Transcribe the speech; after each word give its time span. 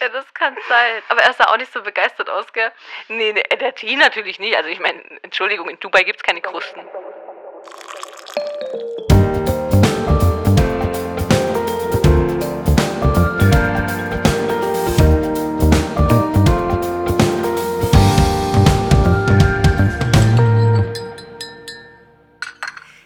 Ja, 0.00 0.08
das 0.10 0.32
kann 0.32 0.56
sein. 0.68 1.02
Aber 1.08 1.22
er 1.22 1.32
sah 1.32 1.46
auch 1.46 1.56
nicht 1.56 1.72
so 1.72 1.82
begeistert 1.82 2.30
aus, 2.30 2.52
gell? 2.52 2.70
Nee, 3.08 3.32
nee 3.32 3.42
der 3.58 3.74
Tee 3.74 3.96
natürlich 3.96 4.38
nicht. 4.38 4.56
Also 4.56 4.68
ich 4.68 4.78
meine, 4.78 5.02
Entschuldigung, 5.22 5.68
in 5.68 5.80
Dubai 5.80 6.04
gibt 6.04 6.18
es 6.18 6.22
keine 6.22 6.40
Krusten. 6.40 6.80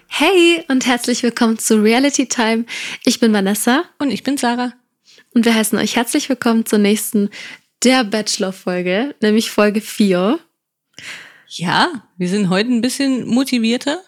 Hey 0.09 0.65
und 0.69 0.87
herzlich 0.87 1.23
willkommen 1.23 1.59
zu 1.59 1.83
Reality 1.83 2.29
Time. 2.29 2.67
Ich 3.05 3.19
bin 3.19 3.33
Vanessa. 3.33 3.85
Und 3.99 4.11
ich 4.11 4.23
bin 4.23 4.37
Sarah. 4.37 4.73
Und 5.35 5.47
wir 5.47 5.55
heißen 5.55 5.79
euch 5.79 5.97
herzlich 5.97 6.29
willkommen 6.29 6.67
zur 6.67 6.79
nächsten 6.79 7.31
Der 7.85 8.05
Bachelor-Folge, 8.05 9.15
nämlich 9.23 9.51
Folge 9.51 9.81
4. 9.81 10.39
Ja, 11.49 11.91
wir 12.19 12.29
sind 12.29 12.51
heute 12.51 12.71
ein 12.71 12.83
bisschen 12.83 13.27
motivierter. 13.27 14.03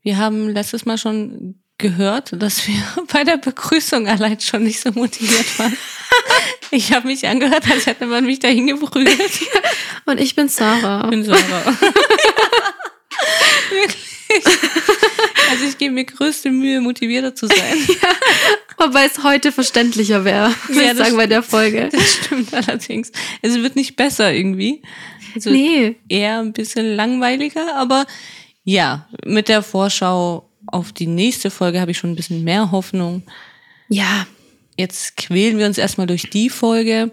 Wir 0.00 0.16
haben 0.16 0.48
letztes 0.48 0.86
Mal 0.86 0.96
schon 0.96 1.60
gehört, 1.76 2.32
dass 2.40 2.66
wir 2.66 2.82
bei 3.12 3.22
der 3.22 3.36
Begrüßung 3.36 4.08
allein 4.08 4.40
schon 4.40 4.62
nicht 4.62 4.80
so 4.80 4.90
motiviert 4.92 5.58
waren. 5.58 5.76
Ich 6.74 6.90
habe 6.94 7.06
mich 7.06 7.26
angehört, 7.26 7.70
als 7.70 7.84
hätte 7.84 8.06
man 8.06 8.24
mich 8.24 8.38
dahin 8.38 8.66
geprügelt. 8.66 9.40
Und 10.06 10.18
ich 10.18 10.34
bin 10.34 10.48
Sarah. 10.48 11.04
Ich 11.04 11.10
bin 11.10 11.22
Sarah. 11.22 11.38
Wirklich. 13.70 14.11
Also 15.50 15.66
ich 15.66 15.76
gebe 15.76 15.92
mir 15.92 16.04
größte 16.04 16.50
Mühe, 16.50 16.80
motivierter 16.80 17.34
zu 17.34 17.46
sein. 17.46 17.58
ja, 17.88 18.08
wobei 18.78 19.04
es 19.04 19.22
heute 19.22 19.52
verständlicher 19.52 20.24
wäre, 20.24 20.54
würde 20.68 20.82
ja, 20.82 20.92
ich 20.92 20.96
sagen, 20.96 21.16
bei 21.18 21.26
der 21.26 21.42
Folge. 21.42 21.90
Das 21.92 22.14
stimmt 22.14 22.54
allerdings. 22.54 23.12
Es 23.42 23.56
wird 23.56 23.76
nicht 23.76 23.96
besser 23.96 24.32
irgendwie. 24.32 24.80
Also 25.34 25.50
nee. 25.50 25.96
Eher 26.08 26.38
ein 26.38 26.54
bisschen 26.54 26.96
langweiliger, 26.96 27.76
aber 27.76 28.06
ja, 28.64 29.08
mit 29.26 29.48
der 29.48 29.62
Vorschau 29.62 30.48
auf 30.66 30.92
die 30.92 31.06
nächste 31.06 31.50
Folge 31.50 31.82
habe 31.82 31.90
ich 31.90 31.98
schon 31.98 32.12
ein 32.12 32.16
bisschen 32.16 32.44
mehr 32.44 32.70
Hoffnung. 32.70 33.22
Ja. 33.88 34.26
Jetzt 34.78 35.18
quälen 35.18 35.58
wir 35.58 35.66
uns 35.66 35.76
erstmal 35.76 36.06
durch 36.06 36.30
die 36.30 36.48
Folge. 36.48 37.12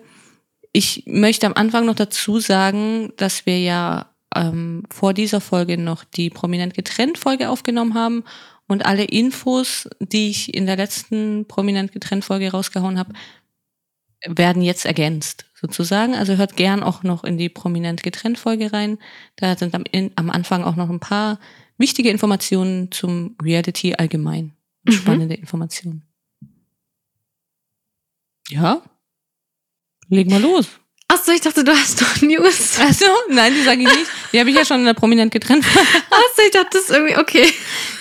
Ich 0.71 1.03
möchte 1.07 1.45
am 1.45 1.53
Anfang 1.53 1.85
noch 1.85 1.95
dazu 1.95 2.39
sagen, 2.39 3.11
dass 3.17 3.45
wir 3.45 3.59
ja 3.59 4.08
ähm, 4.35 4.83
vor 4.89 5.13
dieser 5.13 5.41
Folge 5.41 5.77
noch 5.77 6.03
die 6.03 6.29
prominent 6.29 6.73
getrennt 6.73 7.17
Folge 7.17 7.49
aufgenommen 7.49 7.93
haben 7.93 8.23
und 8.67 8.85
alle 8.85 9.03
Infos, 9.03 9.89
die 9.99 10.29
ich 10.29 10.53
in 10.53 10.65
der 10.65 10.77
letzten 10.77 11.45
prominent 11.47 11.91
getrennt 11.91 12.23
Folge 12.23 12.51
rausgehauen 12.51 12.99
habe, 12.99 13.13
werden 14.25 14.61
jetzt 14.61 14.85
ergänzt 14.85 15.45
sozusagen. 15.55 16.13
Also 16.13 16.37
hört 16.37 16.55
gern 16.55 16.83
auch 16.83 17.03
noch 17.03 17.23
in 17.23 17.37
die 17.37 17.49
prominent 17.49 18.03
getrennt 18.03 18.37
Folge 18.37 18.71
rein. 18.71 18.99
Da 19.37 19.55
sind 19.57 19.73
am, 19.73 19.83
in, 19.91 20.11
am 20.15 20.29
Anfang 20.29 20.63
auch 20.63 20.75
noch 20.75 20.89
ein 20.89 20.99
paar 20.99 21.39
wichtige 21.77 22.09
Informationen 22.09 22.91
zum 22.91 23.35
Reality 23.41 23.95
allgemein. 23.95 24.53
Mhm. 24.83 24.91
Spannende 24.91 25.35
Informationen. 25.35 26.03
Ja? 28.49 28.81
Leg 30.09 30.29
mal 30.29 30.41
los. 30.41 30.79
Achso, 31.11 31.31
ich 31.31 31.41
dachte, 31.41 31.63
du 31.63 31.71
hast 31.71 31.99
doch 32.01 32.21
News. 32.21 32.79
Achso, 32.79 33.05
nein, 33.29 33.53
die 33.55 33.63
sage 33.63 33.81
ich 33.81 33.87
nicht. 33.87 34.11
Die 34.31 34.39
habe 34.39 34.49
ich 34.51 34.55
ja 34.55 34.63
schon 34.63 34.85
prominent 34.93 35.33
getrennt. 35.33 35.65
Achso, 36.09 36.41
ich 36.45 36.51
dachte, 36.51 36.69
das 36.71 36.83
ist 36.83 36.91
irgendwie 36.91 37.17
okay. 37.17 37.51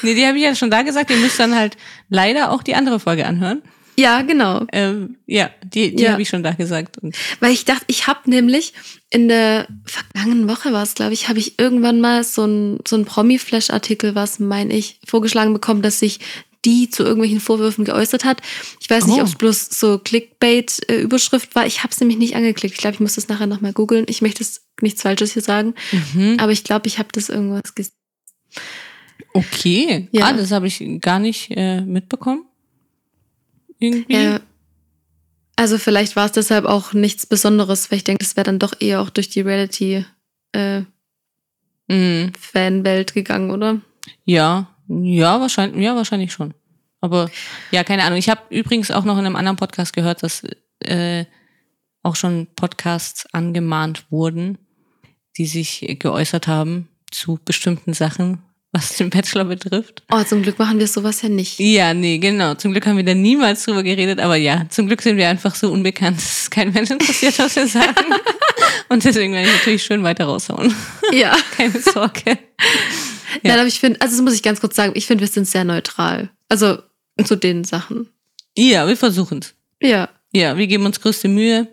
Nee, 0.03 0.15
die 0.15 0.27
habe 0.27 0.37
ich 0.37 0.45
ja 0.45 0.55
schon 0.55 0.71
da 0.71 0.83
gesagt. 0.83 1.11
Ihr 1.11 1.17
müsst 1.17 1.41
dann 1.41 1.57
halt 1.57 1.79
leider 2.11 2.53
auch 2.53 2.63
die 2.63 2.75
andere 2.75 3.01
Folge 3.01 3.25
anhören. 3.27 3.63
Ja, 3.99 4.23
genau. 4.23 4.65
Ähm, 4.73 5.17
ja, 5.27 5.51
die, 5.65 5.97
die 5.97 6.05
ja. 6.05 6.13
habe 6.13 6.23
ich 6.23 6.29
schon 6.29 6.43
da 6.43 6.53
gesagt. 6.53 6.99
Und 6.99 7.17
Weil 7.41 7.53
ich 7.53 7.65
dachte, 7.65 7.85
ich 7.89 8.07
habe 8.07 8.31
nämlich 8.31 8.75
in 9.11 9.27
der 9.27 9.67
vergangenen 9.87 10.49
Woche 10.49 10.73
war 10.73 10.83
es, 10.83 10.95
glaube 10.95 11.15
ich, 11.15 11.29
habe 11.29 11.39
ich 11.39 11.59
irgendwann 11.59 12.01
mal 12.01 12.23
so 12.23 12.45
ein, 12.45 12.79
so 12.87 12.95
ein 12.95 13.07
Promi-Flash-Artikel, 13.07 14.15
was 14.15 14.39
meine 14.39 14.73
ich, 14.75 15.01
vorgeschlagen 15.05 15.53
bekommen, 15.53 15.83
dass 15.83 15.99
sich 15.99 16.21
die 16.65 16.91
zu 16.91 17.03
irgendwelchen 17.03 17.41
Vorwürfen 17.41 17.85
geäußert 17.85 18.25
hat. 18.25 18.41
Ich 18.81 18.91
weiß 18.91 19.07
nicht, 19.07 19.19
oh. 19.19 19.21
ob 19.21 19.27
es 19.27 19.37
bloß 19.37 19.69
so 19.71 19.99
Clickbait-Überschrift 19.99 21.55
war. 21.55 21.67
Ich 21.67 21.83
habe 21.83 21.93
es 21.93 22.01
nämlich 22.01 22.19
nicht 22.19 22.37
angeklickt. 22.37 22.75
Ich 22.75 22.81
glaube, 22.81 22.95
ich 22.95 23.01
muss 23.01 23.15
das 23.15 23.29
nachher 23.29 23.47
nochmal 23.47 23.73
googeln. 23.73 24.07
Ich 24.09 24.23
möchte 24.23 24.43
es 24.43 24.63
nichts 24.81 25.03
Falsches 25.03 25.33
hier 25.33 25.43
sagen. 25.43 25.75
Mhm. 26.15 26.37
Aber 26.41 26.53
ich 26.53 26.65
glaube, 26.65 26.89
ich 26.89 26.99
habe 26.99 27.09
das 27.13 27.29
irgendwas 27.29 27.75
gesehen. 27.75 27.95
Okay. 29.33 30.09
Ja. 30.13 30.27
Ah, 30.27 30.33
das 30.33 30.51
habe 30.51 30.67
ich 30.67 30.83
gar 31.01 31.19
nicht 31.19 31.51
äh, 31.51 31.81
mitbekommen. 31.81 32.45
Irgendwie. 33.79 34.15
Äh, 34.15 34.41
also 35.57 35.79
vielleicht 35.79 36.17
war 36.17 36.27
es 36.27 36.33
deshalb 36.33 36.65
auch 36.65 36.93
nichts 36.93 37.27
Besonderes, 37.27 37.91
weil 37.91 37.99
ich 37.99 38.05
denke, 38.05 38.25
das 38.25 38.37
wäre 38.37 38.45
dann 38.45 38.59
doch 38.59 38.75
eher 38.79 39.01
auch 39.01 39.11
durch 39.11 39.29
die 39.29 39.41
Reality 39.41 40.05
äh, 40.53 40.83
mhm. 41.89 42.33
Fanwelt 42.39 43.15
gegangen, 43.15 43.51
oder? 43.51 43.81
Ja, 44.25 44.75
ja, 44.89 45.41
wahrscheinlich, 45.41 45.83
ja, 45.83 45.95
wahrscheinlich 45.95 46.33
schon. 46.33 46.55
Aber 47.01 47.31
ja, 47.71 47.85
keine 47.85 48.03
Ahnung. 48.05 48.19
Ich 48.19 48.29
habe 48.29 48.43
übrigens 48.51 48.91
auch 48.91 49.05
noch 49.05 49.19
in 49.19 49.27
einem 49.27 49.37
anderen 49.37 49.57
Podcast 49.57 49.93
gehört, 49.93 50.23
dass 50.23 50.43
äh, 50.81 51.25
auch 52.03 52.17
schon 52.17 52.49
Podcasts 52.57 53.27
angemahnt 53.33 54.11
wurden, 54.11 54.59
die 55.37 55.47
sich 55.47 55.97
geäußert 56.01 56.49
haben 56.49 56.89
zu 57.11 57.39
bestimmten 57.45 57.93
Sachen, 57.93 58.43
was 58.79 58.97
den 58.97 59.11
Bachelor 59.11 59.45
betrifft. 59.45 60.03
Oh, 60.11 60.23
zum 60.23 60.43
Glück 60.43 60.59
machen 60.59 60.79
wir 60.79 60.87
sowas 60.87 61.23
ja 61.23 61.29
nicht. 61.29 61.59
Ja, 61.59 61.93
nee, 61.95 62.19
genau. 62.19 62.55
Zum 62.55 62.73
Glück 62.73 62.87
haben 62.87 62.97
wir 62.97 63.05
da 63.05 63.15
niemals 63.15 63.65
drüber 63.65 63.83
geredet, 63.83 64.21
aber 64.21 64.37
ja, 64.37 64.67
zum 64.71 64.87
Glück 64.87 65.03
sind 65.03 65.17
wir 65.17 65.29
einfach 65.29 65.55
so 65.55 65.71
unbekannt, 65.71 66.19
dass 66.19 66.49
kein 66.49 66.73
Mensch 66.73 66.91
interessiert, 66.91 67.39
was 67.39 67.57
wir 67.57 67.67
sagen. 67.67 68.15
Und 68.89 69.05
deswegen 69.05 69.33
werde 69.33 69.49
ich 69.49 69.55
natürlich 69.55 69.83
schön 69.83 70.03
weiter 70.03 70.25
raushauen. 70.25 70.75
Ja. 71.13 71.37
Keine 71.57 71.79
Sorge. 71.81 72.23
Ja. 72.27 72.37
Nein, 73.43 73.59
aber 73.59 73.67
ich 73.67 73.81
finde, 73.81 74.01
also 74.01 74.17
das 74.17 74.23
muss 74.23 74.35
ich 74.35 74.43
ganz 74.43 74.61
kurz 74.61 74.77
sagen, 74.77 74.93
ich 74.95 75.07
finde, 75.07 75.23
wir 75.23 75.29
sind 75.29 75.47
sehr 75.47 75.65
neutral. 75.65 76.31
Also 76.49 76.79
zu 77.25 77.37
den 77.37 77.65
Sachen. 77.65 78.09
Ja, 78.57 78.89
wir 78.89 78.97
versuchen 78.97 79.41
es. 79.41 79.55
Ja. 79.83 80.09
Ja, 80.33 80.57
wir 80.57 80.67
geben 80.67 80.87
uns 80.87 81.01
größte 81.01 81.29
Mühe. 81.29 81.69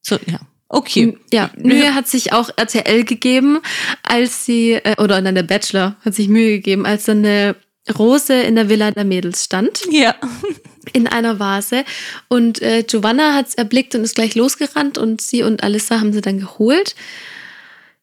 So, 0.00 0.18
ja. 0.26 0.40
Okay. 0.72 1.18
Ja, 1.32 1.50
Mühe 1.56 1.96
hat 1.96 2.06
sich 2.06 2.32
auch 2.32 2.48
RTL 2.56 3.02
gegeben, 3.04 3.58
als 4.04 4.44
sie, 4.44 4.74
äh, 4.74 4.94
oder 5.02 5.20
nein, 5.20 5.34
der 5.34 5.42
Bachelor 5.42 5.96
hat 6.04 6.14
sich 6.14 6.28
Mühe 6.28 6.52
gegeben, 6.52 6.86
als 6.86 7.06
dann 7.06 7.18
eine 7.18 7.56
Rose 7.98 8.34
in 8.34 8.54
der 8.54 8.68
Villa 8.68 8.92
der 8.92 9.04
Mädels 9.04 9.44
stand. 9.44 9.82
Ja. 9.90 10.14
In 10.92 11.06
einer 11.08 11.38
Vase. 11.38 11.84
Und 12.28 12.62
äh, 12.62 12.84
Giovanna 12.84 13.34
hat 13.34 13.48
es 13.48 13.54
erblickt 13.54 13.94
und 13.94 14.02
ist 14.02 14.14
gleich 14.14 14.34
losgerannt 14.34 14.96
und 14.96 15.20
sie 15.20 15.42
und 15.42 15.62
Alissa 15.62 16.00
haben 16.00 16.12
sie 16.12 16.22
dann 16.22 16.40
geholt. 16.40 16.94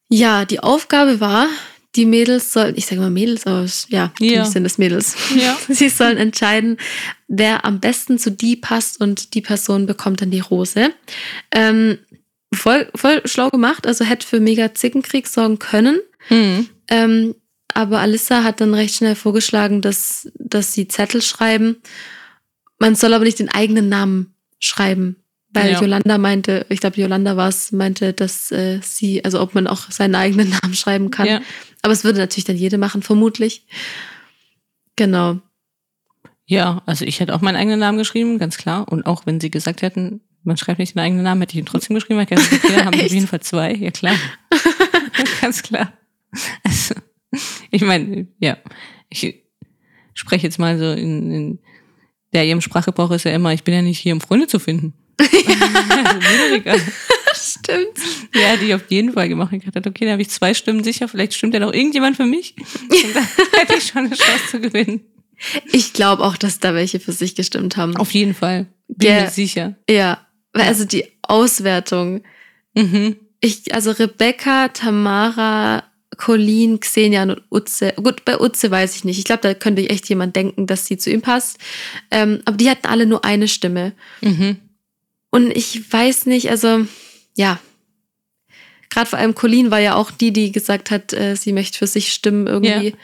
Ja, 0.09 0.45
die 0.45 0.59
Aufgabe 0.59 1.19
war, 1.19 1.47
die 1.97 2.05
Mädels 2.05 2.53
sollen, 2.53 2.75
ich 2.77 2.85
sage 2.85 3.01
mal 3.01 3.09
Mädels, 3.09 3.47
aber 3.47 3.65
ja, 3.89 4.13
ja. 4.19 4.45
sind 4.45 4.65
es 4.65 4.77
Mädels. 4.77 5.15
Ja. 5.35 5.57
Sie 5.67 5.89
sollen 5.89 6.17
entscheiden, 6.17 6.77
wer 7.27 7.65
am 7.65 7.79
besten 7.79 8.19
zu 8.19 8.29
die 8.29 8.55
passt 8.55 9.01
und 9.01 9.33
die 9.33 9.41
Person 9.41 9.87
bekommt 9.87 10.21
dann 10.21 10.29
die 10.29 10.39
Rose. 10.39 10.91
Ähm, 11.51 11.97
voll, 12.57 12.89
voll 12.95 13.21
schlau 13.25 13.49
gemacht, 13.49 13.87
also 13.87 14.05
hätte 14.05 14.27
für 14.27 14.39
mega 14.39 14.73
Zickenkrieg 14.73 15.27
sorgen 15.27 15.59
können. 15.59 15.99
Mhm. 16.29 16.69
Ähm, 16.89 17.35
aber 17.73 17.99
Alissa 17.99 18.43
hat 18.43 18.59
dann 18.61 18.73
recht 18.73 18.95
schnell 18.95 19.15
vorgeschlagen, 19.15 19.81
dass, 19.81 20.31
dass 20.35 20.73
sie 20.73 20.87
Zettel 20.87 21.21
schreiben. 21.21 21.77
Man 22.79 22.95
soll 22.95 23.13
aber 23.13 23.25
nicht 23.25 23.39
den 23.39 23.49
eigenen 23.49 23.89
Namen 23.89 24.35
schreiben. 24.59 25.17
Weil 25.49 25.71
ja. 25.71 25.81
Yolanda 25.81 26.17
meinte, 26.17 26.65
ich 26.69 26.79
glaube, 26.79 26.99
Yolanda 26.99 27.37
war 27.37 27.47
es, 27.47 27.71
meinte, 27.71 28.13
dass 28.13 28.51
äh, 28.51 28.79
sie, 28.83 29.23
also 29.23 29.41
ob 29.41 29.55
man 29.55 29.67
auch 29.67 29.89
seinen 29.91 30.15
eigenen 30.15 30.49
Namen 30.61 30.73
schreiben 30.73 31.09
kann. 31.11 31.27
Ja. 31.27 31.41
Aber 31.81 31.93
es 31.93 32.03
würde 32.03 32.19
natürlich 32.19 32.45
dann 32.45 32.57
jede 32.57 32.77
machen, 32.77 33.01
vermutlich. 33.01 33.65
Genau. 34.95 35.39
Ja, 36.45 36.81
also 36.85 37.05
ich 37.05 37.19
hätte 37.19 37.35
auch 37.35 37.41
meinen 37.41 37.55
eigenen 37.55 37.79
Namen 37.79 37.97
geschrieben, 37.97 38.39
ganz 38.39 38.57
klar. 38.57 38.87
Und 38.91 39.05
auch 39.05 39.25
wenn 39.25 39.39
sie 39.39 39.51
gesagt 39.51 39.81
hätten, 39.81 40.21
man 40.47 40.57
schreibt 40.57 40.79
nicht 40.79 40.95
den 40.95 41.01
eigenen 41.01 41.23
Namen, 41.23 41.41
hätte 41.41 41.53
ich 41.53 41.59
ihn 41.59 41.65
trotzdem 41.65 41.93
geschrieben, 41.95 42.17
weil 42.17 42.25
okay, 42.25 42.37
haben 42.85 42.99
auf 42.99 43.11
jeden 43.11 43.27
Fall 43.27 43.41
zwei. 43.41 43.73
Ja, 43.73 43.91
klar. 43.91 44.15
ganz 45.41 45.61
klar. 45.61 45.91
Also, 46.63 46.95
ich 47.69 47.81
meine, 47.81 48.27
ja, 48.39 48.57
ich 49.09 49.43
spreche 50.13 50.47
jetzt 50.47 50.57
mal 50.57 50.77
so 50.79 50.91
in, 50.93 51.31
in 51.31 51.59
der 52.33 52.45
ihrem 52.45 52.61
Sprachgebrauch 52.61 53.11
ist 53.11 53.25
ja 53.25 53.31
immer, 53.31 53.53
ich 53.53 53.63
bin 53.63 53.73
ja 53.73 53.81
nicht 53.81 53.99
hier, 53.99 54.13
um 54.13 54.21
Freunde 54.21 54.47
zu 54.47 54.59
finden. 54.59 54.93
also, 56.65 56.85
Stimmt. 57.33 57.97
Ja, 58.33 58.55
die 58.55 58.73
auf 58.73 58.89
jeden 58.89 59.13
Fall 59.13 59.27
gemacht. 59.27 59.51
Ich 59.51 59.65
dachte, 59.65 59.89
okay, 59.89 60.05
da 60.05 60.11
habe 60.11 60.21
ich 60.21 60.29
zwei 60.29 60.53
Stimmen 60.53 60.83
sicher, 60.83 61.07
vielleicht 61.07 61.33
stimmt 61.33 61.53
ja 61.53 61.59
noch 61.59 61.73
irgendjemand 61.73 62.15
für 62.15 62.25
mich. 62.25 62.55
Und 62.57 63.15
dann 63.15 63.27
hätte 63.53 63.75
ich 63.77 63.87
schon 63.87 64.05
eine 64.05 64.15
Chance 64.15 64.47
zu 64.49 64.59
gewinnen. 64.61 65.01
Ich 65.71 65.93
glaube 65.93 66.23
auch, 66.23 66.37
dass 66.37 66.59
da 66.59 66.73
welche 66.73 66.99
für 66.99 67.11
sich 67.11 67.35
gestimmt 67.35 67.77
haben. 67.77 67.95
Auf 67.97 68.11
jeden 68.11 68.33
Fall. 68.33 68.67
Bin 68.87 69.09
ja, 69.09 69.21
mir 69.23 69.29
sicher. 69.29 69.75
Ja, 69.89 70.26
also 70.65 70.85
die 70.85 71.05
Auswertung. 71.21 72.23
Mhm. 72.73 73.17
Ich, 73.39 73.73
also 73.73 73.91
Rebecca, 73.91 74.69
Tamara, 74.69 75.83
Colleen, 76.17 76.79
Xenia 76.79 77.23
und 77.23 77.41
Utze. 77.51 77.93
Gut, 77.97 78.25
bei 78.25 78.39
Utze 78.39 78.71
weiß 78.71 78.95
ich 78.95 79.03
nicht. 79.03 79.19
Ich 79.19 79.25
glaube, 79.25 79.41
da 79.41 79.53
könnte 79.53 79.87
echt 79.89 80.09
jemand 80.09 80.35
denken, 80.35 80.67
dass 80.67 80.85
sie 80.85 80.97
zu 80.97 81.11
ihm 81.11 81.21
passt. 81.21 81.57
Ähm, 82.11 82.41
aber 82.45 82.57
die 82.57 82.69
hatten 82.69 82.87
alle 82.87 83.05
nur 83.05 83.23
eine 83.23 83.47
Stimme. 83.47 83.93
Mhm. 84.21 84.57
Und 85.29 85.55
ich 85.55 85.91
weiß 85.91 86.25
nicht, 86.25 86.49
also 86.49 86.85
ja, 87.35 87.59
gerade 88.89 89.09
vor 89.09 89.19
allem 89.19 89.35
Colleen 89.35 89.71
war 89.71 89.79
ja 89.79 89.95
auch 89.95 90.11
die, 90.11 90.31
die 90.31 90.51
gesagt 90.51 90.89
hat, 90.91 91.13
äh, 91.13 91.35
sie 91.35 91.53
möchte 91.53 91.77
für 91.77 91.87
sich 91.87 92.11
stimmen 92.11 92.47
irgendwie, 92.47 92.89
ja. 92.89 92.95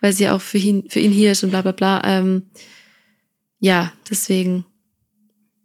weil 0.00 0.12
sie 0.12 0.28
auch 0.28 0.40
für 0.40 0.58
ihn, 0.58 0.84
für 0.88 1.00
ihn 1.00 1.12
hier 1.12 1.32
ist 1.32 1.42
und 1.42 1.50
bla 1.50 1.62
bla 1.62 1.72
bla. 1.72 2.02
Ähm, 2.04 2.50
ja, 3.58 3.92
deswegen. 4.08 4.64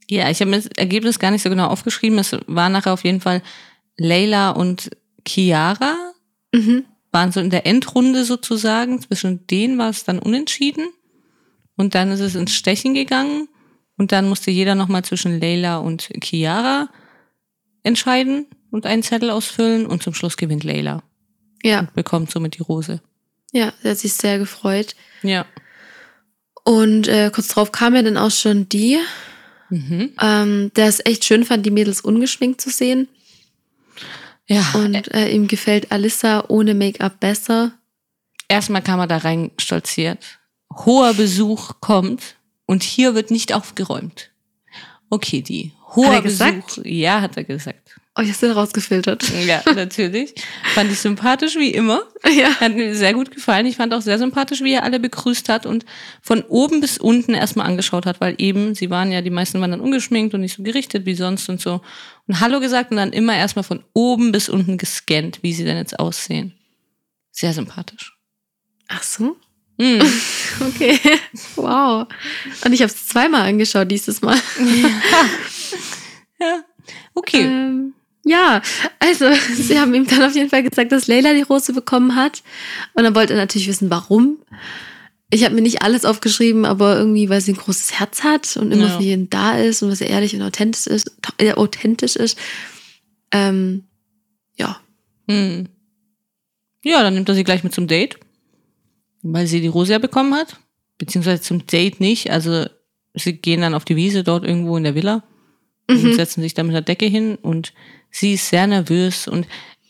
Ja, 0.10 0.30
ich 0.30 0.40
habe 0.40 0.52
mir 0.52 0.57
das 0.57 0.68
Ergebnis 0.68 1.19
gar 1.19 1.31
nicht 1.31 1.42
so 1.42 1.50
genau 1.50 1.68
aufgeschrieben. 1.68 2.19
Es 2.19 2.36
war 2.48 2.69
nachher 2.69 2.94
auf 2.94 3.04
jeden 3.04 3.22
Fall 3.22 3.42
Leila 3.98 4.52
und 4.52 4.92
Chiara. 5.28 5.96
Mhm. 6.54 6.86
Waren 7.12 7.31
so 7.31 7.40
in 7.40 7.50
der 7.50 7.66
Endrunde 7.66 8.25
sozusagen. 8.25 9.02
Zwischen 9.02 9.48
denen 9.48 9.78
war 9.78 9.90
es 9.90 10.04
dann 10.04 10.19
unentschieden. 10.19 10.88
Und 11.75 11.96
dann 11.96 12.12
ist 12.12 12.19
es 12.19 12.36
ins 12.36 12.54
Stechen 12.54 12.94
gegangen. 12.94 13.48
Und 13.98 14.12
dann 14.12 14.30
musste 14.30 14.52
jeder 14.52 14.75
nochmal 14.75 15.04
zwischen 15.04 15.40
Leila 15.40 15.78
und 15.78 16.10
Chiara 16.22 16.90
entscheiden 17.84 18.46
und 18.72 18.86
einen 18.86 19.04
Zettel 19.04 19.30
ausfüllen. 19.30 19.86
Und 19.86 20.04
zum 20.04 20.13
Schluss 20.13 20.38
gewinnt 20.38 20.63
Leila. 20.63 21.02
Ja. 21.63 21.80
Und 21.80 21.94
bekommt 21.94 22.30
somit 22.30 22.57
die 22.57 22.62
Rose. 22.63 23.02
Ja, 23.52 23.74
der 23.84 23.92
hat 23.92 23.98
sich 23.98 24.13
sehr 24.13 24.38
gefreut. 24.38 24.96
Ja. 25.24 25.46
Und 26.63 27.07
äh, 27.07 27.31
kurz 27.34 27.48
drauf 27.48 27.72
kam 27.72 27.96
ja 27.96 28.02
dann 28.02 28.18
auch 28.18 28.31
schon 28.31 28.68
die, 28.68 29.00
mhm. 29.70 30.12
ähm, 30.22 30.72
der 30.76 30.88
es 30.88 31.06
echt 31.06 31.26
schön 31.26 31.46
fand, 31.46 31.66
die 31.66 31.72
Mädels 31.72 32.02
ungeschminkt 32.02 32.62
zu 32.62 32.70
sehen. 32.70 33.08
Ja. 34.48 34.64
Und 34.76 35.14
äh, 35.14 35.30
ihm 35.30 35.48
gefällt 35.48 35.92
Alissa 35.92 36.46
ohne 36.48 36.74
Make-up 36.74 37.20
besser. 37.20 37.72
Erstmal 38.48 38.84
kam 38.84 39.00
er 39.00 39.08
da 39.08 39.18
rein 39.18 39.52
stolziert. 39.60 40.40
Hoher 40.72 41.14
Besuch 41.14 41.80
kommt 41.80 42.36
und 42.66 42.84
hier 42.84 43.16
wird 43.16 43.32
nicht 43.32 43.54
aufgeräumt. 43.54 44.32
Okay, 45.10 45.42
die. 45.42 45.72
Hoher 45.96 46.22
Besuch. 46.22 46.84
Ja, 46.84 47.22
hat 47.22 47.38
er 47.38 47.44
gesagt. 47.44 48.00
Oh, 48.18 48.22
ich 48.22 48.30
hab's 48.30 48.40
den 48.40 48.52
rausgefiltert. 48.52 49.30
Ja, 49.46 49.62
natürlich. 49.76 50.34
fand 50.74 50.90
ich 50.90 51.00
sympathisch 51.00 51.58
wie 51.58 51.72
immer. 51.72 52.02
Ja. 52.34 52.60
Hat 52.62 52.74
mir 52.74 52.96
sehr 52.96 53.14
gut 53.14 53.30
gefallen. 53.32 53.66
Ich 53.66 53.76
fand 53.76 53.94
auch 53.94 54.02
sehr 54.02 54.18
sympathisch, 54.18 54.62
wie 54.62 54.74
er 54.74 54.84
alle 54.84 55.00
begrüßt 55.00 55.50
hat 55.50 55.66
und 55.66 55.86
von 56.22 56.42
oben 56.44 56.80
bis 56.80 56.98
unten 56.98 57.34
erstmal 57.34 57.68
angeschaut 57.68 58.06
hat, 58.06 58.22
weil 58.22 58.36
eben, 58.38 58.74
sie 58.74 58.90
waren 58.90 59.12
ja, 59.12 59.22
die 59.22 59.30
meisten 59.30 59.60
waren 59.60 59.72
dann 59.72 59.82
ungeschminkt 59.82 60.34
und 60.34 60.42
nicht 60.42 60.56
so 60.56 60.64
gerichtet 60.64 61.06
wie 61.06 61.16
sonst 61.16 61.50
und 61.50 61.60
so. 61.60 61.82
Und 62.28 62.40
Hallo 62.40 62.62
gesagt 62.62 62.92
und 62.92 62.98
dann 62.98 63.12
immer 63.12 63.36
erstmal 63.36 63.64
von 63.64 63.84
oben 63.94 64.32
bis 64.32 64.48
unten 64.48 64.78
gescannt, 64.78 65.40
wie 65.42 65.54
sie 65.54 65.66
denn 65.66 65.78
jetzt 65.78 66.00
aussehen. 66.00 66.54
Sehr 67.32 67.54
sympathisch. 67.54 68.18
Ach 68.88 69.04
so? 69.04 69.36
Mm. 69.78 70.00
Okay. 70.62 70.98
Wow. 71.58 72.08
Und 72.64 72.72
ich 72.72 72.82
habe 72.82 72.90
es 72.90 73.08
zweimal 73.08 73.42
angeschaut 73.42 73.92
dieses 73.92 74.22
Mal. 74.22 74.38
Ja. 74.58 74.90
ja. 76.40 76.64
Okay. 77.14 77.42
Ähm, 77.42 77.94
ja, 78.25 78.62
also 79.00 79.27
sie 79.56 79.80
haben 79.80 79.94
ihm 79.94 80.07
dann 80.07 80.24
auf 80.24 80.36
jeden 80.36 80.50
Fall 80.50 80.63
gesagt, 80.63 80.92
dass 80.92 81.07
Leila 81.07 81.33
die 81.33 81.44
Rose 81.44 81.72
bekommen 81.74 82.16
hat. 82.16 82.44
Und 82.95 83.04
dann 83.04 83.16
wollte 83.16 83.33
er 83.33 83.39
natürlich 83.39 83.68
wissen, 83.68 83.89
warum. 83.89 84.39
Ich 85.30 85.44
habe 85.44 85.56
mir 85.56 85.62
nicht 85.62 85.81
alles 85.83 86.06
aufgeschrieben, 86.06 86.66
aber 86.66 86.98
irgendwie, 86.98 87.30
weil 87.30 87.42
sie 87.42 87.54
ein 87.54 87.57
großes 87.57 88.00
Herz 88.00 88.24
hat 88.24 88.57
und 88.57 88.72
immer 88.72 88.88
ja. 88.88 88.98
für 88.98 89.04
jeden 89.04 89.30
da 89.30 89.57
ist 89.57 89.81
und 89.81 89.92
was 89.92 90.01
er 90.01 90.10
ehrlich 90.10 90.36
und 90.36 90.42
authentisch 90.42 90.88
ist. 90.88 91.16
Äh, 91.38 91.54
authentisch 91.54 92.16
ist. 92.16 92.38
Ähm, 93.31 93.83
ja. 94.56 94.80
Hm. 95.28 95.68
Ja, 96.83 97.01
dann 97.04 97.16
nimmt 97.16 97.30
er 97.30 97.36
sie 97.36 97.44
gleich 97.44 97.63
mit 97.63 97.74
zum 97.74 97.88
Date, 97.88 98.18
weil 99.21 99.48
sie 99.48 99.62
die 99.62 99.68
Rose 99.68 99.94
ja 99.94 100.00
bekommen 100.00 100.33
hat. 100.33 100.60
Beziehungsweise 100.98 101.42
zum 101.42 101.66
Date 101.68 102.00
nicht. 102.00 102.31
Also 102.31 102.66
sie 103.13 103.33
gehen 103.33 103.62
dann 103.62 103.74
auf 103.74 103.86
die 103.86 103.95
Wiese 103.95 104.24
dort 104.24 104.45
irgendwo 104.45 104.78
in 104.78 104.83
der 104.83 104.95
Villa 104.95 105.24
mhm. 105.89 106.06
und 106.06 106.13
setzen 106.16 106.42
sich 106.42 106.54
da 106.54 106.63
mit 106.63 106.74
der 106.74 106.81
Decke 106.81 107.06
hin 107.06 107.36
und 107.36 107.74
sie 108.16 108.34
ist 108.34 108.50
sehr 108.50 108.66
nervös 108.68 109.28
und 109.28 109.46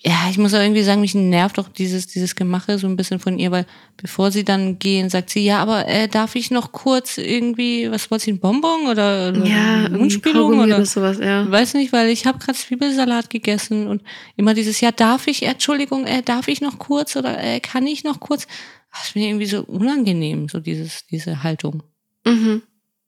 ja, 0.08 0.28
ich 0.30 0.38
muss 0.38 0.54
auch 0.54 0.60
irgendwie 0.60 0.84
sagen, 0.84 1.02
mich 1.02 1.16
nervt 1.16 1.58
auch 1.58 1.68
dieses, 1.68 2.06
dieses 2.06 2.36
Gemache 2.36 2.78
so 2.78 2.86
ein 2.86 2.96
bisschen 2.96 3.20
von 3.20 3.40
ihr, 3.40 3.50
weil 3.50 3.66
bevor 3.98 4.30
sie 4.30 4.44
dann 4.44 4.78
gehen, 4.78 5.10
sagt 5.10 5.32
sie, 5.32 5.44
ja, 5.44 5.60
aber 5.60 5.88
äh, 5.88 6.08
darf 6.08 6.36
ich 6.36 6.52
noch 6.52 6.72
kurz 6.72 7.18
irgendwie, 7.18 7.90
was 7.90 8.12
wollt 8.12 8.22
sie, 8.22 8.34
ein 8.34 8.40
Bonbon 8.40 8.86
oder, 8.88 9.30
oder 9.30 9.46
ja, 9.46 9.90
Mundspülung 9.90 10.60
oder, 10.60 10.76
oder 10.76 10.86
sowas, 10.86 11.18
ja. 11.20 11.50
Weiß 11.50 11.74
nicht, 11.74 11.92
weil 11.92 12.10
ich 12.10 12.28
habe 12.28 12.38
gerade 12.38 12.56
Zwiebelsalat 12.56 13.32
gegessen 13.32 13.88
und 13.88 14.04
immer 14.36 14.54
dieses, 14.54 14.80
ja, 14.80 14.92
darf 14.92 15.26
ich, 15.26 15.42
Entschuldigung, 15.42 16.06
äh, 16.06 16.22
darf 16.22 16.50
ich 16.50 16.62
noch 16.62 16.78
kurz 16.78 17.16
oder 17.16 17.44
äh, 17.44 17.60
kann 17.60 17.88
ich 17.88 18.04
noch 18.04 18.20
kurz? 18.20 18.46
Das 18.92 19.08
ist 19.08 19.16
mir 19.16 19.28
irgendwie 19.28 19.48
so 19.48 19.64
unangenehm, 19.64 20.50
so 20.50 20.60
dieses, 20.60 21.08
diese 21.08 21.42
Haltung. 21.42 21.82
Mhm. 22.26 22.62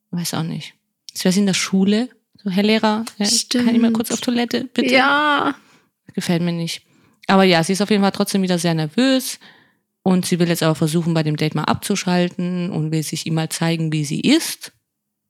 Weiß 0.10 0.34
auch 0.34 0.44
nicht. 0.44 0.74
Das 1.14 1.26
wäre 1.26 1.32
sie 1.32 1.42
in 1.42 1.46
der 1.46 1.54
Schule, 1.54 2.10
so, 2.48 2.56
Herr 2.56 2.64
Lehrer, 2.64 3.06
Stimmt. 3.22 3.66
kann 3.66 3.76
ich 3.76 3.82
mal 3.82 3.92
kurz 3.92 4.12
auf 4.12 4.22
Toilette, 4.22 4.66
bitte? 4.74 4.94
Ja. 4.94 5.56
Gefällt 6.14 6.42
mir 6.42 6.52
nicht. 6.52 6.82
Aber 7.28 7.44
ja, 7.44 7.64
sie 7.64 7.74
ist 7.74 7.82
auf 7.82 7.90
jeden 7.90 8.02
Fall 8.02 8.12
trotzdem 8.12 8.42
wieder 8.42 8.58
sehr 8.58 8.74
nervös. 8.74 9.40
Und 10.04 10.26
sie 10.26 10.40
will 10.40 10.48
jetzt 10.48 10.64
aber 10.64 10.76
versuchen, 10.76 11.14
bei 11.14 11.24
dem 11.24 11.36
Date 11.36 11.54
mal 11.54 11.66
abzuschalten 11.66 12.72
und 12.72 12.92
will 12.92 13.04
sich 13.04 13.26
ihm 13.26 13.34
mal 13.34 13.50
zeigen, 13.50 13.92
wie 13.92 14.06
sie 14.06 14.22
ist. 14.22 14.72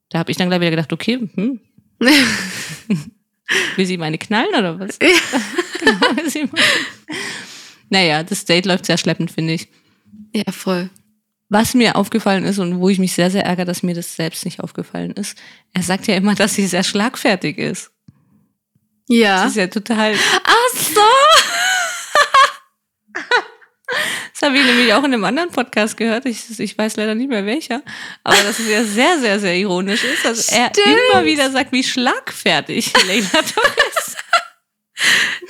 Da 0.10 0.20
habe 0.20 0.30
ich 0.30 0.38
dann 0.38 0.50
gleich 0.50 0.62
wieder 0.62 0.70
gedacht, 0.70 0.94
okay, 0.94 1.28
hm. 1.34 1.60
will 3.76 3.86
sie 3.86 3.98
meine 3.98 4.20
knallen 4.20 4.54
oder 4.56 4.80
was? 4.80 5.00
Ja. 5.02 5.10
naja, 7.90 8.24
das 8.24 8.46
Date 8.46 8.68
läuft 8.68 8.86
sehr 8.86 8.98
schleppend, 8.98 9.32
finde 9.32 9.54
ich. 9.54 9.68
Ja, 10.34 10.52
voll. 10.52 10.92
Was 11.50 11.74
mir 11.74 11.96
aufgefallen 11.96 12.44
ist 12.44 12.60
und 12.60 12.80
wo 12.80 12.90
ich 12.90 13.00
mich 13.00 13.14
sehr, 13.14 13.32
sehr 13.32 13.46
ärgere, 13.46 13.66
dass 13.66 13.84
mir 13.84 13.96
das 13.96 14.16
selbst 14.16 14.44
nicht 14.44 14.60
aufgefallen 14.60 15.12
ist, 15.12 15.38
er 15.74 15.84
sagt 15.84 16.08
ja 16.08 16.16
immer, 16.16 16.36
dass 16.36 16.56
sie 16.56 16.68
sehr 16.68 16.84
schlagfertig 16.84 17.58
ist. 17.58 17.92
Ja. 19.08 19.44
Das 19.44 19.52
ist 19.52 19.58
ja 19.58 19.68
total. 19.68 20.14
Ach 20.44 20.80
so! 20.80 21.02
Das 24.40 24.48
habe 24.50 24.60
ich 24.60 24.66
nämlich 24.66 24.94
auch 24.94 25.04
in 25.04 25.14
einem 25.14 25.24
anderen 25.24 25.50
Podcast 25.50 25.98
gehört. 25.98 26.28
Ich, 26.28 26.60
ich 26.60 26.78
weiß 26.78 26.96
leider 26.98 27.16
nicht 27.16 27.30
mehr 27.30 27.48
welcher. 27.48 27.82
Aber 28.24 28.38
dass 28.44 28.60
es 28.60 28.70
ja 28.70 28.84
sehr, 28.84 29.18
sehr, 29.20 29.40
sehr 29.40 29.56
ironisch 29.56 30.04
ist, 30.04 30.26
dass 30.26 30.46
Stimmt. 30.46 30.78
er 30.78 31.12
immer 31.12 31.26
wieder 31.26 31.50
sagt, 31.50 31.72
wie 31.72 31.84
schlagfertig 31.84 32.94
Leila 33.08 33.40
ist. 33.40 34.07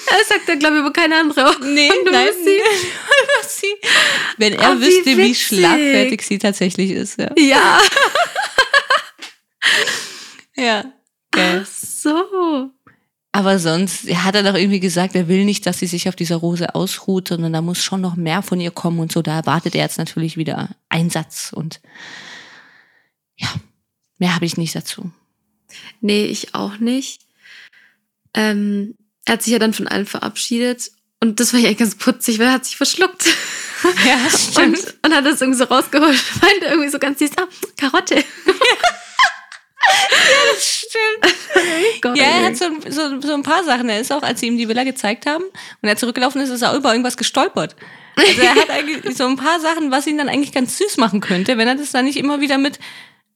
Das 0.09 0.27
sagt 0.29 0.49
er, 0.49 0.57
glaube 0.57 0.75
ich, 0.75 0.81
aber 0.81 0.93
keine 0.93 1.17
andere. 1.17 1.55
Nee, 1.61 1.89
nein, 2.11 2.27
sie. 2.43 2.59
sie. 3.47 3.75
Wenn 4.37 4.53
er 4.53 4.73
oh, 4.73 4.79
wüsste, 4.79 5.17
wie, 5.17 5.17
wie, 5.17 5.35
schlagfertig 5.35 6.21
sie 6.21 6.37
tatsächlich 6.37 6.91
ist. 6.91 7.17
Ja. 7.17 7.31
Ja. 7.37 7.81
ja. 10.57 10.93
Okay. 11.33 11.61
Ach 11.61 11.65
so. 11.65 12.71
Aber 13.31 13.59
sonst 13.59 14.09
hat 14.09 14.35
er 14.35 14.43
doch 14.43 14.55
irgendwie 14.55 14.79
gesagt, 14.79 15.15
er 15.15 15.27
will 15.27 15.45
nicht, 15.45 15.65
dass 15.65 15.79
sie 15.79 15.87
sich 15.87 16.09
auf 16.09 16.15
dieser 16.15 16.37
Rose 16.37 16.73
ausruht, 16.73 17.27
sondern 17.27 17.53
da 17.53 17.61
muss 17.61 17.83
schon 17.83 18.01
noch 18.01 18.15
mehr 18.15 18.41
von 18.41 18.59
ihr 18.59 18.71
kommen 18.71 18.99
und 18.99 19.11
so. 19.11 19.21
Da 19.21 19.35
erwartet 19.35 19.75
er 19.75 19.83
jetzt 19.83 19.97
natürlich 19.97 20.37
wieder 20.37 20.69
Einsatz 20.89 21.51
und 21.53 21.79
ja, 23.35 23.47
mehr 24.17 24.33
habe 24.33 24.45
ich 24.45 24.57
nicht 24.57 24.75
dazu. 24.75 25.11
Nee, 26.01 26.25
ich 26.25 26.55
auch 26.55 26.79
nicht. 26.79 27.21
Ähm, 28.33 28.95
er 29.27 29.33
hat 29.33 29.43
sich 29.43 29.51
ja 29.51 29.59
dann 29.59 29.73
von 29.73 29.87
allen 29.87 30.05
verabschiedet 30.05 30.91
und 31.19 31.39
das 31.39 31.53
war 31.53 31.59
ja 31.59 31.73
ganz 31.73 31.95
putzig, 31.95 32.39
weil 32.39 32.47
er 32.47 32.53
hat 32.53 32.65
sich 32.65 32.77
verschluckt. 32.77 33.25
Ja, 34.05 34.17
stimmt. 34.29 34.77
Und, 34.77 34.95
und 35.03 35.15
hat 35.15 35.25
das 35.25 35.41
irgendwie 35.41 35.57
so 35.57 35.65
rausgeholt. 35.65 36.17
Meinte 36.41 36.65
irgendwie 36.65 36.89
so 36.89 36.97
ganz 36.97 37.19
süß, 37.19 37.31
ah, 37.37 37.47
Karotte. 37.75 38.15
Ja. 38.15 38.23
das 40.53 40.85
stimmt. 40.87 42.01
Gott, 42.01 42.17
ja, 42.17 42.23
er 42.23 42.45
hat 42.45 42.57
so, 42.57 42.65
so, 42.89 43.19
so 43.19 43.33
ein 43.33 43.43
paar 43.43 43.65
Sachen. 43.65 43.89
Er 43.89 43.99
ist 43.99 44.13
auch, 44.13 44.23
als 44.23 44.39
sie 44.39 44.47
ihm 44.47 44.57
die 44.57 44.69
Villa 44.69 44.85
gezeigt 44.85 45.25
haben 45.25 45.43
und 45.43 45.89
er 45.89 45.97
zurückgelaufen 45.97 46.39
ist, 46.41 46.49
ist 46.49 46.61
er 46.61 46.73
über 46.73 46.91
irgendwas 46.91 47.17
gestolpert. 47.17 47.75
Also 48.15 48.41
er 48.41 48.55
hat 48.55 48.69
eigentlich 48.69 49.15
so 49.15 49.27
ein 49.27 49.35
paar 49.35 49.59
Sachen, 49.59 49.91
was 49.91 50.07
ihn 50.07 50.17
dann 50.17 50.29
eigentlich 50.29 50.53
ganz 50.53 50.77
süß 50.77 50.97
machen 50.97 51.19
könnte, 51.19 51.57
wenn 51.57 51.67
er 51.67 51.75
das 51.75 51.91
dann 51.91 52.05
nicht 52.05 52.17
immer 52.17 52.41
wieder 52.41 52.57
mit 52.57 52.79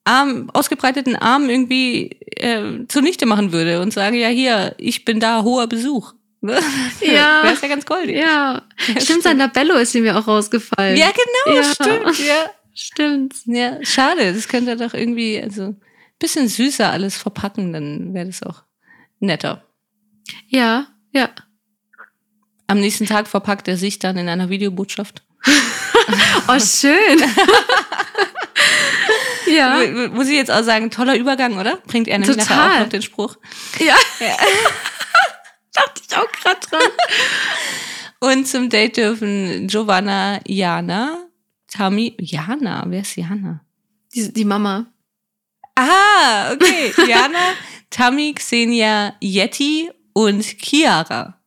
Arm, 0.03 0.49
ausgebreiteten 0.51 1.15
Armen 1.15 1.49
irgendwie 1.49 2.11
äh, 2.37 2.87
zunichte 2.87 3.25
machen 3.25 3.51
würde 3.51 3.81
und 3.81 3.93
sage, 3.93 4.17
ja 4.17 4.29
hier, 4.29 4.75
ich 4.77 5.05
bin 5.05 5.19
da, 5.19 5.43
hoher 5.43 5.67
Besuch. 5.67 6.13
Ne? 6.43 6.59
Ja. 7.01 7.43
Wäre 7.43 7.55
ja 7.61 7.67
ganz 7.67 7.85
goldig. 7.85 8.15
Ja. 8.17 8.63
ja 8.87 8.99
stimmt, 8.99 9.21
sein 9.21 9.37
Labello 9.37 9.75
ist 9.75 9.93
ihm 9.93 10.05
ja 10.05 10.17
auch 10.17 10.27
rausgefallen. 10.27 10.97
Ja, 10.97 11.11
genau, 11.11 11.55
ja. 11.55 11.63
stimmt. 11.63 12.19
Ja. 12.27 12.49
Stimmt. 12.73 13.35
Ja, 13.45 13.83
schade. 13.83 14.33
Das 14.33 14.47
könnte 14.47 14.71
er 14.71 14.75
doch 14.77 14.93
irgendwie, 14.93 15.39
also 15.39 15.75
bisschen 16.19 16.47
süßer 16.47 16.89
alles 16.89 17.17
verpacken, 17.17 17.73
dann 17.73 18.13
wäre 18.13 18.27
das 18.27 18.43
auch 18.43 18.63
netter. 19.19 19.65
Ja, 20.47 20.87
ja. 21.11 21.29
Am 22.67 22.79
nächsten 22.79 23.07
Tag 23.07 23.27
verpackt 23.27 23.67
er 23.67 23.75
sich 23.75 23.99
dann 23.99 24.17
in 24.17 24.29
einer 24.29 24.49
Videobotschaft. 24.49 25.23
oh, 26.47 26.59
schön. 26.59 27.21
Ja. 29.51 30.09
Muss 30.09 30.27
ich 30.27 30.35
jetzt 30.35 30.51
auch 30.51 30.63
sagen, 30.63 30.91
toller 30.91 31.15
Übergang, 31.15 31.57
oder? 31.57 31.77
Bringt 31.87 32.07
er 32.07 32.19
nämlich 32.19 32.37
Total. 32.37 32.57
nachher 32.57 32.75
auch 32.75 32.79
noch 32.81 32.89
den 32.89 33.01
Spruch. 33.01 33.37
Ja. 33.79 33.95
ja. 34.19 34.37
Dachte 35.73 36.01
ich 36.07 36.17
auch 36.17 36.31
gerade 36.31 36.59
dran. 36.67 36.81
Und 38.19 38.47
zum 38.47 38.69
Date 38.69 38.97
dürfen 38.97 39.67
Giovanna, 39.67 40.39
Jana, 40.45 41.27
Tami, 41.67 42.15
Jana, 42.19 42.83
wer 42.87 43.01
ist 43.01 43.15
Jana? 43.15 43.61
Die, 44.13 44.31
die 44.31 44.45
Mama. 44.45 44.85
Ah, 45.75 46.53
okay. 46.53 46.93
Jana, 47.07 47.53
Tammy, 47.89 48.33
Xenia, 48.33 49.15
Yeti 49.21 49.89
und 50.13 50.43
Chiara. 50.43 51.39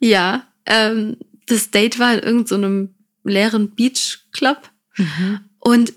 Ja, 0.00 0.46
ähm, 0.66 1.16
das 1.46 1.70
Date 1.70 1.98
war 1.98 2.14
in 2.14 2.20
irgendeinem 2.20 2.94
so 3.22 3.30
leeren 3.30 3.70
Beach-Club. 3.74 4.70
Mhm. 4.96 5.40
Und 5.60 5.92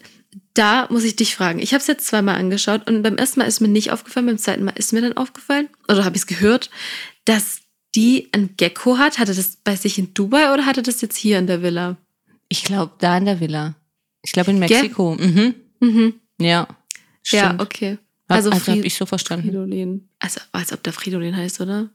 da 0.55 0.87
muss 0.89 1.03
ich 1.03 1.15
dich 1.15 1.35
fragen. 1.35 1.59
Ich 1.59 1.73
habe 1.73 1.81
es 1.81 1.87
jetzt 1.87 2.07
zweimal 2.07 2.35
angeschaut 2.35 2.89
und 2.89 3.03
beim 3.03 3.17
ersten 3.17 3.39
Mal 3.39 3.45
ist 3.45 3.61
mir 3.61 3.67
nicht 3.67 3.91
aufgefallen, 3.91 4.25
beim 4.25 4.37
zweiten 4.37 4.63
Mal 4.63 4.73
ist 4.75 4.93
mir 4.93 5.01
dann 5.01 5.17
aufgefallen, 5.17 5.69
oder 5.87 6.03
habe 6.03 6.15
ich 6.15 6.23
es 6.23 6.27
gehört, 6.27 6.69
dass 7.25 7.59
die 7.95 8.29
ein 8.33 8.55
Gecko 8.57 8.97
hat. 8.97 9.19
Hatte 9.19 9.33
das 9.33 9.57
bei 9.63 9.75
sich 9.75 9.97
in 9.99 10.13
Dubai 10.13 10.53
oder 10.53 10.65
hatte 10.65 10.81
das 10.81 11.01
jetzt 11.01 11.17
hier 11.17 11.39
in 11.39 11.47
der 11.47 11.61
Villa? 11.61 11.97
Ich 12.49 12.63
glaube, 12.63 12.93
da 12.99 13.17
in 13.17 13.25
der 13.25 13.39
Villa. 13.39 13.75
Ich 14.21 14.31
glaube 14.31 14.51
in 14.51 14.59
Mexiko. 14.59 15.15
Mhm. 15.15 15.55
Mhm. 15.79 16.13
Ja. 16.39 16.67
Stimmt. 17.23 17.41
Ja, 17.41 17.59
okay. 17.59 17.97
Also, 18.27 18.49
also 18.49 18.71
habe 18.71 18.81
ich 18.81 18.95
so 18.95 19.05
verstanden. 19.05 19.47
Fridolin. 19.47 20.09
Also 20.19 20.41
als 20.51 20.73
ob 20.73 20.83
der 20.83 20.93
Fridolin 20.93 21.35
heißt, 21.35 21.61
oder? 21.61 21.89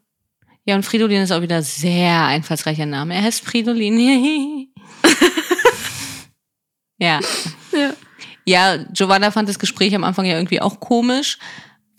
Ja, 0.65 0.77
und 0.77 0.85
Fridolin 0.85 1.23
ist 1.23 1.33
auch 1.33 1.43
wieder 1.43 1.63
sehr 1.63 2.25
einfallsreicher 2.27 2.87
Name. 2.87 3.15
Er 3.15 3.23
heißt 3.23 3.45
Fridolin. 3.45 3.99
ja. 6.99 7.21
Ja. 7.73 7.95
Ja, 8.47 8.79
Giovanna 8.93 9.31
fand 9.31 9.49
das 9.49 9.59
Gespräch 9.59 9.95
am 9.95 10.05
Anfang 10.05 10.25
ja 10.25 10.37
irgendwie 10.37 10.61
auch 10.61 10.81
komisch. 10.81 11.39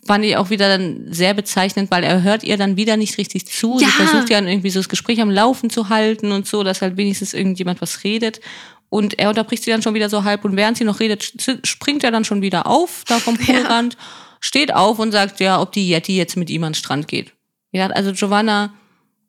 Fand 0.04 0.24
ich 0.24 0.36
auch 0.36 0.50
wieder 0.50 0.68
dann 0.68 1.06
sehr 1.12 1.32
bezeichnend, 1.32 1.90
weil 1.90 2.02
er 2.02 2.22
hört 2.22 2.42
ihr 2.42 2.56
dann 2.56 2.76
wieder 2.76 2.96
nicht 2.96 3.18
richtig 3.18 3.46
zu. 3.46 3.78
Ja. 3.78 3.86
Sie 3.86 3.92
versucht 3.92 4.30
ja 4.30 4.40
irgendwie 4.40 4.70
so 4.70 4.80
das 4.80 4.88
Gespräch 4.88 5.20
am 5.20 5.30
Laufen 5.30 5.70
zu 5.70 5.88
halten 5.88 6.32
und 6.32 6.46
so, 6.46 6.64
dass 6.64 6.82
halt 6.82 6.96
wenigstens 6.96 7.34
irgendjemand 7.34 7.80
was 7.80 8.02
redet. 8.02 8.40
Und 8.88 9.18
er 9.18 9.30
unterbricht 9.30 9.62
sie 9.62 9.70
dann 9.70 9.80
schon 9.80 9.94
wieder 9.94 10.10
so 10.10 10.24
halb 10.24 10.44
und 10.44 10.56
während 10.56 10.76
sie 10.76 10.84
noch 10.84 11.00
redet, 11.00 11.32
springt 11.64 12.04
er 12.04 12.10
dann 12.10 12.24
schon 12.24 12.42
wieder 12.42 12.66
auf, 12.66 13.04
da 13.06 13.20
vom 13.20 13.38
Poolrand, 13.38 13.94
ja. 13.98 14.00
steht 14.40 14.74
auf 14.74 14.98
und 14.98 15.12
sagt, 15.12 15.40
ja, 15.40 15.60
ob 15.60 15.72
die 15.72 15.88
Yeti 15.88 16.16
jetzt 16.16 16.36
mit 16.36 16.50
ihm 16.50 16.64
an 16.64 16.72
den 16.72 16.74
Strand 16.74 17.08
geht. 17.08 17.32
Ja, 17.70 17.86
also 17.86 18.12
Giovanna 18.12 18.74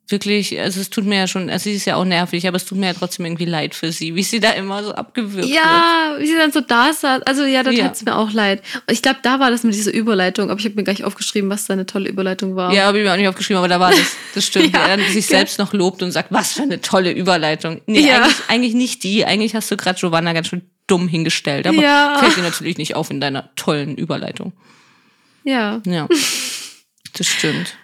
wirklich, 0.08 0.60
also 0.60 0.80
es 0.80 0.90
tut 0.90 1.04
mir 1.04 1.16
ja 1.16 1.26
schon, 1.26 1.48
also 1.48 1.64
sie 1.64 1.76
ist 1.76 1.86
ja 1.86 1.96
auch 1.96 2.04
nervig, 2.04 2.46
aber 2.46 2.56
es 2.56 2.64
tut 2.64 2.78
mir 2.78 2.86
ja 2.86 2.94
trotzdem 2.94 3.24
irgendwie 3.24 3.46
leid 3.46 3.74
für 3.74 3.90
sie, 3.90 4.14
wie 4.14 4.22
sie 4.22 4.38
da 4.38 4.50
immer 4.50 4.84
so 4.84 4.94
abgewürgt 4.94 5.48
ja, 5.48 5.54
wird. 5.54 5.64
Ja, 5.64 6.16
wie 6.18 6.26
sie 6.26 6.36
dann 6.36 6.52
so 6.52 6.60
da 6.60 6.92
saß. 6.92 7.22
Also 7.22 7.44
ja, 7.44 7.62
da 7.62 7.70
ja. 7.70 7.84
tat 7.84 7.96
es 7.96 8.04
mir 8.04 8.16
auch 8.16 8.32
leid. 8.32 8.62
Ich 8.90 9.00
glaube, 9.00 9.18
da 9.22 9.40
war 9.40 9.50
das 9.50 9.62
mit 9.64 9.74
dieser 9.74 9.94
Überleitung, 9.94 10.50
aber 10.50 10.60
ich 10.60 10.66
habe 10.66 10.76
mir 10.76 10.84
gar 10.84 10.92
nicht 10.92 11.04
aufgeschrieben, 11.04 11.48
was 11.48 11.66
seine 11.66 11.86
tolle 11.86 12.10
Überleitung 12.10 12.54
war. 12.54 12.72
Ja, 12.72 12.84
habe 12.84 12.98
ich 12.98 13.04
mir 13.04 13.12
auch 13.12 13.16
nicht 13.16 13.28
aufgeschrieben, 13.28 13.58
aber 13.58 13.68
da 13.68 13.80
war 13.80 13.90
das. 13.90 14.16
Das 14.34 14.46
stimmt. 14.46 14.74
ja, 14.74 14.86
er 14.86 14.96
dann 14.96 15.06
sich 15.08 15.26
selbst 15.26 15.58
noch 15.58 15.72
lobt 15.72 16.02
und 16.02 16.12
sagt, 16.12 16.30
was 16.30 16.52
für 16.52 16.62
eine 16.62 16.80
tolle 16.80 17.12
Überleitung. 17.12 17.80
Nee, 17.86 18.06
ja. 18.06 18.22
eigentlich, 18.22 18.36
eigentlich 18.48 18.74
nicht 18.74 19.04
die. 19.04 19.24
Eigentlich 19.24 19.54
hast 19.54 19.70
du 19.70 19.76
gerade 19.76 19.98
Giovanna 19.98 20.32
ganz 20.32 20.48
schön 20.48 20.62
dumm 20.86 21.08
hingestellt. 21.08 21.66
Aber 21.66 21.80
ja. 21.80 22.18
fällt 22.18 22.36
dir 22.36 22.42
natürlich 22.42 22.76
nicht 22.76 22.94
auf 22.94 23.10
in 23.10 23.20
deiner 23.20 23.54
tollen 23.56 23.96
Überleitung. 23.96 24.52
Ja. 25.44 25.80
Ja. 25.86 26.08
Das 27.12 27.26
stimmt. 27.26 27.76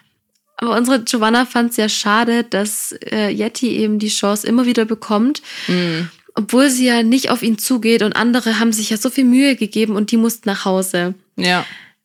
Aber 0.60 0.76
unsere 0.76 1.02
Giovanna 1.02 1.46
fand 1.46 1.70
es 1.70 1.78
ja 1.78 1.88
schade, 1.88 2.44
dass 2.44 2.92
äh, 3.10 3.30
Yeti 3.30 3.78
eben 3.78 3.98
die 3.98 4.10
Chance 4.10 4.46
immer 4.46 4.66
wieder 4.66 4.84
bekommt. 4.84 5.40
Mm. 5.68 6.02
Obwohl 6.34 6.68
sie 6.68 6.86
ja 6.86 7.02
nicht 7.02 7.30
auf 7.30 7.42
ihn 7.42 7.56
zugeht 7.56 8.02
und 8.02 8.12
andere 8.12 8.60
haben 8.60 8.72
sich 8.72 8.90
ja 8.90 8.98
so 8.98 9.08
viel 9.08 9.24
Mühe 9.24 9.56
gegeben 9.56 9.96
und 9.96 10.10
die 10.10 10.18
mussten 10.18 10.48
nach 10.50 10.66
Hause. 10.66 11.14
Ja. 11.36 11.64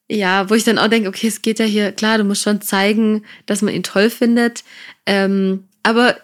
Ja, 0.09 0.49
wo 0.49 0.53
ich 0.53 0.63
dann 0.63 0.77
auch 0.77 0.87
denke, 0.87 1.09
okay, 1.09 1.27
es 1.27 1.41
geht 1.41 1.59
ja 1.59 1.65
hier, 1.65 1.91
klar, 1.91 2.17
du 2.17 2.23
musst 2.23 2.43
schon 2.43 2.61
zeigen, 2.61 3.25
dass 3.45 3.61
man 3.61 3.73
ihn 3.73 3.83
toll 3.83 4.09
findet. 4.09 4.63
Ähm, 5.05 5.65
aber 5.83 6.15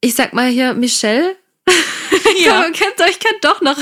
ich 0.00 0.14
sag 0.14 0.32
mal 0.32 0.48
hier, 0.48 0.74
Michelle, 0.74 1.36
ja. 2.44 2.70
kennt 2.70 3.00
euch 3.00 3.18
kennt 3.18 3.42
doch 3.42 3.60
noch 3.62 3.78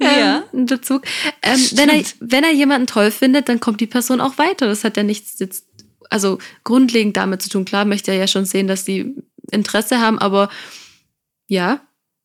ähm, 0.00 0.08
ja. 0.18 0.44
einen 0.52 0.66
Bezug. 0.66 1.04
Ähm, 1.42 1.60
wenn, 1.72 1.88
er, 1.88 2.02
wenn 2.20 2.44
er 2.44 2.52
jemanden 2.52 2.86
toll 2.86 3.10
findet, 3.10 3.48
dann 3.48 3.60
kommt 3.60 3.80
die 3.80 3.86
Person 3.86 4.20
auch 4.20 4.36
weiter. 4.36 4.66
Das 4.66 4.84
hat 4.84 4.96
ja 4.96 5.02
nichts 5.02 5.38
jetzt 5.38 5.64
also 6.12 6.38
grundlegend 6.64 7.16
damit 7.16 7.42
zu 7.42 7.48
tun. 7.48 7.64
Klar 7.64 7.84
möchte 7.84 8.10
er 8.10 8.18
ja 8.18 8.26
schon 8.26 8.44
sehen, 8.44 8.68
dass 8.68 8.84
die 8.84 9.14
Interesse 9.50 10.00
haben, 10.00 10.18
aber 10.18 10.48
ja, 11.48 11.80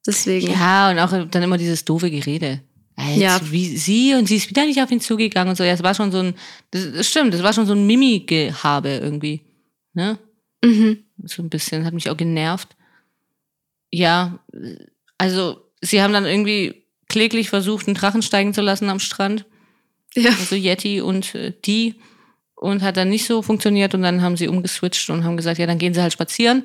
deswegen. 0.06 0.51
Ja, 0.51 0.91
und 0.91 1.00
auch 1.00 1.12
dann 1.29 1.44
immer 1.44 1.58
dieses 1.58 1.86
doofe 1.86 2.12
Gerede. 2.12 2.62
Als 2.96 3.17
ja. 3.17 3.39
wie 3.51 3.77
sie 3.77 4.15
und 4.15 4.27
sie 4.27 4.38
ist 4.38 4.50
wieder 4.50 4.65
nicht 4.65 4.82
auf 4.82 4.89
ihn 4.89 5.01
zugegangen 5.01 5.50
und 5.50 5.56
so. 5.56 5.63
Ja, 5.63 5.74
es 5.74 5.84
war 5.84 5.94
schon 5.94 6.12
so 6.12 6.20
ein, 6.20 6.34
das, 6.72 6.91
das 6.91 7.08
stimmt, 7.08 7.34
das 7.34 7.44
war 7.44 7.53
schon 7.53 7.67
so 7.67 7.74
ein 7.74 7.86
Mimi-Gehabe 7.86 8.89
irgendwie. 8.89 9.41
Ne? 9.94 10.17
Mhm. 10.63 11.03
So 11.24 11.44
ein 11.44 11.50
bisschen, 11.50 11.86
hat 11.86 11.94
mich 11.94 12.10
auch 12.10 12.17
genervt. 12.17 12.75
Ja, 13.91 14.39
also 15.17 15.62
sie 15.82 16.01
haben 16.01 16.13
dann 16.13 16.25
irgendwie 16.25 16.86
kläglich 17.08 17.50
versucht, 17.50 17.88
einen 17.88 17.96
Drachen 17.96 18.24
steigen 18.24 18.53
zu 18.53 18.62
lassen 18.62 18.89
am 18.89 19.00
Strand. 19.00 19.46
Ja. 20.15 20.32
Also 20.32 20.56
Yeti 20.56 21.01
und 21.01 21.36
äh, 21.36 21.53
die 21.65 21.96
und 22.58 22.82
hat 22.82 22.98
dann 22.98 23.10
nicht 23.10 23.26
so 23.26 23.42
funktioniert 23.42 23.94
und 23.94 24.02
dann 24.02 24.22
haben 24.22 24.36
sie 24.36 24.48
umgeswitcht 24.48 25.10
und 25.10 25.24
haben 25.24 25.38
gesagt, 25.38 25.60
ja, 25.60 25.68
dann 25.68 25.78
gehen 25.78 25.94
sie 25.94 26.02
halt 26.02 26.14
spazieren. 26.14 26.64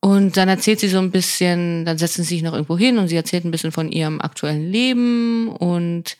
Und 0.00 0.36
dann 0.36 0.48
erzählt 0.48 0.80
sie 0.80 0.88
so 0.88 0.98
ein 0.98 1.10
bisschen, 1.10 1.84
dann 1.84 1.98
setzen 1.98 2.24
sie 2.24 2.34
sich 2.34 2.42
noch 2.42 2.54
irgendwo 2.54 2.76
hin 2.76 2.98
und 2.98 3.08
sie 3.08 3.16
erzählt 3.16 3.44
ein 3.44 3.50
bisschen 3.50 3.70
von 3.70 3.92
ihrem 3.92 4.20
aktuellen 4.20 4.70
Leben 4.70 5.48
und 5.48 6.16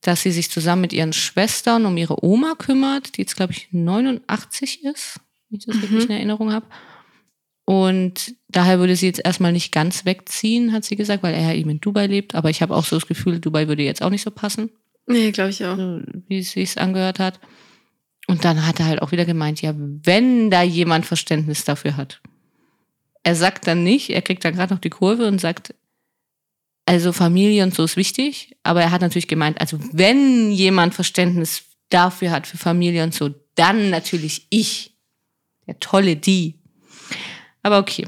dass 0.00 0.22
sie 0.22 0.30
sich 0.30 0.50
zusammen 0.50 0.82
mit 0.82 0.92
ihren 0.92 1.12
Schwestern 1.12 1.86
um 1.86 1.96
ihre 1.96 2.24
Oma 2.24 2.54
kümmert, 2.56 3.16
die 3.16 3.22
jetzt, 3.22 3.36
glaube 3.36 3.52
ich, 3.52 3.68
89 3.72 4.84
ist, 4.84 5.20
wenn 5.48 5.58
ich 5.58 5.66
das 5.66 5.76
mhm. 5.76 5.82
richtig 5.82 6.04
in 6.04 6.10
Erinnerung 6.10 6.52
habe. 6.52 6.66
Und 7.66 8.34
daher 8.48 8.78
würde 8.78 8.96
sie 8.96 9.06
jetzt 9.06 9.24
erstmal 9.24 9.52
nicht 9.52 9.72
ganz 9.72 10.04
wegziehen, 10.04 10.72
hat 10.72 10.84
sie 10.84 10.96
gesagt, 10.96 11.22
weil 11.22 11.34
er 11.34 11.48
ja 11.48 11.54
eben 11.54 11.70
in 11.70 11.80
Dubai 11.80 12.06
lebt. 12.06 12.34
Aber 12.34 12.50
ich 12.50 12.62
habe 12.62 12.74
auch 12.74 12.84
so 12.84 12.96
das 12.96 13.06
Gefühl, 13.06 13.40
Dubai 13.40 13.68
würde 13.68 13.82
jetzt 13.82 14.02
auch 14.02 14.10
nicht 14.10 14.22
so 14.22 14.30
passen. 14.30 14.70
Nee, 15.06 15.32
glaube 15.32 15.50
ich 15.50 15.64
auch. 15.64 15.76
wie 16.28 16.38
es 16.38 16.52
sich 16.52 16.78
angehört 16.78 17.18
hat. 17.18 17.40
Und 18.26 18.44
dann 18.44 18.66
hat 18.66 18.80
er 18.80 18.86
halt 18.86 19.02
auch 19.02 19.12
wieder 19.12 19.24
gemeint, 19.24 19.60
ja, 19.60 19.74
wenn 19.76 20.50
da 20.50 20.62
jemand 20.62 21.06
Verständnis 21.06 21.64
dafür 21.64 21.96
hat. 21.96 22.20
Er 23.22 23.34
sagt 23.34 23.66
dann 23.66 23.84
nicht, 23.84 24.10
er 24.10 24.22
kriegt 24.22 24.44
dann 24.44 24.54
gerade 24.54 24.72
noch 24.72 24.80
die 24.80 24.90
Kurve 24.90 25.26
und 25.26 25.40
sagt, 25.40 25.74
also 26.86 27.12
Familie 27.12 27.62
und 27.62 27.74
so 27.74 27.84
ist 27.84 27.96
wichtig, 27.96 28.56
aber 28.62 28.82
er 28.82 28.90
hat 28.90 29.00
natürlich 29.00 29.28
gemeint, 29.28 29.60
also 29.60 29.78
wenn 29.92 30.50
jemand 30.50 30.94
Verständnis 30.94 31.64
dafür 31.88 32.30
hat, 32.30 32.46
für 32.46 32.58
Familie 32.58 33.02
und 33.02 33.14
so, 33.14 33.30
dann 33.54 33.90
natürlich 33.90 34.46
ich, 34.50 34.94
der 35.66 35.78
tolle 35.80 36.16
die. 36.16 36.60
Aber 37.62 37.78
okay. 37.78 38.06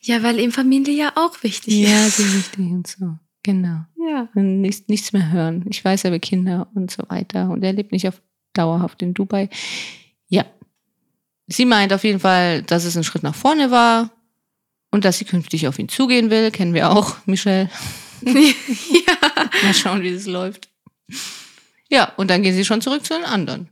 Ja, 0.00 0.22
weil 0.22 0.40
ihm 0.40 0.52
Familie 0.52 0.94
ja 0.94 1.12
auch 1.16 1.42
wichtig 1.42 1.82
ist. 1.82 1.90
Ja, 1.90 2.08
so 2.08 2.24
wichtig 2.34 2.58
und 2.58 2.86
so. 2.86 3.18
Genau. 3.42 3.84
Ja. 3.98 4.28
Und 4.34 4.60
nichts, 4.60 4.88
nichts 4.88 5.12
mehr 5.12 5.30
hören. 5.30 5.64
Ich 5.68 5.84
weiß 5.84 6.06
aber 6.06 6.18
Kinder 6.18 6.68
und 6.74 6.90
so 6.90 7.02
weiter. 7.08 7.50
Und 7.50 7.62
er 7.62 7.72
lebt 7.72 7.92
nicht 7.92 8.08
auf 8.08 8.22
dauerhaft 8.52 9.02
in 9.02 9.14
Dubai. 9.14 9.48
Ja. 10.28 10.44
Sie 11.46 11.64
meint 11.64 11.92
auf 11.92 12.04
jeden 12.04 12.20
Fall, 12.20 12.62
dass 12.62 12.84
es 12.84 12.96
ein 12.96 13.04
Schritt 13.04 13.22
nach 13.22 13.34
vorne 13.34 13.70
war 13.70 14.10
und 14.90 15.04
dass 15.04 15.18
sie 15.18 15.24
künftig 15.24 15.66
auf 15.68 15.78
ihn 15.78 15.88
zugehen 15.88 16.30
will. 16.30 16.50
Kennen 16.50 16.74
wir 16.74 16.90
auch, 16.90 17.16
Michelle. 17.26 17.70
ja. 18.22 19.44
Mal 19.62 19.74
schauen, 19.74 20.02
wie 20.02 20.08
es 20.08 20.26
läuft. 20.26 20.68
Ja, 21.88 22.12
und 22.16 22.30
dann 22.30 22.42
gehen 22.42 22.54
sie 22.54 22.64
schon 22.64 22.80
zurück 22.80 23.04
zu 23.04 23.14
den 23.14 23.24
anderen. 23.24 23.68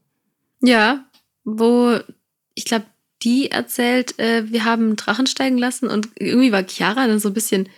Ja, 0.62 1.06
wo 1.44 1.98
ich 2.54 2.64
glaube, 2.64 2.86
die 3.22 3.50
erzählt, 3.50 4.18
äh, 4.18 4.50
wir 4.50 4.64
haben 4.64 4.84
einen 4.84 4.96
Drachen 4.96 5.26
steigen 5.26 5.58
lassen 5.58 5.88
und 5.88 6.08
irgendwie 6.16 6.52
war 6.52 6.66
Chiara 6.66 7.06
dann 7.06 7.18
so 7.18 7.28
ein 7.28 7.34
bisschen 7.34 7.68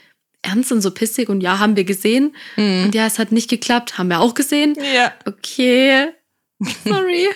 ernst 0.42 0.73
und 0.73 0.80
so 0.80 0.90
pissig 0.90 1.28
und 1.28 1.40
ja, 1.40 1.59
haben 1.59 1.76
wir 1.76 1.85
gesehen. 1.85 2.35
Mhm. 2.56 2.85
Und 2.85 2.94
ja, 2.94 3.06
es 3.06 3.18
hat 3.18 3.32
nicht 3.32 3.49
geklappt, 3.49 3.99
haben 3.99 4.09
wir 4.09 4.21
auch 4.21 4.35
gesehen. 4.35 4.76
Ja. 4.94 5.12
Okay. 5.25 6.09
Sorry. 6.85 7.28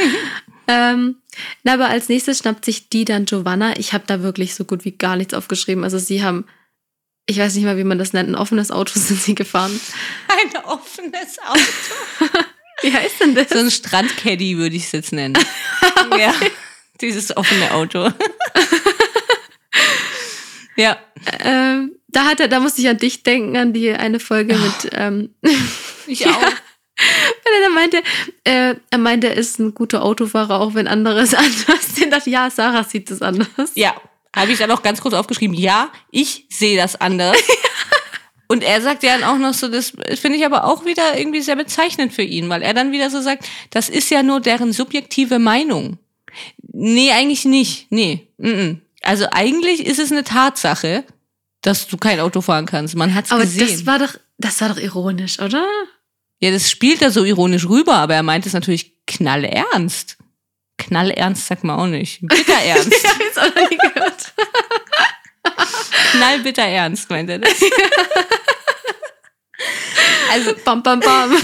ähm, 0.68 1.16
na, 1.62 1.74
aber 1.74 1.88
als 1.88 2.08
nächstes 2.08 2.38
schnappt 2.38 2.64
sich 2.64 2.88
die 2.88 3.04
dann 3.04 3.24
Giovanna. 3.24 3.78
Ich 3.78 3.92
habe 3.92 4.04
da 4.06 4.22
wirklich 4.22 4.54
so 4.54 4.64
gut 4.64 4.84
wie 4.84 4.92
gar 4.92 5.16
nichts 5.16 5.34
aufgeschrieben. 5.34 5.84
Also 5.84 5.98
sie 5.98 6.22
haben, 6.22 6.46
ich 7.26 7.38
weiß 7.38 7.54
nicht 7.54 7.64
mal, 7.64 7.76
wie 7.76 7.84
man 7.84 7.98
das 7.98 8.12
nennt, 8.12 8.28
ein 8.28 8.34
offenes 8.34 8.70
Auto 8.70 8.92
sind 8.98 9.20
sie 9.20 9.34
gefahren. 9.34 9.78
Ein 10.28 10.64
offenes 10.64 11.38
Auto. 11.46 12.30
wie 12.82 12.92
heißt 12.92 13.20
denn 13.20 13.34
das? 13.34 13.50
So 13.50 13.58
ein 13.58 13.70
Strandcaddy 13.70 14.56
würde 14.56 14.76
ich 14.76 14.84
es 14.84 14.92
jetzt 14.92 15.12
nennen. 15.12 15.36
okay. 16.06 16.20
Ja, 16.20 16.34
dieses 17.00 17.36
offene 17.36 17.72
Auto. 17.72 18.10
ja. 20.76 20.98
Ähm, 21.40 21.92
da 22.08 22.24
hat 22.24 22.40
er, 22.40 22.48
da 22.48 22.60
musste 22.60 22.80
ich 22.80 22.88
an 22.88 22.98
dich 22.98 23.22
denken, 23.22 23.56
an 23.56 23.72
die 23.72 23.92
eine 23.92 24.20
Folge 24.20 24.54
oh. 24.54 24.58
mit. 24.58 24.92
Ähm, 24.94 25.34
ich 26.06 26.26
auch. 26.26 26.52
Weil 27.44 27.62
er 27.62 27.70
meinte, 27.70 28.02
äh, 28.44 28.74
er 28.90 28.98
meinte, 28.98 29.28
er 29.28 29.36
ist 29.36 29.58
ein 29.58 29.74
guter 29.74 30.02
Autofahrer, 30.02 30.60
auch 30.60 30.74
wenn 30.74 30.88
andere 30.88 31.20
es 31.20 31.34
anders 31.34 31.94
sehen. 31.94 32.10
dachte, 32.10 32.30
ja, 32.30 32.50
Sarah 32.50 32.84
sieht 32.84 33.10
es 33.10 33.22
anders. 33.22 33.72
Ja, 33.74 33.94
habe 34.34 34.52
ich 34.52 34.58
dann 34.58 34.70
auch 34.70 34.82
ganz 34.82 35.00
kurz 35.00 35.14
aufgeschrieben. 35.14 35.56
Ja, 35.56 35.90
ich 36.10 36.46
sehe 36.50 36.76
das 36.76 37.00
anders. 37.00 37.36
Und 38.48 38.64
er 38.64 38.82
sagt 38.82 39.04
ja 39.04 39.16
dann 39.16 39.22
auch 39.22 39.38
noch 39.38 39.54
so, 39.54 39.68
das 39.68 39.92
finde 40.14 40.36
ich 40.36 40.44
aber 40.44 40.64
auch 40.64 40.84
wieder 40.84 41.16
irgendwie 41.16 41.40
sehr 41.40 41.54
bezeichnend 41.54 42.12
für 42.12 42.22
ihn, 42.22 42.48
weil 42.48 42.62
er 42.62 42.74
dann 42.74 42.90
wieder 42.90 43.08
so 43.08 43.20
sagt, 43.20 43.48
das 43.70 43.88
ist 43.88 44.10
ja 44.10 44.24
nur 44.24 44.40
deren 44.40 44.72
subjektive 44.72 45.38
Meinung. 45.38 45.98
Nee, 46.72 47.12
eigentlich 47.12 47.44
nicht. 47.44 47.86
Nee. 47.90 48.26
Mm 48.38 48.48
-mm. 48.48 48.76
Also 49.02 49.26
eigentlich 49.30 49.86
ist 49.86 50.00
es 50.00 50.10
eine 50.10 50.24
Tatsache, 50.24 51.04
dass 51.62 51.86
du 51.86 51.96
kein 51.96 52.20
Auto 52.20 52.40
fahren 52.40 52.66
kannst. 52.66 52.96
Man 52.96 53.14
hat's 53.14 53.30
aber 53.30 53.42
gesehen. 53.42 53.62
Aber 53.62 53.70
das 53.70 53.86
war 53.86 53.98
doch, 53.98 54.20
das 54.38 54.60
war 54.60 54.68
doch 54.70 54.78
ironisch, 54.78 55.38
oder? 55.38 55.66
Ja, 56.40 56.50
das 56.50 56.70
spielt 56.70 57.02
er 57.02 57.10
so 57.10 57.24
ironisch 57.24 57.68
rüber, 57.68 57.94
aber 57.96 58.14
er 58.14 58.22
meint 58.22 58.46
es 58.46 58.52
natürlich 58.54 58.94
knallernst. 59.06 60.16
Knallernst 60.78 61.46
sagt 61.46 61.64
man 61.64 61.78
auch 61.78 61.86
nicht. 61.86 62.20
Bitterernst. 62.22 62.92
ich 62.92 63.04
habe 63.08 63.22
jetzt 63.24 63.38
auch 63.38 63.54
noch 63.54 63.70
nie 63.70 63.76
gehört. 63.76 64.32
Knallbitter 66.12 66.62
ernst, 66.62 67.10
meint 67.10 67.30
er 67.30 67.38
das. 67.38 67.52
Also 70.32 70.54
bam, 70.64 70.80
bam, 70.82 71.00
bam. 71.00 71.32
Ja, 71.32 71.38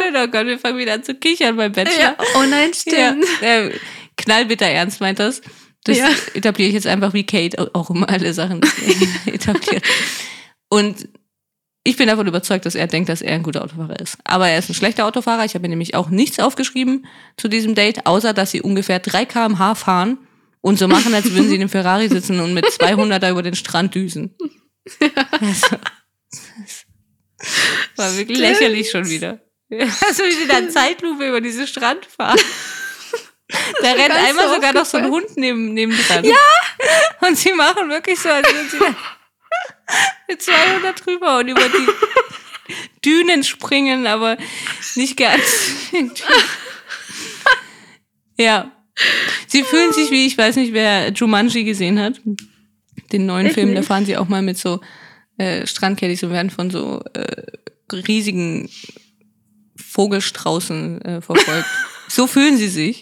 stimmt. 0.00 0.16
Oh 0.16 0.26
Gott, 0.28 0.46
wir 0.46 0.58
fangen 0.58 0.78
wieder 0.78 0.94
an 0.94 1.04
zu 1.04 1.14
kichern 1.14 1.56
beim 1.56 1.72
Bachelor. 1.72 2.00
Ja. 2.00 2.16
Oh 2.36 2.42
nein, 2.48 2.72
stimmt. 2.74 3.26
Ja, 3.42 3.66
äh, 3.66 3.78
knallbitter 4.16 4.66
ernst 4.66 5.00
meint 5.00 5.18
das. 5.18 5.42
Das 5.84 5.98
Ja. 5.98 6.08
etabliere 6.34 6.68
ich 6.68 6.74
jetzt 6.74 6.86
einfach 6.86 7.12
wie 7.12 7.24
Kate 7.26 7.70
auch 7.74 7.90
immer 7.90 8.08
alle 8.08 8.32
Sachen 8.32 8.60
etabliert. 9.26 9.84
Und 10.70 11.08
ich 11.84 11.96
bin 11.96 12.08
davon 12.08 12.26
überzeugt, 12.26 12.66
dass 12.66 12.74
er 12.74 12.86
denkt, 12.86 13.08
dass 13.08 13.22
er 13.22 13.34
ein 13.34 13.42
guter 13.42 13.62
Autofahrer 13.62 13.98
ist. 14.00 14.18
Aber 14.24 14.48
er 14.48 14.58
ist 14.58 14.68
ein 14.68 14.74
schlechter 14.74 15.06
Autofahrer. 15.06 15.44
Ich 15.44 15.54
habe 15.54 15.62
mir 15.62 15.70
nämlich 15.70 15.94
auch 15.94 16.10
nichts 16.10 16.38
aufgeschrieben 16.38 17.06
zu 17.36 17.48
diesem 17.48 17.74
Date, 17.74 18.06
außer 18.06 18.34
dass 18.34 18.50
sie 18.50 18.60
ungefähr 18.60 18.98
3 18.98 19.24
km/h 19.24 19.74
fahren 19.74 20.18
und 20.60 20.78
so 20.78 20.88
machen, 20.88 21.14
als 21.14 21.32
würden 21.32 21.48
sie 21.48 21.54
in 21.54 21.62
einem 21.62 21.70
Ferrari 21.70 22.08
sitzen 22.08 22.40
und 22.40 22.52
mit 22.52 22.66
200er 22.66 23.30
über 23.30 23.42
den 23.42 23.54
Strand 23.54 23.94
düsen. 23.94 24.36
Also, 25.40 25.76
das 27.38 27.96
war 27.96 28.16
wirklich 28.16 28.38
Stimmt. 28.38 28.60
lächerlich 28.60 28.90
schon 28.90 29.08
wieder. 29.08 29.40
Also 29.70 30.24
wie 30.24 30.32
sie 30.32 30.48
da 30.48 30.58
in 30.58 30.70
Zeitlupe 30.70 31.28
über 31.28 31.40
diesen 31.40 31.66
Strand 31.66 32.06
fahren. 32.06 32.38
Da 33.82 33.92
rennt 33.92 34.12
einmal 34.12 34.48
so 34.48 34.54
sogar 34.54 34.72
noch 34.72 34.84
so 34.84 34.98
ein. 34.98 35.10
Hund 35.10 35.36
neben, 35.36 35.72
neben 35.72 35.96
dran. 36.06 36.24
Ja! 36.24 36.34
Und 37.26 37.38
sie 37.38 37.52
machen 37.52 37.88
wirklich 37.88 38.18
so, 38.18 38.28
als 38.28 38.46
würden 38.46 38.68
sie 38.70 38.78
da 38.78 38.94
mit 40.28 40.42
200 40.42 41.04
drüber 41.06 41.38
und 41.38 41.48
über 41.48 41.68
die 41.68 41.86
Dünen 43.04 43.44
springen, 43.44 44.06
aber 44.06 44.36
nicht 44.94 45.16
ganz. 45.16 45.40
ja. 48.38 48.72
Sie 49.46 49.62
fühlen 49.62 49.92
sich 49.92 50.10
wie, 50.10 50.26
ich 50.26 50.36
weiß 50.36 50.56
nicht, 50.56 50.72
wer 50.72 51.10
Jumanji 51.12 51.64
gesehen 51.64 52.00
hat. 52.00 52.20
Den 53.12 53.26
neuen 53.26 53.46
Ich 53.46 53.52
Film, 53.54 53.68
da 53.72 53.80
nicht. 53.80 53.86
fahren 53.86 54.04
sie 54.04 54.16
auch 54.16 54.28
mal 54.28 54.42
mit 54.42 54.58
so 54.58 54.80
äh, 55.38 55.66
Strandcaddies 55.66 56.22
und 56.24 56.32
werden 56.32 56.50
von 56.50 56.70
so 56.70 57.00
äh, 57.14 57.46
riesigen 57.92 58.68
Vogelstraußen 59.76 61.00
äh, 61.02 61.20
verfolgt. 61.22 61.66
so 62.08 62.26
fühlen 62.26 62.56
sie 62.56 62.68
sich. 62.68 63.00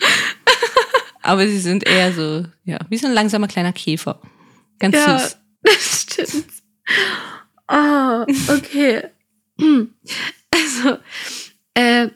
Aber 1.23 1.49
sie 1.49 1.59
sind 1.59 1.85
eher 1.89 2.13
so, 2.13 2.45
ja, 2.65 2.79
wie 2.89 2.99
so 2.99 3.07
ein 3.07 3.15
langsamer 3.15 3.49
kleiner 3.49 3.73
Käfer. 3.73 4.21
Ganz 4.79 4.95
Ja, 4.95 5.19
süß. 5.19 5.39
das 5.63 6.03
stimmt. 6.03 6.45
Ah, 7.69 8.25
okay. 8.49 9.03
Also, 10.53 10.99
äh, 11.75 12.09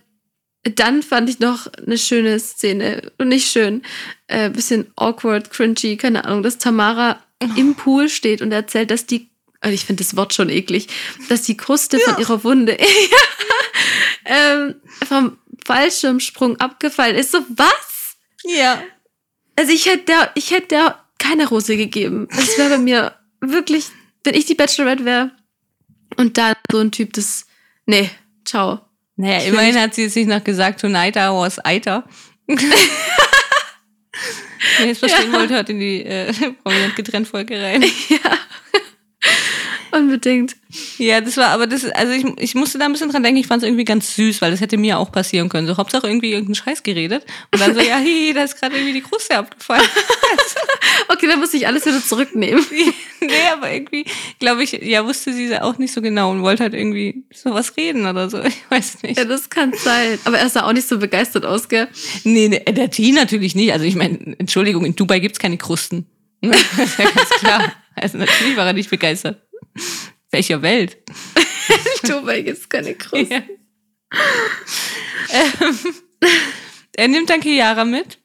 dann 0.63 1.03
fand 1.03 1.29
ich 1.29 1.41
noch 1.41 1.67
eine 1.67 1.99
schöne 1.99 2.39
Szene. 2.39 3.13
Und 3.19 3.29
nicht 3.29 3.51
schön. 3.51 3.83
Äh, 4.29 4.51
bisschen 4.51 4.91
awkward, 4.97 5.51
cringy, 5.51 5.97
keine 5.97 6.25
Ahnung, 6.25 6.43
dass 6.43 6.59
Tamara 6.59 7.21
im 7.57 7.75
Pool 7.75 8.09
steht 8.09 8.43
und 8.43 8.53
erzählt, 8.53 8.91
dass 8.91 9.07
die, 9.07 9.31
also 9.61 9.75
ich 9.75 9.85
finde 9.85 10.05
das 10.05 10.17
Wort 10.17 10.35
schon 10.35 10.49
eklig, 10.49 10.89
dass 11.29 11.43
die 11.43 11.57
Kruste 11.57 11.99
von 11.99 12.19
ihrer 12.19 12.45
Wunde 12.45 12.79
ähm, 14.25 14.77
vom 15.07 15.39
Fallschirmsprung 15.67 16.59
abgefallen 16.59 17.17
ist. 17.17 17.33
So, 17.33 17.45
was? 17.49 18.17
Ja. 18.45 18.83
Also 19.57 19.73
ich 19.73 19.87
hätte 19.87 20.05
der, 20.07 20.31
ich 20.35 20.51
hätte 20.51 20.69
der 20.69 21.05
keine 21.19 21.49
Rose 21.49 21.77
gegeben. 21.77 22.29
Das 22.31 22.57
wäre 22.59 22.71
bei 22.71 22.79
mir 22.79 23.15
wirklich, 23.41 23.87
wenn 24.25 24.35
ich 24.35 24.47
die 24.47 24.55
Bachelorette 24.55 25.05
wäre 25.05 25.31
und 26.17 26.37
da 26.39 26.55
so 26.71 26.79
ein 26.79 26.91
Typ, 26.93 27.13
das, 27.13 27.47
nee, 27.87 28.11
ciao. 28.45 28.81
Naja, 29.17 29.41
immerhin 29.49 29.79
hat 29.79 29.95
sie 29.95 30.03
jetzt 30.03 30.17
nicht 30.17 30.29
noch 30.29 30.43
gesagt, 30.43 30.81
tonight 30.81 31.17
I 31.17 31.29
was 31.31 31.63
Eiter. 31.65 32.05
Wenn 34.79 34.87
ihr 34.87 34.93
es 34.93 34.99
verstehen 34.99 35.33
Ja. 35.33 35.39
wollt, 35.39 35.51
hört 35.51 35.69
in 35.71 35.79
die 35.81 36.05
äh, 36.05 36.33
prominent 36.65 36.97
getrennt 36.97 37.29
Folge 37.29 37.61
rein. 37.63 37.83
Ja. 38.09 38.19
Unbedingt. 39.93 40.57
Ja, 40.99 41.21
das 41.21 41.37
war, 41.37 41.49
aber 41.49 41.67
das, 41.67 41.85
also 41.85 42.13
ich, 42.13 42.25
ich 42.39 42.55
musste 42.55 42.79
da 42.79 42.85
ein 42.85 42.93
bisschen 42.93 43.11
dran 43.11 43.23
denken, 43.23 43.41
ich 43.41 43.47
fand 43.47 43.63
es 43.63 43.69
irgendwie 43.69 43.85
ganz 43.85 44.15
süß, 44.15 44.41
weil 44.41 44.53
das 44.53 44.61
hätte 44.61 44.77
mir 44.77 44.99
auch 44.99 45.11
passieren 45.11 45.49
können. 45.49 45.67
So, 45.67 45.77
Hauptsache 45.77 46.07
irgendwie 46.07 46.31
irgendeinen 46.31 46.55
Scheiß 46.55 46.83
geredet. 46.83 47.25
Und 47.53 47.61
dann 47.61 47.75
so, 47.75 47.81
ja, 47.81 47.97
hi, 47.97 48.33
da 48.33 48.45
ist 48.45 48.59
gerade 48.59 48.77
irgendwie 48.77 48.95
die 48.95 49.01
Kruste 49.01 49.37
abgefallen. 49.37 49.85
Okay, 51.09 51.27
dann 51.27 51.41
muss 51.41 51.53
ich 51.55 51.67
alles 51.67 51.85
wieder 51.87 52.03
zurücknehmen. 52.03 52.65
nee, 53.21 53.33
aber 53.53 53.71
irgendwie, 53.71 54.05
glaube 54.39 54.63
ich, 54.63 54.73
ja, 54.73 55.05
wusste 55.05 55.33
sie 55.33 55.55
auch 55.61 55.77
nicht 55.79 55.93
so 55.93 56.01
genau 56.01 56.31
und 56.31 56.43
wollte 56.43 56.63
halt 56.63 56.75
irgendwie 56.75 57.25
sowas 57.33 57.77
reden 57.77 58.07
oder 58.07 58.31
so. 58.31 58.43
Ich 58.43 58.71
weiß 58.71 59.03
nicht. 59.03 59.19
Ja, 59.19 59.25
das 59.25 59.51
kann 59.51 59.73
sein. 59.73 60.19
Aber 60.25 60.39
er 60.39 60.49
sah 60.49 60.67
auch 60.67 60.73
nicht 60.73 60.89
so 60.89 60.99
begeistert 60.99 61.45
aus, 61.45 61.69
gell? 61.69 61.89
Nee, 62.25 62.49
nee, 62.49 62.61
der 62.61 62.91
Tee 62.91 63.13
natürlich 63.13 63.55
nicht. 63.55 63.73
Also 63.73 63.85
ich 63.85 63.97
meine, 63.97 64.37
Entschuldigung, 64.39 64.85
in 64.85 64.95
Dubai 64.95 65.19
gibt's 65.19 65.39
keine 65.39 65.59
Krusten. 65.59 66.07
Das 66.41 66.61
ist 66.79 66.99
ja 66.99 67.05
ganz 67.11 67.31
klar. 67.31 67.73
Also 67.97 68.19
natürlich 68.19 68.57
war 68.57 68.67
er 68.67 68.73
nicht 68.73 68.91
begeistert. 68.91 69.43
Welcher 70.31 70.63
Welt? 70.63 70.99
Dubai 72.03 72.43
gibt's 72.43 72.69
keine 72.69 72.95
Kruste. 72.95 73.35
Ja. 73.35 73.43
ähm, 75.33 75.79
er 76.97 77.09
nimmt 77.09 77.31
dann 77.31 77.43
Chiara 77.43 77.85
mit 77.85 78.19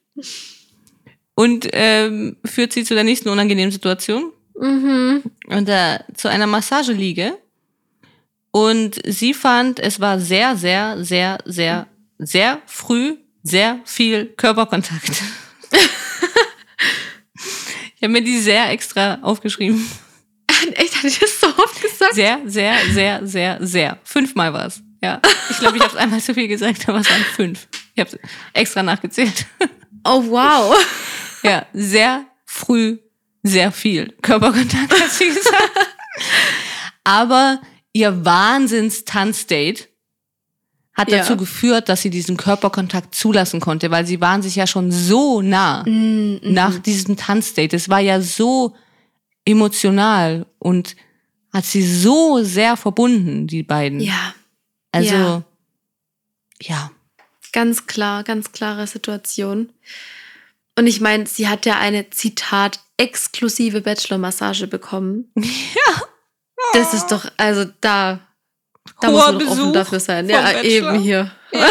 und 1.34 1.68
ähm, 1.72 2.36
führt 2.44 2.72
sie 2.72 2.84
zu 2.84 2.94
der 2.94 3.04
nächsten 3.04 3.28
unangenehmen 3.28 3.72
Situation. 3.72 4.32
Mhm. 4.58 5.22
und 5.48 5.68
äh, 5.68 5.98
zu 6.14 6.28
einer 6.28 6.46
Massageliege. 6.46 7.36
Und 8.52 8.98
sie 9.04 9.34
fand, 9.34 9.78
es 9.80 10.00
war 10.00 10.18
sehr, 10.18 10.56
sehr, 10.56 11.04
sehr, 11.04 11.38
sehr, 11.44 11.86
sehr 12.18 12.62
früh 12.64 13.16
sehr 13.46 13.80
viel 13.84 14.26
Körperkontakt. 14.26 15.10
ich 17.94 18.02
habe 18.02 18.12
mir 18.12 18.22
die 18.22 18.38
sehr 18.38 18.70
extra 18.70 19.18
aufgeschrieben. 19.22 19.88
Echt, 20.74 20.96
hatte 20.96 21.06
ich 21.08 21.18
das 21.18 21.40
so 21.40 21.46
oft 21.48 21.80
gesagt? 21.82 22.14
Sehr, 22.14 22.40
sehr, 22.46 22.74
sehr, 22.92 23.26
sehr, 23.26 23.58
sehr. 23.60 23.98
Fünfmal 24.04 24.52
war 24.52 24.66
es. 24.66 24.80
Ja. 25.02 25.20
Ich 25.50 25.58
glaube, 25.58 25.76
ich 25.76 25.82
habe 25.82 25.92
es 25.92 25.98
einmal 25.98 26.20
zu 26.20 26.34
viel 26.34 26.48
gesagt, 26.48 26.88
aber 26.88 26.98
es 26.98 27.10
waren 27.10 27.22
fünf. 27.34 27.68
Ich 27.94 28.00
habe 28.00 28.18
extra 28.52 28.82
nachgezählt. 28.82 29.46
Oh, 30.04 30.22
wow. 30.28 30.76
Ja, 31.42 31.66
sehr 31.72 32.24
früh, 32.44 32.98
sehr 33.42 33.70
viel 33.72 34.14
Körperkontakt, 34.22 34.92
hat 35.00 35.10
sie 35.10 35.28
gesagt. 35.28 35.70
Aber 37.04 37.60
ihr 37.92 38.24
Wahnsinns-Tanzdate 38.24 39.88
hat 40.94 41.10
Ja. 41.10 41.18
dazu 41.18 41.36
geführt, 41.36 41.88
dass 41.88 42.02
sie 42.02 42.10
diesen 42.10 42.36
Körperkontakt 42.36 43.14
zulassen 43.14 43.60
konnte, 43.60 43.90
weil 43.90 44.06
sie 44.06 44.20
waren 44.20 44.42
sich 44.42 44.56
ja 44.56 44.66
schon 44.66 44.90
so 44.90 45.42
nah 45.42 45.82
Mhm. 45.86 46.40
nach 46.42 46.78
diesem 46.78 47.16
Tanzdate. 47.16 47.76
Es 47.76 47.88
war 47.88 48.00
ja 48.00 48.20
so 48.20 48.74
emotional 49.46 50.44
und 50.58 50.96
hat 51.52 51.64
sie 51.64 51.82
so 51.82 52.42
sehr 52.42 52.76
verbunden, 52.76 53.46
die 53.46 53.62
beiden. 53.62 54.00
Ja, 54.00 54.34
Also, 54.92 55.14
ja. 55.14 55.44
ja. 56.60 56.90
ganz 57.52 57.86
klar, 57.86 58.24
ganz 58.24 58.52
klare 58.52 58.86
Situation. 58.86 59.72
Und 60.78 60.86
ich 60.86 61.00
meine, 61.00 61.26
sie 61.26 61.48
hat 61.48 61.64
ja 61.64 61.78
eine, 61.78 62.10
Zitat, 62.10 62.80
exklusive 62.98 63.80
Bachelor-Massage 63.80 64.66
bekommen. 64.66 65.32
Ja. 65.44 66.02
Das 66.72 66.94
ist 66.94 67.08
doch, 67.08 67.26
also 67.36 67.66
da, 67.80 68.18
da 69.00 69.10
muss 69.10 69.26
man 69.26 69.38
doch 69.38 69.46
offen 69.46 69.58
Besuch 69.58 69.72
dafür 69.72 70.00
sein. 70.00 70.28
Ja, 70.28 70.40
Bachelor. 70.40 70.64
eben 70.64 70.98
hier. 71.00 71.30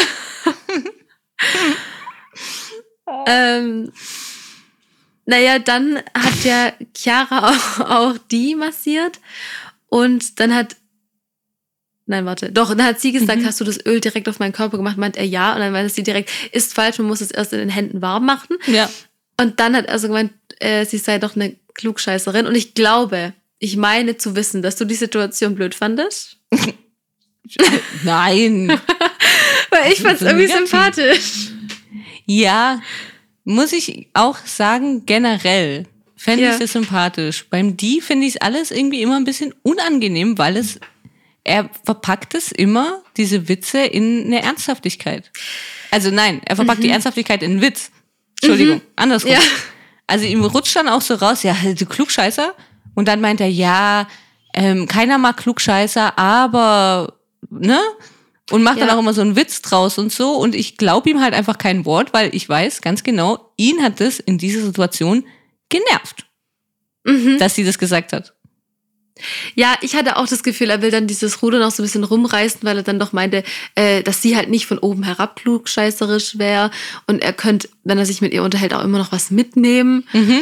ähm, 3.28 3.92
naja, 5.26 5.60
dann 5.60 5.98
hat 6.14 6.44
ja 6.44 6.74
Chiara 6.96 7.50
auch, 7.80 7.80
auch 7.80 8.18
die 8.32 8.56
massiert 8.56 9.20
und 9.88 10.40
dann 10.40 10.54
hat 10.56 10.76
Nein, 12.08 12.28
warte. 12.28 12.52
Doch, 12.52 12.70
dann 12.70 12.84
hat 12.86 13.00
sie 13.02 13.12
gesagt, 13.12 13.42
Mhm. 13.42 13.48
hast 13.48 13.60
du 13.60 13.64
das 13.64 13.84
Öl 13.84 14.00
direkt 14.00 14.30
auf 14.30 14.38
meinen 14.38 14.52
Körper 14.54 14.78
gemacht? 14.78 14.96
Meint 14.96 15.18
er 15.18 15.26
ja. 15.26 15.54
Und 15.56 15.60
dann 15.62 15.72
meinte 15.72 15.92
sie 15.92 16.04
direkt, 16.04 16.30
ist 16.52 16.76
falsch, 16.76 17.00
man 17.00 17.08
muss 17.08 17.20
es 17.20 17.32
erst 17.32 17.52
in 17.52 17.58
den 17.58 17.70
Händen 17.70 18.00
warm 18.04 18.28
machen. 18.28 18.58
Ja. 18.68 18.88
Und 19.42 19.60
dann 19.60 19.76
hat 19.76 19.88
er 19.88 19.98
so 19.98 20.06
gemeint, 20.08 20.32
äh, 20.60 20.86
sie 20.86 21.00
sei 21.00 21.18
doch 21.18 21.36
eine 21.36 21.56
Klugscheißerin. 21.74 22.46
Und 22.46 22.54
ich 22.54 22.76
glaube, 22.76 23.34
ich 23.58 23.76
meine 23.76 24.18
zu 24.18 24.36
wissen, 24.36 24.62
dass 24.62 24.76
du 24.76 24.86
die 24.86 24.94
Situation 24.94 25.56
blöd 25.56 25.74
fandest. 25.74 26.38
Nein. 28.04 28.70
Weil 29.72 29.92
ich 29.92 30.02
fand's 30.02 30.20
So 30.22 30.28
irgendwie 30.28 30.46
negativ. 30.46 30.70
sympathisch. 30.70 31.50
Ja, 32.28 32.82
muss 33.46 33.72
ich 33.72 34.08
auch 34.14 34.38
sagen, 34.46 35.06
generell 35.06 35.86
fände 36.18 36.44
Ja. 36.46 36.54
ich 36.54 36.60
das 36.60 36.74
sympathisch. 36.74 37.46
Beim 37.50 37.78
Die 37.78 38.02
finde 38.02 38.28
ich 38.28 38.36
es 38.36 38.42
alles 38.42 38.72
irgendwie 38.72 39.02
immer 39.02 39.16
ein 39.16 39.24
bisschen 39.24 39.54
unangenehm, 39.64 40.38
weil 40.38 40.58
es, 40.58 40.80
er 41.44 41.70
verpackt 41.84 42.34
es 42.36 42.52
immer, 42.52 43.02
diese 43.18 43.48
Witze, 43.48 43.80
in 43.86 44.26
eine 44.26 44.42
Ernsthaftigkeit. 44.42 45.32
Also 45.92 46.10
nein, 46.12 46.42
er 46.46 46.56
verpackt 46.56 46.84
die 46.84 46.90
Ernsthaftigkeit 46.90 47.44
in 47.44 47.52
einen 47.52 47.62
Witz. 47.62 47.92
Entschuldigung, 48.42 48.82
andersrum. 48.96 49.32
Ja. 49.32 49.40
Also 50.08 50.26
ihm 50.26 50.44
rutscht 50.44 50.76
dann 50.76 50.90
auch 50.90 51.02
so 51.02 51.16
raus, 51.16 51.44
ja, 51.44 51.56
du 51.64 51.86
Klugscheißer. 51.86 52.54
Und 52.96 53.08
dann 53.08 53.22
meint 53.22 53.42
er, 53.42 53.48
ja, 53.50 54.08
ähm, 54.54 54.88
keiner 54.88 55.18
mag 55.18 55.38
Klugscheißer, 55.38 56.18
aber, 56.18 57.14
ne? 57.50 57.80
Und 58.52 58.64
macht 58.64 58.78
Ja. 58.78 58.86
dann 58.86 58.96
auch 58.96 59.00
immer 59.00 59.14
so 59.14 59.22
einen 59.22 59.36
Witz 59.36 59.62
draus 59.62 59.98
und 59.98 60.12
so. 60.12 60.34
Und 60.36 60.56
ich 60.56 60.78
glaube 60.78 61.10
ihm 61.10 61.22
halt 61.22 61.34
einfach 61.34 61.58
kein 61.58 61.86
Wort, 61.86 62.14
weil 62.14 62.34
ich 62.36 62.48
weiß 62.48 62.82
ganz 62.82 63.04
genau, 63.04 63.52
ihn 63.58 63.82
hat 63.82 64.00
das 64.00 64.20
in 64.20 64.38
dieser 64.38 64.62
Situation 64.62 65.26
genervt, 65.70 66.26
Mhm. 67.06 67.38
dass 67.40 67.56
sie 67.56 67.64
das 67.64 67.78
gesagt 67.80 68.14
hat. 68.14 68.34
Ja, 69.56 69.76
ich 69.82 69.96
hatte 69.96 70.18
auch 70.18 70.28
das 70.28 70.44
Gefühl, 70.44 70.70
er 70.70 70.82
will 70.82 70.92
dann 70.92 71.08
dieses 71.08 71.42
Ruder 71.42 71.58
noch 71.60 71.72
so 71.72 71.82
ein 71.82 71.86
bisschen 71.86 72.04
rumreißen, 72.04 72.60
weil 72.64 72.76
er 72.78 72.84
dann 72.84 73.00
doch 73.00 73.14
meinte, 73.14 73.44
äh, 73.76 74.04
dass 74.04 74.22
sie 74.22 74.36
halt 74.36 74.50
nicht 74.50 74.66
von 74.66 74.78
oben 74.78 75.04
herab 75.04 75.38
klugscheißerisch 75.38 76.38
wäre 76.38 76.70
und 77.08 77.24
er 77.24 77.32
könnte, 77.32 77.70
wenn 77.86 77.98
er 77.98 78.06
sich 78.06 78.20
mit 78.20 78.34
ihr 78.34 78.44
unterhält, 78.44 78.74
auch 78.74 78.84
immer 78.84 78.98
noch 78.98 79.14
was 79.14 79.32
mitnehmen. 79.32 80.06
Mhm. 80.12 80.42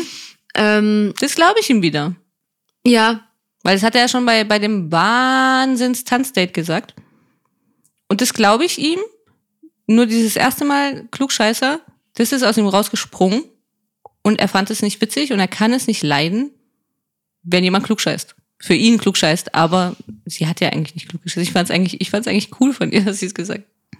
Ähm, 0.55 1.13
Das 1.19 1.35
glaube 1.35 1.59
ich 1.59 1.69
ihm 1.69 1.83
wieder. 1.83 2.15
ja, 2.85 3.21
Weil 3.61 3.75
das 3.75 3.83
hat 3.83 3.93
er 3.95 4.01
ja 4.01 4.07
schon 4.09 4.25
bei, 4.25 4.43
bei 4.43 4.57
dem 4.59 4.91
Wahnsinns-Tanzdate 4.91 6.51
gesagt. 6.51 6.95
Und 8.13 8.21
das 8.21 8.35
glaube 8.35 8.63
ich 8.63 8.77
ihm. 8.77 8.99
Nur 9.87 10.05
dieses 10.05 10.35
erste 10.35 10.65
Mal 10.65 11.07
Klugscheißer, 11.09 11.79
das 12.13 12.31
ist 12.31 12.43
aus 12.43 12.57
ihm 12.57 12.67
rausgesprungen. 12.67 13.43
Und 14.21 14.39
er 14.39 14.47
fand 14.47 14.69
es 14.69 14.83
nicht 14.83 15.01
witzig 15.01 15.33
und 15.33 15.39
er 15.39 15.47
kann 15.47 15.73
es 15.73 15.87
nicht 15.87 16.03
leiden, 16.03 16.51
wenn 17.41 17.63
jemand 17.63 17.87
klugscheißt. 17.87 18.35
Für 18.59 18.75
ihn 18.75 18.99
klugscheißt, 18.99 19.55
aber 19.55 19.95
sie 20.25 20.45
hat 20.45 20.61
ja 20.61 20.69
eigentlich 20.69 20.93
nicht 20.93 21.09
kluggescheißt. 21.09 21.41
Ich 21.47 21.53
fand 21.53 21.67
es 21.71 21.75
eigentlich, 21.75 22.01
ich 22.01 22.11
fand's 22.11 22.27
eigentlich 22.27 22.51
cool 22.61 22.71
von 22.71 22.91
ihr, 22.91 23.01
dass 23.05 23.19
sie 23.19 23.25
es 23.25 23.33
gesagt 23.33 23.61
hat. 23.61 23.99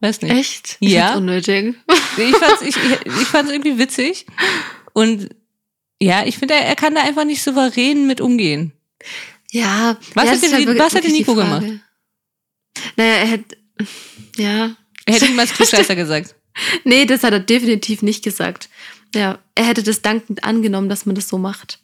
Weiß 0.00 0.20
nicht. 0.20 0.32
echt? 0.32 0.76
Ja. 0.80 1.12
find's 1.12 1.18
unnötig. 1.20 1.74
Ich 2.18 2.36
fand's, 2.36 2.60
ich, 2.60 2.76
ich, 2.76 3.06
ich 3.06 3.26
fand's 3.28 3.50
irgendwie 3.50 3.78
witzig. 3.78 4.26
Und 4.92 5.30
ja, 6.02 6.26
ich 6.26 6.36
finde, 6.36 6.52
er, 6.52 6.66
er 6.66 6.76
kann 6.76 6.94
da 6.94 7.00
einfach 7.00 7.24
nicht 7.24 7.42
souverän 7.42 8.06
mit 8.06 8.20
umgehen. 8.20 8.74
Ja. 9.52 9.96
Was 10.12 10.26
ja, 10.26 10.32
hat 10.32 10.42
denn- 10.42 10.78
was 10.78 10.84
hat 10.84 10.92
wirklich 10.96 11.12
die 11.14 11.18
Nico 11.20 11.34
Frage. 11.34 11.80
Naja, 12.96 13.12
er 13.14 13.26
hätte, 13.26 13.56
ja. 14.36 14.76
Er 15.06 15.14
hätte 15.14 15.26
niemals 15.26 15.52
Klugscheißer 15.54 15.94
gesagt. 15.96 16.34
Nee, 16.84 17.04
das 17.06 17.22
hat 17.24 17.32
er 17.32 17.40
definitiv 17.40 18.02
nicht 18.02 18.22
gesagt. 18.24 18.68
Ja, 19.14 19.38
er 19.54 19.64
hätte 19.64 19.82
das 19.82 20.02
dankend 20.02 20.44
angenommen, 20.44 20.88
dass 20.88 21.06
man 21.06 21.14
das 21.14 21.28
so 21.28 21.38
macht. 21.38 21.78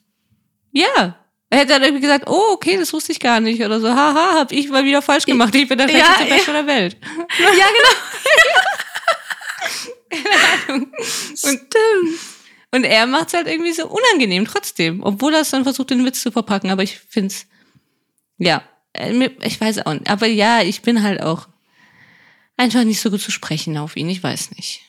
Ja. 0.72 1.16
Er 1.52 1.58
hätte 1.58 1.72
dann 1.72 1.82
irgendwie 1.82 2.02
gesagt, 2.02 2.28
oh, 2.28 2.52
okay, 2.52 2.76
das 2.76 2.92
wusste 2.92 3.10
ich 3.12 3.18
gar 3.18 3.40
nicht. 3.40 3.60
Oder 3.62 3.80
so, 3.80 3.88
haha, 3.88 4.34
hab 4.38 4.52
ich 4.52 4.68
mal 4.68 4.84
wieder 4.84 5.02
falsch 5.02 5.26
gemacht. 5.26 5.52
Ich 5.56 5.68
bin 5.68 5.78
der 5.78 5.88
Ja, 5.90 5.96
schlechteste 6.04 6.28
ja. 6.28 6.34
Beste 6.36 6.52
der 6.52 6.66
Welt. 6.66 6.96
Ja, 7.58 7.66
genau. 7.66 7.96
Und, 10.68 11.60
und 12.72 12.84
er 12.84 13.06
macht 13.06 13.28
es 13.28 13.34
halt 13.34 13.46
irgendwie 13.48 13.72
so 13.72 13.86
unangenehm 13.88 14.44
trotzdem. 14.44 15.02
Obwohl 15.02 15.34
er 15.34 15.40
es 15.40 15.50
dann 15.50 15.64
versucht, 15.64 15.90
den 15.90 16.04
Witz 16.04 16.22
zu 16.22 16.30
verpacken. 16.32 16.70
Aber 16.70 16.82
ich 16.82 16.98
find's, 17.08 17.46
ja, 18.38 18.56
äh, 18.56 18.60
mir- 18.60 18.62
ich 19.42 19.60
weiß 19.60 19.86
auch 19.86 19.92
nicht. 19.94 20.10
Aber 20.10 20.26
ja, 20.26 20.62
ich 20.62 20.82
bin 20.82 21.02
halt 21.02 21.22
auch 21.22 21.48
einfach 22.56 22.84
nicht 22.84 23.00
so 23.00 23.10
gut 23.10 23.20
zu 23.22 23.30
sprechen 23.30 23.76
auf 23.78 23.96
ihn. 23.96 24.08
Ich 24.08 24.22
weiß 24.22 24.50
nicht. 24.52 24.82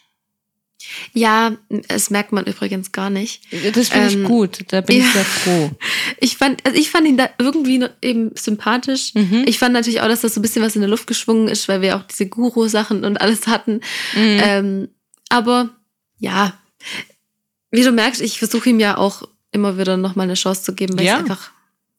Ja, 1.13 1.55
das 1.87 2.09
merkt 2.09 2.31
man 2.31 2.45
übrigens 2.45 2.91
gar 2.91 3.09
nicht. 3.11 3.43
Das 3.75 3.89
finde 3.89 4.07
ich 4.07 4.15
Ähm, 4.15 4.23
gut. 4.23 4.65
Da 4.69 4.81
bin 4.81 4.97
ich 4.97 5.03
ja. 5.05 5.11
sehr 5.11 5.25
froh. 5.25 5.71
Ich 6.23 6.37
fand, 6.37 6.63
also 6.65 6.77
ich 6.77 6.89
fand 6.91 7.07
ihn 7.07 7.17
da 7.17 7.29
irgendwie 7.39 7.83
eben 8.01 8.31
sympathisch. 8.35 9.13
Mhm. 9.15 9.43
Ich 9.47 9.57
fand 9.57 9.73
natürlich 9.73 10.01
auch, 10.01 10.07
dass 10.07 10.21
das 10.21 10.33
so 10.35 10.39
ein 10.39 10.43
bisschen 10.43 10.63
was 10.63 10.75
in 10.75 10.81
der 10.81 10.89
Luft 10.89 11.07
geschwungen 11.07 11.47
ist, 11.47 11.67
weil 11.67 11.81
wir 11.81 11.95
auch 11.95 12.03
diese 12.03 12.27
Guru-Sachen 12.27 13.03
und 13.05 13.19
alles 13.21 13.47
hatten. 13.47 13.81
Mhm. 14.15 14.39
Ähm, 14.43 14.89
aber 15.29 15.69
ja, 16.19 16.53
wie 17.71 17.83
du 17.83 17.91
merkst, 17.91 18.21
ich 18.21 18.37
versuche 18.39 18.69
ihm 18.69 18.79
ja 18.79 18.97
auch 18.97 19.23
immer 19.51 19.77
wieder 19.77 19.97
nochmal 19.97 20.25
eine 20.25 20.33
Chance 20.35 20.63
zu 20.63 20.73
geben, 20.75 20.97
weil 20.97 21.05
Ja. 21.05 21.15
ich 21.15 21.19
einfach, 21.21 21.51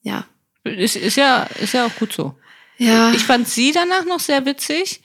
ja. 0.02 0.26
Ist, 0.64 0.96
ist, 0.96 1.16
ja, 1.16 1.44
ist 1.61 1.75
ja 1.75 1.87
auch 1.87 1.94
gut 1.96 2.12
so. 2.12 2.35
Ja, 2.79 3.12
Ich 3.12 3.22
fand 3.22 3.48
sie 3.48 3.72
danach 3.72 4.05
noch 4.05 4.20
sehr 4.20 4.44
witzig, 4.46 5.03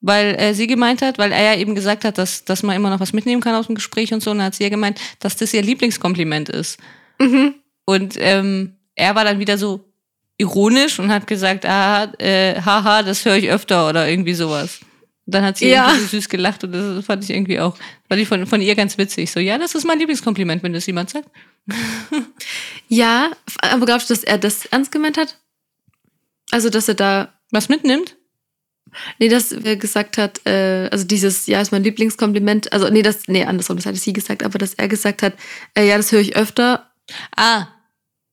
weil 0.00 0.34
äh, 0.38 0.54
sie 0.54 0.66
gemeint 0.66 1.02
hat, 1.02 1.18
weil 1.18 1.32
er 1.32 1.42
ja 1.42 1.60
eben 1.60 1.74
gesagt 1.74 2.04
hat, 2.04 2.18
dass, 2.18 2.44
dass 2.44 2.62
man 2.62 2.76
immer 2.76 2.90
noch 2.90 3.00
was 3.00 3.12
mitnehmen 3.12 3.40
kann 3.40 3.54
aus 3.54 3.66
dem 3.66 3.74
Gespräch 3.74 4.12
und 4.12 4.22
so. 4.22 4.30
Und 4.30 4.38
dann 4.38 4.46
hat 4.46 4.54
sie 4.54 4.64
ja 4.64 4.70
gemeint, 4.70 5.00
dass 5.20 5.36
das 5.36 5.52
ihr 5.54 5.62
Lieblingskompliment 5.62 6.48
ist. 6.48 6.78
mhm. 7.18 7.54
Und 7.84 8.14
ähm, 8.18 8.76
er 8.96 9.14
war 9.14 9.24
dann 9.24 9.38
wieder 9.38 9.58
so 9.58 9.84
ironisch 10.38 10.98
und 10.98 11.12
hat 11.12 11.26
gesagt, 11.26 11.64
ah, 11.64 12.12
äh, 12.18 12.60
haha, 12.60 13.02
das 13.02 13.24
höre 13.24 13.36
ich 13.36 13.48
öfter 13.48 13.88
oder 13.88 14.08
irgendwie 14.08 14.34
sowas. 14.34 14.80
Und 15.26 15.34
dann 15.34 15.44
hat 15.44 15.58
sie 15.58 15.68
Ja. 15.68 15.88
irgendwie 15.88 16.04
so 16.04 16.10
süß 16.16 16.28
gelacht 16.28 16.62
und 16.64 16.72
das 16.72 17.04
fand 17.04 17.24
ich 17.24 17.30
irgendwie 17.30 17.58
auch, 17.58 17.76
fand 18.08 18.20
ich 18.20 18.28
von, 18.28 18.46
von 18.46 18.60
ihr 18.60 18.74
ganz 18.76 18.96
witzig. 18.96 19.30
So, 19.30 19.40
ja, 19.40 19.58
das 19.58 19.74
ist 19.74 19.84
mein 19.84 19.98
Lieblingskompliment, 19.98 20.62
wenn 20.62 20.72
das 20.72 20.86
jemand 20.86 21.10
sagt. 21.10 21.28
ja, 22.88 23.30
aber 23.60 23.86
glaubst 23.86 24.08
du, 24.08 24.14
dass 24.14 24.22
er 24.24 24.38
das 24.38 24.66
ernst 24.66 24.92
gemeint 24.92 25.18
hat? 25.18 25.38
Also, 26.52 26.70
dass 26.70 26.88
er 26.88 26.94
da 26.94 27.32
Was 27.50 27.68
mitnimmt? 27.68 28.16
Nee, 29.18 29.28
dass 29.28 29.52
er 29.52 29.76
gesagt 29.76 30.16
hat, 30.16 30.40
äh, 30.46 30.88
also 30.90 31.04
dieses, 31.04 31.46
ja, 31.46 31.60
ist 31.60 31.70
mein 31.72 31.82
Lieblingskompliment. 31.84 32.72
Also, 32.72 32.88
nee, 32.88 33.02
das, 33.02 33.26
nee, 33.26 33.44
andersrum, 33.44 33.76
das 33.76 33.86
hatte 33.86 33.98
sie 33.98 34.12
gesagt, 34.12 34.42
aber 34.44 34.58
dass 34.58 34.74
er 34.74 34.88
gesagt 34.88 35.22
hat, 35.22 35.34
äh, 35.74 35.86
ja, 35.86 35.96
das 35.96 36.12
höre 36.12 36.20
ich 36.20 36.36
öfter. 36.36 36.90
Ah. 37.36 37.66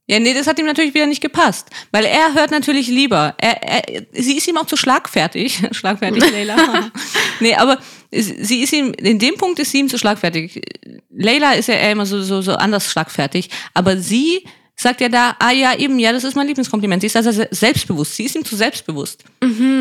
Ja, 0.06 0.20
nee, 0.20 0.34
das 0.34 0.48
hat 0.48 0.60
ihm 0.60 0.66
natürlich 0.66 0.94
wieder 0.94 1.06
nicht 1.06 1.22
gepasst. 1.22 1.70
Weil 1.92 2.04
er 2.06 2.34
hört 2.34 2.52
natürlich 2.52 2.88
lieber. 2.88 3.36
Er, 3.38 3.64
er, 3.64 4.04
sie 4.12 4.38
ist 4.38 4.48
ihm 4.48 4.58
auch 4.58 4.66
zu 4.66 4.76
schlagfertig. 4.76 5.62
schlagfertig, 5.72 6.30
Leila. 6.30 6.92
nee, 7.40 7.56
aber 7.56 7.80
sie 8.12 8.62
ist 8.64 8.74
ihm, 8.74 8.92
in 8.94 9.18
dem 9.20 9.36
Punkt 9.36 9.60
ist 9.60 9.72
sie 9.72 9.80
ihm 9.80 9.88
zu 9.90 9.98
schlagfertig. 9.98 10.62
Leila 11.10 11.54
ist 11.54 11.68
ja 11.68 11.76
eher 11.76 11.92
immer 11.94 12.06
so, 12.06 12.22
so, 12.22 12.42
so 12.42 12.54
anders 12.56 12.92
schlagfertig. 12.92 13.50
Aber 13.74 13.98
sie 13.98 14.44
sagt 14.76 15.00
ja 15.00 15.08
da, 15.08 15.38
ah 15.40 15.52
ja, 15.52 15.74
eben, 15.78 15.98
ja, 16.00 16.12
das 16.12 16.26
ist 16.26 16.36
mein 16.36 16.48
Lieblingskompliment. 16.48 17.02
Sie 17.02 17.08
ist 17.08 17.16
also 17.16 17.32
se- 17.32 17.48
selbstbewusst. 17.52 18.16
Sie 18.16 18.24
ist 18.26 18.36
ihm 18.36 18.44
zu 18.44 18.56
selbstbewusst. 18.58 19.24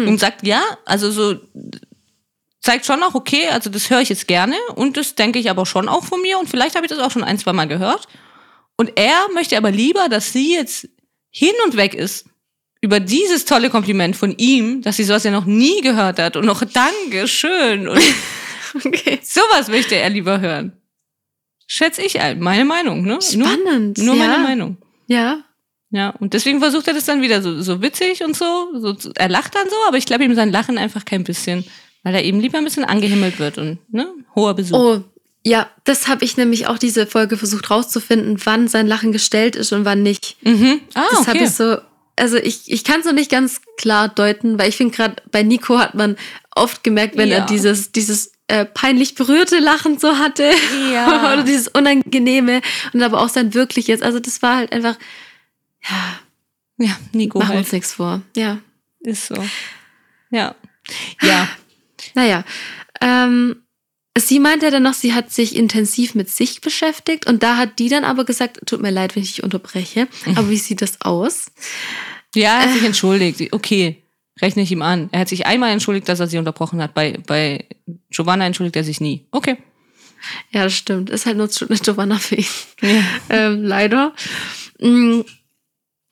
Und 0.06 0.18
sagt, 0.18 0.46
ja, 0.46 0.62
also 0.84 1.10
so, 1.10 1.34
zeigt 2.60 2.86
schon 2.86 3.02
auch, 3.02 3.14
okay, 3.14 3.48
also 3.50 3.70
das 3.70 3.90
höre 3.90 4.00
ich 4.02 4.08
jetzt 4.08 4.28
gerne 4.28 4.54
und 4.76 4.96
das 4.96 5.16
denke 5.16 5.38
ich 5.40 5.50
aber 5.50 5.66
schon 5.66 5.88
auch 5.88 6.04
von 6.04 6.22
mir 6.22 6.38
und 6.38 6.48
vielleicht 6.48 6.76
habe 6.76 6.86
ich 6.86 6.90
das 6.90 7.00
auch 7.00 7.10
schon 7.10 7.24
ein, 7.24 7.38
zwei 7.38 7.52
Mal 7.52 7.66
gehört. 7.66 8.06
Und 8.82 8.90
er 8.96 9.28
möchte 9.32 9.56
aber 9.56 9.70
lieber, 9.70 10.08
dass 10.08 10.32
sie 10.32 10.54
jetzt 10.54 10.88
hin 11.30 11.52
und 11.64 11.76
weg 11.76 11.94
ist 11.94 12.26
über 12.80 12.98
dieses 12.98 13.44
tolle 13.44 13.70
Kompliment 13.70 14.16
von 14.16 14.34
ihm, 14.38 14.82
dass 14.82 14.96
sie 14.96 15.04
sowas 15.04 15.22
ja 15.22 15.30
noch 15.30 15.44
nie 15.44 15.80
gehört 15.82 16.18
hat 16.18 16.36
und 16.36 16.44
noch 16.44 16.64
Dankeschön 16.64 17.86
und 17.86 18.02
Okay. 18.84 19.20
sowas 19.22 19.68
möchte 19.68 19.94
er 19.94 20.10
lieber 20.10 20.40
hören. 20.40 20.72
Schätze 21.68 22.02
ich 22.02 22.18
ein, 22.18 22.40
meine 22.40 22.64
Meinung, 22.64 23.04
ne? 23.04 23.20
Spannend. 23.22 23.98
Nur, 23.98 24.16
nur 24.16 24.16
ja. 24.16 24.30
meine 24.30 24.42
Meinung. 24.42 24.76
Ja. 25.06 25.44
Ja, 25.90 26.10
und 26.18 26.34
deswegen 26.34 26.58
versucht 26.58 26.88
er 26.88 26.94
das 26.94 27.04
dann 27.04 27.22
wieder 27.22 27.40
so, 27.40 27.62
so 27.62 27.80
witzig 27.82 28.24
und 28.24 28.36
so, 28.36 28.68
so. 28.80 28.96
Er 29.14 29.28
lacht 29.28 29.54
dann 29.54 29.70
so, 29.70 29.76
aber 29.86 29.96
ich 29.96 30.06
glaube 30.06 30.24
ihm 30.24 30.34
sein 30.34 30.50
Lachen 30.50 30.76
einfach 30.76 31.04
kein 31.04 31.22
bisschen, 31.22 31.64
weil 32.02 32.16
er 32.16 32.24
eben 32.24 32.40
lieber 32.40 32.58
ein 32.58 32.64
bisschen 32.64 32.84
angehimmelt 32.84 33.38
wird 33.38 33.58
und, 33.58 33.78
ne? 33.92 34.12
Hoher 34.34 34.54
Besuch. 34.54 34.76
Oh, 34.76 35.04
ja, 35.44 35.68
das 35.84 36.08
habe 36.08 36.24
ich 36.24 36.36
nämlich 36.36 36.66
auch 36.66 36.78
diese 36.78 37.06
Folge 37.06 37.36
versucht 37.36 37.70
rauszufinden, 37.70 38.40
wann 38.44 38.68
sein 38.68 38.86
Lachen 38.86 39.12
gestellt 39.12 39.56
ist 39.56 39.72
und 39.72 39.84
wann 39.84 40.02
nicht. 40.02 40.36
Mhm. 40.42 40.80
Ah, 40.94 41.02
Das 41.10 41.26
habe 41.26 41.38
okay. 41.38 41.44
ich 41.44 41.50
so, 41.50 41.78
also 42.16 42.36
ich, 42.36 42.70
ich 42.70 42.84
kann 42.84 43.00
es 43.00 43.06
noch 43.06 43.12
nicht 43.12 43.30
ganz 43.30 43.60
klar 43.76 44.08
deuten, 44.08 44.58
weil 44.58 44.68
ich 44.68 44.76
finde 44.76 44.94
gerade 44.94 45.16
bei 45.32 45.42
Nico 45.42 45.78
hat 45.78 45.94
man 45.94 46.16
oft 46.54 46.84
gemerkt, 46.84 47.16
wenn 47.16 47.28
Ja. 47.28 47.38
er 47.38 47.46
dieses, 47.46 47.90
dieses 47.92 48.32
äh, 48.48 48.64
peinlich 48.66 49.14
berührte 49.14 49.58
Lachen 49.58 49.98
so 49.98 50.18
hatte. 50.18 50.50
Ja. 50.92 51.32
Oder 51.32 51.42
dieses 51.42 51.68
Unangenehme 51.68 52.60
und 52.92 53.02
aber 53.02 53.20
auch 53.20 53.28
sein 53.30 53.54
wirkliches. 53.54 54.02
Also 54.02 54.20
das 54.20 54.42
war 54.42 54.56
halt 54.56 54.72
einfach, 54.72 54.96
ja, 55.88 56.18
ja, 56.86 56.96
Nico 57.12 57.38
machen 57.38 57.48
halt. 57.50 57.58
uns 57.60 57.72
nichts 57.72 57.94
vor. 57.94 58.22
Ja. 58.36 58.58
Ist 59.00 59.26
so. 59.26 59.34
Ja. 60.30 60.54
Ja. 61.22 61.48
Naja. 62.14 62.44
Ähm, 63.00 63.61
sie 64.18 64.38
meinte 64.40 64.70
dann 64.70 64.82
noch, 64.82 64.94
sie 64.94 65.14
hat 65.14 65.32
sich 65.32 65.56
intensiv 65.56 66.14
mit 66.14 66.30
sich 66.30 66.60
beschäftigt 66.60 67.26
und 67.26 67.42
da 67.42 67.56
hat 67.56 67.78
die 67.78 67.88
dann 67.88 68.04
aber 68.04 68.24
gesagt, 68.24 68.60
tut 68.66 68.82
mir 68.82 68.90
leid, 68.90 69.16
wenn 69.16 69.22
ich 69.22 69.34
dich 69.36 69.44
unterbreche, 69.44 70.08
aber 70.36 70.50
wie 70.50 70.56
sieht 70.56 70.82
das 70.82 71.00
aus? 71.00 71.46
Ja, 72.34 72.60
er 72.60 72.62
hat 72.62 72.72
sich 72.74 72.84
entschuldigt. 72.84 73.52
Okay, 73.52 74.02
rechne 74.40 74.62
ich 74.62 74.72
ihm 74.72 74.82
an. 74.82 75.08
Er 75.12 75.20
hat 75.20 75.28
sich 75.28 75.46
einmal 75.46 75.70
entschuldigt, 75.70 76.08
dass 76.08 76.20
er 76.20 76.26
sie 76.26 76.38
unterbrochen 76.38 76.80
hat. 76.82 76.94
Bei, 76.94 77.18
bei 77.26 77.66
Giovanna 78.10 78.46
entschuldigt 78.46 78.76
er 78.76 78.84
sich 78.84 79.00
nie. 79.00 79.26
Okay. 79.30 79.56
Ja, 80.50 80.64
das 80.64 80.74
stimmt. 80.74 81.10
Ist 81.10 81.26
halt 81.26 81.36
nur 81.36 81.48
Giovanna 81.48 82.18
für 82.18 82.36
ihn. 82.36 82.44
Ja. 82.80 83.02
ähm, 83.28 83.64
leider. 83.64 84.14
Mm, 84.80 85.22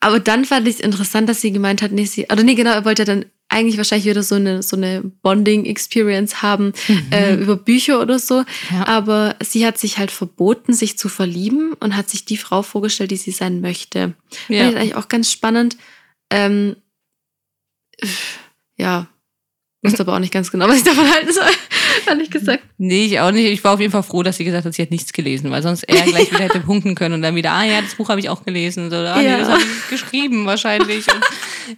Aber 0.01 0.21
dann 0.21 0.45
fand 0.45 0.67
ich 0.69 0.77
es 0.77 0.81
interessant, 0.81 1.29
dass 1.29 1.41
sie 1.41 1.53
gemeint 1.53 1.81
hat, 1.81 1.93
nee, 1.93 2.05
sie, 2.07 2.25
oder 2.25 2.43
nee, 2.43 2.55
genau, 2.55 2.73
er 2.73 2.85
wollte 2.85 3.05
dann 3.05 3.25
eigentlich 3.51 3.77
wahrscheinlich 3.77 4.07
wieder 4.07 4.23
so 4.23 4.37
eine, 4.37 4.63
so 4.63 4.77
eine 4.77 5.03
Bonding-Experience 5.03 6.41
haben 6.41 6.73
äh, 7.11 7.35
über 7.35 7.57
Bücher 7.57 8.01
oder 8.01 8.19
so. 8.19 8.41
Mhm. 8.41 8.47
Ja. 8.71 8.87
Aber 8.87 9.37
sie 9.43 9.67
hat 9.67 9.77
sich 9.77 9.99
halt 9.99 10.11
verboten, 10.11 10.73
sich 10.73 10.97
zu 10.97 11.09
verlieben 11.09 11.75
und 11.75 11.97
hat 11.97 12.09
sich 12.09 12.25
die 12.25 12.37
Frau 12.37 12.63
vorgestellt, 12.63 13.11
die 13.11 13.17
sie 13.17 13.33
sein 13.33 13.61
möchte. 13.61 14.15
Ja. 14.49 14.63
Fand 14.63 14.73
ich 14.73 14.79
eigentlich 14.79 14.95
auch 14.95 15.09
ganz 15.09 15.31
spannend. 15.31 15.77
Ähm, 16.31 16.77
ja, 18.77 19.09
wusste 19.83 20.01
aber 20.01 20.15
auch 20.15 20.21
nicht 20.21 20.33
ganz 20.33 20.51
genau, 20.51 20.69
was 20.69 20.79
ich 20.79 20.85
davon 20.85 21.11
halten 21.11 21.33
soll, 21.33 21.51
ehrlich 22.07 22.31
gesagt. 22.31 22.63
Nee, 22.79 23.07
ich 23.07 23.21
auch 23.21 23.31
nicht. 23.31 23.47
Ich 23.47 23.63
war 23.65 23.75
auf 23.75 23.81
jeden 23.81 23.93
Fall 23.93 24.03
froh, 24.03 24.23
dass 24.23 24.37
sie 24.37 24.45
gesagt 24.45 24.65
hat, 24.65 24.75
sie 24.75 24.83
hat 24.83 24.91
nichts 24.91 25.13
gelesen, 25.13 25.51
weil 25.51 25.63
sonst 25.63 25.83
er 25.85 26.03
gleich 26.03 26.31
wieder 26.31 26.45
hätte 26.45 26.61
punkten 26.61 26.95
können 26.95 27.15
und 27.15 27.23
dann 27.23 27.35
wieder, 27.35 27.53
ah 27.53 27.65
ja, 27.65 27.81
das 27.83 27.95
Buch 27.95 28.09
habe 28.09 28.21
ich 28.21 28.29
auch 28.29 28.45
gelesen. 28.45 28.91
So, 28.91 28.97
ah, 28.97 29.21
Ja. 29.21 29.35
nee, 29.37 29.41
das 29.41 29.49
habe 29.49 29.61
ich 29.63 29.89
geschrieben 29.91 30.47
wahrscheinlich. 30.47 31.07
Und 31.13 31.25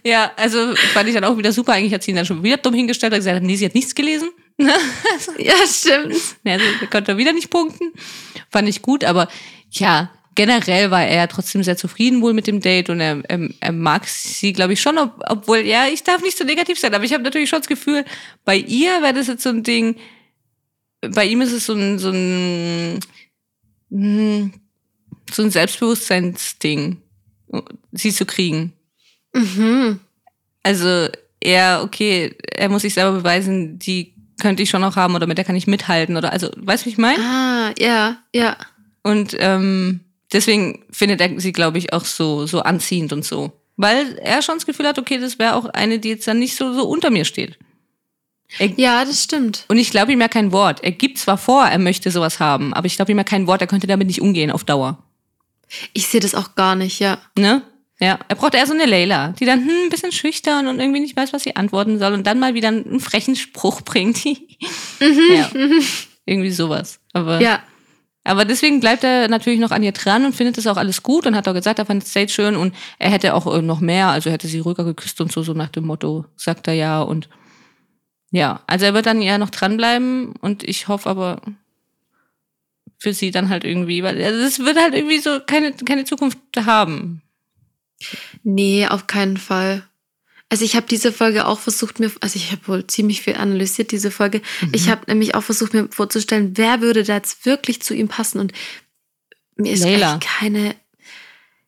ja, 0.03 0.31
also 0.37 0.73
fand 0.93 1.07
ich 1.09 1.13
dann 1.15 1.23
auch 1.23 1.37
wieder 1.37 1.51
super. 1.51 1.73
Eigentlich 1.73 1.93
hat 1.93 2.03
sie 2.03 2.11
ihn 2.11 2.17
dann 2.17 2.25
schon 2.25 2.43
wieder 2.43 2.57
dumm 2.57 2.73
hingestellt 2.73 3.13
und 3.13 3.19
gesagt, 3.19 3.43
nee, 3.43 3.55
sie 3.55 3.65
hat 3.65 3.75
nichts 3.75 3.93
gelesen. 3.95 4.29
ja, 4.57 5.53
stimmt. 5.67 6.15
Ja, 6.43 6.53
also 6.53 6.65
konnte 6.91 7.13
er 7.13 7.17
wieder 7.17 7.33
nicht 7.33 7.49
punkten. 7.49 7.91
Fand 8.51 8.69
ich 8.69 8.81
gut, 8.81 9.03
aber 9.03 9.27
ja, 9.71 10.11
generell 10.35 10.91
war 10.91 11.05
er 11.05 11.27
trotzdem 11.27 11.63
sehr 11.63 11.77
zufrieden 11.77 12.21
wohl 12.21 12.33
mit 12.33 12.47
dem 12.47 12.59
Date 12.59 12.89
und 12.89 12.99
er, 12.99 13.21
er, 13.27 13.49
er 13.59 13.71
mag 13.71 14.07
sie, 14.07 14.53
glaube 14.53 14.73
ich, 14.73 14.81
schon, 14.81 14.97
ob, 14.97 15.21
obwohl, 15.27 15.59
ja, 15.59 15.87
ich 15.87 16.03
darf 16.03 16.21
nicht 16.21 16.37
so 16.37 16.43
negativ 16.43 16.79
sein, 16.79 16.93
aber 16.93 17.03
ich 17.03 17.13
habe 17.13 17.23
natürlich 17.23 17.49
schon 17.49 17.59
das 17.59 17.67
Gefühl, 17.67 18.05
bei 18.45 18.57
ihr 18.57 19.01
wäre 19.01 19.13
das 19.13 19.27
jetzt 19.27 19.43
so 19.43 19.49
ein 19.49 19.63
Ding, 19.63 19.95
bei 21.01 21.25
ihm 21.25 21.41
ist 21.41 21.51
es 21.51 21.65
so 21.65 21.73
ein, 21.73 21.99
so 21.99 22.09
ein, 22.09 22.99
hm, 23.91 24.53
so 25.31 25.43
ein 25.43 25.51
Selbstbewusstseinsding, 25.51 27.01
sie 27.91 28.11
zu 28.11 28.25
kriegen. 28.25 28.73
Mhm. 29.33 29.99
Also 30.63 31.09
er, 31.39 31.81
okay, 31.83 32.35
er 32.55 32.69
muss 32.69 32.83
sich 32.83 32.93
selber 32.93 33.17
beweisen, 33.17 33.79
die 33.79 34.13
könnte 34.39 34.63
ich 34.63 34.69
schon 34.69 34.81
noch 34.81 34.95
haben 34.95 35.15
oder 35.15 35.27
mit 35.27 35.37
der 35.37 35.45
kann 35.45 35.55
ich 35.55 35.67
mithalten 35.67 36.17
oder 36.17 36.31
also, 36.31 36.49
weißt 36.55 36.83
du, 36.83 36.85
wie 36.87 36.93
ich 36.93 36.97
meine? 36.97 37.23
Ah, 37.23 37.73
ja, 37.77 38.17
ja. 38.33 38.57
Und 39.03 39.35
ähm, 39.39 39.99
deswegen 40.33 40.83
findet 40.91 41.21
er 41.21 41.39
sie, 41.39 41.51
glaube 41.51 41.77
ich, 41.77 41.93
auch 41.93 42.05
so, 42.05 42.45
so 42.45 42.61
anziehend 42.61 43.13
und 43.13 43.23
so. 43.23 43.51
Weil 43.75 44.17
er 44.19 44.41
schon 44.41 44.55
das 44.55 44.65
Gefühl 44.65 44.87
hat, 44.87 44.99
okay, 44.99 45.17
das 45.17 45.39
wäre 45.39 45.55
auch 45.55 45.65
eine, 45.65 45.99
die 45.99 46.09
jetzt 46.09 46.27
dann 46.27 46.39
nicht 46.39 46.55
so, 46.55 46.73
so 46.73 46.87
unter 46.87 47.09
mir 47.09 47.25
steht. 47.25 47.57
Er, 48.59 48.67
ja, 48.77 49.03
das 49.03 49.23
stimmt. 49.23 49.65
Und 49.67 49.77
ich 49.77 49.89
glaube 49.89 50.11
ihm 50.11 50.21
ja 50.21 50.27
kein 50.27 50.51
Wort. 50.51 50.83
Er 50.83 50.91
gibt 50.91 51.17
zwar 51.17 51.37
vor, 51.37 51.65
er 51.65 51.79
möchte 51.79 52.11
sowas 52.11 52.39
haben, 52.39 52.73
aber 52.73 52.85
ich 52.85 52.95
glaube 52.95 53.11
ihm 53.11 53.17
ja 53.17 53.23
kein 53.23 53.47
Wort, 53.47 53.61
er 53.61 53.67
könnte 53.67 53.87
damit 53.87 54.07
nicht 54.07 54.21
umgehen 54.21 54.51
auf 54.51 54.63
Dauer. 54.63 55.03
Ich 55.93 56.07
sehe 56.07 56.19
das 56.19 56.35
auch 56.35 56.53
gar 56.55 56.75
nicht, 56.75 56.99
ja. 56.99 57.17
Ne? 57.37 57.63
Ja, 57.99 58.19
er 58.27 58.35
braucht 58.35 58.53
eher 58.53 58.67
so 58.67 58.73
eine 58.73 58.85
Layla, 58.85 59.29
die 59.39 59.45
dann 59.45 59.61
hm, 59.61 59.85
ein 59.85 59.89
bisschen 59.89 60.11
schüchtern 60.11 60.67
und 60.67 60.79
irgendwie 60.79 60.99
nicht 60.99 61.15
weiß, 61.15 61.33
was 61.33 61.43
sie 61.43 61.55
antworten 61.55 61.99
soll 61.99 62.13
und 62.13 62.27
dann 62.27 62.39
mal 62.39 62.53
wieder 62.53 62.67
einen 62.67 62.99
frechen 62.99 63.35
Spruch 63.35 63.81
bringt. 63.81 64.23
mhm, 64.25 64.39
ja, 65.31 65.49
irgendwie 66.25 66.51
sowas. 66.51 66.99
Aber, 67.13 67.39
ja. 67.39 67.63
Aber 68.23 68.45
deswegen 68.45 68.79
bleibt 68.79 69.03
er 69.03 69.27
natürlich 69.27 69.59
noch 69.59 69.71
an 69.71 69.83
ihr 69.83 69.91
dran 69.91 70.25
und 70.25 70.33
findet 70.33 70.57
das 70.57 70.67
auch 70.67 70.77
alles 70.77 71.03
gut 71.03 71.25
und 71.27 71.35
hat 71.35 71.47
auch 71.47 71.53
gesagt, 71.53 71.79
er 71.79 71.85
fand 71.85 72.03
das 72.03 72.13
Date 72.13 72.31
schön 72.31 72.55
und 72.55 72.73
er 72.99 73.11
hätte 73.11 73.33
auch 73.33 73.53
äh, 73.53 73.61
noch 73.61 73.81
mehr, 73.81 74.07
also 74.07 74.31
hätte 74.31 74.47
sie 74.47 74.59
ruhiger 74.59 74.85
geküsst 74.85 75.19
und 75.19 75.31
so, 75.31 75.43
so 75.43 75.53
nach 75.53 75.69
dem 75.69 75.85
Motto, 75.85 76.25
sagt 76.35 76.67
er 76.67 76.73
ja 76.73 77.01
und 77.01 77.29
ja, 78.31 78.61
also 78.65 78.85
er 78.85 78.93
wird 78.93 79.05
dann 79.05 79.21
eher 79.21 79.37
noch 79.37 79.49
dranbleiben 79.49 80.33
und 80.41 80.63
ich 80.63 80.87
hoffe 80.87 81.09
aber 81.09 81.41
für 82.97 83.13
sie 83.13 83.31
dann 83.31 83.49
halt 83.49 83.65
irgendwie, 83.65 84.01
weil 84.01 84.23
also 84.23 84.39
es 84.39 84.59
wird 84.59 84.77
halt 84.77 84.93
irgendwie 84.93 85.19
so 85.19 85.39
keine, 85.45 85.73
keine 85.73 86.05
Zukunft 86.05 86.39
haben. 86.57 87.21
Nee, 88.43 88.87
auf 88.87 89.07
keinen 89.07 89.37
Fall. 89.37 89.83
Also 90.49 90.65
ich 90.65 90.75
habe 90.75 90.85
diese 90.87 91.11
Folge 91.11 91.47
auch 91.47 91.59
versucht 91.59 91.99
mir, 91.99 92.11
also 92.19 92.35
ich 92.35 92.51
habe 92.51 92.67
wohl 92.67 92.85
ziemlich 92.85 93.21
viel 93.21 93.35
analysiert 93.35 93.91
diese 93.91 94.11
Folge. 94.11 94.41
Mhm. 94.61 94.71
Ich 94.73 94.89
habe 94.89 95.01
nämlich 95.07 95.33
auch 95.33 95.41
versucht 95.41 95.73
mir 95.73 95.87
vorzustellen, 95.89 96.51
wer 96.55 96.81
würde 96.81 97.03
da 97.03 97.15
jetzt 97.15 97.45
wirklich 97.45 97.81
zu 97.81 97.95
ihm 97.95 98.07
passen 98.07 98.39
und 98.39 98.53
mir 99.55 99.71
ist 99.71 99.83
Layla. 99.83 100.19
keine, 100.19 100.75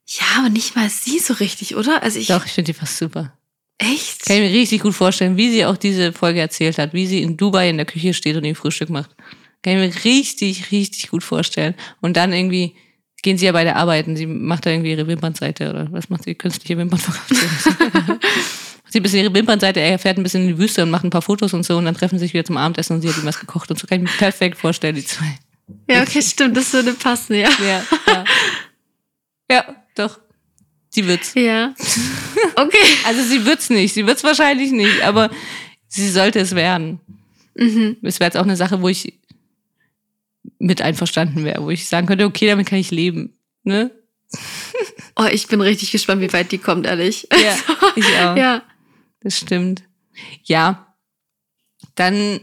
ja, 0.06 0.26
aber 0.40 0.50
nicht 0.50 0.76
mal 0.76 0.90
sie 0.90 1.20
so 1.20 1.34
richtig, 1.34 1.76
oder? 1.76 2.04
Also 2.04 2.20
ich. 2.20 2.28
Doch, 2.28 2.46
ich 2.46 2.52
finde 2.52 2.74
die 2.74 2.78
fast 2.78 2.98
super. 2.98 3.36
Echt? 3.78 4.26
Kann 4.26 4.38
ich 4.38 4.52
mir 4.52 4.60
richtig 4.60 4.82
gut 4.82 4.94
vorstellen, 4.94 5.36
wie 5.36 5.52
sie 5.52 5.66
auch 5.66 5.78
diese 5.78 6.14
Folge 6.14 6.40
erzählt 6.40 6.78
hat, 6.78 6.94
wie 6.94 7.08
sie 7.08 7.22
in 7.22 7.36
Dubai 7.36 7.70
in 7.70 7.78
der 7.78 7.86
Küche 7.86 8.14
steht 8.14 8.36
und 8.38 8.46
ihr 8.46 8.56
Frühstück 8.56 8.90
macht. 8.90 9.16
Kann 9.64 9.78
ich 9.78 9.96
mir 9.96 10.06
richtig, 10.06 10.72
richtig 10.72 11.10
gut 11.10 11.24
vorstellen. 11.24 11.76
Und 12.02 12.16
dann 12.16 12.32
irgendwie 12.32 12.76
gehen 13.26 13.40
sie 13.40 13.48
ja 13.48 13.54
beide 13.54 13.76
arbeiten. 13.76 14.16
Sie 14.16 14.28
macht 14.28 14.68
da 14.68 14.70
irgendwie 14.70 14.92
ihre 14.92 15.08
Wimpernseite 15.08 15.72
oder 15.72 15.92
was 15.92 16.10
macht 16.10 16.24
sie? 16.24 16.36
Künstliche 16.36 16.78
Wimpern 16.78 17.00
verkauft. 17.00 17.28
sie 18.88 19.00
ein 19.00 19.04
bisschen 19.04 19.20
ihre 19.20 19.34
Wimpernseite, 19.34 19.80
er 19.80 19.98
fährt 19.98 20.18
ein 20.18 20.24
bisschen 20.24 20.44
in 20.44 20.50
die 20.50 20.58
Wüste 20.60 20.84
und 20.84 20.92
macht 20.92 21.04
ein 21.04 21.10
paar 21.10 21.24
Fotos 21.24 21.52
und 21.56 21.66
so 21.66 21.76
und 21.76 21.86
dann 21.86 21.96
treffen 21.96 22.20
sie 22.20 22.26
sich 22.26 22.34
wieder 22.36 22.46
zum 22.46 22.56
Abendessen 22.56 22.96
und 22.96 23.02
sie 23.02 23.10
hat 23.10 23.18
ihm 23.18 23.26
was 23.26 23.40
gekocht 23.40 23.72
und 23.72 23.80
so 23.80 23.88
kann 23.88 23.98
ich 23.98 24.04
mir 24.04 24.18
perfekt 24.18 24.60
vorstellen, 24.60 24.94
die 24.94 25.04
zwei. 25.04 25.40
Ja, 25.90 26.04
okay, 26.04 26.22
stimmt, 26.22 26.56
das 26.56 26.72
würde 26.72 26.94
passen, 26.94 27.34
ja. 27.34 27.50
Ja, 27.60 27.84
ja. 28.08 28.24
ja 29.52 29.66
doch. 29.96 30.20
Sie 30.90 31.08
wird's. 31.08 31.34
Ja. 31.34 31.74
Okay. 32.56 32.78
also 33.08 33.24
sie 33.24 33.44
wird's 33.44 33.72
nicht, 33.72 33.96
sie 33.96 34.06
wird's 34.06 34.24
wahrscheinlich 34.24 34.72
nicht, 34.72 35.02
aber 35.02 35.32
sie 35.88 36.10
sollte 36.12 36.40
es 36.40 36.54
werden. 36.54 37.00
Mhm. 37.56 37.98
Es 38.04 38.20
wäre 38.20 38.28
jetzt 38.28 38.38
auch 38.38 38.44
eine 38.44 38.56
Sache, 38.56 38.84
wo 38.84 38.88
ich 38.88 39.16
mit 40.60 40.82
einverstanden 40.82 41.44
wäre, 41.44 41.64
wo 41.64 41.70
ich 41.70 41.88
sagen 41.88 42.08
könnte, 42.08 42.26
okay, 42.26 42.48
damit 42.48 42.68
kann 42.68 42.80
ich 42.80 42.92
leben. 42.92 43.38
Ne? 43.64 43.92
Oh, 45.18 45.28
ich 45.32 45.48
bin 45.48 45.62
richtig 45.62 45.92
gespannt, 45.92 46.20
wie 46.20 46.34
weit 46.34 46.52
die 46.52 46.58
kommt, 46.58 46.86
ehrlich. 46.86 47.26
Ja, 47.32 47.56
ich 47.96 48.06
auch. 48.20 48.36
Ja. 48.36 48.64
Das 49.22 49.38
stimmt. 49.38 49.84
Ja. 50.44 50.94
Dann 51.96 52.42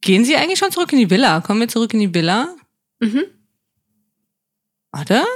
gehen 0.00 0.24
sie 0.24 0.36
eigentlich 0.36 0.58
schon 0.58 0.72
zurück 0.72 0.90
in 0.94 0.98
die 1.00 1.10
Villa. 1.10 1.42
Kommen 1.42 1.60
wir 1.60 1.68
zurück 1.68 1.92
in 1.92 2.00
die 2.00 2.14
Villa? 2.14 2.56
Mhm. 3.00 3.24
Oder? 4.98 5.26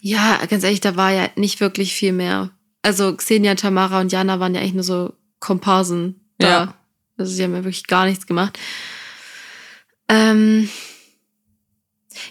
Ja, 0.00 0.44
ganz 0.46 0.62
ehrlich, 0.64 0.80
da 0.80 0.96
war 0.96 1.10
ja 1.10 1.28
nicht 1.34 1.60
wirklich 1.60 1.92
viel 1.92 2.12
mehr. 2.12 2.50
Also 2.82 3.16
Xenia, 3.16 3.54
Tamara 3.54 4.00
und 4.00 4.12
Jana 4.12 4.40
waren 4.40 4.54
ja 4.54 4.60
eigentlich 4.60 4.74
nur 4.74 4.84
so 4.84 5.12
Komparsen 5.40 6.20
da. 6.38 6.48
Ja. 6.48 6.74
Also 7.16 7.32
sie 7.32 7.42
haben 7.42 7.54
ja 7.54 7.64
wirklich 7.64 7.86
gar 7.86 8.06
nichts 8.06 8.26
gemacht. 8.26 8.58
Ähm, 10.12 10.68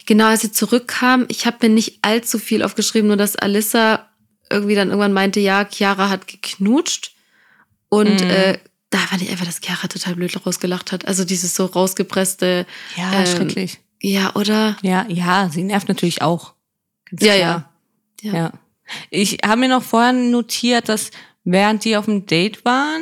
genau, 0.05 0.27
als 0.27 0.41
sie 0.41 0.51
zurückkam, 0.51 1.25
ich 1.29 1.45
habe 1.45 1.57
mir 1.61 1.73
nicht 1.73 1.99
allzu 2.03 2.37
viel 2.37 2.63
aufgeschrieben, 2.63 3.07
nur 3.07 3.17
dass 3.17 3.35
Alissa 3.35 4.07
irgendwie 4.49 4.75
dann 4.75 4.89
irgendwann 4.89 5.13
meinte, 5.13 5.39
ja, 5.39 5.67
Chiara 5.69 6.09
hat 6.09 6.27
geknutscht. 6.27 7.15
Und 7.89 8.21
mhm. 8.21 8.29
äh, 8.29 8.59
da 8.89 8.99
fand 8.99 9.21
ich 9.21 9.29
einfach, 9.29 9.45
dass 9.45 9.61
Chiara 9.61 9.87
total 9.87 10.15
blöd 10.15 10.45
rausgelacht 10.45 10.91
hat. 10.91 11.07
Also 11.07 11.23
dieses 11.23 11.55
so 11.55 11.65
rausgepresste. 11.65 12.65
Ja, 12.95 13.13
ähm, 13.13 13.25
schrecklich. 13.25 13.79
Ja, 14.01 14.35
oder? 14.35 14.77
Ja, 14.81 15.05
ja, 15.07 15.49
sie 15.51 15.63
nervt 15.63 15.87
natürlich 15.87 16.21
auch. 16.21 16.53
Ja, 17.19 17.35
ja, 17.35 17.69
ja. 18.21 18.33
Ja. 18.33 18.51
Ich 19.09 19.37
habe 19.45 19.61
mir 19.61 19.69
noch 19.69 19.83
vorher 19.83 20.13
notiert, 20.13 20.89
dass 20.89 21.11
während 21.43 21.85
die 21.85 21.95
auf 21.95 22.05
dem 22.05 22.25
Date 22.25 22.65
waren, 22.65 23.01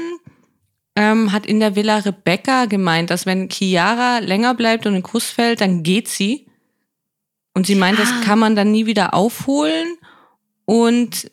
ähm, 0.95 1.31
hat 1.31 1.45
in 1.45 1.59
der 1.59 1.75
Villa 1.75 1.97
Rebecca 1.97 2.65
gemeint, 2.65 3.09
dass 3.09 3.25
wenn 3.25 3.49
Chiara 3.49 4.19
länger 4.19 4.53
bleibt 4.53 4.85
und 4.85 4.93
einen 4.93 5.03
Kuss 5.03 5.25
fällt, 5.25 5.61
dann 5.61 5.83
geht 5.83 6.07
sie. 6.07 6.47
Und 7.53 7.67
sie 7.67 7.75
meint, 7.75 7.99
das 7.99 8.09
kann 8.23 8.39
man 8.39 8.55
dann 8.55 8.71
nie 8.71 8.85
wieder 8.85 9.13
aufholen. 9.13 9.97
Und 10.65 11.31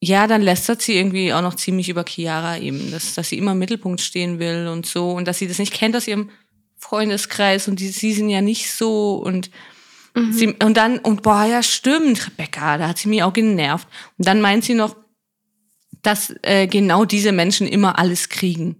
ja, 0.00 0.26
dann 0.26 0.42
lästert 0.42 0.82
sie 0.82 0.96
irgendwie 0.96 1.32
auch 1.32 1.40
noch 1.40 1.54
ziemlich 1.54 1.88
über 1.88 2.04
Chiara 2.06 2.58
eben, 2.58 2.90
dass, 2.90 3.14
dass 3.14 3.30
sie 3.30 3.38
immer 3.38 3.52
im 3.52 3.58
Mittelpunkt 3.58 4.00
stehen 4.00 4.38
will 4.38 4.68
und 4.68 4.84
so 4.86 5.12
und 5.12 5.26
dass 5.26 5.38
sie 5.38 5.48
das 5.48 5.58
nicht 5.58 5.72
kennt 5.72 5.96
aus 5.96 6.06
ihrem 6.06 6.30
Freundeskreis 6.76 7.68
und 7.68 7.80
die, 7.80 7.88
sie 7.88 8.12
sind 8.12 8.28
ja 8.28 8.42
nicht 8.42 8.70
so 8.70 9.14
und 9.14 9.50
mhm. 10.14 10.32
sie, 10.32 10.48
und 10.62 10.76
dann, 10.76 10.98
und 10.98 11.22
boah, 11.22 11.44
ja, 11.44 11.62
stimmt, 11.62 12.26
Rebecca, 12.26 12.76
da 12.76 12.88
hat 12.88 12.98
sie 12.98 13.08
mich 13.08 13.22
auch 13.22 13.32
genervt. 13.32 13.88
Und 14.18 14.28
dann 14.28 14.42
meint 14.42 14.64
sie 14.64 14.74
noch, 14.74 14.94
dass 16.04 16.34
äh, 16.42 16.66
genau 16.66 17.04
diese 17.04 17.32
Menschen 17.32 17.66
immer 17.66 17.98
alles 17.98 18.28
kriegen. 18.28 18.76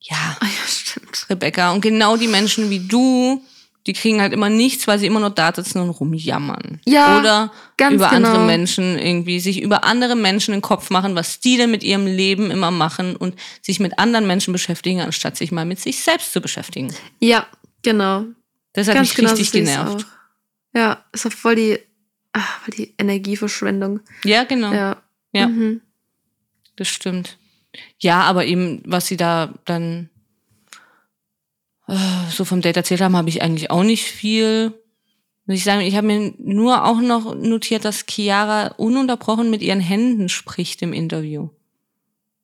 Ja, 0.00 0.36
oh 0.42 0.44
ja, 0.44 0.68
stimmt. 0.68 1.26
Rebecca. 1.30 1.72
Und 1.72 1.80
genau 1.80 2.16
die 2.16 2.28
Menschen 2.28 2.70
wie 2.70 2.80
du, 2.80 3.42
die 3.86 3.92
kriegen 3.92 4.20
halt 4.20 4.32
immer 4.32 4.48
nichts, 4.48 4.86
weil 4.86 4.98
sie 4.98 5.06
immer 5.06 5.20
nur 5.20 5.30
da 5.30 5.52
sitzen 5.54 5.78
und 5.78 5.90
rumjammern. 5.90 6.80
Ja. 6.86 7.18
Oder 7.18 7.52
über 7.78 7.88
genau. 7.88 8.06
andere 8.06 8.38
Menschen 8.40 8.98
irgendwie, 8.98 9.40
sich 9.40 9.62
über 9.62 9.84
andere 9.84 10.16
Menschen 10.16 10.52
den 10.52 10.62
Kopf 10.62 10.90
machen, 10.90 11.14
was 11.14 11.40
die 11.40 11.56
denn 11.56 11.70
mit 11.70 11.82
ihrem 11.82 12.06
Leben 12.06 12.50
immer 12.50 12.70
machen 12.70 13.16
und 13.16 13.34
sich 13.62 13.80
mit 13.80 13.98
anderen 13.98 14.26
Menschen 14.26 14.52
beschäftigen, 14.52 15.00
anstatt 15.00 15.36
sich 15.36 15.52
mal 15.52 15.64
mit 15.64 15.80
sich 15.80 16.02
selbst 16.02 16.32
zu 16.32 16.40
beschäftigen. 16.40 16.94
Ja, 17.20 17.46
genau. 17.82 18.24
Das 18.72 18.88
hat 18.88 18.94
Ganz 18.94 19.08
mich 19.08 19.16
genau 19.16 19.30
richtig 19.30 19.48
so 19.48 19.58
genervt. 19.58 20.06
Ja, 20.74 21.04
ist 21.12 21.26
auch 21.26 21.32
voll 21.32 21.54
die, 21.54 21.78
ach, 22.32 22.60
voll 22.60 22.74
die 22.76 22.94
Energieverschwendung. 22.98 24.00
Ja, 24.24 24.44
genau. 24.44 24.72
Ja. 24.72 24.96
Ja. 25.32 25.48
Mhm. 25.48 25.80
Das 26.76 26.88
stimmt. 26.88 27.38
Ja, 27.98 28.22
aber 28.22 28.46
eben, 28.46 28.82
was 28.84 29.06
sie 29.06 29.16
da 29.16 29.54
dann 29.64 30.10
äh, 31.88 31.96
so 32.30 32.44
vom 32.44 32.60
Date 32.60 32.76
erzählt 32.76 33.00
haben, 33.00 33.16
habe 33.16 33.28
ich 33.28 33.42
eigentlich 33.42 33.70
auch 33.70 33.82
nicht 33.82 34.04
viel. 34.04 34.72
Muss 35.46 35.58
ich 35.58 35.64
sagen, 35.64 35.82
ich 35.82 35.96
habe 35.96 36.06
mir 36.06 36.32
nur 36.38 36.84
auch 36.84 37.00
noch 37.00 37.34
notiert, 37.34 37.84
dass 37.84 38.06
Chiara 38.08 38.68
ununterbrochen 38.78 39.50
mit 39.50 39.60
ihren 39.60 39.80
Händen 39.80 40.28
spricht 40.28 40.80
im 40.82 40.92
Interview. 40.92 41.50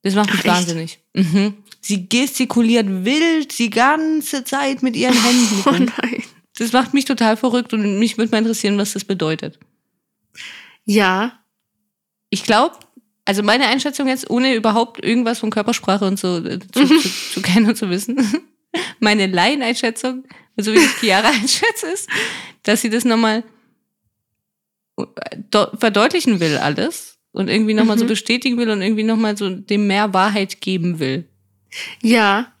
Das 0.03 0.15
macht 0.15 0.31
mich 0.31 0.41
Ach, 0.41 0.55
wahnsinnig. 0.55 0.99
Mhm. 1.13 1.55
Sie 1.79 2.07
gestikuliert 2.07 2.85
wild 3.05 3.57
die 3.57 3.69
ganze 3.71 4.43
Zeit 4.43 4.83
mit 4.83 4.95
ihren 4.95 5.13
Händen. 5.23 5.63
Oh 5.65 5.71
nein. 6.01 6.23
Das 6.57 6.73
macht 6.73 6.93
mich 6.93 7.05
total 7.05 7.37
verrückt 7.37 7.73
und 7.73 7.97
mich 7.97 8.17
würde 8.17 8.31
mal 8.31 8.37
interessieren, 8.39 8.77
was 8.77 8.93
das 8.93 9.03
bedeutet. 9.05 9.57
Ja, 10.85 11.39
Ich 12.29 12.43
glaube, 12.43 12.75
also 13.31 13.43
meine 13.43 13.65
Einschätzung 13.67 14.09
jetzt, 14.09 14.29
ohne 14.29 14.53
überhaupt 14.55 15.01
irgendwas 15.01 15.39
von 15.39 15.51
Körpersprache 15.51 16.03
und 16.03 16.19
so 16.19 16.37
äh, 16.43 16.59
zu, 16.73 16.85
zu, 16.85 16.99
zu 17.33 17.41
kennen 17.41 17.65
und 17.69 17.77
zu 17.77 17.89
wissen, 17.89 18.17
meine 18.99 19.27
Laieneinschätzung, 19.27 20.25
so 20.57 20.73
wie 20.73 20.79
ich 20.79 20.97
Chiara 20.99 21.29
einschätze, 21.41 21.87
ist, 21.93 22.09
dass 22.63 22.81
sie 22.81 22.89
das 22.89 23.05
nochmal 23.05 23.43
do- 25.49 25.67
verdeutlichen 25.77 26.41
will 26.41 26.57
alles 26.57 27.17
und 27.31 27.47
irgendwie 27.47 27.73
nochmal 27.73 27.95
Mhm. 27.95 28.01
so 28.01 28.05
bestätigen 28.07 28.57
will 28.57 28.69
und 28.69 28.81
irgendwie 28.81 29.03
nochmal 29.03 29.37
so 29.37 29.49
dem 29.49 29.87
mehr 29.87 30.13
Wahrheit 30.13 30.59
geben 30.59 30.99
will. 30.99 31.25
Ja, 32.01 32.51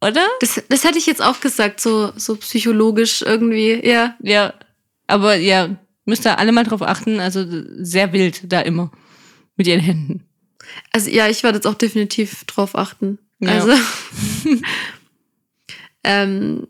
Oder? 0.00 0.24
das, 0.40 0.62
das 0.68 0.84
hätte 0.84 0.98
ich 0.98 1.06
jetzt 1.06 1.20
auch 1.22 1.40
gesagt, 1.40 1.80
so, 1.80 2.12
so 2.16 2.36
psychologisch 2.36 3.22
irgendwie, 3.22 3.80
ja. 3.84 4.14
Ja. 4.22 4.54
Aber 5.08 5.34
ja, 5.34 5.76
müsst 6.04 6.24
ihr 6.24 6.38
alle 6.38 6.52
mal 6.52 6.62
drauf 6.64 6.82
achten. 6.82 7.18
Also 7.18 7.44
sehr 7.78 8.12
wild 8.12 8.40
da 8.52 8.60
immer. 8.60 8.92
Mit 9.60 9.66
ihren 9.66 9.80
Händen. 9.80 10.24
Also 10.90 11.10
ja, 11.10 11.28
ich 11.28 11.42
werde 11.42 11.56
jetzt 11.58 11.66
auch 11.66 11.74
definitiv 11.74 12.44
drauf 12.44 12.74
achten. 12.74 13.18
Ja. 13.40 13.50
Also 13.50 13.74
ähm, 16.02 16.66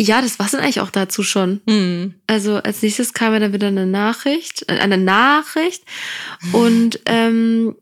ja, 0.00 0.22
das 0.22 0.38
war's 0.38 0.52
dann 0.52 0.62
eigentlich 0.62 0.80
auch 0.80 0.90
dazu 0.90 1.22
schon. 1.22 1.60
Hm. 1.68 2.14
Also 2.26 2.56
als 2.56 2.80
nächstes 2.80 3.12
kam 3.12 3.34
ja 3.34 3.40
dann 3.40 3.52
wieder 3.52 3.66
eine 3.66 3.84
Nachricht, 3.84 4.64
äh, 4.68 4.78
eine 4.78 4.96
Nachricht 4.96 5.84
und 6.52 6.98
ähm, 7.04 7.76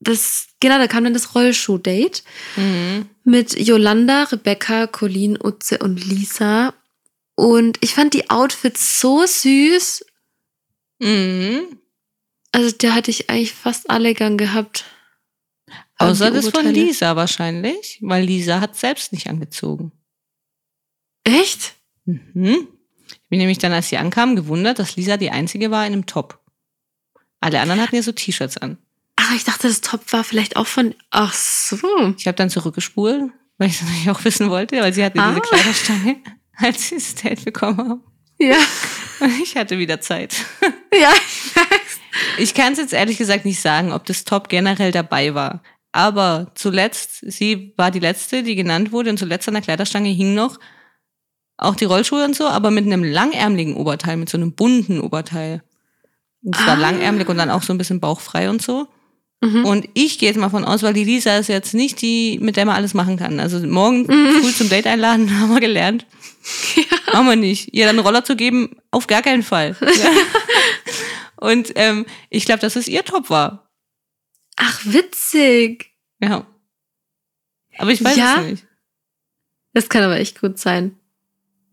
das 0.00 0.46
genau, 0.60 0.78
da 0.78 0.86
kam 0.86 1.04
dann 1.04 1.12
das 1.12 1.34
Rollschuh-Date 1.34 2.24
Mhm. 2.56 3.10
mit 3.24 3.58
Yolanda, 3.60 4.22
Rebecca, 4.24 4.86
Colleen, 4.86 5.36
Utze 5.38 5.76
und 5.80 6.02
Lisa. 6.02 6.72
Und 7.34 7.76
ich 7.82 7.92
fand 7.92 8.14
die 8.14 8.30
Outfits 8.30 9.00
so 9.02 9.26
süß. 9.26 10.06
Mhm. 11.00 11.78
Also 12.58 12.74
da 12.76 12.92
hatte 12.92 13.12
ich 13.12 13.30
eigentlich 13.30 13.52
fast 13.52 13.88
alle 13.88 14.14
gern 14.14 14.36
gehabt. 14.36 14.84
Außer 15.96 16.32
das 16.32 16.48
von. 16.48 16.66
Lisa 16.66 17.14
wahrscheinlich, 17.14 17.98
weil 18.02 18.24
Lisa 18.24 18.60
hat 18.60 18.74
selbst 18.74 19.12
nicht 19.12 19.28
angezogen. 19.28 19.92
Echt? 21.22 21.74
Mhm. 22.04 22.66
Ich 23.06 23.20
bin 23.28 23.38
nämlich 23.38 23.58
dann, 23.58 23.72
als 23.72 23.88
sie 23.90 23.96
ankam, 23.96 24.34
gewundert, 24.34 24.80
dass 24.80 24.96
Lisa 24.96 25.16
die 25.16 25.30
einzige 25.30 25.70
war 25.70 25.86
in 25.86 25.92
einem 25.92 26.06
Top. 26.06 26.40
Alle 27.40 27.60
anderen 27.60 27.80
hatten 27.80 27.94
ja 27.94 28.02
so 28.02 28.10
T-Shirts 28.10 28.56
an. 28.58 28.76
Ach, 29.14 29.32
ich 29.36 29.44
dachte, 29.44 29.68
das 29.68 29.82
Top 29.82 30.12
war 30.12 30.24
vielleicht 30.24 30.56
auch 30.56 30.66
von. 30.66 30.96
Ach 31.10 31.32
so. 31.34 31.78
Ich 32.18 32.26
habe 32.26 32.34
dann 32.36 32.50
zurückgespult, 32.50 33.30
weil 33.58 33.68
ich 33.68 33.74
es 33.76 33.82
natürlich 33.86 34.10
auch 34.10 34.24
wissen 34.24 34.50
wollte, 34.50 34.80
weil 34.80 34.92
sie 34.92 35.04
hatte 35.04 35.20
Ah. 35.20 35.28
diese 35.28 35.42
Kleiderstange, 35.42 36.16
als 36.56 36.88
sie 36.88 36.96
das 36.96 37.14
Date 37.14 37.44
bekommen 37.44 37.78
haben. 37.78 38.02
Ja. 38.38 38.56
Ich 39.42 39.56
hatte 39.56 39.78
wieder 39.78 40.00
Zeit. 40.00 40.34
Ja, 40.94 41.10
ich 41.46 41.56
weiß. 41.56 42.00
Ich 42.38 42.54
kann 42.54 42.72
es 42.72 42.78
jetzt 42.78 42.92
ehrlich 42.94 43.18
gesagt 43.18 43.44
nicht 43.44 43.60
sagen, 43.60 43.92
ob 43.92 44.04
das 44.06 44.24
Top 44.24 44.48
generell 44.48 44.90
dabei 44.92 45.34
war. 45.34 45.62
Aber 45.92 46.50
zuletzt, 46.54 47.18
sie 47.22 47.72
war 47.76 47.90
die 47.90 47.98
letzte, 47.98 48.42
die 48.42 48.54
genannt 48.54 48.90
wurde 48.92 49.10
und 49.10 49.18
zuletzt 49.18 49.46
an 49.48 49.54
der 49.54 49.62
Kleiderstange 49.62 50.08
hing 50.10 50.34
noch 50.34 50.58
auch 51.56 51.74
die 51.74 51.84
Rollschuhe 51.84 52.24
und 52.24 52.36
so, 52.36 52.46
aber 52.46 52.70
mit 52.70 52.86
einem 52.86 53.02
langärmeligen 53.04 53.74
Oberteil, 53.76 54.16
mit 54.16 54.28
so 54.28 54.36
einem 54.38 54.52
bunten 54.54 55.00
Oberteil. 55.00 55.62
Und 56.44 56.54
es 56.56 56.64
war 56.66 56.76
Ah. 56.76 56.80
langärmelig 56.80 57.28
und 57.28 57.36
dann 57.38 57.50
auch 57.50 57.62
so 57.64 57.72
ein 57.74 57.78
bisschen 57.78 57.98
bauchfrei 58.00 58.48
und 58.48 58.62
so. 58.62 58.86
Mhm. 59.40 59.64
Und 59.64 59.88
ich 59.94 60.18
gehe 60.18 60.28
jetzt 60.28 60.38
mal 60.38 60.50
von 60.50 60.64
aus, 60.64 60.82
weil 60.84 60.94
die 60.94 61.04
Lisa 61.04 61.36
ist 61.36 61.48
jetzt 61.48 61.74
nicht 61.74 62.00
die, 62.00 62.38
mit 62.40 62.56
der 62.56 62.64
man 62.64 62.76
alles 62.76 62.94
machen 62.94 63.16
kann. 63.16 63.40
Also 63.40 63.58
morgen 63.66 64.02
Mhm. 64.02 64.40
früh 64.42 64.52
zum 64.52 64.68
Date 64.68 64.86
einladen, 64.86 65.38
haben 65.40 65.52
wir 65.52 65.60
gelernt. 65.60 66.06
Machen 67.12 67.26
wir 67.26 67.36
nicht. 67.36 67.72
Ihr 67.74 67.86
dann 67.86 67.96
einen 67.96 68.06
Roller 68.06 68.24
zu 68.24 68.36
geben, 68.36 68.76
auf 68.90 69.06
gar 69.06 69.22
keinen 69.22 69.42
Fall. 69.42 69.76
Ja. 69.80 70.10
Und 71.36 71.72
ähm, 71.76 72.04
ich 72.30 72.44
glaube, 72.44 72.60
dass 72.60 72.76
es 72.76 72.88
ihr 72.88 73.04
Top 73.04 73.30
war. 73.30 73.70
Ach, 74.56 74.80
witzig. 74.84 75.92
Ja. 76.20 76.46
Aber 77.78 77.90
ich 77.92 78.02
weiß 78.02 78.16
Ja? 78.16 78.40
es 78.40 78.50
nicht. 78.50 78.66
Das 79.72 79.88
kann 79.88 80.02
aber 80.02 80.18
echt 80.18 80.40
gut 80.40 80.58
sein. 80.58 80.96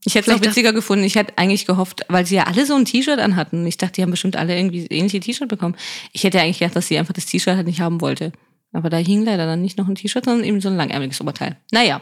Ich 0.07 0.13
hätte 0.13 0.29
es 0.29 0.35
auch 0.35 0.39
Vielleicht 0.39 0.51
witziger 0.51 0.71
gefunden. 0.73 1.03
Ich 1.03 1.15
hätte 1.15 1.35
eigentlich 1.37 1.65
gehofft, 1.65 2.01
weil 2.09 2.27
sie 2.27 2.35
ja 2.35 2.43
alle 2.43 2.67
so 2.67 2.75
ein 2.75 2.85
T-Shirt 2.85 3.17
anhatten. 3.19 3.65
Ich 3.65 3.77
dachte, 3.77 3.93
die 3.93 4.01
haben 4.03 4.11
bestimmt 4.11 4.35
alle 4.35 4.55
irgendwie 4.55 4.85
ähnliche 4.85 5.19
T-Shirt 5.19 5.47
bekommen. 5.49 5.75
Ich 6.13 6.23
hätte 6.23 6.39
eigentlich 6.39 6.59
gedacht, 6.59 6.75
dass 6.75 6.87
sie 6.87 6.99
einfach 6.99 7.13
das 7.15 7.25
T-Shirt 7.25 7.55
halt 7.55 7.65
nicht 7.65 7.81
haben 7.81 8.01
wollte. 8.01 8.31
Aber 8.71 8.91
da 8.91 8.97
hing 8.97 9.23
leider 9.25 9.47
dann 9.47 9.63
nicht 9.63 9.79
noch 9.79 9.87
ein 9.87 9.95
T-Shirt, 9.95 10.25
sondern 10.25 10.43
eben 10.45 10.61
so 10.61 10.69
ein 10.69 10.77
langärmeliges 10.77 11.19
Oberteil. 11.21 11.57
Naja. 11.71 12.01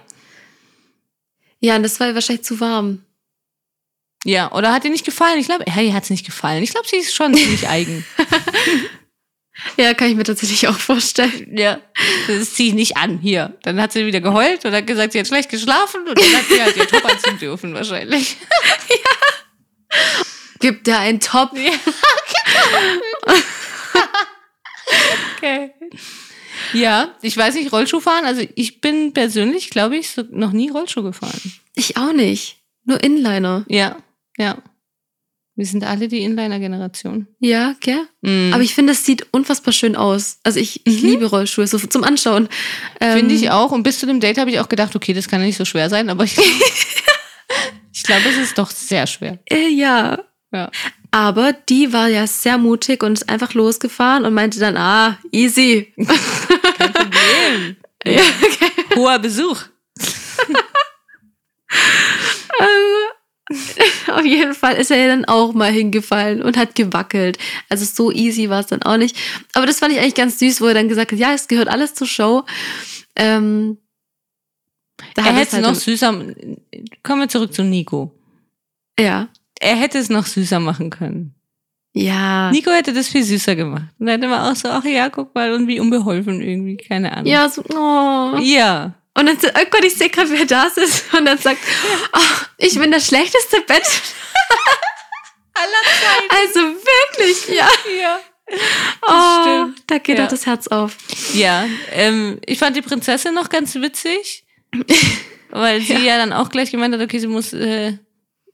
Ja, 1.63 1.77
und 1.77 1.83
das 1.83 1.97
war 2.01 2.13
wahrscheinlich 2.13 2.43
zu 2.43 2.59
warm. 2.59 3.05
Ja, 4.25 4.51
oder 4.51 4.73
hat 4.73 4.83
ihr 4.83 4.91
nicht 4.91 5.05
gefallen? 5.05 5.39
Ich 5.39 5.45
glaube, 5.45 5.63
hey, 5.65 5.87
ihr 5.87 5.93
hat 5.93 6.03
es 6.03 6.09
nicht 6.09 6.25
gefallen. 6.25 6.61
Ich 6.61 6.71
glaube, 6.71 6.87
sie 6.87 6.97
ist 6.97 7.15
schon 7.15 7.33
ziemlich 7.33 7.67
eigen. 7.67 8.05
Ja, 9.77 9.93
kann 9.93 10.09
ich 10.09 10.15
mir 10.15 10.23
tatsächlich 10.23 10.67
auch 10.67 10.77
vorstellen. 10.77 11.55
Ja. 11.55 11.79
Das 12.27 12.55
ziehe 12.55 12.69
ich 12.69 12.75
nicht 12.75 12.97
an, 12.97 13.19
hier. 13.19 13.55
Dann 13.61 13.79
hat 13.79 13.91
sie 13.93 14.03
wieder 14.05 14.19
geheult 14.19 14.65
und 14.65 14.73
hat 14.73 14.87
gesagt, 14.87 15.13
sie 15.13 15.19
hat 15.19 15.27
schlecht 15.27 15.49
geschlafen 15.49 16.07
und 16.07 16.17
dann 16.17 16.33
hat 16.33 16.45
sie 16.49 16.61
halt 16.61 16.75
ihr 16.75 16.87
Top 16.87 17.05
anziehen 17.05 17.37
dürfen, 17.37 17.73
wahrscheinlich. 17.75 18.35
Gibt 20.59 20.87
da 20.87 20.99
ein 20.99 21.19
Top? 21.19 21.55
Ja, 21.55 21.71
okay. 25.37 25.71
Ja, 26.73 27.09
ich 27.21 27.35
weiß 27.37 27.55
nicht, 27.55 27.71
Rollschuh 27.71 27.99
fahren. 27.99 28.25
Also 28.25 28.41
ich 28.55 28.81
bin 28.81 29.13
persönlich, 29.13 29.69
glaube 29.69 29.97
ich, 29.97 30.09
so 30.11 30.23
noch 30.31 30.51
nie 30.51 30.69
Rollschuh 30.69 31.03
gefahren. 31.03 31.39
Ich 31.75 31.97
auch 31.97 32.13
nicht. 32.13 32.57
Nur 32.85 33.03
Inliner. 33.03 33.65
Ja, 33.69 33.97
ja. 34.37 34.57
Wir 35.55 35.67
sind 35.67 35.83
alle 35.83 36.07
die 36.07 36.23
Inliner-Generation. 36.23 37.27
Ja, 37.39 37.75
gell? 37.79 38.07
Mhm. 38.21 38.51
Aber 38.53 38.63
ich 38.63 38.73
finde, 38.73 38.93
es 38.93 39.05
sieht 39.05 39.27
unfassbar 39.31 39.71
schön 39.71 39.95
aus. 39.95 40.39
Also 40.43 40.59
ich, 40.59 40.81
ich 40.87 41.03
Mhm. 41.03 41.09
liebe 41.09 41.25
Rollschuhe, 41.27 41.67
so 41.67 41.77
zum 41.77 42.03
Anschauen. 42.03 42.49
Ähm, 42.99 43.17
Finde 43.19 43.35
ich 43.35 43.51
auch. 43.51 43.71
Und 43.71 43.83
bis 43.83 43.99
zu 43.99 44.07
dem 44.07 44.19
Date 44.19 44.39
habe 44.39 44.49
ich 44.49 44.59
auch 44.59 44.67
gedacht, 44.67 44.95
okay, 44.95 45.13
das 45.13 45.27
kann 45.27 45.41
ja 45.41 45.45
nicht 45.45 45.57
so 45.57 45.65
schwer 45.65 45.91
sein, 45.91 46.09
aber 46.09 46.23
ich, 46.23 46.35
ich 47.93 48.03
glaube, 48.03 48.23
es 48.29 48.37
ist 48.37 48.57
doch 48.57 48.71
sehr 48.71 49.05
schwer. 49.05 49.39
Äh, 49.47 49.67
ja. 49.69 50.23
Ja. 50.51 50.71
Aber 51.13 51.53
die 51.53 51.93
war 51.93 52.07
ja 52.07 52.25
sehr 52.25 52.57
mutig 52.57 53.03
und 53.03 53.13
ist 53.13 53.29
einfach 53.29 53.53
losgefahren 53.53 54.25
und 54.25 54.33
meinte 54.33 54.59
dann, 54.59 54.77
ah, 54.77 55.19
easy. 55.31 55.93
Kein 55.95 56.91
Problem. 56.91 57.75
ja, 58.07 58.23
okay. 58.41 58.71
Hoher 58.95 59.19
Besuch. 59.19 59.61
Auf 64.07 64.25
jeden 64.25 64.55
Fall 64.55 64.77
ist 64.77 64.89
er 64.89 64.97
ja 64.97 65.05
dann 65.05 65.25
auch 65.25 65.53
mal 65.53 65.71
hingefallen 65.71 66.41
und 66.41 66.57
hat 66.57 66.73
gewackelt. 66.73 67.37
Also 67.69 67.85
so 67.85 68.11
easy 68.11 68.49
war 68.49 68.61
es 68.61 68.67
dann 68.67 68.81
auch 68.81 68.97
nicht. 68.97 69.15
Aber 69.53 69.67
das 69.67 69.77
fand 69.77 69.93
ich 69.93 69.99
eigentlich 69.99 70.15
ganz 70.15 70.39
süß, 70.39 70.61
wo 70.61 70.65
er 70.65 70.73
dann 70.73 70.89
gesagt 70.89 71.11
hat, 71.11 71.19
ja, 71.19 71.31
es 71.33 71.47
gehört 71.47 71.67
alles 71.67 71.93
zur 71.93 72.07
Show. 72.07 72.43
Ähm, 73.15 73.77
da 75.13 75.25
Er 75.25 75.33
hätte 75.33 75.47
es 75.47 75.53
halt 75.53 75.63
noch 75.63 75.75
süßer. 75.75 76.25
Kommen 77.03 77.21
wir 77.21 77.29
zurück 77.29 77.53
zu 77.53 77.63
Nico. 77.63 78.19
Ja. 78.99 79.29
Er 79.63 79.75
hätte 79.75 79.97
es 79.97 80.09
noch 80.09 80.25
süßer 80.25 80.59
machen 80.59 80.89
können. 80.89 81.35
Ja. 81.93 82.49
Nico 82.51 82.71
hätte 82.71 82.91
das 82.93 83.07
viel 83.07 83.23
süßer 83.23 83.55
gemacht. 83.55 83.83
Und 83.99 84.07
dann 84.07 84.15
hätte 84.19 84.27
man 84.27 84.51
auch 84.51 84.55
so, 84.55 84.67
ach 84.69 84.83
ja, 84.83 85.09
guck 85.09 85.33
mal, 85.35 85.53
und 85.53 85.67
wie 85.67 85.79
unbeholfen 85.79 86.41
irgendwie, 86.41 86.77
keine 86.77 87.11
Ahnung. 87.11 87.27
Ja, 87.27 87.47
so, 87.49 87.63
oh. 87.73 88.37
Ja. 88.41 88.93
Und 89.15 89.27
dann, 89.27 89.37
oh 89.37 89.65
Gott, 89.69 89.85
ich 89.85 89.93
sehe 89.93 90.09
gerade, 90.09 90.31
wer 90.31 90.45
das 90.45 90.75
ist. 90.77 91.13
Und 91.13 91.25
dann 91.25 91.37
sagt, 91.37 91.59
oh, 92.13 92.45
ich 92.57 92.77
bin 92.79 92.91
das 92.91 93.07
schlechteste 93.07 93.61
Bett. 93.61 93.83
Aller 95.53 95.83
Zeiten. 96.01 96.47
Also 96.47 96.59
wirklich, 96.59 97.57
ja. 97.57 97.69
Ja. 98.01 98.19
Oh, 99.03 99.41
stimmt. 99.41 99.83
da 99.87 99.97
geht 99.99 100.17
Ja. 100.17 100.23
doch 100.23 100.31
das 100.31 100.45
Herz 100.45 100.67
auf. 100.67 100.97
Ja, 101.33 101.65
ähm, 101.91 102.39
ich 102.45 102.57
fand 102.59 102.75
die 102.75 102.81
Prinzessin 102.81 103.33
noch 103.35 103.49
ganz 103.49 103.75
witzig, 103.75 104.45
weil 105.51 105.81
sie 105.81 105.93
ja. 106.05 106.17
dann 106.17 106.33
auch 106.33 106.49
gleich 106.49 106.71
gemeint 106.71 106.93
hat, 106.95 107.01
okay, 107.01 107.19
sie 107.19 107.27
muss 107.27 107.53
äh, 107.53 107.97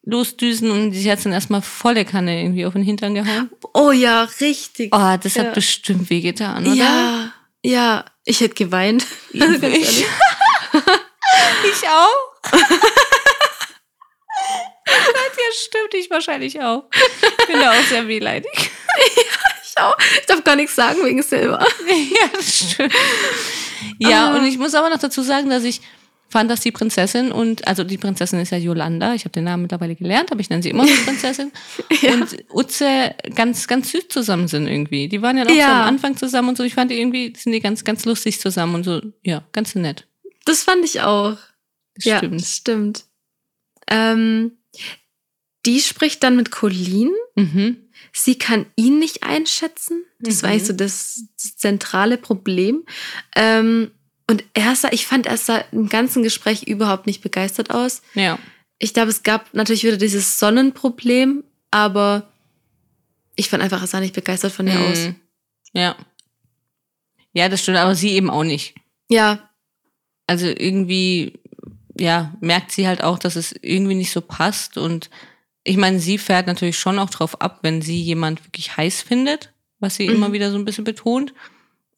losdüsen 0.04 0.72
und 0.72 0.94
sie 0.94 1.12
hat 1.12 1.24
dann 1.26 1.34
erstmal 1.34 1.62
volle 1.62 2.06
Kanne 2.06 2.42
irgendwie 2.42 2.66
auf 2.66 2.74
den 2.74 2.84
Hintern 2.84 3.14
gehauen. 3.16 3.50
Oh 3.74 3.92
ja, 3.92 4.24
richtig. 4.42 4.94
Oh, 4.96 5.18
das 5.22 5.36
Ja. 5.36 5.44
hat 5.44 5.54
bestimmt 5.54 6.10
wehgetan, 6.10 6.66
oder? 6.66 6.74
ja, 6.76 7.32
ja. 7.64 8.06
Ich 8.26 8.42
hätte 8.42 8.56
geweint. 8.56 9.06
Ich, 9.34 9.42
ehrlich. 9.42 10.06
ich 10.74 11.88
auch. 11.88 12.52
ja, 14.88 15.54
stimmt, 15.66 15.94
ich 15.94 16.10
wahrscheinlich 16.10 16.60
auch. 16.62 16.86
Ich 17.42 17.48
bin 17.48 17.60
da 17.60 17.72
auch 17.72 17.84
sehr 17.88 18.08
wehleidig. 18.08 18.72
Ich 19.64 19.78
auch. 19.82 19.96
Ich 20.20 20.26
darf 20.26 20.44
gar 20.44 20.56
nichts 20.56 20.76
sagen 20.76 21.04
wegen 21.06 21.22
Silber. 21.24 21.66
ja, 21.88 22.28
das 22.34 22.58
stimmt. 22.72 22.94
Ja, 24.00 24.30
Ah. 24.32 24.36
und 24.38 24.46
ich 24.46 24.58
muss 24.58 24.74
aber 24.76 24.90
noch 24.90 25.00
dazu 25.00 25.22
sagen, 25.22 25.50
dass 25.50 25.64
ich 25.64 25.82
fand, 26.30 26.50
dass 26.52 26.62
die 26.62 26.72
Prinzessin 26.72 27.32
und, 27.32 27.68
also 27.68 27.84
die 27.84 27.98
Prinzessin 27.98 28.40
ist 28.40 28.52
ja 28.52 28.58
Yolanda, 28.58 29.16
ich 29.16 29.26
habe 29.26 29.32
den 29.32 29.46
Namen 29.46 29.64
mittlerweile 29.64 29.96
gelernt, 29.96 30.32
aber 30.32 30.40
ich 30.42 30.50
nenne 30.50 30.62
sie 30.64 30.70
immer 30.70 30.86
noch 30.86 31.06
Prinzessin. 31.06 31.52
Ja. 32.02 32.14
Und 32.14 32.38
Utze 32.54 33.16
ganz, 33.36 33.68
ganz 33.68 33.92
süß 33.92 34.08
zusammen 34.10 34.48
sind 34.48 34.68
irgendwie. 34.68 35.10
Die 35.10 35.22
waren 35.22 35.38
ja 35.38 35.44
auch 35.46 35.50
so 35.50 35.56
Ja. 35.56 35.82
am 35.82 35.88
Anfang 35.88 36.16
zusammen 36.18 36.50
und 36.50 36.58
so. 36.58 36.64
Ich 36.64 36.76
fand 36.76 36.92
die 36.92 37.00
irgendwie, 37.00 37.34
sind 37.36 37.52
die 37.52 37.60
ganz, 37.60 37.84
ganz 37.84 38.06
lustig 38.06 38.40
zusammen 38.40 38.76
und 38.76 38.84
so, 38.84 39.02
ja, 39.24 39.44
ganz 39.52 39.76
nett. 39.76 40.08
Das 40.46 40.64
fand 40.64 40.86
ich 40.86 41.02
auch. 41.02 41.38
Das 41.96 42.06
Ja, 42.06 42.18
stimmt. 42.20 42.42
stimmt. 42.46 43.06
Ähm, 43.90 44.54
die 45.66 45.80
spricht 45.82 46.24
dann 46.24 46.36
mit 46.36 46.52
Colleen. 46.52 47.12
Mhm. 47.36 47.78
Sie 48.14 48.38
kann 48.38 48.66
ihn 48.76 48.98
nicht 49.00 49.24
einschätzen. 49.24 50.04
Das 50.20 50.42
war 50.42 50.50
Mhm. 50.50 50.54
eigentlich 50.54 50.68
so 50.68 50.74
das, 50.74 51.24
das 51.38 51.58
zentrale 51.58 52.18
Problem. 52.18 52.86
Ähm, 53.36 53.92
und 54.30 54.44
er 54.54 54.76
sah, 54.76 54.90
ich 54.92 55.08
fand, 55.08 55.26
er 55.26 55.38
sah 55.38 55.58
im 55.72 55.90
ganzen 55.90 56.22
Gespräch 56.22 56.62
überhaupt 56.62 57.08
nicht 57.08 57.22
begeistert 57.22 57.72
aus. 57.72 58.04
Ja. 58.14 58.38
Ich 58.78 58.94
glaube, 58.94 59.10
es 59.10 59.24
gab 59.24 59.52
natürlich 59.56 59.84
wieder 59.84 59.98
dieses 59.98 60.38
Sonnenproblem, 60.38 61.44
aber 61.72 62.32
ich 63.36 63.50
fand 63.50 63.64
einfach, 63.64 63.82
er 63.82 63.88
sah 63.88 64.00
nicht 64.00 64.14
begeistert 64.14 64.52
von 64.52 64.68
ihr 64.68 64.80
aus. 64.80 65.00
Mhm. 65.00 65.16
Ja. 65.74 65.96
Ja, 67.34 67.50
das 67.50 67.64
stimmt, 67.64 67.80
aber 67.80 67.96
sie 67.96 68.12
eben 68.12 68.30
auch 68.30 68.44
nicht. 68.44 68.76
Ja. 69.10 69.50
Also 70.28 70.46
irgendwie, 70.46 71.34
ja, 72.00 72.36
merkt 72.40 72.72
sie 72.72 72.88
halt 72.88 73.04
auch, 73.04 73.18
dass 73.18 73.36
es 73.36 73.56
irgendwie 73.64 73.96
nicht 73.96 74.12
so 74.12 74.22
passt. 74.22 74.78
Und 74.78 75.10
ich 75.64 75.78
meine, 75.78 76.00
sie 76.00 76.20
fährt 76.20 76.46
natürlich 76.46 76.78
schon 76.78 77.00
auch 77.00 77.10
drauf 77.10 77.42
ab, 77.42 77.62
wenn 77.64 77.82
sie 77.82 78.00
jemand 78.00 78.46
wirklich 78.46 78.78
heiß 78.78 79.02
findet, 79.02 79.52
was 79.80 79.96
sie 79.96 80.08
mhm. 80.08 80.14
immer 80.14 80.34
wieder 80.34 80.52
so 80.52 80.58
ein 80.60 80.66
bisschen 80.66 80.84
betont. 80.84 81.34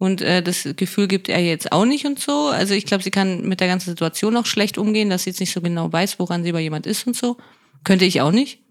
Und 0.01 0.21
äh, 0.21 0.41
das 0.41 0.67
Gefühl 0.77 1.07
gibt 1.07 1.29
er 1.29 1.41
jetzt 1.41 1.71
auch 1.71 1.85
nicht 1.85 2.05
und 2.05 2.17
so. 2.17 2.47
Also 2.47 2.73
ich 2.73 2.87
glaube, 2.87 3.03
sie 3.03 3.11
kann 3.11 3.47
mit 3.47 3.59
der 3.59 3.67
ganzen 3.67 3.91
Situation 3.91 4.35
auch 4.35 4.47
schlecht 4.47 4.79
umgehen, 4.79 5.11
dass 5.11 5.25
sie 5.25 5.29
jetzt 5.29 5.39
nicht 5.39 5.53
so 5.53 5.61
genau 5.61 5.93
weiß, 5.93 6.17
woran 6.17 6.43
sie 6.43 6.51
bei 6.51 6.59
jemand 6.59 6.87
ist 6.87 7.05
und 7.05 7.15
so. 7.15 7.37
Könnte 7.83 8.05
ich 8.05 8.19
auch 8.19 8.31
nicht, 8.31 8.63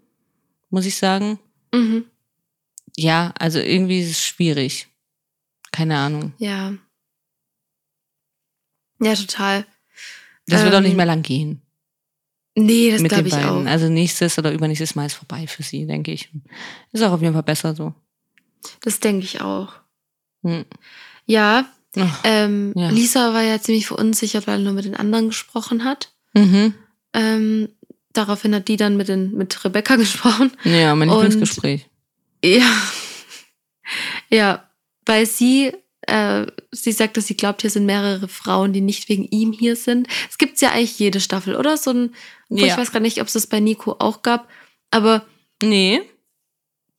muss 0.71 0.85
ich 0.85 0.97
sagen. 0.97 1.39
Mhm. 1.73 2.03
Ja, 2.97 3.33
also 3.39 3.59
irgendwie 3.59 4.01
ist 4.01 4.11
es 4.11 4.21
schwierig. 4.21 4.89
Keine 5.71 5.97
Ahnung. 5.99 6.33
Ja. 6.37 6.73
Ja, 8.99 9.15
total. 9.15 9.65
Das 10.47 10.59
ähm, 10.59 10.65
wird 10.65 10.75
auch 10.75 10.81
nicht 10.81 10.91
ähm, 10.91 10.97
mehr 10.97 11.05
lang 11.05 11.21
gehen. 11.21 11.61
Nee, 12.55 12.91
das 12.91 13.01
glaube 13.03 13.29
ich 13.29 13.35
beiden. 13.35 13.49
auch. 13.49 13.65
Also 13.71 13.87
nächstes 13.87 14.37
oder 14.37 14.51
übernächstes 14.51 14.95
Mal 14.95 15.05
ist 15.05 15.13
vorbei 15.13 15.47
für 15.47 15.63
sie, 15.63 15.87
denke 15.87 16.11
ich. 16.11 16.29
Ist 16.91 17.03
auch 17.03 17.13
auf 17.13 17.21
jeden 17.21 17.35
Fall 17.35 17.43
besser 17.43 17.73
so. 17.73 17.93
Das 18.81 18.99
denke 18.99 19.23
ich 19.23 19.39
auch. 19.39 19.75
Hm. 20.43 20.65
Ja, 21.25 21.65
ähm, 22.23 22.73
ja, 22.75 22.89
Lisa 22.89 23.33
war 23.33 23.41
ja 23.41 23.59
ziemlich 23.59 23.87
verunsichert, 23.87 24.47
weil 24.47 24.59
er 24.59 24.63
nur 24.63 24.73
mit 24.73 24.85
den 24.85 24.95
anderen 24.95 25.27
gesprochen 25.27 25.83
hat. 25.83 26.13
Mhm. 26.33 26.73
Ähm, 27.13 27.69
daraufhin 28.13 28.55
hat 28.55 28.67
die 28.67 28.77
dann 28.77 28.95
mit, 28.95 29.09
den, 29.09 29.35
mit 29.35 29.63
Rebecca 29.65 29.95
gesprochen. 29.97 30.51
Ja, 30.63 30.95
mein 30.95 31.09
Lieblingsgespräch. 31.09 31.87
Ja. 32.43 32.65
Ja, 34.29 34.69
weil 35.05 35.25
sie, 35.25 35.73
äh, 36.03 36.45
sie 36.71 36.93
sagt, 36.93 37.17
dass 37.17 37.27
sie 37.27 37.35
glaubt, 37.35 37.59
hier 37.59 37.69
sind 37.69 37.85
mehrere 37.85 38.29
Frauen, 38.29 38.71
die 38.71 38.79
nicht 38.79 39.09
wegen 39.09 39.25
ihm 39.25 39.51
hier 39.51 39.75
sind. 39.75 40.07
Es 40.29 40.37
gibt 40.37 40.61
ja 40.61 40.71
eigentlich 40.71 40.97
jede 40.97 41.19
Staffel, 41.19 41.57
oder? 41.57 41.75
So 41.75 41.91
ein, 41.91 42.15
ja. 42.47 42.67
ich 42.67 42.77
weiß 42.77 42.93
gar 42.93 43.01
nicht, 43.01 43.19
ob 43.19 43.27
es 43.27 43.33
das 43.33 43.47
bei 43.47 43.59
Nico 43.59 43.97
auch 43.99 44.21
gab, 44.21 44.47
aber. 44.91 45.25
Nee. 45.61 46.03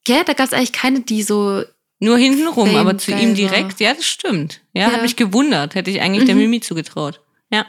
Ja, 0.07 0.23
da 0.23 0.35
gab 0.35 0.49
es 0.49 0.53
eigentlich 0.53 0.73
keine, 0.73 1.01
die 1.01 1.23
so. 1.23 1.62
Nur 2.03 2.18
hintenrum, 2.18 2.74
aber 2.74 2.98
zu 2.98 3.12
ihm 3.12 3.36
direkt, 3.36 3.78
ja, 3.78 3.94
das 3.94 4.05
stimmt. 4.05 4.61
Ja, 4.72 4.88
ja, 4.88 4.92
hat 4.92 5.03
mich 5.03 5.14
gewundert. 5.14 5.76
Hätte 5.76 5.88
ich 5.88 6.00
eigentlich 6.00 6.24
mhm. 6.24 6.26
der 6.26 6.34
Mimi 6.34 6.61
zugetraut. 6.61 7.20
Ja. 7.53 7.64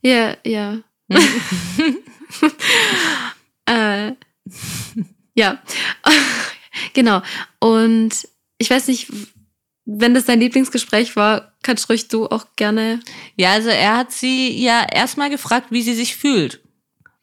Ja, 0.00 0.36
ja. 0.44 0.78
äh, 3.66 4.12
ja. 5.34 5.58
genau. 6.94 7.20
Und 7.58 8.28
ich 8.58 8.70
weiß 8.70 8.86
nicht, 8.86 9.08
wenn 9.86 10.14
das 10.14 10.26
dein 10.26 10.38
Lieblingsgespräch 10.38 11.16
war, 11.16 11.52
kannst 11.64 11.90
ruhig 11.90 12.06
du 12.06 12.28
auch 12.28 12.46
gerne. 12.54 13.00
Ja, 13.34 13.54
also 13.54 13.70
er 13.70 13.96
hat 13.96 14.12
sie 14.12 14.56
ja 14.62 14.86
erstmal 14.88 15.30
gefragt, 15.30 15.72
wie 15.72 15.82
sie 15.82 15.94
sich 15.94 16.14
fühlt. 16.14 16.60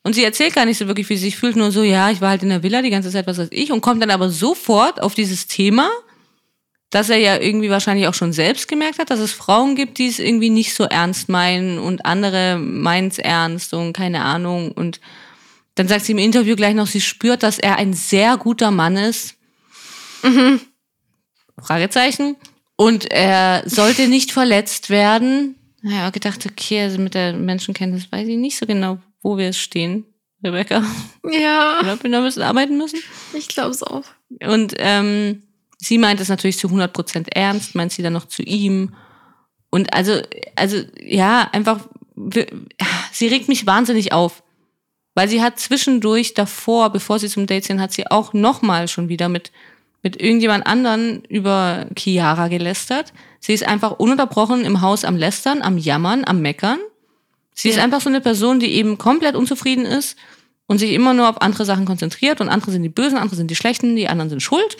Und 0.03 0.15
sie 0.15 0.25
erzählt 0.25 0.53
gar 0.53 0.65
nicht 0.65 0.79
so 0.79 0.87
wirklich, 0.87 1.07
wie 1.07 1.15
sie 1.15 1.27
sich 1.27 1.37
fühlt, 1.37 1.55
nur 1.55 1.71
so, 1.71 1.81
ja, 1.81 2.11
ich 2.11 2.19
war 2.19 2.31
halt 2.31 2.43
in 2.43 2.49
der 2.49 2.61
Villa 2.61 2.81
die 2.81 2.89
ganze 2.89 3.09
Zeit, 3.09 3.25
was 3.25 3.37
weiß 3.37 3.47
ich, 3.51 3.71
und 3.71 3.79
kommt 3.79 4.01
dann 4.03 4.11
aber 4.11 4.29
sofort 4.29 5.01
auf 5.01 5.15
dieses 5.15 5.47
Thema, 5.47 5.89
dass 6.95 7.09
er 7.09 7.17
ja 7.17 7.35
irgendwie 7.35 7.69
wahrscheinlich 7.69 8.07
auch 8.07 8.13
schon 8.13 8.31
selbst 8.31 8.69
gemerkt 8.69 8.99
hat, 8.99 9.09
dass 9.09 9.19
es 9.19 9.33
Frauen 9.33 9.75
gibt, 9.75 9.97
die 9.97 10.07
es 10.07 10.17
irgendwie 10.17 10.49
nicht 10.49 10.73
so 10.73 10.85
ernst 10.85 11.27
meinen 11.27 11.77
und 11.77 12.05
andere 12.05 12.57
meinen 12.57 13.09
es 13.09 13.19
ernst 13.19 13.73
und 13.73 13.91
keine 13.91 14.23
Ahnung. 14.23 14.71
Und 14.71 15.01
dann 15.75 15.89
sagt 15.89 16.05
sie 16.05 16.13
im 16.13 16.19
Interview 16.19 16.55
gleich 16.55 16.73
noch, 16.73 16.87
sie 16.87 17.01
spürt, 17.01 17.43
dass 17.43 17.59
er 17.59 17.75
ein 17.75 17.91
sehr 17.91 18.37
guter 18.37 18.71
Mann 18.71 18.95
ist. 18.95 19.35
Mhm. 20.23 20.61
Fragezeichen. 21.61 22.37
Und 22.77 23.11
er 23.11 23.63
sollte 23.65 24.07
nicht 24.07 24.31
verletzt 24.31 24.89
werden. 24.89 25.55
Naja, 25.81 26.11
gedacht, 26.11 26.45
okay, 26.49 26.83
also 26.83 26.97
mit 26.97 27.13
der 27.13 27.33
Menschenkenntnis 27.33 28.09
weiß 28.09 28.25
ich 28.25 28.37
nicht 28.37 28.57
so 28.57 28.65
genau, 28.65 28.99
wo 29.21 29.37
wir 29.37 29.51
stehen, 29.51 30.05
Rebecca. 30.41 30.81
Ja. 31.29 31.79
Oder 31.81 31.95
ob 31.95 32.03
wir 32.03 32.09
da 32.09 32.19
ein 32.19 32.23
bisschen 32.23 32.43
arbeiten 32.43 32.77
müssen. 32.77 33.01
Ich 33.33 33.49
glaube 33.49 33.71
es 33.71 33.83
auch. 33.83 34.05
Und 34.41 34.75
ähm, 34.77 35.41
sie 35.77 35.97
meint 35.97 36.19
es 36.19 36.29
natürlich 36.29 36.57
zu 36.57 36.67
100 36.67 36.93
Prozent 36.93 37.35
ernst, 37.35 37.75
meint 37.75 37.91
sie 37.91 38.03
dann 38.03 38.13
noch 38.13 38.27
zu 38.27 38.43
ihm. 38.43 38.93
Und 39.69 39.93
also, 39.93 40.21
also 40.55 40.81
ja, 41.01 41.49
einfach, 41.51 41.79
sie 43.11 43.27
regt 43.27 43.47
mich 43.47 43.65
wahnsinnig 43.65 44.13
auf. 44.13 44.43
Weil 45.13 45.29
sie 45.29 45.41
hat 45.41 45.59
zwischendurch 45.59 46.33
davor, 46.33 46.89
bevor 46.91 47.19
sie 47.19 47.29
zum 47.29 47.47
Date 47.47 47.63
sind, 47.63 47.79
hat 47.79 47.93
sie 47.93 48.07
auch 48.07 48.33
nochmal 48.33 48.87
schon 48.87 49.07
wieder 49.07 49.29
mit 49.29 49.51
mit 50.05 50.21
irgendjemand 50.21 50.67
anderen 50.67 51.25
über 51.29 51.87
Chiara 51.97 52.47
gelästert. 52.47 53.11
Sie 53.39 53.53
ist 53.53 53.67
einfach 53.67 53.93
ununterbrochen 53.93 54.63
im 54.63 54.81
Haus 54.81 55.03
am 55.03 55.17
Lästern, 55.17 55.63
am 55.63 55.79
Jammern, 55.79 56.23
am 56.25 56.43
Meckern. 56.43 56.77
Sie 57.55 57.69
ja. 57.69 57.73
ist 57.73 57.81
einfach 57.81 58.01
so 58.01 58.09
eine 58.09 58.21
Person, 58.21 58.59
die 58.59 58.71
eben 58.73 58.99
komplett 58.99 59.35
unzufrieden 59.35 59.83
ist 59.83 60.15
und 60.67 60.77
sich 60.77 60.91
immer 60.91 61.15
nur 61.15 61.27
auf 61.27 61.41
andere 61.41 61.65
Sachen 61.65 61.85
konzentriert 61.85 62.39
und 62.39 62.49
andere 62.49 62.69
sind 62.69 62.83
die 62.83 62.89
Bösen, 62.89 63.17
andere 63.17 63.35
sind 63.35 63.49
die 63.49 63.55
Schlechten, 63.55 63.95
die 63.95 64.07
anderen 64.07 64.29
sind 64.29 64.43
schuld. 64.43 64.77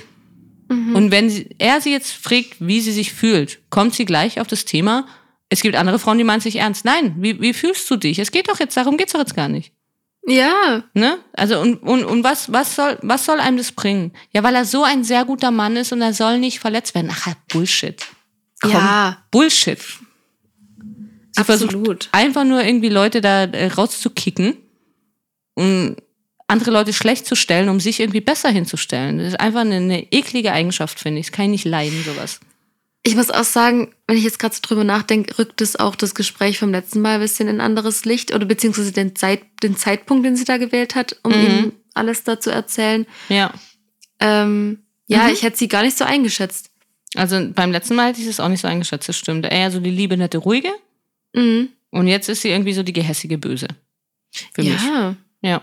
Mhm. 0.68 0.96
Und 0.96 1.12
wenn 1.12 1.30
sie, 1.30 1.50
er 1.58 1.82
sie 1.82 1.92
jetzt 1.92 2.12
fragt, 2.12 2.56
wie 2.60 2.82
sie 2.82 2.92
sich 2.92 3.14
fühlt, 3.14 3.60
kommt 3.70 3.94
sie 3.94 4.06
gleich 4.06 4.40
auf 4.40 4.48
das 4.48 4.66
Thema, 4.66 5.08
es 5.50 5.62
gibt 5.62 5.76
andere 5.76 6.00
Frauen, 6.00 6.18
die 6.18 6.24
meinen 6.24 6.42
sich 6.42 6.58
ernst. 6.58 6.86
Nein, 6.86 7.16
wie, 7.20 7.40
wie 7.40 7.54
fühlst 7.54 7.90
du 7.90 7.98
dich? 7.98 8.20
Es 8.20 8.32
geht 8.32 8.50
doch 8.50 8.60
jetzt, 8.60 8.76
darum 8.76 8.98
geht's 8.98 9.14
doch 9.14 9.20
jetzt 9.20 9.36
gar 9.36 9.48
nicht. 9.48 9.72
Ja. 10.28 10.84
Ne? 10.94 11.20
Also 11.34 11.60
und, 11.60 11.76
und, 11.84 12.04
und 12.04 12.24
was, 12.24 12.52
was, 12.52 12.76
soll, 12.76 12.98
was 13.02 13.26
soll 13.26 13.40
einem 13.40 13.58
das 13.58 13.72
bringen? 13.72 14.12
Ja, 14.34 14.42
weil 14.44 14.56
er 14.56 14.66
so 14.66 14.84
ein 14.84 15.04
sehr 15.04 15.24
guter 15.24 15.52
Mann 15.52 15.78
ist 15.78 15.92
und 15.92 16.02
er 16.02 16.14
soll 16.14 16.40
nicht 16.40 16.60
verletzt 16.60 16.96
werden. 16.96 17.12
Ach, 17.14 17.36
Bullshit. 17.50 18.02
Komm, 18.62 18.72
ja. 18.72 19.24
Bullshit. 19.30 19.80
Sie 19.80 21.42
Absolut. 21.42 21.72
versucht 21.72 22.10
einfach 22.12 22.44
nur 22.44 22.64
irgendwie 22.64 22.90
Leute 22.90 23.22
da 23.22 23.44
äh, 23.44 23.68
rauszukicken 23.68 24.58
und 25.54 25.98
andere 26.48 26.72
Leute 26.72 26.94
schlecht 26.94 27.26
zu 27.26 27.36
stellen, 27.36 27.70
um 27.70 27.80
sich 27.80 28.00
irgendwie 28.00 28.22
besser 28.22 28.50
hinzustellen. 28.50 29.18
Das 29.18 29.30
ist 29.30 29.40
einfach 29.40 29.62
eine, 29.62 29.76
eine 29.76 30.12
eklige 30.12 30.52
Eigenschaft, 30.52 31.00
finde 31.00 31.20
ich. 31.20 31.28
Das 31.28 31.36
kann 31.36 31.46
ich 31.46 31.52
nicht 31.52 31.66
leiden, 31.66 32.04
sowas. 32.04 32.40
Ich 33.04 33.16
muss 33.16 33.30
auch 33.30 33.44
sagen, 33.44 33.94
wenn 34.08 34.18
ich 34.18 34.24
jetzt 34.24 34.40
gerade 34.40 34.56
so 34.56 34.62
drüber 34.64 34.84
nachdenke, 34.84 35.38
rückt 35.38 35.62
es 35.62 35.76
auch 35.76 35.96
das 35.96 36.16
Gespräch 36.16 36.58
vom 36.58 36.72
letzten 36.72 37.02
Mal 37.02 37.16
ein 37.16 37.20
bisschen 37.20 37.48
in 37.48 37.62
anderes 37.62 38.04
Licht 38.04 38.34
oder 38.34 38.46
beziehungsweise 38.46 38.92
den, 38.92 39.16
Zeit, 39.16 39.42
den 39.62 39.78
Zeitpunkt, 39.78 40.26
den 40.26 40.36
sie 40.36 40.46
da 40.46 40.58
gewählt 40.58 40.96
hat, 40.96 41.18
um 41.24 41.32
mhm. 41.32 41.48
ihm 41.48 41.72
alles 41.94 42.24
da 42.24 42.40
zu 42.40 42.52
erzählen. 42.52 43.06
Ja. 43.30 43.54
Ähm, 44.20 44.80
ja, 45.08 45.26
mhm. 45.26 45.34
ich 45.34 45.44
hätte 45.44 45.58
sie 45.58 45.68
gar 45.68 45.84
nicht 45.84 45.98
so 45.98 46.04
eingeschätzt. 46.04 46.72
Also 47.16 47.48
beim 47.54 47.72
letzten 47.72 47.96
Mal 47.96 48.10
hätte 48.10 48.22
ich 48.22 48.28
es 48.28 48.40
auch 48.40 48.50
nicht 48.50 48.62
so 48.62 48.68
eingeschätzt, 48.68 49.08
das 49.08 49.18
stimmt. 49.18 49.46
Eher 49.46 49.72
so 49.72 49.80
die 49.80 49.92
liebe, 49.92 50.18
nette, 50.18 50.40
ruhige. 50.40 50.72
Mhm. 51.34 51.70
Und 51.92 52.08
jetzt 52.08 52.28
ist 52.28 52.42
sie 52.42 52.50
irgendwie 52.50 52.74
so 52.74 52.84
die 52.84 52.94
gehässige 52.94 53.38
Böse. 53.38 53.68
Für 54.54 54.64
ja. 54.64 54.74
mich. 54.74 54.82
Ja. 55.42 55.62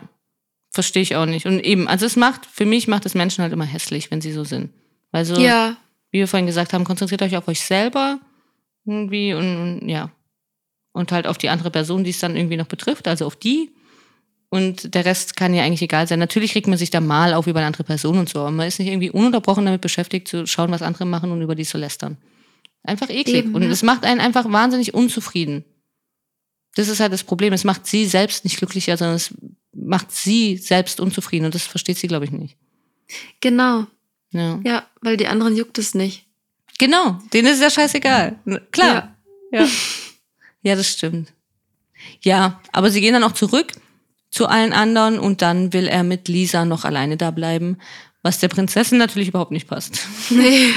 Verstehe 0.73 1.03
ich 1.03 1.17
auch 1.17 1.27
nicht. 1.27 1.47
Und 1.47 1.61
eben, 1.61 1.87
also 1.87 2.07
es 2.07 2.17
macht, 2.17 2.47
für 2.47 2.65
mich 2.65 2.89
macht 2.89 3.07
es 3.07 3.15
Menschen 3.15 3.43
halt 3.43 3.53
immer 3.53 3.65
hässlich, 3.65 4.11
wenn 4.11 4.21
sie 4.21 4.33
so 4.33 4.45
sind. 4.45 4.71
Weil 5.11 5.25
so, 5.25 5.39
ja 5.39 5.77
wie 6.13 6.19
wir 6.19 6.29
vorhin 6.29 6.47
gesagt 6.47 6.73
haben, 6.73 6.85
konzentriert 6.85 7.23
euch 7.23 7.37
auf 7.37 7.49
euch 7.49 7.61
selber 7.61 8.21
irgendwie 8.85 9.35
und, 9.35 9.57
und 9.81 9.89
ja. 9.89 10.13
Und 10.93 11.11
halt 11.11 11.27
auf 11.27 11.39
die 11.39 11.49
andere 11.49 11.71
Person, 11.71 12.05
die 12.05 12.11
es 12.11 12.21
dann 12.21 12.37
irgendwie 12.37 12.59
noch 12.59 12.67
betrifft, 12.67 13.09
also 13.09 13.27
auf 13.27 13.35
die. 13.35 13.71
Und 14.51 14.95
der 14.95 15.07
Rest 15.07 15.37
kann 15.37 15.55
ja 15.55 15.65
eigentlich 15.65 15.81
egal 15.81 16.07
sein. 16.07 16.19
Natürlich 16.19 16.55
regt 16.55 16.67
man 16.67 16.77
sich 16.77 16.91
da 16.91 17.01
mal 17.01 17.33
auf 17.33 17.47
über 17.47 17.61
eine 17.61 17.67
andere 17.67 17.85
Person 17.85 18.19
und 18.19 18.29
so, 18.29 18.41
aber 18.41 18.51
man 18.51 18.69
ist 18.69 18.79
nicht 18.79 18.89
irgendwie 18.89 19.09
ununterbrochen 19.09 19.65
damit 19.65 19.81
beschäftigt, 19.81 20.29
zu 20.29 20.47
schauen, 20.47 20.71
was 20.71 20.83
andere 20.83 21.07
machen 21.07 21.33
und 21.33 21.41
über 21.41 21.55
die 21.55 21.65
zu 21.65 21.79
lästern. 21.79 22.19
Einfach 22.83 23.09
eklig. 23.09 23.37
Eben, 23.37 23.55
und 23.55 23.63
es 23.63 23.83
macht 23.83 24.05
einen 24.05 24.21
einfach 24.21 24.53
wahnsinnig 24.53 24.93
unzufrieden. 24.93 25.65
Das 26.75 26.89
ist 26.89 27.01
halt 27.01 27.15
das 27.15 27.25
Problem. 27.25 27.55
Es 27.55 27.65
macht 27.65 27.87
sie 27.87 28.05
selbst 28.05 28.45
nicht 28.45 28.59
glücklicher, 28.59 28.99
sondern 28.99 29.17
es 29.17 29.35
macht 29.73 30.13
sie 30.13 30.57
selbst 30.57 31.01
unzufrieden 31.01 31.47
und 31.47 31.55
das 31.55 31.63
versteht 31.63 31.99
sie, 31.99 32.09
glaube 32.09 32.25
ich, 32.25 32.31
nicht. 32.31 32.57
Genau. 33.41 33.87
Ja. 34.33 34.61
ja, 34.65 34.87
weil 35.01 35.17
die 35.17 35.27
anderen 35.27 35.57
juckt 35.57 35.79
es 35.79 35.95
nicht. 35.95 36.27
Genau, 36.79 37.19
denen 37.33 37.49
ist 37.49 37.57
es 37.57 37.61
ja 37.61 37.71
scheißegal. 37.71 38.39
Klar. 38.71 39.17
Ja. 39.53 39.63
ja. 39.63 39.69
Ja, 40.63 40.77
das 40.77 40.89
stimmt. 40.89 41.33
Ja, 42.21 42.61
aber 42.73 42.91
sie 42.91 43.01
gehen 43.01 43.13
dann 43.13 43.25
auch 43.25 43.33
zurück 43.33 43.73
zu 44.31 44.47
allen 44.47 44.73
anderen 44.73 45.19
und 45.19 45.43
dann 45.43 45.73
will 45.73 45.87
er 45.87 46.05
mit 46.05 46.29
Lisa 46.29 46.65
noch 46.65 46.85
alleine 46.85 47.17
da 47.17 47.31
bleiben, 47.31 47.79
was 48.23 48.39
der 48.39 48.49
Prinzessin 48.49 48.99
natürlich 48.99 49.29
überhaupt 49.29 49.53
nicht 49.53 49.69
passt. 49.69 50.01
Nee. 50.31 50.73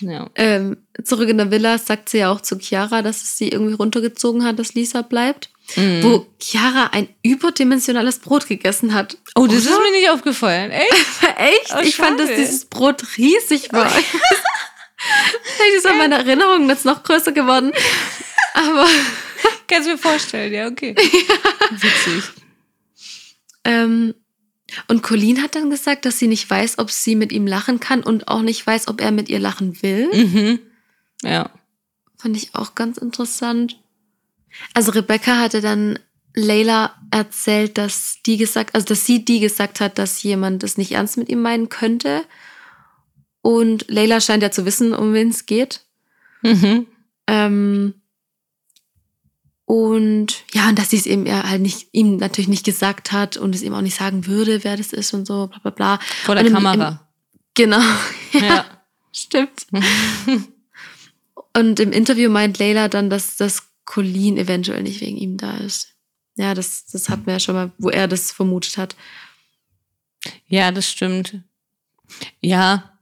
ja. 0.00 0.30
Ähm, 0.34 0.78
zurück 1.04 1.28
in 1.28 1.38
der 1.38 1.50
Villa 1.50 1.78
sagt 1.78 2.08
sie 2.08 2.18
ja 2.18 2.32
auch 2.32 2.40
zu 2.40 2.58
Chiara, 2.58 3.02
dass 3.02 3.22
es 3.22 3.38
sie 3.38 3.48
irgendwie 3.48 3.74
runtergezogen 3.74 4.44
hat, 4.44 4.58
dass 4.58 4.74
Lisa 4.74 5.02
bleibt 5.02 5.49
mhm. 5.76 6.02
wo 6.02 6.26
Chiara 6.40 6.90
ein 6.92 7.08
überdimensionales 7.22 8.18
Brot 8.18 8.46
gegessen 8.46 8.94
hat. 8.94 9.16
Oh, 9.34 9.46
das 9.46 9.66
Oder? 9.66 9.76
ist 9.76 9.80
mir 9.80 9.98
nicht 9.98 10.10
aufgefallen. 10.10 10.70
Echt? 10.70 10.92
Echt? 11.36 11.74
Oh, 11.76 11.80
ich 11.80 11.96
fand, 11.96 12.18
dass 12.20 12.28
dieses 12.28 12.64
Brot 12.66 13.02
riesig 13.16 13.72
war. 13.72 13.90
Vielleicht 15.50 15.76
ist 15.76 15.84
ja. 15.84 15.94
meine 15.94 16.16
Erinnerung 16.16 16.68
jetzt 16.68 16.84
noch 16.84 17.02
größer 17.02 17.32
geworden. 17.32 17.72
Aber. 18.54 18.86
Kannst 19.68 19.88
du 19.88 19.92
mir 19.92 19.98
vorstellen, 19.98 20.52
ja, 20.52 20.66
okay. 20.66 20.94
Ja. 20.98 21.34
Witzig. 21.70 22.24
Ähm, 23.64 24.14
Und 24.88 25.02
Colleen 25.02 25.42
hat 25.42 25.54
dann 25.54 25.70
gesagt, 25.70 26.04
dass 26.04 26.18
sie 26.18 26.26
nicht 26.26 26.48
weiß, 26.48 26.78
ob 26.78 26.90
sie 26.90 27.14
mit 27.14 27.32
ihm 27.32 27.46
lachen 27.46 27.80
kann 27.80 28.02
und 28.02 28.28
auch 28.28 28.42
nicht 28.42 28.66
weiß, 28.66 28.88
ob 28.88 29.00
er 29.00 29.12
mit 29.12 29.28
ihr 29.28 29.38
lachen 29.38 29.80
will. 29.82 30.10
Mhm. 30.12 30.58
Ja. 31.22 31.50
Fand 32.16 32.36
ich 32.36 32.54
auch 32.54 32.74
ganz 32.74 32.98
interessant. 32.98 33.78
Also 34.74 34.92
Rebecca 34.92 35.38
hatte 35.38 35.60
dann 35.60 35.98
Layla 36.34 36.94
erzählt, 37.10 37.76
dass 37.78 38.18
die 38.24 38.36
gesagt, 38.36 38.74
also 38.74 38.86
dass 38.86 39.04
sie 39.06 39.24
die 39.24 39.40
gesagt 39.40 39.80
hat, 39.80 39.98
dass 39.98 40.22
jemand 40.22 40.62
es 40.62 40.78
nicht 40.78 40.92
ernst 40.92 41.16
mit 41.16 41.28
ihm 41.28 41.42
meinen 41.42 41.68
könnte. 41.68 42.24
Und 43.42 43.86
Layla 43.88 44.20
scheint 44.20 44.42
ja 44.42 44.50
zu 44.50 44.64
wissen, 44.64 44.92
um 44.94 45.12
wen 45.14 45.30
es 45.30 45.46
geht. 45.46 45.80
Mhm. 46.42 46.86
Ähm, 47.26 47.94
und 49.64 50.44
ja, 50.52 50.68
und 50.68 50.78
dass 50.78 50.90
sie 50.90 50.96
es 50.96 51.06
eben 51.06 51.26
ja 51.26 51.48
halt 51.48 51.62
nicht, 51.62 51.88
ihm 51.92 52.16
natürlich 52.16 52.48
nicht 52.48 52.64
gesagt 52.64 53.12
hat 53.12 53.36
und 53.36 53.54
es 53.54 53.62
ihm 53.62 53.72
auch 53.74 53.80
nicht 53.82 53.96
sagen 53.96 54.26
würde, 54.26 54.64
wer 54.64 54.76
das 54.76 54.92
ist 54.92 55.14
und 55.14 55.26
so, 55.26 55.46
bla 55.46 55.58
bla 55.60 55.70
bla. 55.70 55.98
Vor 56.24 56.34
der 56.34 56.44
im- 56.44 56.52
Kamera. 56.52 56.88
Im, 56.88 56.98
genau. 57.54 57.78
ja, 58.32 58.40
Ja. 58.42 58.64
stimmt. 59.12 59.66
und 61.56 61.78
im 61.80 61.92
Interview 61.92 62.30
meint 62.30 62.58
Layla 62.58 62.88
dann, 62.88 63.10
dass 63.10 63.36
das 63.36 63.62
Colleen 63.90 64.36
eventuell 64.38 64.84
nicht 64.84 65.00
wegen 65.00 65.16
ihm 65.16 65.36
da 65.36 65.56
ist. 65.56 65.96
Ja, 66.36 66.54
das, 66.54 66.86
das 66.86 67.08
hatten 67.08 67.26
wir 67.26 67.32
ja 67.34 67.40
schon 67.40 67.56
mal, 67.56 67.72
wo 67.78 67.90
er 67.90 68.06
das 68.06 68.30
vermutet 68.30 68.78
hat. 68.78 68.94
Ja, 70.46 70.70
das 70.70 70.88
stimmt. 70.88 71.40
Ja, 72.40 72.92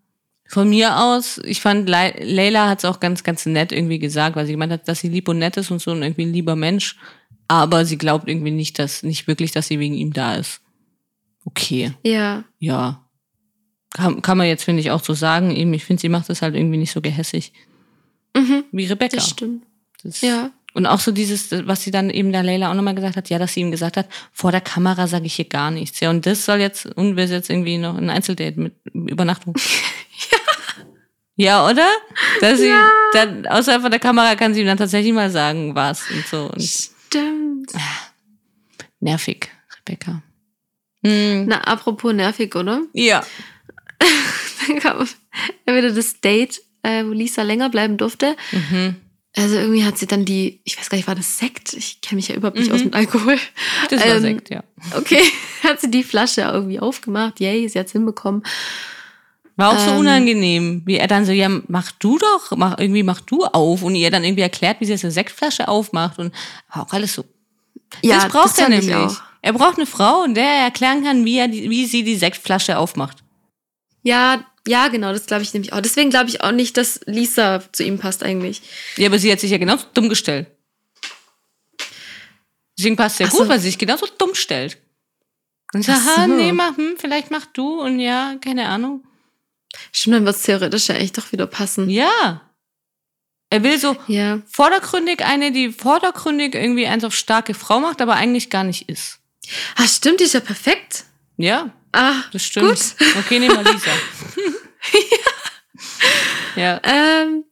von 0.49 0.71
mir 0.71 0.99
aus, 0.99 1.39
ich 1.45 1.61
fand, 1.61 1.89
Le- 1.91 2.15
Leila 2.25 2.69
hat 2.71 2.79
es 2.79 2.85
auch 2.87 3.01
ganz, 3.01 3.23
ganz 3.23 3.45
nett 3.45 3.71
irgendwie 3.71 3.99
gesagt, 3.99 4.35
weil 4.35 4.47
sie 4.47 4.53
gemeint 4.53 4.73
hat, 4.73 4.89
dass 4.89 5.01
sie 5.01 5.09
lieb 5.11 5.29
und 5.29 5.39
nett 5.39 5.59
ist 5.59 5.71
und 5.71 5.83
so 5.83 5.91
und 5.91 6.03
irgendwie 6.03 6.25
ein 6.25 6.33
lieber 6.33 6.57
Mensch. 6.57 6.97
Aber 7.49 7.85
sie 7.85 7.99
glaubt 7.99 8.27
irgendwie 8.29 8.51
nicht, 8.51 8.79
dass, 8.79 9.03
nicht 9.03 9.27
wirklich, 9.27 9.53
dass 9.53 9.69
sie 9.69 9.79
wegen 9.79 9.95
ihm 9.95 10.13
da 10.15 10.37
ist. 10.37 10.61
Okay, 11.45 11.93
Ja. 12.03 12.45
ja. 12.59 13.05
Kann, 13.95 14.21
kann 14.23 14.37
man 14.39 14.47
jetzt, 14.47 14.65
finde 14.65 14.81
ich, 14.81 14.91
auch 14.91 15.03
so 15.05 15.13
sagen. 15.15 15.55
Eben, 15.55 15.73
ich 15.75 15.85
finde, 15.85 16.01
sie 16.01 16.09
macht 16.11 16.29
das 16.29 16.41
halt 16.43 16.55
irgendwie 16.55 16.77
nicht 16.79 16.93
so 16.93 17.01
gehässig 17.03 17.53
Mhm, 18.37 18.65
wie 18.73 18.85
Rebecca. 18.87 19.17
das 19.17 19.29
stimmt. 19.31 19.65
Das- 20.03 20.21
Ja. 20.21 20.51
Und 20.79 20.87
auch 20.87 21.01
so 21.01 21.11
dieses, 21.11 21.51
was 21.67 21.83
sie 21.83 21.91
dann 21.91 22.09
eben 22.09 22.31
der 22.31 22.45
Leila 22.45 22.71
auch 22.71 22.75
nochmal 22.75 22.95
gesagt 22.95 23.17
hat, 23.17 23.29
ja, 23.31 23.41
dass 23.41 23.53
sie 23.53 23.63
ihm 23.63 23.73
gesagt 23.73 23.97
hat, 23.97 24.07
vor 24.33 24.53
der 24.53 24.61
Kamera 24.61 25.09
sage 25.09 25.27
ich 25.27 25.35
hier 25.35 25.49
gar 25.49 25.73
nichts. 25.73 25.99
Ja, 25.99 26.09
und 26.09 26.25
das 26.25 26.45
soll 26.45 26.61
jetzt, 26.61 26.87
und 26.87 27.17
wir 27.17 27.25
jetzt 27.25 27.51
irgendwie 27.51 27.79
noch 27.79 27.97
ein 27.97 28.09
Einzeldate 28.11 28.61
mit 28.61 28.75
Übernachtung. 28.93 29.57
ja. 31.35 31.69
oder? 31.69 31.89
Dass 32.41 32.61
sie 32.61 32.73
dann, 33.13 33.45
außerhalb 33.49 33.83
von 33.83 33.91
der 33.91 33.99
Kamera 33.99 34.37
kann 34.37 34.55
sie 34.55 34.61
ihm 34.61 34.69
dann 34.69 34.79
tatsächlich 34.79 35.13
mal 35.13 35.31
sagen, 35.31 35.75
was 35.75 36.09
und 36.13 36.25
so. 36.29 36.49
Und 36.49 36.63
Stimmt. 36.63 37.73
nervig, 39.01 39.51
Rebecca. 39.79 40.23
Hm, 41.05 41.47
Na, 41.49 41.61
apropos 41.63 42.13
nervig, 42.13 42.55
oder? 42.55 42.83
ja. 42.93 43.27
Dann 44.69 44.79
kam 44.79 45.09
ja 45.67 45.75
wieder 45.75 45.91
das 45.91 46.21
Date, 46.21 46.61
äh, 46.85 47.05
wo 47.05 47.11
Lisa 47.11 47.43
länger 47.43 47.69
bleiben 47.69 47.97
durfte. 47.97 48.37
Mhm. 48.53 48.95
Also 49.37 49.57
irgendwie 49.57 49.85
hat 49.85 49.99
sie 49.99 50.07
dann 50.07 50.25
die, 50.25 50.61
ich 50.65 50.79
weiß 50.79 50.89
gar 50.91 50.97
nicht, 50.97 51.07
war 51.07 51.15
das 51.15 51.39
Sekt? 51.39 51.73
Ich 51.75 52.01
kenne 52.01 52.17
mich 52.17 52.29
ja 52.29 52.35
überhaupt 52.35 52.59
nicht 52.59 52.73
aus 52.73 52.83
mit 52.83 52.95
Alkohol. 52.95 53.39
Das 53.91 54.01
war 54.01 54.17
Ähm, 54.17 54.23
Sekt, 54.23 54.51
ja. 54.51 54.65
Okay, 54.97 55.23
hat 55.63 55.81
sie 55.81 55.91
die 55.91 56.03
Flasche 56.03 56.41
irgendwie 56.43 56.81
aufgemacht. 56.81 57.39
Yay, 57.39 57.69
sie 57.69 57.79
hat's 57.79 57.93
hinbekommen. 57.93 58.43
War 59.57 59.71
auch 59.71 59.79
so 59.79 59.91
Ähm. 59.91 59.99
unangenehm, 59.99 60.83
wie 60.87 60.97
er 60.97 61.09
dann 61.09 61.25
so, 61.27 61.33
ja, 61.33 61.49
mach 61.69 61.91
du 61.93 62.19
doch, 62.19 62.57
mach, 62.57 62.79
irgendwie 62.79 63.03
mach 63.03 63.21
du 63.21 63.45
auf. 63.45 63.83
Und 63.83 63.95
ihr 63.97 64.11
dann 64.11 64.25
irgendwie 64.25 64.43
erklärt, 64.43 64.81
wie 64.81 64.87
sie 64.87 64.93
jetzt 64.93 65.05
eine 65.05 65.11
Sektflasche 65.13 65.69
aufmacht 65.69 66.19
und 66.19 66.33
war 66.73 66.85
auch 66.87 66.93
alles 66.93 67.15
so 67.15 67.25
Ja, 68.03 68.17
das 68.17 68.29
braucht 68.29 68.57
er 68.59 68.65
fand 68.65 68.79
ich 68.79 68.87
nämlich. 68.87 68.97
auch. 69.13 69.17
Er 69.43 69.53
braucht 69.53 69.77
eine 69.77 69.87
Frau, 69.87 70.25
in 70.25 70.35
der 70.35 70.45
er 70.45 70.65
erklären 70.65 71.05
kann, 71.05 71.25
wie, 71.25 71.39
er 71.39 71.49
die, 71.49 71.69
wie 71.71 71.87
sie 71.87 72.03
die 72.03 72.17
Sektflasche 72.17 72.79
aufmacht. 72.79 73.19
Ja, 74.03 74.45
ja, 74.69 74.89
genau, 74.89 75.13
das 75.13 75.27
glaube 75.27 75.43
ich 75.43 75.55
nämlich 75.55 75.73
auch. 75.73 75.81
Deswegen 75.81 76.11
glaube 76.11 76.29
ich 76.29 76.43
auch 76.43 76.53
nicht, 76.53 76.77
dass 76.77 77.01
Lisa 77.07 77.63
zu 77.73 77.83
ihm 77.83 77.99
passt 77.99 78.23
eigentlich. 78.23 78.63
Ja, 78.97 79.09
aber 79.09 79.19
sie 79.19 79.33
hat 79.33 79.41
sich 79.41 79.51
ja 79.51 79.59
genauso 79.59 79.87
dumm 79.95 80.09
gestellt. 80.09 80.47
Deswegen 82.77 82.97
passt 82.97 83.19
ja 83.19 83.27
gut, 83.27 83.39
so. 83.41 83.49
weil 83.49 83.59
sie 83.59 83.69
sich 83.69 83.79
genauso 83.79 84.07
dumm 84.19 84.35
stellt. 84.35 84.79
Und 85.75 85.85
sagt, 85.85 86.01
so. 86.03 86.27
nee, 86.27 86.53
mach, 86.53 86.77
hm, 86.77 86.97
vielleicht 86.99 87.31
mach 87.31 87.47
du 87.47 87.81
und 87.81 87.99
ja, 87.99 88.37
keine 88.41 88.69
Ahnung. 88.69 89.05
Stimmt, 89.93 90.17
dann 90.17 90.25
wird's 90.27 90.43
theoretisch 90.43 90.89
ja 90.89 90.95
eigentlich 90.95 91.13
doch 91.13 91.33
wieder 91.33 91.47
passen. 91.47 91.91
Ja. 91.91 92.43
Er 93.51 93.63
will 93.63 93.79
so 93.79 93.97
Ja. 94.07 94.43
vordergründig 94.47 95.25
eine, 95.25 95.53
die 95.53 95.73
vordergründig 95.73 96.55
irgendwie 96.55 96.87
eins 96.87 97.05
auf 97.05 97.15
starke 97.15 97.55
Frau 97.55 97.81
macht, 97.81 98.01
aber 98.01 98.15
eigentlich 98.15 98.51
gar 98.51 98.65
nicht 98.65 98.89
ist. 98.89 99.19
Ah, 99.77 99.87
stimmt, 99.87 100.21
die 100.21 100.25
ist 100.25 100.35
ja 100.35 100.41
perfekt. 100.41 101.05
Ja, 101.37 101.73
Ah, 101.93 102.23
das 102.33 102.45
stimmt. 102.45 102.69
Gut. 102.69 102.95
Okay, 103.19 103.39
nehmen 103.39 103.57
wir 103.65 103.73
Lisa. 103.73 103.91
ja. 106.57 106.81
Ähm, 106.85 107.45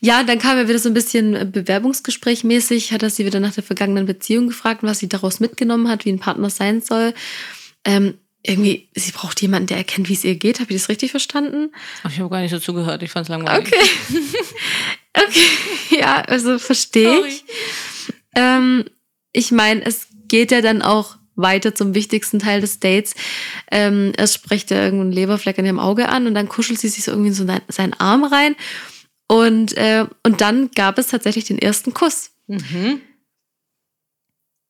ja, 0.00 0.22
dann 0.22 0.38
kam 0.38 0.58
ja 0.58 0.68
wieder 0.68 0.78
so 0.78 0.88
ein 0.88 0.94
bisschen 0.94 1.52
Bewerbungsgespräch 1.52 2.44
mäßig, 2.44 2.92
hat 2.92 3.02
er 3.02 3.10
sie 3.10 3.24
wieder 3.24 3.40
nach 3.40 3.54
der 3.54 3.62
vergangenen 3.62 4.06
Beziehung 4.06 4.48
gefragt, 4.48 4.82
was 4.82 4.98
sie 4.98 5.08
daraus 5.08 5.40
mitgenommen 5.40 5.88
hat, 5.88 6.04
wie 6.04 6.12
ein 6.12 6.18
Partner 6.18 6.50
sein 6.50 6.80
soll. 6.80 7.14
Ähm, 7.84 8.14
irgendwie, 8.42 8.88
sie 8.94 9.12
braucht 9.12 9.42
jemanden, 9.42 9.66
der 9.66 9.76
erkennt, 9.78 10.08
wie 10.08 10.14
es 10.14 10.24
ihr 10.24 10.36
geht. 10.36 10.60
Habe 10.60 10.72
ich 10.72 10.80
das 10.80 10.88
richtig 10.88 11.10
verstanden? 11.10 11.72
Ich 12.08 12.18
habe 12.18 12.30
gar 12.30 12.40
nicht 12.40 12.50
so 12.50 12.58
zugehört, 12.58 13.02
ich 13.02 13.10
fand's 13.10 13.28
langweilig. 13.28 13.68
Okay. 13.68 13.90
okay, 15.14 15.46
ja, 16.00 16.22
also 16.22 16.58
verstehe 16.58 17.26
ich. 17.26 17.44
Ähm, 18.34 18.84
ich 19.32 19.50
meine, 19.50 19.84
es 19.84 20.08
geht 20.28 20.50
ja 20.50 20.60
dann 20.60 20.82
auch 20.82 21.17
weiter 21.38 21.74
zum 21.74 21.94
wichtigsten 21.94 22.38
Teil 22.38 22.60
des 22.60 22.80
Dates. 22.80 23.14
Ähm, 23.70 24.12
erst 24.16 24.34
spricht 24.34 24.70
er 24.70 24.82
irgendeinen 24.84 25.12
Leberfleck 25.12 25.58
an 25.58 25.64
ihrem 25.64 25.78
Auge 25.80 26.08
an 26.08 26.26
und 26.26 26.34
dann 26.34 26.48
kuschelt 26.48 26.78
sie 26.80 26.88
sich 26.88 27.04
so 27.04 27.12
irgendwie 27.12 27.28
in 27.28 27.34
so 27.34 27.46
seinen, 27.68 27.94
Arm 27.94 28.24
rein. 28.24 28.54
Und, 29.28 29.76
äh, 29.76 30.06
und 30.22 30.40
dann 30.40 30.70
gab 30.72 30.98
es 30.98 31.08
tatsächlich 31.08 31.44
den 31.44 31.58
ersten 31.58 31.94
Kuss. 31.94 32.30
Mhm. 32.46 33.00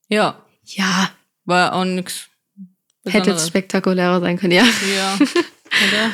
Ja, 0.08 0.42
Ja, 0.64 1.10
war 1.44 1.72
auch 1.74 1.84
nix. 1.84 2.28
hätte 3.04 3.18
Besonderes. 3.20 3.48
spektakulärer 3.48 4.20
sein 4.20 4.38
können, 4.38 4.52
ja. 4.52 4.64
Ja, 4.94 5.14
oder? 5.88 6.10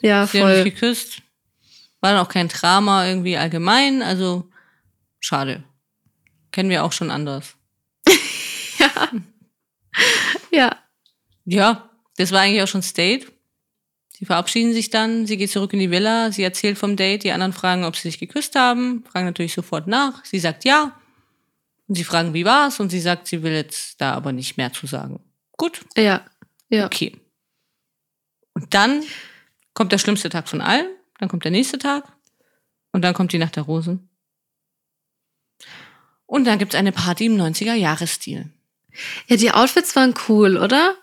Ja, 0.00 0.26
Sie 0.26 0.40
haben 0.40 0.48
sich 0.48 0.62
voll. 0.62 0.64
geküsst. 0.64 1.22
War 2.00 2.12
dann 2.12 2.20
auch 2.24 2.28
kein 2.28 2.48
Drama 2.48 3.06
irgendwie 3.06 3.36
allgemein, 3.36 4.02
also 4.02 4.50
schade. 5.20 5.62
Kennen 6.50 6.68
wir 6.68 6.84
auch 6.84 6.92
schon 6.92 7.10
anders. 7.10 7.54
Ja. 8.78 9.08
ja. 10.50 10.76
Ja, 11.44 11.90
das 12.16 12.32
war 12.32 12.40
eigentlich 12.40 12.62
auch 12.62 12.68
schon 12.68 12.82
State. 12.82 13.26
Sie 14.12 14.26
verabschieden 14.26 14.72
sich 14.72 14.90
dann, 14.90 15.26
sie 15.26 15.36
geht 15.36 15.50
zurück 15.50 15.72
in 15.72 15.80
die 15.80 15.90
Villa, 15.90 16.30
sie 16.30 16.44
erzählt 16.44 16.78
vom 16.78 16.94
Date, 16.96 17.24
die 17.24 17.32
anderen 17.32 17.52
fragen, 17.52 17.84
ob 17.84 17.96
sie 17.96 18.08
sich 18.08 18.20
geküsst 18.20 18.54
haben, 18.54 19.04
fragen 19.10 19.26
natürlich 19.26 19.54
sofort 19.54 19.88
nach. 19.88 20.24
Sie 20.24 20.38
sagt 20.38 20.64
ja. 20.64 20.96
Und 21.88 21.96
sie 21.96 22.04
fragen, 22.04 22.32
wie 22.32 22.44
war's? 22.44 22.78
Und 22.78 22.90
sie 22.90 23.00
sagt, 23.00 23.26
sie 23.26 23.42
will 23.42 23.52
jetzt 23.52 24.00
da 24.00 24.12
aber 24.14 24.32
nicht 24.32 24.56
mehr 24.56 24.72
zu 24.72 24.86
sagen. 24.86 25.20
Gut, 25.56 25.84
Ja. 25.96 26.24
Ja. 26.68 26.86
Okay. 26.86 27.20
Und 28.54 28.72
dann 28.72 29.02
kommt 29.74 29.92
der 29.92 29.98
schlimmste 29.98 30.30
Tag 30.30 30.48
von 30.48 30.60
allen, 30.60 30.86
dann 31.18 31.28
kommt 31.28 31.44
der 31.44 31.50
nächste 31.50 31.78
Tag 31.78 32.10
und 32.92 33.02
dann 33.02 33.14
kommt 33.14 33.32
die 33.32 33.38
Nacht 33.38 33.56
der 33.56 33.64
Rosen. 33.64 34.08
Und 36.26 36.44
dann 36.44 36.58
gibt's 36.58 36.74
eine 36.74 36.92
Party 36.92 37.26
im 37.26 37.36
90er-Jahres-Stil. 37.36 38.50
Ja, 39.28 39.36
die 39.36 39.50
Outfits 39.52 39.94
waren 39.96 40.14
cool, 40.28 40.56
oder? 40.56 40.94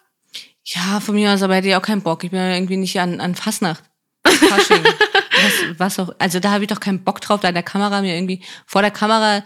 Ja, 0.65 0.99
von 0.99 1.15
mir 1.15 1.31
aus, 1.33 1.41
aber 1.41 1.55
hätte 1.55 1.67
ich 1.69 1.75
auch 1.75 1.81
keinen 1.81 2.01
Bock. 2.03 2.23
Ich 2.23 2.31
bin 2.31 2.39
ja 2.39 2.53
irgendwie 2.53 2.77
nicht 2.77 2.99
an, 2.99 3.19
an 3.19 3.35
Fasnacht. 3.35 3.83
Fasching. 4.25 4.83
was, 5.77 5.97
was 5.97 5.99
auch. 5.99 6.13
Also 6.19 6.39
da 6.39 6.51
habe 6.51 6.63
ich 6.63 6.67
doch 6.69 6.79
keinen 6.79 7.03
Bock 7.03 7.21
drauf, 7.21 7.39
da 7.41 7.47
in 7.47 7.53
der 7.55 7.63
Kamera 7.63 8.01
mir 8.01 8.15
irgendwie 8.15 8.43
vor 8.67 8.81
der 8.81 8.91
Kamera 8.91 9.43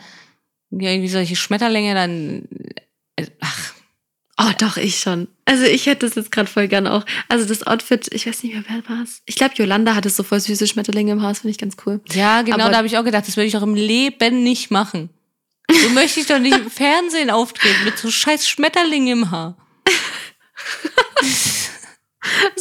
ja, 0.71 0.89
irgendwie 0.89 1.07
solche 1.09 1.35
Schmetterlinge 1.35 1.93
dann. 1.93 2.47
äh, 3.15 3.27
Ach, 3.39 3.73
Oh, 4.41 4.51
doch, 4.57 4.77
ich 4.77 4.99
schon. 4.99 5.27
Also 5.45 5.63
ich 5.63 5.85
hätte 5.85 6.07
das 6.07 6.15
jetzt 6.15 6.31
gerade 6.31 6.49
voll 6.49 6.67
gern 6.67 6.87
auch. 6.87 7.05
Also 7.29 7.45
das 7.45 7.67
Outfit, 7.67 8.11
ich 8.11 8.25
weiß 8.25 8.41
nicht 8.41 8.55
mehr, 8.55 8.63
wer 8.67 8.89
war 8.89 9.03
es. 9.03 9.21
Ich 9.27 9.35
glaube, 9.35 9.53
Yolanda 9.55 9.93
hatte 9.93 10.09
so 10.09 10.23
voll 10.23 10.39
süße 10.39 10.65
Schmetterlinge 10.65 11.11
im 11.11 11.21
Haus, 11.21 11.39
finde 11.39 11.51
ich 11.51 11.59
ganz 11.59 11.77
cool. 11.85 12.01
Ja, 12.11 12.41
genau, 12.41 12.55
Aber- 12.63 12.71
da 12.71 12.77
habe 12.77 12.87
ich 12.87 12.97
auch 12.97 13.03
gedacht, 13.03 13.27
das 13.27 13.37
würde 13.37 13.45
ich 13.45 13.53
doch 13.53 13.61
im 13.61 13.75
Leben 13.75 14.41
nicht 14.41 14.71
machen. 14.71 15.11
So 15.81 15.89
möchte 15.89 16.19
ich 16.19 16.27
doch 16.27 16.39
nicht 16.39 16.57
im 16.57 16.69
Fernsehen 16.69 17.29
auftreten 17.29 17.83
mit 17.85 17.97
so 17.97 18.09
scheiß 18.11 18.47
Schmetterlingen 18.47 19.07
im 19.23 19.31
Haar. 19.31 19.57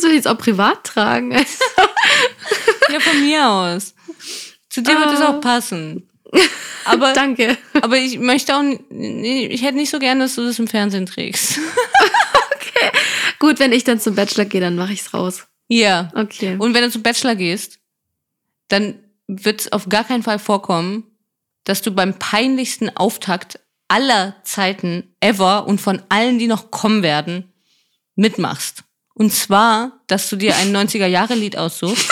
Will 0.00 0.10
ich 0.10 0.16
jetzt 0.16 0.28
auch 0.28 0.38
privat 0.38 0.84
tragen. 0.84 1.32
Ja, 2.90 3.00
von 3.00 3.20
mir 3.20 3.48
aus. 3.48 3.94
Zu 4.68 4.82
dir 4.82 4.98
wird 4.98 5.12
es 5.14 5.20
Ah. 5.20 5.28
auch 5.36 5.40
passen. 5.40 6.08
Aber, 6.84 7.12
Danke. 7.12 7.56
aber 7.80 7.96
ich 7.98 8.18
möchte 8.18 8.56
auch, 8.56 8.62
ich 8.90 9.62
hätte 9.62 9.76
nicht 9.76 9.90
so 9.90 9.98
gern, 9.98 10.18
dass 10.20 10.34
du 10.34 10.44
das 10.44 10.58
im 10.58 10.66
Fernsehen 10.66 11.06
trägst. 11.06 11.58
Gut, 13.38 13.58
wenn 13.60 13.72
ich 13.72 13.84
dann 13.84 14.00
zum 14.00 14.14
Bachelor 14.14 14.46
gehe, 14.46 14.60
dann 14.60 14.76
mache 14.76 14.92
ich's 14.92 15.12
raus. 15.14 15.46
Ja. 15.68 16.10
Okay. 16.14 16.56
Und 16.58 16.74
wenn 16.74 16.82
du 16.84 16.90
zum 16.90 17.02
Bachelor 17.02 17.34
gehst, 17.36 17.78
dann 18.68 18.98
wird 19.28 19.60
es 19.62 19.72
auf 19.72 19.88
gar 19.88 20.04
keinen 20.04 20.22
Fall 20.22 20.38
vorkommen, 20.38 21.04
dass 21.64 21.82
du 21.82 21.90
beim 21.90 22.18
peinlichsten 22.18 22.94
Auftakt 22.96 23.60
aller 23.88 24.36
Zeiten 24.42 25.14
ever 25.20 25.66
und 25.66 25.80
von 25.80 26.02
allen, 26.08 26.38
die 26.38 26.46
noch 26.46 26.70
kommen 26.70 27.02
werden, 27.02 27.52
mitmachst. 28.14 28.84
Und 29.14 29.32
zwar, 29.32 30.00
dass 30.06 30.30
du 30.30 30.36
dir 30.36 30.56
ein 30.56 30.74
90er-Jahre-Lied 30.76 31.56
aussuchst 31.56 32.08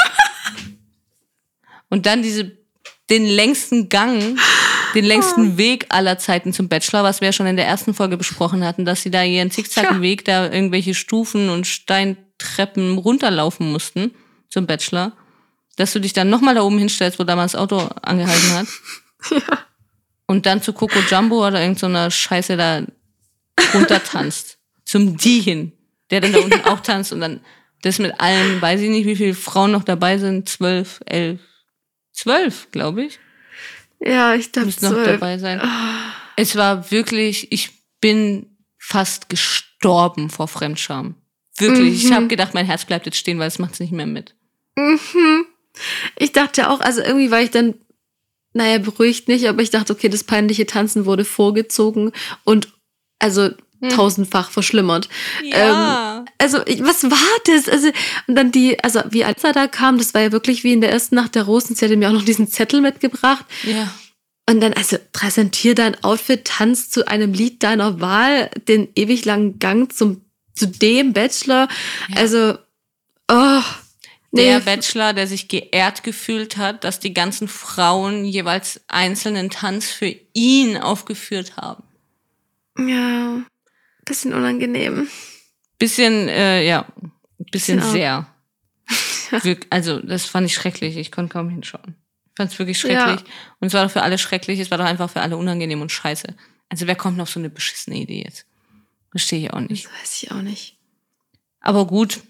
und 1.89 2.07
dann 2.07 2.23
diese, 2.23 2.57
den 3.09 3.27
längsten 3.27 3.89
Gang, 3.89 4.39
den 4.95 5.05
längsten 5.05 5.57
Weg 5.57 5.87
aller 5.89 6.19
Zeiten 6.19 6.53
zum 6.53 6.69
Bachelor, 6.69 7.03
was 7.03 7.21
wir 7.21 7.29
ja 7.29 7.33
schon 7.33 7.47
in 7.47 7.57
der 7.57 7.67
ersten 7.67 7.95
Folge 7.95 8.17
besprochen 8.17 8.65
hatten, 8.65 8.85
dass 8.85 9.03
sie 9.03 9.11
da 9.11 9.23
ihren 9.23 9.51
Zickzackenweg, 9.51 10.25
da 10.25 10.51
irgendwelche 10.51 10.95
Stufen 10.95 11.49
und 11.49 11.67
Steintreppen 11.67 12.99
runterlaufen 12.99 13.71
mussten 13.71 14.15
zum 14.49 14.67
Bachelor, 14.67 15.13
dass 15.77 15.93
du 15.93 15.99
dich 15.99 16.13
dann 16.13 16.29
nochmal 16.29 16.55
da 16.55 16.63
oben 16.63 16.79
hinstellst, 16.79 17.19
wo 17.19 17.25
damals 17.25 17.53
das 17.53 17.61
Auto 17.61 17.79
angehalten 18.03 18.53
hat. 18.53 18.67
Ja. 19.31 19.59
Und 20.27 20.47
dann 20.47 20.63
zu 20.63 20.73
Coco 20.73 21.01
Jumbo 21.11 21.45
oder 21.45 21.61
irgendeiner 21.61 22.05
so 22.05 22.17
Scheiße 22.17 22.57
da 22.57 22.83
runter 23.75 24.03
tanzt. 24.03 24.59
Zum 24.85 25.17
Die 25.17 25.41
hin. 25.41 25.73
Der 26.11 26.21
dann 26.21 26.33
da 26.33 26.39
unten 26.39 26.61
auch 26.67 26.81
tanzt 26.81 27.13
und 27.13 27.21
dann 27.21 27.41
das 27.83 27.99
mit 27.99 28.21
allen, 28.21 28.61
weiß 28.61 28.81
ich 28.81 28.91
nicht, 28.91 29.07
wie 29.07 29.17
viele 29.17 29.35
Frauen 29.35 29.73
noch 29.73 29.85
dabei 29.85 30.19
sind, 30.19 30.49
zwölf, 30.49 31.01
elf, 31.07 31.41
zwölf, 32.13 32.69
glaube 32.71 33.05
ich. 33.05 33.19
Ja, 33.99 34.35
ich 34.35 34.53
glaube 34.53 34.67
Müssen 34.67 34.93
noch 34.93 35.05
dabei 35.05 35.39
sein. 35.39 35.61
Es 36.37 36.57
war 36.57 36.91
wirklich, 36.91 37.51
ich 37.53 37.71
bin 38.01 38.47
fast 38.79 39.29
gestorben 39.29 40.31
vor 40.31 40.49
Fremdscham. 40.49 41.17
Wirklich. 41.59 42.05
Ich 42.05 42.13
habe 42.13 42.29
gedacht, 42.29 42.55
mein 42.55 42.67
Herz 42.67 42.85
bleibt 42.85 43.07
jetzt 43.07 43.19
stehen, 43.19 43.39
weil 43.39 43.49
es 43.49 43.59
macht's 43.59 43.81
nicht 43.81 43.93
mehr 43.93 44.07
mit. 44.07 44.35
Ich 46.17 46.33
dachte 46.33 46.71
auch, 46.71 46.81
also 46.81 47.03
irgendwie 47.03 47.31
war 47.31 47.43
ich 47.43 47.51
dann, 47.51 47.75
naja, 48.53 48.79
beruhigt 48.79 49.29
nicht, 49.29 49.49
aber 49.49 49.63
ich 49.63 49.71
dachte, 49.71 49.93
okay, 49.93 50.09
das 50.09 50.25
peinliche 50.25 50.67
Tanzen 50.67 51.07
wurde 51.07 51.25
vorgezogen 51.25 52.13
und 52.45 52.69
also 53.19 53.51
tausendfach 53.89 54.51
verschlimmert. 54.51 55.09
Ja. 55.43 56.19
Ähm, 56.19 56.27
also, 56.39 56.59
ich, 56.67 56.83
was 56.83 57.05
war 57.05 57.19
das? 57.47 57.69
Also, 57.69 57.89
und 58.27 58.35
dann 58.35 58.53
die, 58.53 58.83
also 58.83 59.01
wie 59.11 59.25
als 59.25 59.43
er 59.43 59.53
da 59.53 59.67
kam, 59.67 59.99
das 59.99 60.13
war 60.13 60.21
ja 60.21 60.33
wirklich 60.33 60.65
wie 60.65 60.73
in 60.73 60.81
der 60.81 60.93
ersten 60.93 61.15
Nacht 61.15 61.35
der 61.35 61.45
Rosen, 61.45 61.75
sie 61.75 61.85
hatte 61.85 61.97
mir 61.97 62.09
auch 62.09 62.15
noch 62.15 62.25
diesen 62.25 62.49
Zettel 62.49 62.81
mitgebracht. 62.81 63.47
Ja. 63.65 63.93
Und 64.49 64.61
dann, 64.61 64.75
also, 64.75 64.99
präsentier 65.13 65.75
dein 65.75 66.03
Outfit, 66.05 66.45
tanz 66.45 66.91
zu 66.91 67.09
einem 67.09 67.33
Lied 67.33 67.63
deiner 67.63 68.01
Wahl, 68.01 68.51
den 68.69 68.89
ewig 68.97 69.25
langen 69.25 69.59
Gang 69.59 69.93
zum, 69.93 70.23
zu 70.55 70.67
dem 70.67 71.13
Bachelor. 71.13 71.69
Also, 72.17 72.59
oh. 73.31 73.63
Nee, 74.33 74.45
Der 74.45 74.61
Bachelor, 74.61 75.13
der 75.13 75.27
sich 75.27 75.49
geehrt 75.49 76.05
gefühlt 76.05 76.57
hat, 76.57 76.85
dass 76.85 77.01
die 77.01 77.13
ganzen 77.13 77.49
Frauen 77.49 78.25
jeweils 78.25 78.81
einzelnen 78.87 79.51
Tanz 79.51 79.91
für 79.91 80.15
ihn 80.33 80.77
aufgeführt 80.77 81.57
haben. 81.57 81.83
ja, 82.79 83.43
bisschen 84.05 84.33
unangenehm. 84.33 85.09
Bisschen, 85.79 86.29
äh, 86.29 86.65
ja, 86.67 86.87
bisschen 87.51 87.79
Bisschen 87.79 87.93
sehr. 87.93 88.27
Also, 89.71 90.01
das 90.01 90.27
fand 90.27 90.47
ich 90.47 90.55
schrecklich. 90.55 90.97
Ich 90.97 91.13
konnte 91.13 91.33
kaum 91.33 91.49
hinschauen. 91.51 91.95
Ich 92.27 92.33
fand 92.37 92.53
es 92.53 92.59
wirklich 92.59 92.81
schrecklich. 92.81 93.21
Und 93.61 93.69
es 93.69 93.75
war 93.75 93.85
doch 93.85 93.93
für 93.93 94.03
alle 94.03 94.19
schrecklich. 94.19 94.59
Es 94.59 94.73
war 94.73 94.79
doch 94.79 94.85
einfach 94.85 95.09
für 95.09 95.21
alle 95.21 95.37
unangenehm 95.37 95.81
und 95.81 95.93
scheiße. 95.93 96.35
Also, 96.69 96.89
wer 96.89 96.97
kommt 96.97 97.21
auf 97.21 97.31
so 97.31 97.39
eine 97.39 97.49
beschissene 97.49 97.97
Idee 97.97 98.25
jetzt? 98.25 98.45
Verstehe 99.13 99.39
ich 99.39 99.53
auch 99.53 99.61
nicht. 99.61 99.85
Das 99.87 99.93
weiß 99.93 100.23
ich 100.23 100.33
auch 100.33 100.43
nicht. 100.43 100.77
Aber 101.61 101.87
gut, 101.87 102.21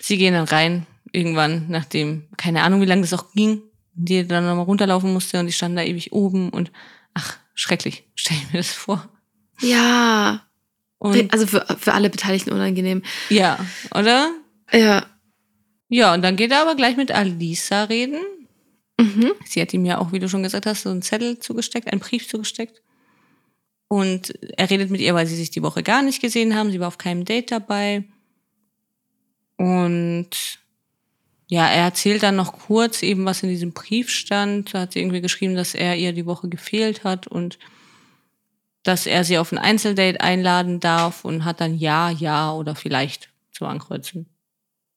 sie 0.00 0.16
gehen 0.16 0.32
dann 0.32 0.44
rein, 0.48 0.86
irgendwann, 1.14 1.66
nachdem, 1.68 2.24
keine 2.36 2.62
Ahnung, 2.62 2.80
wie 2.80 2.86
lange 2.86 3.02
das 3.02 3.12
auch 3.12 3.32
ging, 3.32 3.62
die 3.94 4.26
dann 4.26 4.44
nochmal 4.44 4.64
runterlaufen 4.64 5.12
musste 5.12 5.38
und 5.38 5.46
die 5.46 5.52
standen 5.52 5.76
da 5.76 5.82
ewig 5.82 6.12
oben 6.12 6.50
und 6.50 6.72
ach, 7.14 7.38
schrecklich, 7.54 8.04
stell 8.14 8.36
ich 8.36 8.52
mir 8.52 8.58
das 8.58 8.72
vor. 8.72 9.08
Ja, 9.60 10.42
Und 10.98 11.32
also 11.32 11.46
für, 11.46 11.64
für 11.78 11.92
alle 11.94 12.10
Beteiligten 12.10 12.52
unangenehm. 12.52 13.02
ja, 13.28 13.64
oder? 13.94 14.30
Ja. 14.72 15.06
Ja, 15.88 16.14
und 16.14 16.22
dann 16.22 16.34
geht 16.36 16.50
er 16.50 16.62
aber 16.62 16.74
gleich 16.74 16.96
mit 16.96 17.12
Alisa 17.12 17.84
reden. 17.84 18.18
Mhm. 18.98 19.32
Sie 19.44 19.60
hat 19.60 19.72
ihm 19.72 19.84
ja 19.84 19.98
auch, 19.98 20.12
wie 20.12 20.18
du 20.18 20.28
schon 20.28 20.42
gesagt 20.42 20.66
hast, 20.66 20.82
so 20.82 20.90
einen 20.90 21.02
Zettel 21.02 21.38
zugesteckt, 21.38 21.92
einen 21.92 22.00
Brief 22.00 22.26
zugesteckt. 22.28 22.82
Und 23.86 24.34
er 24.56 24.70
redet 24.70 24.90
mit 24.90 25.00
ihr, 25.00 25.14
weil 25.14 25.26
sie 25.26 25.36
sich 25.36 25.50
die 25.50 25.62
Woche 25.62 25.82
gar 25.82 26.02
nicht 26.02 26.20
gesehen 26.20 26.56
haben. 26.56 26.72
Sie 26.72 26.80
war 26.80 26.88
auf 26.88 26.98
keinem 26.98 27.24
Date 27.24 27.52
dabei. 27.52 28.04
Und 29.56 30.30
ja, 31.46 31.68
er 31.68 31.84
erzählt 31.84 32.22
dann 32.22 32.36
noch 32.36 32.52
kurz 32.52 33.02
eben, 33.02 33.24
was 33.24 33.42
in 33.42 33.50
diesem 33.50 33.72
Brief 33.72 34.10
stand. 34.10 34.72
Da 34.72 34.80
hat 34.80 34.92
sie 34.92 35.00
irgendwie 35.00 35.20
geschrieben, 35.20 35.54
dass 35.54 35.74
er 35.74 35.96
ihr 35.96 36.12
die 36.12 36.26
Woche 36.26 36.48
gefehlt 36.48 37.04
hat 37.04 37.26
und 37.26 37.58
dass 38.82 39.06
er 39.06 39.24
sie 39.24 39.38
auf 39.38 39.52
ein 39.52 39.58
Einzeldate 39.58 40.20
einladen 40.20 40.80
darf 40.80 41.24
und 41.24 41.44
hat 41.44 41.60
dann 41.60 41.76
ja, 41.76 42.10
ja 42.10 42.52
oder 42.52 42.74
vielleicht 42.74 43.30
zu 43.50 43.66
ankreuzen. 43.66 44.26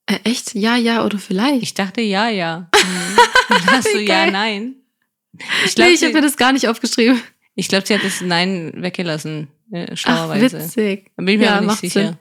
Äh, 0.05 0.19
echt? 0.23 0.55
Ja, 0.55 0.75
ja 0.77 1.05
oder 1.05 1.19
vielleicht? 1.19 1.63
Ich 1.63 1.73
dachte 1.73 2.01
ja, 2.01 2.29
ja. 2.29 2.69
Mhm. 3.49 3.65
Hast 3.67 3.93
du 3.93 4.01
ja, 4.01 4.29
nein. 4.29 4.75
Ich 5.33 5.41
nee, 5.41 5.73
glaube, 5.75 5.91
ich 5.91 6.03
habe 6.03 6.13
mir 6.13 6.21
das 6.21 6.35
gar 6.35 6.51
nicht 6.51 6.67
aufgeschrieben. 6.67 7.21
ich 7.55 7.69
glaub, 7.69 7.87
sie 7.87 7.93
hat 7.95 8.03
das 8.03 8.19
Nein 8.19 8.73
weggelassen, 8.75 9.47
äh, 9.71 9.87
Ach, 9.89 9.97
schlauerweise. 9.97 10.59
witzig. 10.59 11.11
Da 11.15 11.23
bin 11.23 11.35
ich 11.35 11.39
mir 11.39 11.45
Ja, 11.45 11.57
aber 11.57 11.67
nicht 11.67 11.79
sicher. 11.79 12.19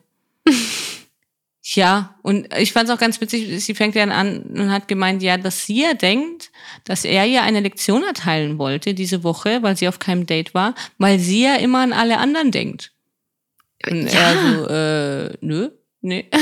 Ja, 1.75 2.15
und 2.23 2.47
ich 2.57 2.73
fand 2.73 2.89
es 2.89 2.95
auch 2.95 3.01
ganz 3.01 3.21
witzig, 3.21 3.65
sie 3.65 3.75
fängt 3.75 3.97
ja 3.97 4.05
an 4.05 4.39
und 4.43 4.71
hat 4.71 4.87
gemeint, 4.87 5.21
ja, 5.21 5.37
dass 5.37 5.67
sie 5.67 5.83
ja 5.83 5.95
denkt, 5.95 6.53
dass 6.85 7.05
er 7.05 7.27
ihr 7.27 7.43
eine 7.43 7.59
Lektion 7.59 8.05
erteilen 8.05 8.59
wollte 8.59 8.95
diese 8.95 9.25
Woche, 9.25 9.65
weil 9.65 9.77
sie 9.77 9.89
auf 9.89 9.99
keinem 9.99 10.27
Date 10.27 10.55
war, 10.55 10.77
weil 10.99 11.19
sie 11.19 11.43
ja 11.43 11.57
immer 11.57 11.81
an 11.81 11.93
alle 11.93 12.19
anderen 12.19 12.53
denkt. 12.53 12.93
Und 13.91 14.07
Ja. 14.07 14.33
er 14.33 14.41
so, 14.41 14.69
äh, 14.69 15.37
nö, 15.41 15.71
nee. 16.03 16.31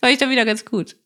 War 0.00 0.10
ich 0.10 0.18
da 0.18 0.28
wieder 0.28 0.44
ganz 0.44 0.66
gut. 0.66 0.96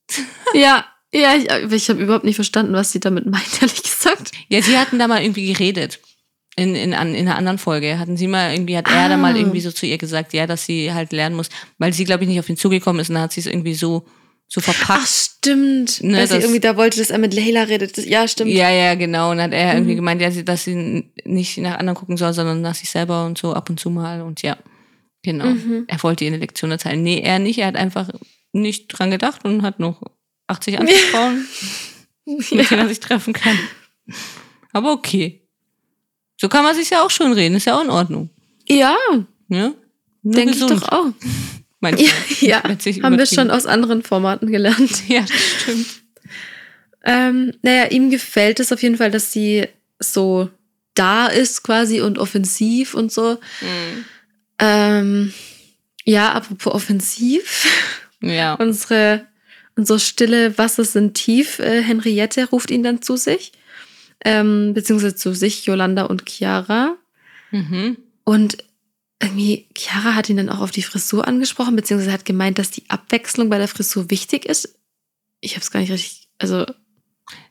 Ja, 0.53 0.85
ja, 1.13 1.37
ich, 1.37 1.49
ich 1.73 1.89
habe 1.91 2.03
überhaupt 2.03 2.25
nicht 2.25 2.35
verstanden, 2.37 2.73
was 2.75 2.91
sie 2.91 2.99
damit 3.01 3.27
meint, 3.27 3.47
ehrlich 3.63 3.83
gesagt. 3.85 4.33
Ja, 4.49 4.61
sie 4.63 4.77
hatten 4.79 4.99
da 4.99 5.07
mal 5.07 5.23
irgendwie 5.23 5.53
geredet. 5.53 6.01
In, 6.57 6.75
in, 6.77 6.95
an- 6.95 7.15
in 7.17 7.27
einer 7.27 7.37
anderen 7.37 7.59
Folge 7.59 7.99
hatten 7.99 8.17
sie 8.17 8.29
mal 8.29 8.53
irgendwie, 8.53 8.77
hat 8.77 8.89
er 8.89 9.09
da 9.09 9.17
mal 9.17 9.35
Ah. 9.35 9.37
irgendwie 9.37 9.61
so 9.61 9.73
zu 9.73 9.87
ihr 9.87 9.99
gesagt, 9.99 10.33
ja, 10.35 10.47
dass 10.47 10.65
sie 10.67 10.93
halt 10.93 11.13
lernen 11.13 11.35
muss, 11.35 11.49
weil 11.79 11.93
sie, 11.93 12.05
glaube 12.05 12.23
ich, 12.25 12.29
nicht 12.29 12.39
auf 12.39 12.49
ihn 12.49 12.57
zugekommen 12.57 13.01
ist 13.01 13.09
und 13.09 13.15
dann 13.15 13.25
hat 13.25 13.33
sie 13.33 13.41
es 13.41 13.47
irgendwie 13.47 13.75
so, 13.75 14.07
so 14.47 14.61
Ach, 14.61 14.73
verpackt. 14.73 15.09
stimmt. 15.09 16.01
Ne, 16.05 16.17
Weil 16.19 16.29
sie 16.29 16.37
irgendwie 16.37 16.61
da 16.61 16.77
wollte, 16.77 16.99
dass 16.99 17.11
er 17.11 17.19
mit 17.19 17.35
Leila 17.35 17.63
redet. 17.65 17.99
Das, 17.99 18.05
ja, 18.07 18.29
stimmt. 18.29 18.53
Ja, 18.53 18.71
ja, 18.71 18.95
genau. 18.95 19.33
Und 19.33 19.39
dann 19.39 19.51
hat 19.51 19.59
er 19.59 19.71
Mhm. 19.73 19.79
irgendwie 19.79 19.95
gemeint, 19.97 20.21
ja, 20.23 20.31
dass 20.31 20.63
sie 20.65 21.11
nicht 21.25 21.59
nach 21.59 21.79
anderen 21.79 21.97
gucken 21.97 22.17
soll, 22.17 22.33
sondern 22.33 22.61
nach 22.61 22.75
sich 22.77 22.89
selber 22.89 23.27
und 23.27 23.37
so 23.37 23.53
ab 23.53 23.69
und 23.69 23.81
zu 23.81 23.91
mal. 23.91 24.23
Und 24.23 24.43
ja, 24.43 24.57
genau. 25.25 25.47
Mhm. 25.47 25.85
Er 25.89 26.01
wollte 26.05 26.25
ihr 26.25 26.29
eine 26.31 26.39
Lektion 26.39 26.71
erteilen. 26.71 27.03
Nee, 27.03 27.21
er 27.21 27.41
nicht. 27.41 27.59
Er 27.59 27.67
hat 27.67 27.77
einfach 27.77 28.11
nicht 28.53 28.89
dran 28.89 29.11
gedacht 29.11 29.45
und 29.45 29.63
hat 29.63 29.81
noch 29.81 30.01
80 30.47 30.79
andere 30.79 30.95
Frauen, 31.11 31.47
mit 32.27 32.71
denen 32.71 32.81
er 32.83 32.89
sich 32.89 33.01
treffen 33.01 33.33
kann. 33.33 33.59
Aber 34.73 34.93
okay. 34.93 35.41
So 36.45 36.51
kann 36.51 36.63
man 36.63 36.77
sich 36.77 36.91
ja 36.91 37.03
auch 37.03 37.11
schon 37.11 37.33
reden. 37.33 37.55
Ist 37.55 37.65
ja 37.65 37.75
auch 37.79 37.83
in 37.83 37.89
Ordnung. 37.89 38.29
Ja, 38.69 38.99
Ja? 39.49 39.73
Denke 40.23 40.53
ich 40.53 40.61
doch 40.61 40.87
auch. 40.91 41.07
manchmal. 41.81 42.07
Ja, 42.41 42.63
ja. 42.69 43.03
Haben 43.03 43.17
wir 43.17 43.25
schon 43.25 43.51
aus 43.51 43.65
anderen 43.65 44.03
Formaten 44.03 44.53
gelernt. 44.53 45.05
Ja, 45.09 45.21
das 45.23 45.63
stimmt. 45.63 45.87
Ähm, 47.03 47.55
naja, 47.63 47.87
ihm 47.87 48.11
gefällt 48.11 48.61
es 48.61 48.73
auf 48.73 48.83
jeden 48.83 48.99
Fall, 48.99 49.11
dass 49.11 49.33
sie 49.33 49.69
so 49.99 50.51
da 50.93 51.29
ist 51.29 51.63
quasi 51.63 52.03
und 52.03 52.19
offensiv 52.19 52.93
und 52.93 53.11
so. 53.11 53.39
Mhm. 53.63 54.05
Ähm, 54.59 55.35
ja, 56.05 56.33
apropos 56.33 56.75
offensiv. 56.75 57.67
Ja. 58.21 58.53
unsere, 58.57 59.25
unsere 59.77 59.99
stille 59.99 60.59
Wasser 60.59 60.85
sind 60.85 61.15
tief. 61.15 61.59
Äh, 61.59 61.83
Henriette 61.83 62.51
ruft 62.51 62.71
ihn 62.71 62.83
dann 62.83 63.01
zu 63.01 63.17
sich. 63.17 63.53
Ähm, 64.25 64.73
beziehungsweise 64.75 65.15
zu 65.17 65.35
sich, 65.35 65.67
Yolanda 65.67 66.05
und 66.05 66.29
Chiara. 66.29 66.97
Mhm. 67.51 67.99
Und 68.25 68.59
irgendwie, 69.23 69.69
Chiara 69.77 70.15
hat 70.15 70.29
ihn 70.29 70.37
dann 70.39 70.49
auch 70.49 70.61
auf 70.61 70.71
die 70.71 70.83
Frisur 70.83 71.27
angesprochen, 71.29 71.77
beziehungsweise 71.77 72.13
hat 72.13 72.25
gemeint, 72.25 72.59
dass 72.59 72.71
die 72.71 72.89
Abwechslung 72.89 73.49
bei 73.51 73.59
der 73.59 73.69
Frisur 73.69 74.11
wichtig 74.11 74.45
ist. 74.47 74.79
Ich 75.41 75.53
habe 75.53 75.61
es 75.61 75.71
gar 75.71 75.81
nicht 75.81 75.93
richtig, 75.93 76.29
also 76.39 76.67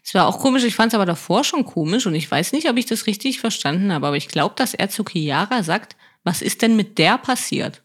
Es 0.04 0.14
war 0.14 0.28
auch 0.28 0.40
komisch, 0.40 0.64
ich 0.64 0.76
fand 0.76 0.92
es 0.92 0.96
aber 0.96 1.06
davor 1.06 1.44
schon 1.44 1.64
komisch 1.66 2.06
und 2.06 2.16
ich 2.16 2.30
weiß 2.30 2.52
nicht, 2.52 2.68
ob 2.70 2.78
ich 2.78 2.86
das 2.86 3.08
richtig 3.08 3.40
verstanden 3.40 3.92
habe, 3.94 4.08
aber 4.08 4.18
ich 4.18 4.28
glaube, 4.28 4.56
dass 4.58 4.74
er 4.74 4.90
zu 4.90 5.04
Chiara 5.06 5.64
sagt, 5.64 5.96
was 6.24 6.42
ist 6.42 6.62
denn 6.62 6.76
mit 6.76 6.98
der 6.98 7.18
passiert? 7.18 7.82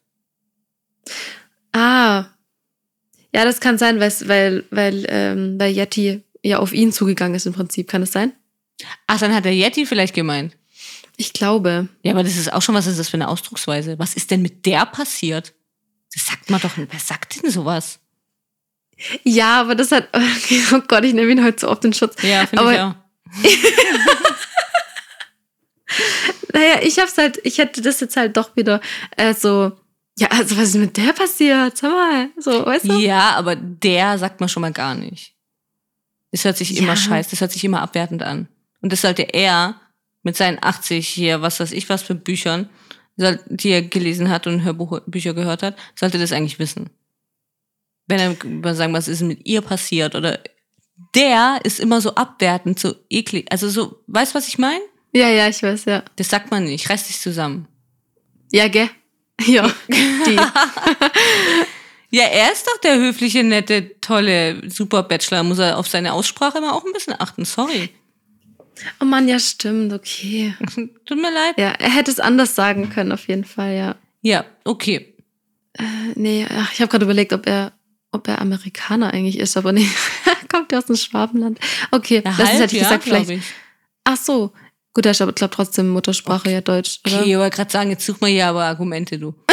Ah. 1.72 2.26
Ja, 3.34 3.45
das 3.45 3.61
kann 3.61 3.78
sein, 3.78 4.01
weil's- 4.01 4.26
weil, 4.28 4.64
weil, 4.70 5.05
ähm, 5.09 5.59
weil 5.59 5.72
Yeti 5.76 6.22
ja 6.43 6.59
auf 6.59 6.72
ihn 6.72 6.93
zugegangen 6.93 7.34
ist 7.34 7.47
im 7.47 7.53
Prinzip. 7.53 7.89
Kann 7.89 8.03
es 8.03 8.12
sein? 8.12 8.32
Ach, 9.07 9.18
dann 9.18 9.35
hat 9.35 9.45
der 9.45 9.55
Yeti 9.55 9.87
vielleicht 9.87 10.14
gemeint. 10.14 10.57
Ich 11.16 11.33
glaube. 11.33 11.89
Ja, 12.03 12.12
aber 12.12 12.22
das 12.22 12.37
ist 12.37 12.53
auch 12.53 12.62
schon, 12.62 12.74
was 12.74 12.87
ist 12.87 12.99
das 12.99 13.09
für 13.09 13.16
eine 13.16 13.29
Ausdrucksweise? 13.29 13.99
Was 13.99 14.14
ist 14.14 14.31
denn 14.31 14.41
mit 14.43 14.64
der 14.66 14.87
passiert? 14.87 15.53
Das 16.14 16.26
sagt 16.26 16.49
man 16.51 16.61
doch, 16.61 16.76
nicht. 16.76 16.93
wer 16.93 17.01
sagt 17.01 17.43
denn 17.43 17.51
sowas? 17.51 17.99
Ja, 19.24 19.61
aber 19.61 19.74
das 19.74 19.91
hat. 19.93 20.09
Okay, 20.14 20.62
oh 20.72 20.81
Gott, 20.87 21.05
ich 21.05 21.14
nehme 21.14 21.31
ihn 21.33 21.45
heute 21.45 21.61
so 21.61 21.68
oft 21.68 21.85
in 21.85 21.93
Schutz. 21.93 22.16
Ja, 22.22 22.47
finde 22.47 22.72
ich 22.72 22.81
auch. 22.81 22.95
Naja, 26.53 26.81
ich 26.83 26.99
hab's 26.99 27.16
halt, 27.18 27.39
ich 27.45 27.59
hätte 27.59 27.81
das 27.83 28.01
jetzt 28.01 28.16
halt 28.16 28.37
doch 28.37 28.55
wieder 28.57 28.81
äh, 29.16 29.35
so, 29.35 29.72
Ja, 30.18 30.29
also 30.29 30.57
was 30.57 30.70
ist 30.70 30.74
mit 30.76 30.97
der 30.97 31.12
passiert? 31.12 31.76
Sag 31.76 31.91
mal, 31.91 32.29
so, 32.37 32.64
weißt 32.66 32.87
du? 32.87 32.99
Ja, 32.99 33.31
aber 33.37 33.57
der 33.57 34.18
sagt 34.18 34.41
man 34.41 34.49
schon 34.49 34.61
mal 34.62 34.72
gar 34.72 34.95
nicht. 34.95 35.35
Das 36.33 36.45
hört 36.45 36.57
sich 36.57 36.70
Ja. 36.70 36.83
immer 36.83 36.97
scheiße, 36.97 37.31
das 37.31 37.41
hört 37.41 37.53
sich 37.53 37.64
immer 37.64 37.81
abwertend 37.83 38.22
an. 38.22 38.49
Und 38.81 38.93
das 38.93 39.03
sollte 39.03 39.22
er 39.22 39.81
mit 40.22 40.37
seinen 40.37 40.59
80 40.62 41.07
hier, 41.07 41.43
was 41.43 41.61
weiß 41.61 41.72
ich 41.72 41.89
was 41.89 42.03
für 42.03 42.14
Büchern, 42.14 42.68
die 43.16 43.70
er 43.70 43.83
gelesen 43.83 44.29
hat 44.31 44.47
und 44.47 44.62
Hörbücher 44.62 45.35
gehört 45.35 45.62
hat, 45.62 45.76
sollte 45.97 46.18
das 46.18 46.33
eigentlich 46.33 46.59
wissen. 46.59 46.91
Wenn 48.07 48.20
er 48.20 48.37
mal 48.45 48.74
sagen, 48.74 48.93
was 48.93 49.09
ist 49.09 49.22
mit 49.22 49.45
ihr 49.47 49.61
passiert 49.61 50.14
oder 50.14 50.39
der 51.14 51.61
ist 51.64 51.81
immer 51.81 52.01
so 52.01 52.14
abwertend, 52.14 52.79
so 52.79 52.95
eklig. 53.11 53.47
Also 53.51 53.68
so, 53.68 54.03
weißt 54.07 54.35
du, 54.35 54.39
was 54.39 54.49
ich 54.49 54.59
meine? 54.59 54.81
Ja, 55.12 55.29
ja, 55.29 55.49
ich 55.49 55.62
weiß, 55.62 55.85
ja. 55.87 56.05
Das 56.16 56.29
sagt 56.29 56.51
man 56.51 56.64
nicht. 56.64 56.89
Reiß 56.89 57.07
dich 57.07 57.18
zusammen. 57.20 57.66
Ja, 58.53 58.68
gell? 58.68 58.91
Ja, 59.47 59.72
die. 59.89 60.37
Ja, 62.11 62.24
er 62.24 62.53
ist 62.53 62.66
doch 62.66 62.81
der 62.81 62.97
höfliche, 62.97 63.45
nette, 63.45 64.01
tolle 64.01 64.62
Super-Bachelor. 64.70 65.43
Muss 65.43 65.59
er 65.59 65.76
auf 65.76 65.89
seine 65.89 66.14
Aussprache 66.14 66.59
immer 66.59 66.74
auch 66.74 66.85
ein 66.85 66.93
bisschen 66.93 67.14
achten. 67.18 67.45
Sorry. 67.45 67.91
Oh 69.01 69.05
Mann, 69.05 69.29
ja, 69.29 69.39
stimmt, 69.39 69.93
okay. 69.93 70.55
Tut 71.07 71.16
mir 71.20 71.33
leid. 71.33 71.55
Ja, 71.57 71.72
er 71.79 71.91
hätte 71.91 72.11
es 72.11 72.20
anders 72.20 72.55
sagen 72.55 72.91
können, 72.91 73.12
auf 73.12 73.29
jeden 73.29 73.45
Fall, 73.45 73.74
ja. 73.76 73.97
Ja, 74.22 74.45
okay. 74.64 75.14
Äh, 75.74 75.83
nee, 76.14 76.47
ach, 76.51 76.72
ich 76.72 76.81
habe 76.81 76.91
gerade 76.91 77.05
überlegt, 77.05 77.33
ob 77.33 77.47
er, 77.47 77.72
ob 78.12 78.26
er 78.29 78.41
Amerikaner 78.41 79.12
eigentlich 79.12 79.39
ist, 79.39 79.57
aber 79.57 79.72
nee, 79.72 79.89
kommt 80.49 80.72
ja 80.72 80.79
aus 80.79 80.87
dem 80.87 80.97
Schwabenland. 80.97 81.59
Okay, 81.91 82.22
Ja, 82.24 82.33
das 82.37 82.39
ist, 82.39 82.47
halb, 82.47 82.61
hätte 82.61 82.76
ich 82.76 82.83
gesagt, 82.83 83.05
vielleicht. 83.05 83.31
ich. 83.31 83.43
Ach 84.05 84.16
so. 84.16 84.53
Gut, 84.95 85.05
er 85.07 85.12
ist 85.12 85.20
aber, 85.22 85.33
glaube 85.33 85.55
trotzdem 85.55 85.89
Muttersprache 85.91 86.51
ja 86.51 86.61
Deutsch, 86.61 87.01
oder? 87.07 87.20
Okay, 87.20 87.31
ich 87.33 87.39
wollte 87.39 87.57
gerade 87.57 87.70
sagen, 87.70 87.91
jetzt 87.91 88.05
such 88.05 88.20
mal 88.20 88.31
hier 88.31 88.47
aber 88.47 88.64
Argumente, 88.64 89.18
du. 89.18 89.35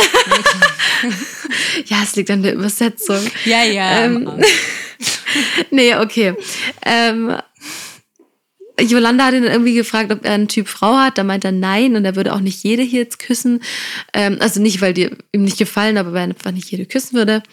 Ja, 1.85 1.97
es 2.03 2.15
liegt 2.15 2.31
an 2.31 2.41
der 2.41 2.53
Übersetzung. 2.53 3.19
Ja, 3.45 3.63
ja. 3.63 4.05
Ähm. 4.05 4.29
Nee, 5.69 5.93
okay. 5.95 6.33
Ähm, 6.85 7.35
Jolanda 8.79 9.25
hat 9.25 9.33
ihn 9.33 9.43
irgendwie 9.43 9.73
gefragt, 9.73 10.11
ob 10.11 10.25
er 10.25 10.33
einen 10.33 10.47
Typ 10.47 10.67
Frau 10.67 10.95
hat. 10.95 11.17
Da 11.17 11.23
meint 11.23 11.45
er 11.45 11.51
nein 11.51 11.95
und 11.95 12.05
er 12.05 12.15
würde 12.15 12.33
auch 12.33 12.39
nicht 12.39 12.63
jede 12.63 12.83
hier 12.83 13.01
jetzt 13.01 13.19
küssen. 13.19 13.61
Ähm, 14.13 14.37
also 14.39 14.61
nicht, 14.61 14.81
weil 14.81 14.93
die 14.93 15.11
ihm 15.31 15.43
nicht 15.43 15.57
gefallen, 15.57 15.97
aber 15.97 16.13
weil 16.13 16.29
er 16.29 16.35
einfach 16.35 16.51
nicht 16.51 16.69
jede 16.71 16.85
küssen 16.85 17.15
würde. 17.15 17.43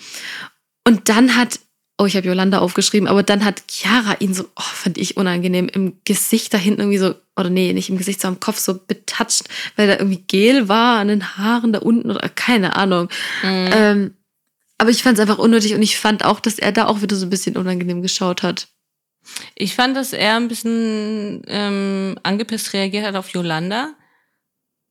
Und 0.87 1.09
dann 1.09 1.37
hat, 1.37 1.61
oh, 1.99 2.07
ich 2.07 2.17
habe 2.17 2.27
Jolanda 2.27 2.59
aufgeschrieben, 2.59 3.09
aber 3.09 3.23
dann 3.23 3.45
hat 3.45 3.63
Chiara 3.69 4.17
ihn 4.19 4.35
so, 4.35 4.45
oh, 4.57 4.63
fand 4.63 4.99
ich 4.99 5.17
unangenehm, 5.17 5.69
im 5.69 5.95
Gesicht 6.05 6.53
da 6.53 6.59
hinten 6.59 6.81
irgendwie 6.81 6.99
so, 6.99 7.15
oder 7.37 7.51
nee, 7.51 7.73
nicht 7.73 7.89
im 7.89 7.99
Gesicht, 7.99 8.21
sondern 8.21 8.37
am 8.37 8.41
Kopf 8.41 8.59
so 8.59 8.81
betatscht, 8.87 9.45
weil 9.77 9.87
da 9.87 9.95
irgendwie 9.95 10.25
Gel 10.27 10.69
war 10.69 10.99
an 10.99 11.09
den 11.09 11.37
Haaren 11.37 11.73
da 11.73 11.79
unten 11.79 12.11
oder 12.11 12.29
keine 12.29 12.77
Ahnung. 12.77 13.09
Mhm. 13.43 13.71
Ähm, 13.73 14.15
aber 14.79 14.91
ich 14.91 15.05
fand 15.05 15.17
es 15.17 15.23
einfach 15.23 15.39
unnötig 15.39 15.75
und 15.75 15.83
ich 15.83 15.97
fand 15.97 16.25
auch, 16.25 16.41
dass 16.41 16.59
er 16.59 16.73
da 16.73 16.87
auch 16.87 17.03
wieder 17.03 17.15
so 17.15 17.27
ein 17.27 17.31
bisschen 17.31 17.57
unangenehm 17.57 18.03
geschaut 18.03 18.43
hat. 18.43 18.67
Ich 19.55 19.75
fand, 19.75 19.97
dass 19.97 20.13
er 20.13 20.37
ein 20.37 20.49
bisschen 20.49 21.43
ähm, 21.47 22.17
angepisst 22.23 22.73
reagiert 22.73 23.07
hat 23.07 23.17
auf 23.17 23.29
Yolanda, 23.31 23.95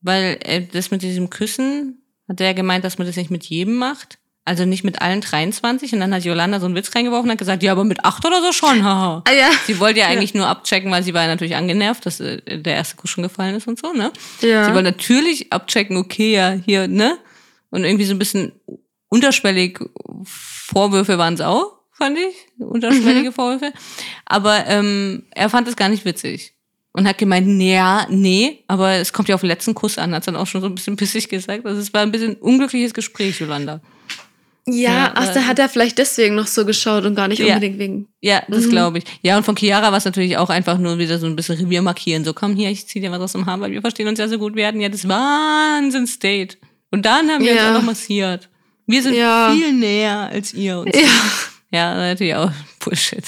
weil 0.00 0.38
er 0.42 0.60
das 0.60 0.90
mit 0.90 1.02
diesem 1.02 1.30
Küssen, 1.30 2.02
hat 2.28 2.40
er 2.40 2.54
gemeint, 2.54 2.84
dass 2.84 2.98
man 2.98 3.06
das 3.06 3.16
nicht 3.16 3.30
mit 3.30 3.44
jedem 3.44 3.76
macht. 3.76 4.18
Also 4.44 4.64
nicht 4.64 4.82
mit 4.82 5.00
allen 5.00 5.20
23. 5.20 5.92
Und 5.92 6.00
dann 6.00 6.12
hat 6.12 6.24
Yolanda 6.24 6.58
so 6.58 6.66
einen 6.66 6.74
Witz 6.74 6.92
reingeworfen 6.96 7.26
und 7.26 7.30
hat 7.30 7.38
gesagt, 7.38 7.62
ja, 7.62 7.70
aber 7.70 7.84
mit 7.84 8.04
acht 8.04 8.24
oder 8.24 8.40
so 8.40 8.50
schon, 8.50 8.82
haha. 8.82 9.22
Ah 9.28 9.32
ja. 9.32 9.50
Sie 9.66 9.78
wollte 9.78 10.00
ja 10.00 10.08
eigentlich 10.08 10.34
nur 10.34 10.48
abchecken, 10.48 10.90
weil 10.90 11.04
sie 11.04 11.14
war 11.14 11.24
natürlich 11.28 11.54
angenervt, 11.54 12.04
dass 12.04 12.18
äh, 12.18 12.58
der 12.58 12.74
erste 12.74 12.96
Kuss 12.96 13.10
schon 13.10 13.22
gefallen 13.22 13.54
ist 13.54 13.68
und 13.68 13.78
so, 13.78 13.92
ne? 13.92 14.10
Ja. 14.40 14.64
Sie 14.64 14.74
wollte 14.74 14.90
natürlich 14.90 15.52
abchecken, 15.52 15.96
okay, 15.96 16.34
ja, 16.34 16.50
hier, 16.50 16.88
ne? 16.88 17.18
Und 17.70 17.84
irgendwie 17.84 18.04
so 18.04 18.14
ein 18.14 18.18
bisschen 18.18 18.52
unterschwellig 19.08 19.78
Vorwürfe 20.24 21.18
waren 21.18 21.34
es 21.34 21.40
auch, 21.40 21.78
fand 22.02 22.18
ich. 22.18 22.34
Unterschwellige 22.58 23.32
Vorwürfe. 23.32 23.72
Aber 24.26 24.66
ähm, 24.66 25.24
er 25.30 25.48
fand 25.50 25.68
es 25.68 25.76
gar 25.76 25.88
nicht 25.88 26.04
witzig. 26.04 26.52
Und 26.94 27.08
hat 27.08 27.16
gemeint, 27.16 27.46
nee, 27.46 27.74
ja, 27.74 28.06
nee, 28.10 28.64
aber 28.68 28.90
es 28.96 29.12
kommt 29.14 29.28
ja 29.28 29.34
auf 29.34 29.40
den 29.40 29.48
letzten 29.48 29.74
Kuss 29.74 29.96
an, 29.96 30.14
hat 30.14 30.26
dann 30.26 30.36
auch 30.36 30.46
schon 30.46 30.60
so 30.60 30.66
ein 30.66 30.74
bisschen 30.74 30.96
pissig 30.96 31.28
gesagt. 31.28 31.64
Also 31.64 31.80
es 31.80 31.94
war 31.94 32.02
ein 32.02 32.12
bisschen 32.12 32.34
unglückliches 32.34 32.92
Gespräch, 32.92 33.40
Yolanda. 33.40 33.80
Ja, 34.66 34.90
Ja, 34.92 35.12
ach, 35.16 35.30
äh, 35.30 35.34
da 35.34 35.46
hat 35.46 35.58
er 35.58 35.68
vielleicht 35.70 35.96
deswegen 35.98 36.34
noch 36.34 36.46
so 36.46 36.66
geschaut 36.66 37.04
und 37.06 37.14
gar 37.14 37.28
nicht 37.28 37.38
Ja. 37.40 37.54
unbedingt 37.54 37.78
wegen. 37.78 38.08
Ja, 38.20 38.42
das 38.48 38.66
Mhm. 38.66 38.70
glaube 38.70 38.98
ich. 38.98 39.04
Ja, 39.22 39.36
und 39.38 39.44
von 39.44 39.56
Chiara 39.56 39.90
war 39.90 39.96
es 39.98 40.04
natürlich 40.04 40.36
auch 40.36 40.50
einfach 40.50 40.76
nur 40.78 40.98
wieder 40.98 41.18
so 41.18 41.26
ein 41.26 41.34
bisschen 41.34 41.56
Revier 41.56 41.80
markieren. 41.82 42.24
So, 42.24 42.34
komm 42.34 42.54
hier, 42.56 42.68
ich 42.70 42.86
zieh 42.86 43.00
dir 43.00 43.10
was 43.10 43.20
aus 43.20 43.32
dem 43.32 43.46
Haar, 43.46 43.58
weil 43.60 43.72
wir 43.72 43.80
verstehen 43.80 44.06
uns 44.08 44.18
ja 44.18 44.28
so 44.28 44.38
gut. 44.38 44.54
Wir 44.54 44.66
hatten 44.66 44.80
ja 44.80 44.88
das 44.90 45.08
Wahnsinns-Date. 45.08 46.58
Und 46.90 47.06
dann 47.06 47.30
haben 47.30 47.42
wir 47.44 47.54
Ja. 47.54 47.68
uns 47.68 47.70
auch 47.70 47.80
noch 47.80 47.86
massiert. 47.86 48.50
Wir 48.86 49.02
sind 49.02 49.14
Ja. 49.14 49.50
viel 49.54 49.72
näher 49.72 50.28
als 50.30 50.52
ihr. 50.52 50.78
Und 50.80 50.94
Ja. 50.94 51.08
Ja, 51.72 51.94
natürlich 51.94 52.34
auch 52.36 52.52
Bullshit. 52.80 53.24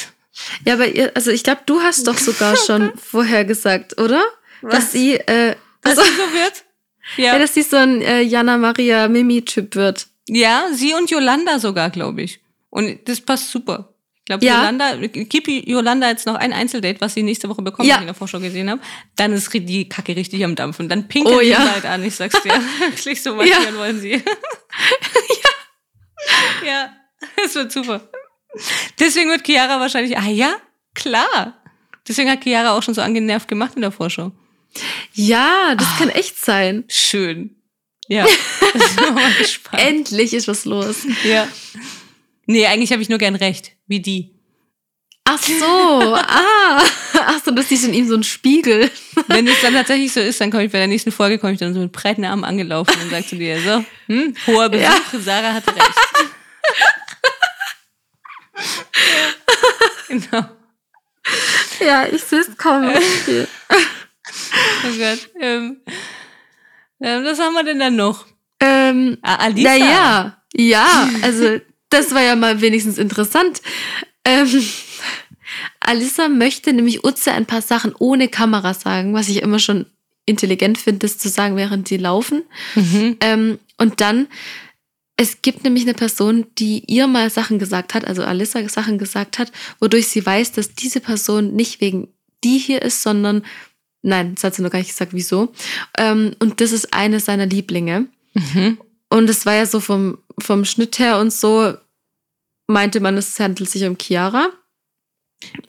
Ja, 0.64 0.74
aber 0.74 0.86
ihr, 0.88 1.12
also 1.14 1.30
ich 1.30 1.42
glaube, 1.44 1.62
du 1.66 1.80
hast 1.80 2.06
doch 2.06 2.18
sogar 2.18 2.56
schon 2.66 2.92
vorher 2.96 3.44
gesagt, 3.44 4.00
oder? 4.00 4.22
Dass 4.62 4.92
sie, 4.92 5.14
äh, 5.14 5.56
Was 5.82 5.98
also, 5.98 6.10
sie 6.10 6.16
so 6.16 6.32
wird? 6.32 6.64
ja. 7.16 7.24
Ja. 7.34 7.38
dass 7.38 7.54
sie 7.54 7.62
so 7.62 7.76
ein 7.76 8.00
äh, 8.02 8.20
Jana 8.22 8.56
Maria 8.56 9.08
Mimi-Typ 9.08 9.74
wird. 9.76 10.06
ja, 10.28 10.68
sie 10.72 10.94
und 10.94 11.10
Yolanda 11.10 11.58
sogar, 11.58 11.90
glaube 11.90 12.22
ich. 12.22 12.40
Und 12.70 13.08
das 13.08 13.20
passt 13.20 13.50
super. 13.50 13.90
Ich 14.20 14.24
glaube, 14.26 14.44
Ja. 14.46 14.56
Yolanda, 14.60 14.96
gib 15.06 15.46
Yolanda 15.48 16.08
jetzt 16.08 16.26
noch 16.26 16.34
ein 16.36 16.54
Einzeldate, 16.54 16.98
was 17.02 17.12
sie 17.12 17.22
nächste 17.22 17.46
Woche 17.50 17.60
bekommt, 17.60 17.86
Ja. 17.86 17.96
was 17.96 17.98
ich 17.98 18.02
in 18.04 18.06
der 18.06 18.14
Vorschau 18.14 18.40
gesehen 18.40 18.70
habe. 18.70 18.80
Dann 19.16 19.32
ist 19.34 19.52
die 19.52 19.86
Kacke 19.88 20.16
richtig 20.16 20.42
am 20.46 20.54
Dampfen. 20.54 20.88
Dann 20.88 21.06
pinkelt 21.08 21.36
Oh, 21.36 21.40
die 21.40 21.48
ja. 21.48 21.58
halt 21.72 21.84
an, 21.84 22.02
ich 22.02 22.16
sag's 22.16 22.40
dir. 22.42 22.52
Wirklich 22.80 23.22
so 23.22 23.34
markieren 23.34 23.76
wollen 23.76 24.00
sie. 24.00 24.12
ja. 24.12 25.50
ja, 26.66 26.92
das 27.36 27.54
wird 27.54 27.70
super. 27.70 28.08
Deswegen 28.98 29.30
wird 29.30 29.46
Chiara 29.46 29.80
wahrscheinlich, 29.80 30.16
ah 30.16 30.28
ja, 30.28 30.54
klar. 30.94 31.54
Deswegen 32.06 32.30
hat 32.30 32.42
Chiara 32.42 32.76
auch 32.76 32.82
schon 32.82 32.94
so 32.94 33.00
angenervt 33.00 33.48
gemacht 33.48 33.72
in 33.76 33.82
der 33.82 33.90
Vorschau. 33.90 34.32
Ja, 35.12 35.74
das 35.76 35.88
kann 35.98 36.08
echt 36.10 36.38
sein. 36.42 36.84
Schön. 36.88 37.56
Ja, 38.08 38.26
mal 39.14 39.32
gespannt. 39.38 39.82
Endlich 39.82 40.34
ist 40.34 40.46
was 40.48 40.64
los. 40.66 41.06
Ja. 41.24 41.48
Nee, 42.46 42.66
eigentlich 42.66 42.92
habe 42.92 43.00
ich 43.00 43.08
nur 43.08 43.18
gern 43.18 43.34
recht, 43.36 43.72
wie 43.86 44.00
die. 44.00 44.30
Ach 45.24 45.40
so, 45.42 46.14
ah. 46.14 46.82
Ach 47.14 47.40
so, 47.42 47.50
das 47.52 47.70
ist 47.70 47.84
in 47.84 47.94
ihm 47.94 48.06
so 48.06 48.14
ein 48.14 48.24
Spiegel. 48.24 48.90
Wenn 49.28 49.48
es 49.48 49.62
dann 49.62 49.72
tatsächlich 49.72 50.12
so 50.12 50.20
ist, 50.20 50.38
dann 50.40 50.50
komme 50.50 50.66
ich 50.66 50.72
bei 50.72 50.78
der 50.78 50.86
nächsten 50.86 51.12
Folge, 51.12 51.38
komme 51.38 51.54
ich 51.54 51.58
dann 51.58 51.72
so 51.72 51.80
mit 51.80 51.92
breiten 51.92 52.26
Armen 52.26 52.44
angelaufen 52.44 52.94
und 53.02 53.10
sage 53.10 53.26
zu 53.26 53.36
dir, 53.36 53.58
so, 53.62 53.84
hm, 54.08 54.34
hoher 54.46 54.68
Besuch, 54.68 54.84
Ja. 54.84 55.20
Sarah 55.20 55.54
hatte 55.54 55.74
recht. 55.74 55.94
ja. 58.64 60.08
Genau. 60.08 60.44
Ja, 61.80 62.06
ich 62.06 62.22
sehe 62.22 62.40
es 62.40 62.56
kommen. 62.56 62.90
Okay. 62.90 63.46
Oh 63.70 64.98
Gott. 64.98 65.30
Ähm, 65.40 65.78
ähm, 67.00 67.24
was 67.24 67.38
haben 67.40 67.54
wir 67.54 67.64
denn 67.64 67.78
dann 67.78 67.96
noch? 67.96 68.26
Ähm, 68.60 69.18
Ah, 69.22 69.36
Alisa. 69.36 69.68
naja, 69.70 70.42
ja, 70.54 71.08
also 71.22 71.58
das 71.90 72.14
war 72.14 72.22
ja 72.22 72.36
mal 72.36 72.60
wenigstens 72.60 72.98
interessant. 72.98 73.62
Ähm, 74.24 74.62
Alissa 75.80 76.28
möchte 76.28 76.72
nämlich 76.72 77.04
Utze 77.04 77.32
ein 77.32 77.46
paar 77.46 77.62
Sachen 77.62 77.94
ohne 77.98 78.28
Kamera 78.28 78.74
sagen, 78.74 79.14
was 79.14 79.28
ich 79.28 79.42
immer 79.42 79.58
schon 79.58 79.86
intelligent 80.26 80.78
finde, 80.78 81.00
das 81.00 81.18
zu 81.18 81.28
sagen, 81.28 81.56
während 81.56 81.88
sie 81.88 81.96
laufen. 81.98 82.42
Mhm. 82.74 83.16
Ähm, 83.20 83.58
und 83.78 84.00
dann, 84.00 84.28
es 85.16 85.42
gibt 85.42 85.62
nämlich 85.64 85.84
eine 85.84 85.94
Person, 85.94 86.46
die 86.58 86.84
ihr 86.86 87.06
mal 87.06 87.30
Sachen 87.30 87.58
gesagt 87.58 87.94
hat, 87.94 88.04
also 88.06 88.24
Alissa 88.24 88.68
Sachen 88.68 88.98
gesagt 88.98 89.38
hat, 89.38 89.52
wodurch 89.80 90.08
sie 90.08 90.24
weiß, 90.24 90.52
dass 90.52 90.74
diese 90.74 91.00
Person 91.00 91.54
nicht 91.54 91.80
wegen 91.80 92.08
die 92.42 92.58
hier 92.58 92.82
ist, 92.82 93.02
sondern, 93.02 93.44
nein, 94.02 94.34
das 94.34 94.44
hat 94.44 94.54
sie 94.54 94.62
noch 94.62 94.70
gar 94.70 94.80
nicht 94.80 94.90
gesagt, 94.90 95.12
wieso. 95.14 95.52
Ähm, 95.96 96.34
und 96.40 96.60
das 96.60 96.72
ist 96.72 96.92
eine 96.92 97.20
seiner 97.20 97.46
Lieblinge. 97.46 98.06
Mhm. 98.34 98.78
Und 99.08 99.30
es 99.30 99.46
war 99.46 99.54
ja 99.54 99.66
so 99.66 99.78
vom, 99.80 100.18
vom 100.40 100.64
Schnitt 100.64 100.98
her 100.98 101.18
und 101.20 101.32
so, 101.32 101.74
meinte 102.66 102.98
man, 103.00 103.16
es 103.16 103.38
handelt 103.38 103.70
sich 103.70 103.84
um 103.84 103.96
Chiara. 103.96 104.48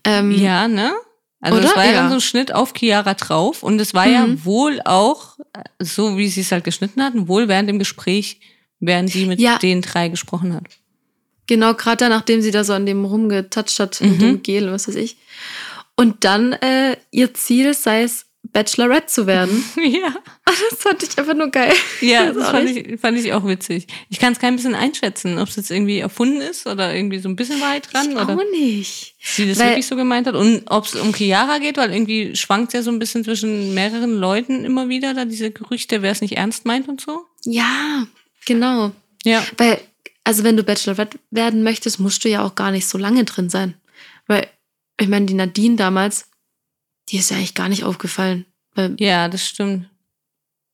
Ähm, 0.03 0.31
Ja, 0.31 0.67
ne? 0.67 0.93
Also 1.41 1.59
Oder? 1.59 1.67
es 1.69 1.75
war 1.75 1.85
ja, 1.85 1.91
Ja. 1.91 1.97
dann 2.01 2.09
so 2.09 2.15
ein 2.15 2.21
Schnitt 2.21 2.53
auf 2.53 2.73
Chiara 2.75 3.13
drauf 3.13 3.61
und 3.61 3.79
es 3.79 3.93
war 3.93 4.07
ja 4.07 4.25
Mhm. 4.25 4.43
wohl 4.45 4.81
auch, 4.85 5.37
so 5.79 6.17
wie 6.17 6.29
sie 6.29 6.41
es 6.41 6.51
halt 6.51 6.63
geschnitten 6.63 7.03
hatten, 7.03 7.27
wohl 7.27 7.47
während 7.47 7.69
dem 7.69 7.77
Gespräch, 7.77 8.39
während 8.85 9.09
sie 9.11 9.25
mit 9.25 9.39
Ja. 9.39 9.57
den 9.57 9.81
drei 9.81 10.09
gesprochen 10.09 10.53
hat. 10.53 10.63
Genau, 11.47 11.73
gerade 11.75 11.97
da, 11.97 12.09
nachdem 12.09 12.41
sie 12.41 12.51
da 12.51 12.63
so 12.63 12.73
an 12.73 12.85
dem 12.85 13.05
rumgetatscht 13.05 13.79
hat, 13.79 14.01
mit 14.01 14.13
Mhm. 14.13 14.19
dem 14.19 14.43
Gel, 14.43 14.71
was 14.71 14.87
weiß 14.87 14.95
ich. 14.95 15.17
Und 15.95 16.23
dann 16.23 16.53
äh, 16.53 16.97
ihr 17.11 17.33
Ziel 17.33 17.73
sei 17.73 18.03
es, 18.03 18.25
Bachelorette 18.51 19.07
zu 19.07 19.25
werden. 19.25 19.63
ja. 19.83 20.13
Das 20.45 20.79
fand 20.79 21.01
ich 21.03 21.17
einfach 21.17 21.33
nur 21.33 21.49
geil. 21.49 21.73
Ja, 21.99 22.31
das 22.31 22.45
auch 22.45 22.51
fand 22.51 22.69
ich, 22.69 22.99
fand 22.99 23.17
ich 23.17 23.33
auch 23.33 23.45
witzig. 23.47 23.87
Ich 24.09 24.19
kann 24.19 24.33
es 24.33 24.39
kein 24.39 24.55
bisschen 24.55 24.75
einschätzen, 24.75 25.39
ob 25.39 25.49
es 25.49 25.55
jetzt 25.55 25.71
irgendwie 25.71 25.97
erfunden 25.99 26.41
ist 26.41 26.67
oder 26.67 26.93
irgendwie 26.95 27.17
so 27.19 27.27
ein 27.27 27.35
bisschen 27.35 27.59
weit 27.61 27.91
dran 27.91 28.11
ich 28.11 28.15
oder 28.15 28.29
auch 28.37 28.41
nicht. 28.51 29.15
sie 29.19 29.47
das 29.47 29.57
Weil- 29.59 29.69
wirklich 29.69 29.87
so 29.87 29.95
gemeint 29.95 30.27
hat 30.27 30.35
und 30.35 30.61
ob 30.67 30.85
es 30.85 30.93
um 30.95 31.11
Chiara 31.13 31.57
geht, 31.57 31.77
weil 31.77 31.91
irgendwie 31.91 32.35
schwankt 32.35 32.73
ja 32.73 32.83
so 32.83 32.91
ein 32.91 32.99
bisschen 32.99 33.23
zwischen 33.23 33.73
mehreren 33.73 34.15
Leuten 34.19 34.63
immer 34.63 34.89
wieder 34.89 35.13
da 35.15 35.25
diese 35.25 35.49
Gerüchte, 35.51 36.01
wer 36.03 36.11
es 36.11 36.21
nicht 36.21 36.37
ernst 36.37 36.65
meint 36.65 36.87
und 36.87 37.01
so. 37.01 37.25
Ja, 37.45 38.05
genau. 38.45 38.91
Ja. 39.23 39.43
Weil, 39.57 39.81
also 40.23 40.43
wenn 40.43 40.57
du 40.57 40.63
Bachelorette 40.63 41.19
werden 41.31 41.63
möchtest, 41.63 41.99
musst 41.99 42.23
du 42.23 42.29
ja 42.29 42.43
auch 42.43 42.55
gar 42.55 42.71
nicht 42.71 42.87
so 42.87 42.97
lange 42.97 43.23
drin 43.25 43.49
sein. 43.49 43.75
Weil, 44.27 44.47
ich 44.99 45.07
meine, 45.07 45.25
die 45.25 45.33
Nadine 45.33 45.75
damals, 45.75 46.29
die 47.09 47.17
ist 47.17 47.31
ja 47.31 47.37
eigentlich 47.37 47.53
gar 47.55 47.69
nicht 47.69 47.83
aufgefallen. 47.83 48.45
Weil, 48.73 48.95
Ja, 48.99 49.27
das 49.29 49.45
stimmt. 49.47 49.89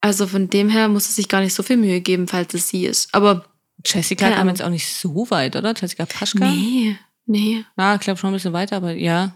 also 0.01 0.25
von 0.27 0.49
dem 0.49 0.69
her 0.69 0.87
muss 0.87 1.07
es 1.09 1.15
sich 1.15 1.27
gar 1.27 1.41
nicht 1.41 1.53
so 1.53 1.63
viel 1.63 1.77
Mühe 1.77 2.01
geben, 2.01 2.27
falls 2.27 2.53
es 2.53 2.69
sie 2.69 2.85
ist. 2.85 3.13
Aber 3.13 3.45
Jessica 3.85 4.29
kam 4.31 4.47
jetzt 4.47 4.61
auch 4.61 4.69
nicht 4.69 4.87
so 4.87 5.29
weit, 5.31 5.55
oder? 5.55 5.73
Jessica 5.75 6.05
Paschka? 6.05 6.45
nee, 6.49 6.95
nee. 7.25 7.65
Ja, 7.77 7.95
ich 7.95 8.01
glaube 8.01 8.19
schon 8.19 8.29
ein 8.31 8.33
bisschen 8.33 8.53
weiter, 8.53 8.77
aber 8.77 8.93
ja. 8.93 9.35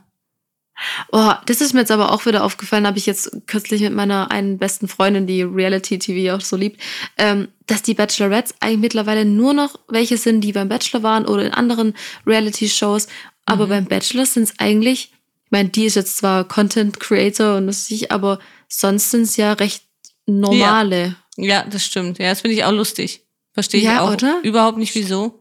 Oh, 1.11 1.32
das 1.45 1.61
ist 1.61 1.73
mir 1.73 1.82
jetzt 1.82 1.91
aber 1.91 2.11
auch 2.11 2.26
wieder 2.26 2.43
aufgefallen, 2.43 2.86
habe 2.86 2.97
ich 2.97 3.05
jetzt 3.05 3.32
kürzlich 3.47 3.82
mit 3.82 3.93
meiner 3.93 4.30
einen 4.32 4.57
besten 4.57 4.88
Freundin, 4.88 5.26
die 5.28 5.41
Reality-TV 5.41 6.36
auch 6.36 6.41
so 6.41 6.57
liebt, 6.57 6.82
ähm, 7.17 7.47
dass 7.65 7.82
die 7.82 7.93
Bachelorettes 7.93 8.55
eigentlich 8.59 8.80
mittlerweile 8.80 9.23
nur 9.26 9.53
noch 9.53 9.80
welche 9.88 10.17
sind, 10.17 10.41
die 10.41 10.51
beim 10.51 10.67
Bachelor 10.69 11.01
waren 11.03 11.26
oder 11.26 11.45
in 11.45 11.53
anderen 11.53 11.93
Reality-Shows. 12.28 13.07
Aber 13.45 13.65
Mhm. 13.65 13.69
beim 13.69 13.86
Bachelor 13.86 14.26
sind 14.26 14.43
es 14.43 14.59
eigentlich, 14.59 15.13
ich 15.45 15.51
meine, 15.51 15.69
die 15.69 15.86
ist 15.86 15.95
jetzt 15.95 16.17
zwar 16.17 16.45
Content 16.47 16.99
Creator 16.99 17.57
und 17.57 17.67
das 17.67 17.89
ich, 17.89 18.11
aber 18.11 18.39
sonst 18.67 19.11
sind 19.11 19.21
es 19.21 19.38
ja 19.38 19.53
recht 19.53 19.84
normale. 20.26 21.15
Ja, 21.38 21.63
das 21.63 21.86
stimmt. 21.86 22.17
Ja, 22.19 22.30
das 22.30 22.41
finde 22.41 22.55
ich 22.55 22.63
auch 22.65 22.71
lustig. 22.71 23.21
Verstehe 23.53 23.80
ich 23.80 23.86
Ja, 23.86 24.01
auch 24.01 24.11
oder? 24.13 24.39
überhaupt 24.43 24.78
nicht 24.78 24.95
wieso. 24.95 25.39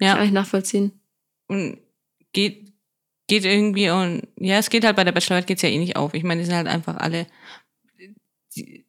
Ja. 0.00 0.16
Kann 0.16 0.26
ich 0.26 0.32
nachvollziehen. 0.32 0.92
Und 1.46 1.78
geht, 2.32 2.71
geht 3.32 3.46
irgendwie 3.46 3.88
und 3.88 4.28
ja, 4.36 4.58
es 4.58 4.68
geht 4.68 4.84
halt 4.84 4.94
bei 4.96 5.04
der 5.04 5.12
Bachelorette 5.12 5.46
geht's 5.46 5.62
ja 5.62 5.70
eh 5.70 5.78
nicht 5.78 5.96
auf. 5.96 6.12
Ich 6.12 6.22
meine, 6.22 6.40
die 6.42 6.44
sind 6.46 6.54
halt 6.54 6.66
einfach 6.66 6.98
alle 6.98 7.26
die 8.54 8.84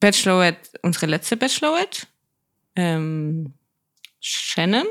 Bachelorette, 0.00 0.68
unsere 0.82 1.06
letzte 1.06 1.38
Bachelorette, 1.38 2.06
ähm, 2.76 3.54
Shannon, 4.20 4.86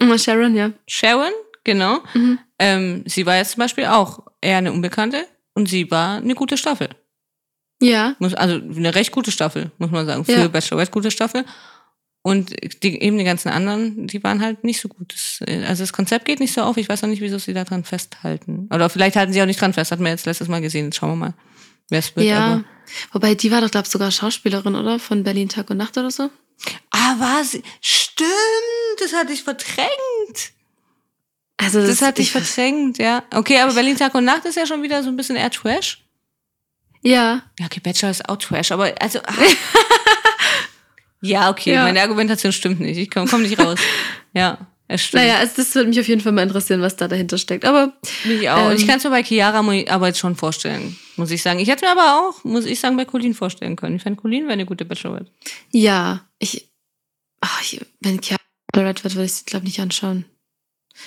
Und 0.00 0.18
Sharon, 0.20 0.54
ja. 0.56 0.70
Sharon, 0.86 1.32
genau. 1.64 1.98
Mhm. 2.14 2.38
Ähm, 2.58 3.02
sie 3.06 3.26
war 3.26 3.36
jetzt 3.36 3.52
zum 3.52 3.60
Beispiel 3.60 3.84
auch 3.84 4.20
eher 4.40 4.56
eine 4.56 4.72
Unbekannte 4.72 5.26
und 5.52 5.68
sie 5.68 5.90
war 5.90 6.16
eine 6.16 6.34
gute 6.34 6.56
Staffel. 6.56 6.88
Ja, 7.82 8.16
also 8.20 8.54
eine 8.54 8.94
recht 8.94 9.12
gute 9.12 9.30
Staffel, 9.30 9.70
muss 9.76 9.90
man 9.90 10.06
sagen. 10.06 10.24
Für 10.24 10.32
Ja. 10.32 10.48
Bachelorette 10.48 10.90
gute 10.90 11.10
Staffel. 11.10 11.44
Und 12.26 12.56
die, 12.82 13.00
eben 13.02 13.18
die 13.18 13.24
ganzen 13.24 13.50
anderen, 13.50 14.08
die 14.08 14.24
waren 14.24 14.42
halt 14.42 14.64
nicht 14.64 14.80
so 14.80 14.88
gut. 14.88 15.12
Das, 15.12 15.38
äh, 15.46 15.64
also 15.64 15.84
das 15.84 15.92
Konzept 15.92 16.24
geht 16.24 16.40
nicht 16.40 16.52
so 16.52 16.62
auf. 16.62 16.76
Ich 16.76 16.88
weiß 16.88 17.04
auch 17.04 17.08
nicht, 17.08 17.22
wieso 17.22 17.38
sie 17.38 17.54
da 17.54 17.62
dran 17.62 17.84
festhalten. 17.84 18.68
Oder 18.74 18.90
vielleicht 18.90 19.14
halten 19.14 19.32
sie 19.32 19.40
auch 19.40 19.46
nicht 19.46 19.60
dran 19.60 19.72
fest. 19.72 19.92
Hat 19.92 20.00
man 20.00 20.10
jetzt 20.10 20.26
letztes 20.26 20.48
Mal 20.48 20.60
gesehen. 20.60 20.86
Jetzt 20.86 20.96
schauen 20.96 21.10
wir 21.10 21.14
mal, 21.14 21.34
wer 21.88 22.00
es 22.00 22.16
wird. 22.16 22.26
ja. 22.26 22.46
Aber, 22.46 22.64
Wobei, 23.12 23.36
die 23.36 23.52
war 23.52 23.60
doch, 23.60 23.70
glaube 23.70 23.86
ich, 23.86 23.92
sogar 23.92 24.10
Schauspielerin, 24.10 24.74
oder? 24.74 24.98
Von 24.98 25.22
Berlin 25.22 25.48
Tag 25.48 25.70
und 25.70 25.76
Nacht 25.76 25.96
oder 25.98 26.10
so. 26.10 26.28
ah, 26.90 27.14
war 27.20 27.44
sie? 27.44 27.62
Stimmt, 27.80 28.28
das 29.00 29.12
hatte 29.12 29.32
ich 29.32 29.44
verdrängt. 29.44 30.52
Also 31.58 31.80
Das 31.86 32.02
hatte 32.02 32.22
ich 32.22 32.34
ich 32.34 32.44
verdrängt, 32.44 32.98
ja. 32.98 33.22
Okay, 33.32 33.60
aber 33.60 33.72
Berlin 33.72 33.96
Tag 33.96 34.16
und 34.16 34.24
Nacht 34.24 34.44
ist 34.46 34.56
ja 34.56 34.66
schon 34.66 34.82
wieder 34.82 35.04
so 35.04 35.10
ein 35.10 35.16
bisschen 35.16 35.36
eher 35.36 35.52
Trash. 35.52 36.04
Ja, 37.02 37.42
Ja, 37.60 37.66
okay, 37.66 37.78
Bachelor 37.78 38.10
ist 38.10 38.28
auch 38.28 38.36
Trash, 38.36 38.72
aber 38.72 38.92
also. 39.00 39.20
Ja, 41.22 41.50
okay, 41.50 41.72
Ja. 41.72 41.82
meine 41.84 42.00
Argumentation 42.02 42.52
stimmt 42.52 42.80
nicht. 42.80 42.98
Ich 42.98 43.10
komme 43.10 43.26
komm 43.28 43.42
nicht 43.42 43.58
raus. 43.58 43.78
Ja, 44.34 44.58
es 44.86 45.02
stimmt. 45.02 45.22
naja, 45.22 45.38
also 45.38 45.54
das 45.56 45.74
würde 45.74 45.88
mich 45.88 45.98
auf 45.98 46.06
jeden 46.08 46.20
Fall 46.20 46.32
mal 46.32 46.42
interessieren, 46.42 46.82
was 46.82 46.94
da 46.96 47.08
dahinter 47.08 47.38
steckt. 47.38 47.64
Aber 47.64 47.94
Mich 48.24 48.48
auch. 48.50 48.70
Ähm, 48.70 48.76
ich 48.76 48.86
kann 48.86 48.98
es 48.98 49.04
mir 49.04 49.08
bei 49.10 49.22
Chiara 49.22 49.58
aber 49.60 50.06
jetzt 50.08 50.18
schon 50.18 50.36
vorstellen, 50.36 50.96
muss 51.16 51.30
ich 51.30 51.40
sagen. 51.42 51.58
Ich 51.58 51.68
hätte 51.68 51.86
mir 51.86 51.92
aber 51.92 52.20
auch, 52.28 52.44
muss 52.44 52.66
ich 52.66 52.78
sagen, 52.78 52.96
bei 52.98 53.06
Colleen 53.06 53.32
vorstellen 53.32 53.76
können. 53.76 53.96
Ich 53.96 54.02
fände, 54.02 54.20
Colleen 54.20 54.42
wäre 54.44 54.52
eine 54.52 54.66
gute 54.66 54.84
Bachelorette. 54.84 55.30
ja, 55.72 56.20
ich, 56.38 56.68
ach, 57.40 57.62
ich 57.62 57.80
wenn 58.00 58.20
Chiara 58.20 58.40
Red 58.76 59.02
wird, 59.04 59.14
würde 59.14 59.24
ich 59.24 59.32
es, 59.32 59.44
glaube 59.46 59.64
ich, 59.64 59.72
nicht 59.72 59.80
anschauen. 59.80 60.26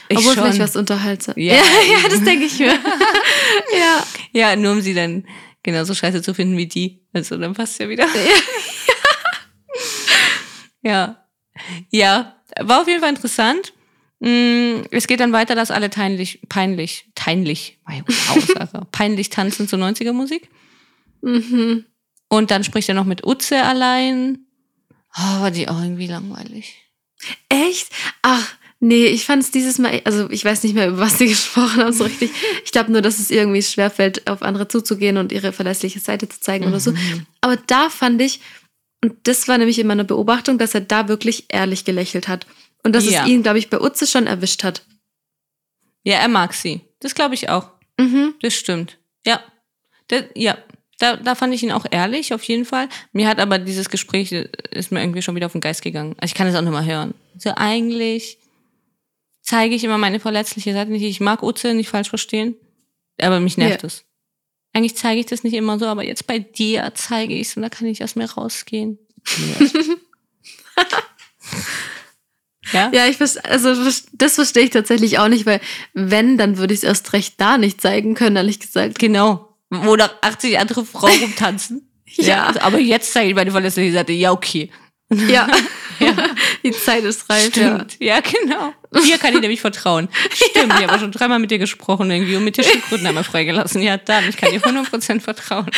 Ich 0.08 0.18
Obwohl 0.18 0.34
schon. 0.34 0.44
vielleicht 0.44 0.60
was 0.60 0.76
unterhaltsam. 0.76 1.36
Ja, 1.38 1.54
ja, 1.56 1.62
ja, 2.04 2.10
das 2.10 2.24
denke 2.24 2.46
ich 2.46 2.58
mir. 2.60 2.74
ja. 3.78 4.04
Ja, 4.34 4.56
nur 4.56 4.72
um 4.74 4.82
sie 4.82 4.94
dann 4.96 5.28
genauso 5.62 5.94
scheiße 5.94 6.22
zu 6.24 6.34
finden 6.34 6.58
wie 6.58 6.68
die. 6.68 7.02
Also 7.14 7.38
dann 7.38 7.54
passt 7.54 7.80
ja 7.80 7.88
wieder. 7.90 8.06
ja. 8.06 8.12
Ja, 10.82 12.36
war 12.60 12.82
auf 12.82 12.88
jeden 12.88 13.02
Fall 13.02 13.10
interessant. 13.10 13.74
Mm, 14.20 14.82
Es 14.92 15.08
geht 15.08 15.20
dann 15.20 15.32
weiter, 15.32 15.56
dass 15.56 15.72
alle 15.72 15.90
peinlich, 15.90 16.40
peinlich, 16.50 17.08
peinlich, 17.16 17.80
also, 17.86 18.86
peinlich 18.92 19.30
tanzen 19.30 19.68
zur 19.68 19.80
90er 19.80 20.14
Musik. 20.14 20.50
Mhm. 21.22 21.86
Und 22.28 22.52
dann 22.52 22.64
spricht 22.64 22.90
er 22.90 22.96
noch 22.96 23.06
mit 23.06 23.26
Utze 23.26 23.64
allein. 23.64 24.40
Oh, 25.18 25.42
war 25.42 25.52
die 25.52 25.68
auch 25.68 25.82
irgendwie 25.82 26.08
langweilig. 26.08 26.76
Echt? 27.50 27.90
Ach, 28.22 28.48
nee, 28.80 29.08
ich 29.08 29.26
fand 29.26 29.44
es 29.44 29.52
dieses 29.52 29.80
Mal, 29.80 30.02
also 30.06 30.30
ich 30.30 30.46
weiß 30.46 30.64
nicht 30.64 30.76
mehr, 30.76 30.90
über 30.90 31.00
was 31.00 31.18
sie 31.18 31.28
gesprochen 31.30 31.82
haben, 31.82 31.94
so 31.94 32.04
richtig. 32.04 32.32
Ich 32.64 32.72
glaube 32.72 32.92
nur, 32.92 33.02
dass 33.02 33.20
es 33.20 33.32
irgendwie 33.32 33.64
schwerfällt, 33.64 34.30
auf 34.30 34.42
andere 34.44 34.68
zuzugehen 34.68 35.18
und 35.18 35.32
ihre 35.32 35.52
verlässliche 35.52 36.00
Seite 36.00 36.30
zu 36.30 36.40
zeigen 36.40 36.66
oder 36.66 36.80
so. 36.80 36.92
Mhm. 36.92 37.26
Aber 37.42 37.58
da 37.68 37.90
fand 37.90 38.22
ich, 38.22 38.40
und 39.04 39.16
das 39.28 39.48
war 39.48 39.58
nämlich 39.58 39.80
in 39.80 39.88
meiner 39.88 40.04
Beobachtung, 40.04 40.58
dass 40.58 40.74
er 40.76 40.82
da 40.82 41.08
wirklich 41.08 41.46
ehrlich 41.50 41.86
gelächelt 41.86 42.28
hat. 42.28 42.46
Und 42.84 42.94
dass 42.94 43.10
Ja. 43.10 43.24
es 43.24 43.30
ihn, 43.30 43.44
glaube 43.44 43.60
ich, 43.60 43.70
bei 43.70 43.80
Utze 43.82 44.08
schon 44.08 44.28
erwischt 44.28 44.64
hat. 44.64 44.84
Ja, 46.04 46.16
er 46.18 46.28
mag 46.30 46.54
sie. 46.54 46.82
Das 47.00 47.16
glaube 47.16 47.36
ich 47.36 47.50
auch. 47.50 47.70
Mhm. 48.00 48.36
Das 48.42 48.54
stimmt. 48.56 48.98
Ja. 49.26 49.42
Das, 50.08 50.24
ja. 50.36 50.58
Da, 50.98 51.16
da 51.16 51.36
fand 51.36 51.54
ich 51.54 51.64
ihn 51.64 51.72
auch 51.72 51.86
ehrlich, 51.92 52.34
auf 52.34 52.44
jeden 52.44 52.66
Fall. 52.66 52.90
Mir 53.14 53.28
hat 53.28 53.40
aber 53.40 53.58
dieses 53.60 53.90
Gespräch, 53.90 54.32
äh, 54.34 54.50
ist 54.72 54.92
mir 54.92 55.02
irgendwie 55.02 55.22
schon 55.22 55.36
wieder 55.36 55.46
auf 55.46 55.54
den 55.54 55.62
Geist 55.62 55.82
gegangen. 55.82 56.16
Also 56.20 56.32
ich 56.32 56.36
kann 56.36 56.48
es 56.48 56.56
auch 56.56 56.62
nicht 56.62 56.72
mal 56.72 56.86
hören. 56.86 57.14
So 57.38 57.52
eigentlich 57.56 58.38
zeige 59.42 59.76
ich 59.76 59.84
immer 59.84 59.98
meine 59.98 60.20
verletzliche 60.20 60.74
Seite 60.74 60.92
nicht. 60.92 61.04
Ich 61.04 61.20
mag 61.22 61.42
Utze 61.44 61.74
nicht 61.74 61.90
falsch 61.90 62.10
verstehen, 62.10 62.56
aber 63.22 63.40
mich 63.40 63.58
nervt 63.58 63.82
Ja. 63.84 63.88
es. 63.88 64.04
Eigentlich 64.80 64.96
zeige 64.96 65.20
ich 65.20 65.26
das 65.26 65.44
nicht 65.44 65.56
immer 65.56 65.78
so, 65.78 65.88
aber 65.88 66.06
jetzt 66.06 66.26
bei 66.26 66.40
dir 66.40 66.90
zeige 66.96 67.34
ich 67.34 67.50
es 67.50 67.58
und 67.58 67.64
da 67.64 67.70
kann 67.70 67.86
ich 67.86 68.02
aus 68.02 68.16
mir 68.16 68.32
rausgehen. 68.32 68.98
Ja. 69.28 69.66
ja? 72.72 72.92
Ja, 72.94 73.08
ich 73.08 73.20
also 73.20 73.92
das 74.14 74.36
verstehe 74.36 74.64
ich 74.64 74.70
tatsächlich 74.70 75.18
auch 75.18 75.28
nicht, 75.28 75.46
weil 75.46 75.60
wenn, 75.94 76.38
dann 76.38 76.58
würde 76.58 76.74
ich 76.74 76.82
es 76.82 76.84
erst 76.84 77.12
recht 77.12 77.34
da 77.42 77.58
nicht 77.58 77.82
zeigen 77.82 78.14
können, 78.14 78.36
ehrlich 78.36 78.60
gesagt. 78.60 79.00
Genau. 79.00 79.58
Wo 79.70 79.96
noch 79.98 80.12
80 80.22 80.60
andere 80.60 80.86
Frauen 80.86 81.20
rumtanzen. 81.20 81.86
Ja. 82.16 82.46
also, 82.46 82.62
aber 82.62 82.80
jetzt 82.80 83.12
zeige 83.12 83.30
ich 83.30 83.36
meine 83.36 83.52
verletzliche 83.52 83.92
Seite. 83.92 84.14
Ja, 84.14 84.32
okay. 84.32 84.72
Ja, 85.12 85.48
Ja. 86.00 86.14
die 86.64 86.72
Zeit 86.72 87.04
ist 87.04 87.30
reif. 87.30 87.56
Ja. 87.58 87.76
Stimmt. 87.76 87.98
Ja. 88.00 88.20
genau. 88.22 88.74
Hier 89.04 89.18
kann 89.18 89.34
ich 89.34 89.42
nämlich 89.42 89.60
vertrauen. 89.60 90.08
Stimmt, 90.34 90.74
ich 90.80 90.88
habe 90.88 90.98
schon 91.00 91.12
dreimal 91.12 91.40
mit 91.40 91.52
dir 91.52 91.58
gesprochen 91.60 92.10
irgendwie 92.10 92.36
und 92.38 92.44
mit 92.46 92.56
dir 92.58 92.64
Schildkröten 92.64 93.06
einmal 93.06 93.24
freigelassen. 93.26 93.82
Ja, 93.82 93.98
dann, 93.98 94.30
ich 94.30 94.38
kann 94.38 94.52
dir 94.52 94.62
100% 94.62 95.20
vertrauen. 95.20 95.70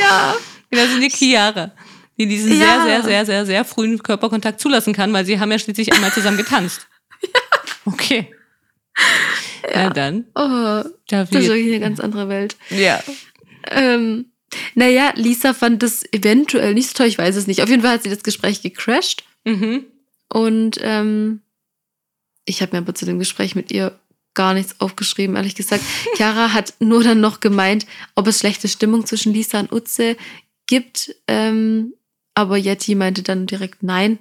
ja. 0.00 0.34
Das 0.72 0.88
ist 0.90 1.00
die 1.02 1.10
Chiara, 1.10 1.72
die 2.18 2.26
diesen 2.26 2.56
sehr, 2.56 2.66
Ja. 2.66 2.82
sehr, 2.84 3.02
sehr, 3.02 3.26
sehr, 3.26 3.46
sehr 3.46 3.64
frühen 3.64 4.02
Körperkontakt 4.02 4.60
zulassen 4.60 4.92
kann, 4.92 5.12
weil 5.12 5.24
sie 5.24 5.38
haben 5.40 5.50
ja 5.52 5.58
schließlich 5.58 5.92
einmal 5.92 6.12
zusammen 6.12 6.36
getanzt. 6.36 6.86
Okay. 7.84 8.32
Ja, 9.74 9.90
dann. 9.90 10.24
Oh, 10.34 10.40
Da 10.44 10.84
das 11.08 11.30
ist 11.30 11.48
wirklich 11.48 11.66
eine 11.68 11.80
ganz 11.80 12.00
andere 12.00 12.28
Welt. 12.28 12.56
ja. 12.70 13.00
Ähm, 13.70 14.29
naja, 14.74 15.12
Lisa 15.16 15.54
fand 15.54 15.82
das 15.82 16.04
eventuell 16.12 16.74
nicht 16.74 16.88
so 16.88 16.94
toll, 16.94 17.06
ich 17.06 17.18
weiß 17.18 17.36
es 17.36 17.46
nicht. 17.46 17.62
Auf 17.62 17.68
jeden 17.68 17.82
Fall 17.82 17.92
hat 17.94 18.02
sie 18.02 18.10
das 18.10 18.22
Gespräch 18.22 18.62
gecrashed 18.62 19.24
Mhm. 19.44 19.84
und 20.28 20.78
ähm, 20.82 21.40
ich 22.44 22.60
habe 22.62 22.72
mir 22.72 22.78
aber 22.78 22.94
zu 22.94 23.06
dem 23.06 23.18
Gespräch 23.18 23.54
mit 23.54 23.70
ihr 23.72 23.98
gar 24.34 24.54
nichts 24.54 24.80
aufgeschrieben, 24.80 25.36
ehrlich 25.36 25.54
gesagt. 25.54 25.82
Chiara 26.16 26.52
hat 26.52 26.74
nur 26.80 27.02
dann 27.02 27.20
noch 27.20 27.40
gemeint, 27.40 27.86
ob 28.14 28.26
es 28.26 28.40
schlechte 28.40 28.68
Stimmung 28.68 29.06
zwischen 29.06 29.32
Lisa 29.32 29.60
und 29.60 29.72
Utze 29.72 30.16
gibt, 30.66 31.14
ähm, 31.26 31.94
aber 32.34 32.56
Yeti 32.56 32.94
meinte 32.94 33.22
dann 33.22 33.46
direkt 33.46 33.82
nein. 33.82 34.18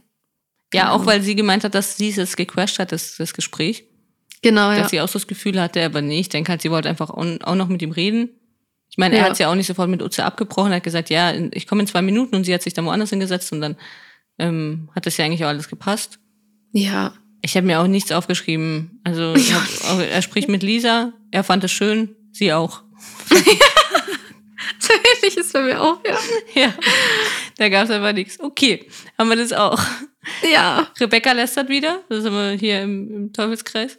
Ja, 0.73 0.91
auch 0.91 1.05
weil 1.05 1.21
sie 1.21 1.35
gemeint 1.35 1.63
hat, 1.63 1.73
dass 1.75 1.97
sie 1.97 2.09
es 2.09 2.35
gecrashed 2.35 2.79
hat, 2.79 2.91
das, 2.91 3.17
das 3.17 3.33
Gespräch. 3.33 3.85
Genau, 4.41 4.71
ja. 4.71 4.79
dass 4.81 4.91
sie 4.91 5.01
auch 5.01 5.07
so 5.07 5.19
das 5.19 5.27
Gefühl 5.27 5.59
hatte, 5.59 5.83
aber 5.83 6.01
nee, 6.01 6.19
ich 6.19 6.29
denke 6.29 6.51
halt, 6.51 6.61
sie 6.61 6.71
wollte 6.71 6.87
einfach 6.89 7.09
auch 7.09 7.55
noch 7.55 7.67
mit 7.67 7.81
ihm 7.81 7.91
reden. 7.91 8.29
Ich 8.89 8.97
meine, 8.97 9.15
er 9.15 9.21
Ja. 9.25 9.29
hat 9.29 9.39
ja 9.39 9.49
auch 9.51 9.55
nicht 9.55 9.67
sofort 9.67 9.89
mit 9.89 10.01
Utze 10.01 10.25
abgebrochen, 10.25 10.71
er 10.71 10.77
hat 10.77 10.83
gesagt, 10.83 11.09
ja, 11.09 11.33
ich 11.51 11.67
komme 11.67 11.81
in 11.81 11.87
zwei 11.87 12.01
Minuten 12.01 12.35
und 12.35 12.43
sie 12.43 12.53
hat 12.53 12.63
sich 12.63 12.73
dann 12.73 12.85
woanders 12.85 13.11
hingesetzt 13.11 13.51
und 13.51 13.61
dann 13.61 13.75
ähm, 14.39 14.89
hat 14.95 15.05
das 15.05 15.17
ja 15.17 15.25
eigentlich 15.25 15.43
auch 15.45 15.49
alles 15.49 15.69
gepasst. 15.69 16.19
Ja. 16.71 17.13
Ich 17.41 17.55
habe 17.55 17.65
mir 17.67 17.79
auch 17.79 17.87
nichts 17.87 18.11
aufgeschrieben. 18.11 18.99
Also 19.03 19.33
hab, 19.35 19.91
auch, 19.91 19.99
er 19.99 20.21
spricht 20.21 20.49
mit 20.49 20.63
Lisa, 20.63 21.13
er 21.31 21.43
fand 21.43 21.63
es 21.63 21.71
schön, 21.71 22.15
sie 22.31 22.51
auch. 22.53 22.81
So 24.79 24.93
ähnlich 24.93 25.37
ist 25.37 25.53
bei 25.53 25.61
mir 25.61 25.81
auch, 25.81 25.99
ja. 26.05 26.17
Ja, 26.63 26.73
da 27.57 27.69
gab 27.69 27.85
es 27.85 27.91
einfach 27.91 28.13
nichts. 28.13 28.39
Okay, 28.39 28.87
haben 29.17 29.29
wir 29.29 29.35
das 29.35 29.53
auch. 29.53 29.79
Ja. 30.51 30.87
Rebecca 30.99 31.31
lästert 31.31 31.69
wieder, 31.69 32.01
das 32.09 32.23
sind 32.23 32.33
wir 32.33 32.51
hier 32.51 32.81
im, 32.83 33.13
im 33.15 33.33
Teufelskreis. 33.33 33.97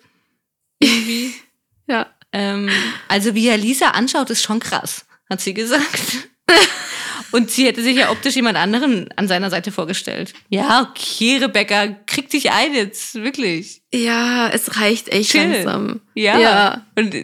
Irgendwie. 0.81 1.33
Ja. 1.89 2.07
Ähm, 2.33 2.71
also 3.09 3.35
wie 3.35 3.49
er 3.49 3.57
Lisa 3.57 3.91
anschaut, 3.91 4.31
ist 4.31 4.43
schon 4.43 4.61
krass, 4.61 5.07
hat 5.29 5.41
sie 5.41 5.55
gesagt. 5.55 6.29
Und 7.33 7.51
sie 7.51 7.67
hätte 7.67 7.83
sich 7.83 7.97
ja 7.97 8.11
optisch 8.11 8.35
jemand 8.35 8.57
anderen 8.57 9.09
an 9.17 9.29
seiner 9.29 9.51
Seite 9.51 9.71
vorgestellt. 9.71 10.33
Ja, 10.49 10.91
okay, 10.91 11.37
Rebecca, 11.37 11.87
krieg 12.07 12.29
dich 12.29 12.51
ein 12.51 12.75
jetzt, 12.75 13.15
wirklich. 13.15 13.83
Ja, 13.95 14.49
es 14.49 14.81
reicht 14.81 15.09
echt 15.09 15.31
Chill. 15.31 15.49
langsam. 15.49 16.01
Ja. 16.15 16.39
Ja. 16.39 16.87
Und 16.97 17.15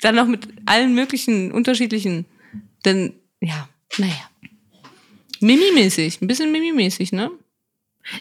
dann 0.00 0.16
noch 0.16 0.26
mit 0.26 0.48
allen 0.66 0.94
möglichen 0.94 1.52
unterschiedlichen. 1.52 2.26
Dann, 2.82 3.14
ja, 3.40 3.68
naja. 3.96 4.30
Mimi-mäßig, 5.40 6.20
ein 6.20 6.26
bisschen 6.26 6.50
Mimi-mäßig, 6.50 7.12
ne? 7.12 7.30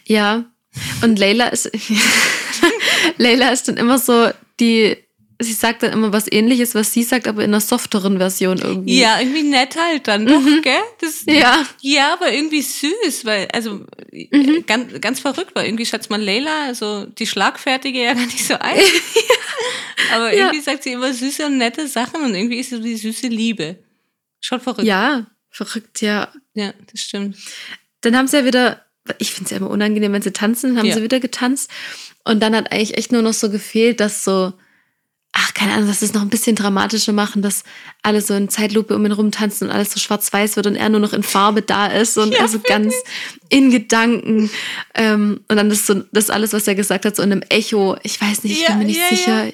Ja. 0.06 0.46
Und 1.02 1.18
Leila 1.20 1.48
ist, 1.48 1.72
Leila 3.18 3.50
ist 3.50 3.68
dann 3.68 3.78
immer 3.78 3.98
so 3.98 4.30
die, 4.60 4.98
sie 5.44 5.54
sagt 5.54 5.84
dann 5.84 5.92
immer 5.94 6.12
was 6.14 6.32
ähnliches, 6.32 6.74
was 6.76 6.92
sie 6.94 7.04
sagt, 7.04 7.28
aber 7.28 7.44
in 7.44 7.52
einer 7.52 7.62
softeren 7.62 8.18
Version 8.18 8.58
irgendwie. 8.58 9.00
Ja, 9.00 9.20
irgendwie 9.20 9.44
nett 9.44 9.76
halt 9.78 10.08
dann 10.08 10.26
doch, 10.26 10.42
gell? 10.64 10.82
Das, 11.02 11.24
Ja. 11.28 11.66
Ja, 11.82 12.14
aber 12.14 12.32
irgendwie 12.34 12.62
süß, 12.62 13.26
weil, 13.26 13.48
also 13.54 13.86
äh, 14.12 14.62
ganz, 14.62 15.00
ganz 15.02 15.20
verrückt, 15.20 15.52
weil 15.56 15.66
irgendwie 15.66 15.86
schätzt 15.86 16.10
man 16.10 16.22
Leila, 16.22 16.66
also 16.66 17.06
die 17.06 17.28
Schlagfertige, 17.28 18.02
ja 18.04 18.14
gar 18.14 18.26
nicht 18.26 18.46
so 18.46 18.56
ein. 18.56 18.80
aber 20.14 20.34
Ja. 20.34 20.46
irgendwie 20.48 20.62
sagt 20.62 20.84
sie 20.84 20.92
immer 20.94 21.14
süße 21.14 21.46
und 21.46 21.58
nette 21.58 21.88
Sachen 21.88 22.22
und 22.24 22.34
irgendwie 22.36 22.60
ist 22.60 22.70
so 22.72 22.80
die 22.80 22.96
süße 22.98 23.28
Liebe. 23.28 23.78
Schon 24.40 24.60
verrückt. 24.60 24.88
Ja, 24.88 25.26
verrückt, 25.50 26.02
ja. 26.02 26.30
Ja, 26.54 26.74
das 26.92 27.02
stimmt. 27.02 27.38
Dann 28.02 28.16
haben 28.18 28.28
sie 28.28 28.38
ja 28.38 28.46
wieder, 28.46 28.86
ich 29.20 29.32
finde 29.32 29.46
es 29.46 29.52
ja 29.52 29.58
immer 29.58 29.70
unangenehm, 29.70 30.12
wenn 30.14 30.22
sie 30.22 30.32
tanzen, 30.34 30.78
haben 30.78 30.86
Ja. 30.86 30.96
sie 30.96 31.04
wieder 31.04 31.20
getanzt. 31.20 31.70
Und 32.26 32.40
dann 32.42 32.56
hat 32.56 32.72
eigentlich 32.72 32.98
echt 32.98 33.12
nur 33.12 33.22
noch 33.22 33.34
so 33.34 33.50
gefehlt, 33.50 34.00
dass 34.00 34.24
so, 34.24 34.54
ach, 35.34 35.54
keine 35.56 35.74
Ahnung, 35.74 35.88
dass 35.88 36.04
es 36.04 36.14
noch 36.14 36.22
ein 36.22 36.30
bisschen 36.30 36.56
dramatischer 36.56 37.12
machen, 37.12 37.42
dass 37.42 37.64
alle 38.04 38.22
so 38.22 38.36
in 38.36 38.50
Zeitlupe 38.50 38.96
um 38.96 39.04
ihn 39.06 39.12
rum 39.12 39.32
tanzen 39.32 39.68
und 39.68 39.74
alles 39.74 39.92
so 39.92 40.00
schwarz-weiß 40.00 40.56
wird 40.56 40.68
und 40.68 40.76
er 40.76 40.90
nur 40.90 41.00
noch 41.00 41.12
in 41.12 41.24
Farbe 41.24 41.64
da 41.64 41.88
ist 41.88 42.18
und 42.18 42.34
Ja, 42.34 42.42
also 42.42 42.60
ganz 42.60 42.94
in 43.50 43.72
Gedanken. 43.72 44.52
Ähm, 44.94 45.42
und 45.48 45.58
dann 45.58 45.72
ist 45.72 45.88
so, 45.88 46.04
das 46.12 46.30
alles, 46.30 46.54
was 46.54 46.68
er 46.68 46.76
gesagt 46.76 47.06
hat, 47.06 47.16
so 47.16 47.24
in 47.24 47.32
einem 47.32 47.44
Echo. 47.50 47.98
Ich 48.04 48.22
weiß 48.22 48.44
nicht, 48.44 48.54
ich 48.54 48.62
Ja, 48.62 48.70
bin 48.70 48.80
mir 48.80 48.86
nicht 48.86 49.00
ja, 49.00 49.10
sicher, 49.10 49.46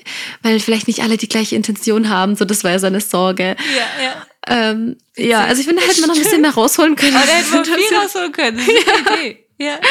weil 0.41 0.59
vielleicht 0.59 0.87
nicht 0.87 1.01
alle 1.01 1.15
die 1.15 1.29
gleiche 1.29 1.55
Intention 1.55 2.09
haben. 2.09 2.35
So, 2.35 2.43
das 2.43 2.63
war 2.65 2.71
ja 2.71 2.79
seine 2.79 2.99
Sorge. 2.99 3.55
Ja, 3.57 4.03
ja. 4.03 4.25
Ähm, 4.47 4.97
ja, 5.15 5.43
also 5.45 5.61
ich 5.61 5.67
finde, 5.67 5.81
da 5.81 5.87
hätte 5.87 6.01
man 6.01 6.09
noch 6.09 6.15
ein 6.17 6.23
bisschen 6.23 6.41
mehr 6.41 6.53
rausholen 6.53 6.95
können. 6.97 7.15
Aber 7.15 7.25
da 7.25 7.31
hätten 7.33 7.53
wir 7.53 7.65
viel 7.65 7.97
rausholen 7.97 8.31
können. 8.33 8.57
Das 8.57 8.67
ist 8.67 9.07
eine 9.07 9.19
Idee. 9.21 9.45
Ja. 9.59 9.79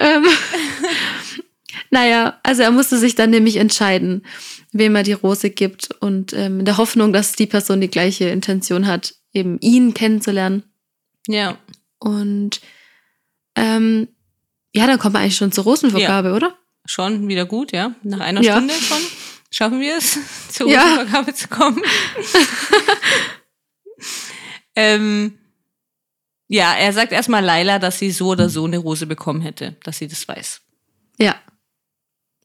Ähm, 0.00 0.26
naja, 1.90 2.38
also 2.42 2.62
er 2.62 2.70
musste 2.70 2.98
sich 2.98 3.14
dann 3.14 3.30
nämlich 3.30 3.56
entscheiden, 3.56 4.24
wem 4.72 4.96
er 4.96 5.02
die 5.02 5.12
Rose 5.12 5.50
gibt 5.50 5.90
und 6.00 6.32
ähm, 6.32 6.60
in 6.60 6.64
der 6.64 6.76
Hoffnung, 6.76 7.12
dass 7.12 7.32
die 7.32 7.46
Person 7.46 7.80
die 7.80 7.88
gleiche 7.88 8.28
Intention 8.28 8.86
hat, 8.86 9.14
eben 9.32 9.58
ihn 9.60 9.94
kennenzulernen. 9.94 10.62
Ja. 11.26 11.58
Und 11.98 12.60
ähm, 13.56 14.08
ja, 14.74 14.86
dann 14.86 14.98
kommen 14.98 15.14
wir 15.14 15.20
eigentlich 15.20 15.36
schon 15.36 15.52
zur 15.52 15.64
Rosenvergabe, 15.64 16.32
oder? 16.32 16.56
Schon 16.84 17.28
wieder 17.28 17.46
gut, 17.46 17.72
ja. 17.72 17.94
Nach 18.02 18.20
einer 18.20 18.42
Ja. 18.42 18.56
Stunde 18.56 18.74
schon 18.74 18.98
schaffen 19.50 19.80
wir 19.80 19.96
es, 19.96 20.18
zur 20.50 20.68
Ja. 20.70 20.82
Rosenvergabe 20.82 21.34
zu 21.34 21.48
kommen. 21.48 21.82
ähm, 24.76 25.38
ja, 26.48 26.74
er 26.74 26.92
sagt 26.92 27.12
erstmal 27.12 27.44
Laila, 27.44 27.78
dass 27.78 27.98
sie 27.98 28.10
so 28.10 28.28
oder 28.28 28.48
so 28.48 28.64
eine 28.64 28.78
Rose 28.78 29.06
bekommen 29.06 29.42
hätte, 29.42 29.76
dass 29.82 29.98
sie 29.98 30.08
das 30.08 30.26
weiß. 30.26 30.60
Ja. 31.18 31.36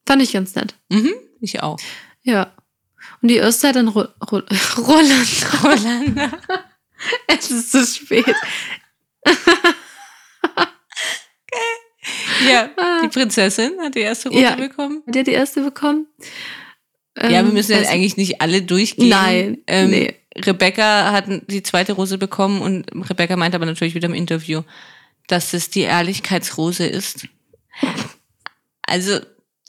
Fand 0.05 0.21
ich 0.21 0.33
ganz 0.33 0.55
nett. 0.55 0.75
Mhm, 0.89 1.13
ich 1.39 1.63
auch. 1.63 1.77
Ja. 2.23 2.53
Und 3.21 3.29
die 3.29 3.35
erste 3.37 3.67
hat 3.69 3.75
dann 3.75 3.87
Ro 3.89 4.05
Ro 4.31 4.41
Roland. 4.77 5.27
Roland. 5.63 6.17
es 7.27 7.51
ist 7.51 7.71
zu 7.71 7.85
spät. 7.85 8.25
ja, 12.47 12.69
die 13.03 13.07
Prinzessin 13.09 13.73
hat 13.81 13.95
die 13.95 13.99
erste 14.01 14.29
Rose 14.29 14.41
Ja. 14.41 14.55
bekommen. 14.55 15.03
Hat 15.07 15.15
er 15.15 15.23
die 15.23 15.31
erste 15.31 15.61
bekommen? 15.63 16.07
Ja, 17.17 17.29
wir 17.29 17.37
Ähm, 17.39 17.53
müssen 17.53 17.73
jetzt 17.73 17.87
weiß- 17.87 17.91
eigentlich 17.93 18.17
nicht 18.17 18.41
alle 18.41 18.61
durchgehen. 18.61 19.09
Nein, 19.09 19.59
Ähm, 19.67 19.89
nee. 19.91 20.15
Rebecca 20.35 21.11
hat 21.11 21.25
die 21.47 21.61
zweite 21.61 21.93
Rose 21.93 22.17
bekommen 22.17 22.61
und 22.61 22.89
Rebecca 23.09 23.35
meint 23.35 23.53
aber 23.53 23.67
natürlich 23.67 23.93
wieder 23.93 24.07
im 24.07 24.15
Interview, 24.15 24.63
dass 25.27 25.53
es 25.53 25.69
die 25.69 25.81
Ehrlichkeitsrose 25.81 26.87
ist. 26.87 27.27
Also 28.81 29.19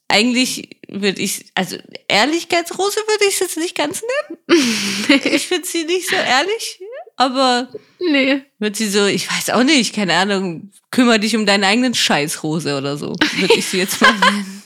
eigentlich 0.09 0.79
würde 0.89 1.21
ich, 1.21 1.47
also 1.55 1.77
Ehrlichkeitsrose 2.09 2.97
würde 3.07 3.25
ich 3.27 3.35
es 3.35 3.41
jetzt 3.41 3.57
nicht 3.57 3.75
ganz 3.77 4.03
nennen. 4.03 4.39
Ich 5.25 5.47
finde 5.49 5.67
sie 5.67 5.85
nicht 5.85 6.09
so 6.09 6.17
ehrlich, 6.17 6.81
aber 7.17 7.69
Nee. 7.99 8.43
wird 8.59 8.77
sie 8.77 8.89
so, 8.89 9.07
ich 9.07 9.31
weiß 9.31 9.51
auch 9.51 9.63
nicht, 9.65 9.95
keine 9.95 10.15
Ahnung, 10.15 10.71
kümmere 10.91 11.19
dich 11.21 11.35
um 11.37 11.47
deinen 11.47 11.65
eigenen 11.65 11.95
Scheißrose 11.95 12.77
oder 12.77 12.97
so, 12.97 13.15
würde 13.37 13.55
ich 13.57 13.67
sie 13.67 13.79
jetzt 13.79 14.01
mal 14.01 14.13
nennen. 14.19 14.63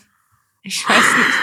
Ich 0.62 0.86
weiß 0.89 0.97
nicht. 0.97 1.36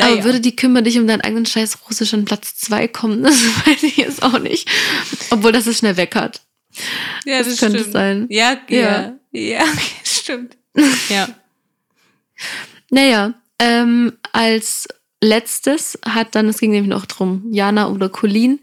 Aber 0.00 0.10
Naja. 0.10 0.24
würde 0.24 0.40
die 0.40 0.54
kümmere 0.56 0.84
dich 0.84 0.98
um 0.98 1.06
deinen 1.06 1.20
eigenen 1.22 1.46
Scheiß 1.46 1.78
Rose 1.86 2.06
schon 2.06 2.24
Platz 2.24 2.56
zwei 2.56 2.86
kommen? 2.88 3.22
Das 3.24 3.34
weiß 3.66 3.82
ich 3.82 3.96
jetzt 3.96 4.22
auch 4.22 4.38
nicht. 4.38 4.68
Obwohl 5.30 5.52
das 5.52 5.66
es 5.66 5.78
schnell 5.78 5.96
weg 5.96 6.14
hat. 6.14 6.42
Ja, 7.24 7.42
Das 7.42 7.58
könnte 7.58 7.82
sein. 7.90 8.26
Ja, 8.30 8.58
ja, 8.68 8.78
Ja. 8.80 9.18
ja, 9.32 9.64
stimmt. 10.04 10.56
Ja. 11.08 11.28
Naja, 12.90 13.34
ähm, 13.58 14.12
als 14.32 14.88
letztes 15.22 15.98
hat 16.04 16.34
dann, 16.34 16.48
es 16.48 16.58
ging 16.58 16.70
nämlich 16.70 16.90
noch 16.90 17.06
drum, 17.06 17.44
Jana 17.50 17.88
oder 17.88 18.08
Colin. 18.08 18.60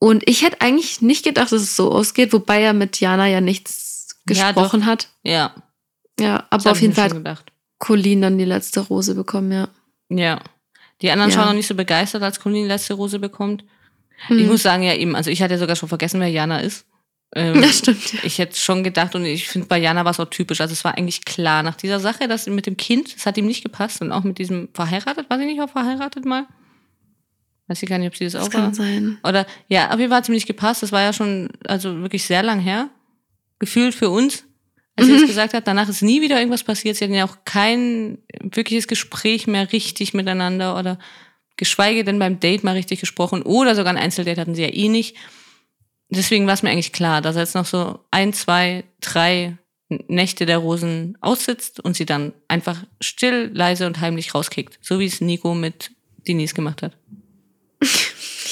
Und 0.00 0.28
ich 0.28 0.42
hätte 0.42 0.60
eigentlich 0.60 1.00
nicht 1.00 1.24
gedacht, 1.24 1.52
dass 1.52 1.62
es 1.62 1.76
so 1.76 1.90
ausgeht, 1.92 2.32
wobei 2.32 2.60
er 2.62 2.72
mit 2.74 3.00
Jana 3.00 3.26
ja 3.28 3.40
nichts 3.40 4.16
Ja, 4.28 4.52
gesprochen 4.52 4.84
hat. 4.86 5.08
Ja. 5.22 5.54
Ja, 6.20 6.46
aber 6.50 6.72
auf 6.72 6.80
jeden 6.80 6.94
Fall 6.94 7.04
hat 7.04 7.12
gedacht. 7.14 7.52
Colin 7.78 8.22
dann 8.22 8.38
die 8.38 8.44
letzte 8.44 8.80
Rose 8.80 9.14
bekommen, 9.14 9.50
ja. 9.52 9.68
Ja. 10.10 10.40
Die 11.02 11.10
anderen 11.10 11.30
Ja. 11.30 11.36
schauen 11.36 11.46
noch 11.48 11.54
nicht 11.54 11.66
so 11.66 11.74
begeistert, 11.74 12.22
als 12.22 12.40
Colin 12.40 12.62
die 12.64 12.68
letzte 12.68 12.94
Rose 12.94 13.18
bekommt. 13.18 13.64
Ich 14.28 14.36
Hm. 14.36 14.46
muss 14.46 14.62
sagen, 14.62 14.82
ja 14.84 14.94
eben, 14.94 15.16
also 15.16 15.30
ich 15.30 15.42
hatte 15.42 15.54
ja 15.54 15.58
sogar 15.58 15.76
schon 15.76 15.88
vergessen, 15.88 16.20
wer 16.20 16.28
Jana 16.28 16.60
ist. 16.60 16.84
Ähm, 17.34 17.60
Das 17.62 17.78
stimmt. 17.78 18.12
Ja. 18.12 18.20
ich 18.22 18.38
hätte 18.38 18.56
schon 18.58 18.84
gedacht 18.84 19.14
und 19.14 19.24
ich 19.24 19.48
finde 19.48 19.66
bei 19.66 19.78
Jana 19.78 20.04
war 20.04 20.12
es 20.12 20.20
auch 20.20 20.30
typisch. 20.30 20.60
Also 20.60 20.72
es 20.72 20.84
war 20.84 20.96
eigentlich 20.96 21.24
klar 21.24 21.62
nach 21.62 21.74
dieser 21.76 21.98
Sache, 22.00 22.28
dass 22.28 22.46
mit 22.46 22.66
dem 22.66 22.76
Kind, 22.76 23.14
das 23.16 23.26
hat 23.26 23.36
ihm 23.36 23.46
nicht 23.46 23.62
gepasst 23.62 24.00
und 24.02 24.12
auch 24.12 24.22
mit 24.24 24.38
diesem 24.38 24.68
verheiratet, 24.72 25.28
war 25.28 25.38
sie 25.38 25.44
nicht 25.46 25.60
auch 25.60 25.70
verheiratet 25.70 26.24
mal? 26.24 26.46
Weiß 27.66 27.82
ich 27.82 27.88
gar 27.88 27.98
nicht, 27.98 28.08
ob 28.08 28.16
sie 28.16 28.24
das, 28.24 28.34
Das 28.34 28.42
auch 28.48 28.54
war. 28.54 28.60
kann 28.62 28.74
sein. 28.74 29.18
Oder 29.24 29.46
ja, 29.68 29.90
auf 29.90 29.98
jeden 29.98 30.10
Fall 30.10 30.18
hat 30.18 30.24
es 30.24 30.28
ihm 30.28 30.34
nicht 30.34 30.46
gepasst. 30.46 30.82
Das 30.82 30.92
war 30.92 31.00
ja 31.02 31.12
schon, 31.12 31.48
also 31.66 32.02
wirklich 32.02 32.24
sehr 32.24 32.42
lang 32.42 32.60
her. 32.60 32.88
Gefühlt 33.58 33.94
für 33.94 34.10
uns, 34.10 34.44
als 34.96 35.06
sie 35.06 35.12
Mhm. 35.14 35.18
es 35.22 35.26
gesagt 35.28 35.54
hat. 35.54 35.66
Danach 35.66 35.88
ist 35.88 36.02
nie 36.02 36.20
wieder 36.20 36.36
irgendwas 36.38 36.62
passiert. 36.62 36.96
Sie 36.96 37.04
hatten 37.04 37.14
ja 37.14 37.24
auch 37.24 37.38
kein 37.44 38.18
wirkliches 38.42 38.86
Gespräch 38.86 39.46
mehr 39.46 39.72
richtig 39.72 40.12
miteinander 40.14 40.78
oder 40.78 40.98
geschweige 41.56 42.04
denn 42.04 42.18
beim 42.18 42.38
Date 42.38 42.64
mal 42.64 42.74
richtig 42.74 43.00
gesprochen 43.00 43.42
oder 43.42 43.74
sogar 43.74 43.92
ein 43.94 43.98
Einzeldate 44.02 44.40
hatten 44.40 44.54
sie 44.54 44.62
ja 44.62 44.72
eh 44.72 44.88
nicht. 44.88 45.16
Deswegen 46.10 46.46
war 46.46 46.54
es 46.54 46.62
mir 46.62 46.70
eigentlich 46.70 46.92
klar, 46.92 47.20
dass 47.22 47.36
er 47.36 47.42
jetzt 47.42 47.54
noch 47.54 47.64
so 47.66 48.00
ein, 48.10 48.32
zwei, 48.32 48.84
drei 49.00 49.56
Nächte 50.08 50.46
der 50.46 50.58
Rosen 50.58 51.16
aussitzt 51.20 51.80
und 51.80 51.94
sie 51.96 52.06
dann 52.06 52.32
einfach 52.48 52.84
still, 53.00 53.50
leise 53.52 53.86
und 53.86 54.00
heimlich 54.00 54.34
rauskickt. 54.34 54.78
So 54.80 54.98
wie 54.98 55.06
es 55.06 55.20
Nico 55.20 55.54
mit 55.54 55.90
Denise 56.26 56.54
gemacht 56.54 56.82
hat. 56.82 56.96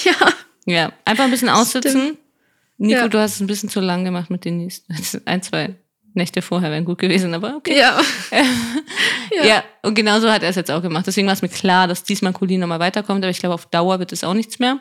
Ja. 0.05 0.15
Ja, 0.65 0.93
einfach 1.05 1.25
ein 1.25 1.31
bisschen 1.31 1.49
aussitzen. 1.49 2.17
Nico, 2.77 3.01
Ja. 3.03 3.09
du 3.09 3.19
hast 3.21 3.37
es 3.37 3.41
ein 3.41 3.47
bisschen 3.47 3.69
zu 3.69 3.79
lang 3.81 4.05
gemacht 4.05 4.31
mit 4.31 4.45
Denise. 4.45 4.83
Ein, 5.27 5.43
zwei 5.43 5.75
Nächte 6.15 6.43
vorher 6.43 6.71
wären 6.73 6.85
gut 6.85 6.99
gewesen, 6.99 7.33
aber 7.35 7.57
okay. 7.57 7.79
Ja. 7.79 8.01
Ja, 9.35 9.45
Ja. 9.47 9.65
und 9.83 9.95
genauso 9.95 10.31
hat 10.31 10.43
er 10.43 10.51
es 10.51 10.57
jetzt 10.57 10.71
auch 10.71 10.83
gemacht. 10.83 11.07
Deswegen 11.07 11.27
war 11.27 11.35
es 11.35 11.43
mir 11.43 11.49
klar, 11.49 11.87
dass 11.89 12.03
diesmal 12.05 12.33
Colin 12.33 12.61
nochmal 12.61 12.81
weiterkommt, 12.81 13.23
aber 13.25 13.31
ich 13.31 13.39
glaube, 13.39 13.55
auf 13.55 13.67
Dauer 13.67 13.99
wird 13.99 14.13
es 14.13 14.25
auch 14.25 14.35
nichts 14.35 14.59
mehr. 14.59 14.81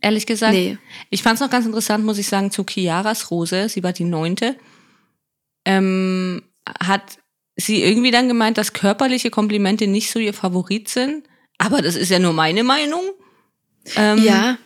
Ehrlich 0.00 0.26
gesagt. 0.26 0.52
Nee. 0.52 0.78
Ich 1.10 1.22
fand 1.22 1.34
es 1.34 1.40
noch 1.40 1.50
ganz 1.50 1.66
interessant, 1.66 2.04
muss 2.04 2.18
ich 2.18 2.28
sagen, 2.28 2.50
zu 2.50 2.64
Chiaras 2.64 3.30
Rose, 3.30 3.68
sie 3.68 3.82
war 3.82 3.92
die 3.92 4.04
neunte, 4.04 4.56
ähm, 5.64 6.42
hat 6.80 7.18
sie 7.56 7.82
irgendwie 7.82 8.10
dann 8.10 8.28
gemeint, 8.28 8.56
dass 8.58 8.72
körperliche 8.72 9.30
Komplimente 9.30 9.86
nicht 9.86 10.10
so 10.10 10.18
ihr 10.18 10.34
Favorit 10.34 10.88
sind. 10.88 11.26
Aber 11.58 11.82
das 11.82 11.96
ist 11.96 12.10
ja 12.10 12.18
nur 12.18 12.32
meine 12.32 12.64
Meinung. 12.64 13.02
Ähm, 13.96 14.18
Ja. 14.24 14.58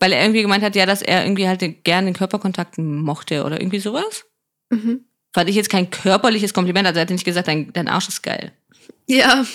Weil 0.00 0.12
er 0.12 0.22
irgendwie 0.22 0.42
gemeint 0.42 0.64
hat, 0.64 0.74
ja, 0.74 0.86
dass 0.86 1.02
er 1.02 1.24
irgendwie 1.24 1.46
halt 1.46 1.84
gerne 1.84 2.12
den 2.12 2.28
Kontakt 2.40 2.76
mochte 2.78 3.44
oder 3.44 3.60
irgendwie 3.60 3.78
sowas. 3.78 4.26
Mhm. 4.70 5.04
Fand 5.32 5.48
ich 5.48 5.56
jetzt 5.56 5.70
kein 5.70 5.90
körperliches 5.90 6.52
Kompliment, 6.52 6.86
also 6.86 6.98
er 6.98 7.02
hat 7.02 7.10
nicht 7.10 7.24
gesagt, 7.24 7.48
dein, 7.48 7.72
dein 7.72 7.88
Arsch 7.88 8.08
ist 8.08 8.22
geil. 8.22 8.52
Ja. 9.06 9.46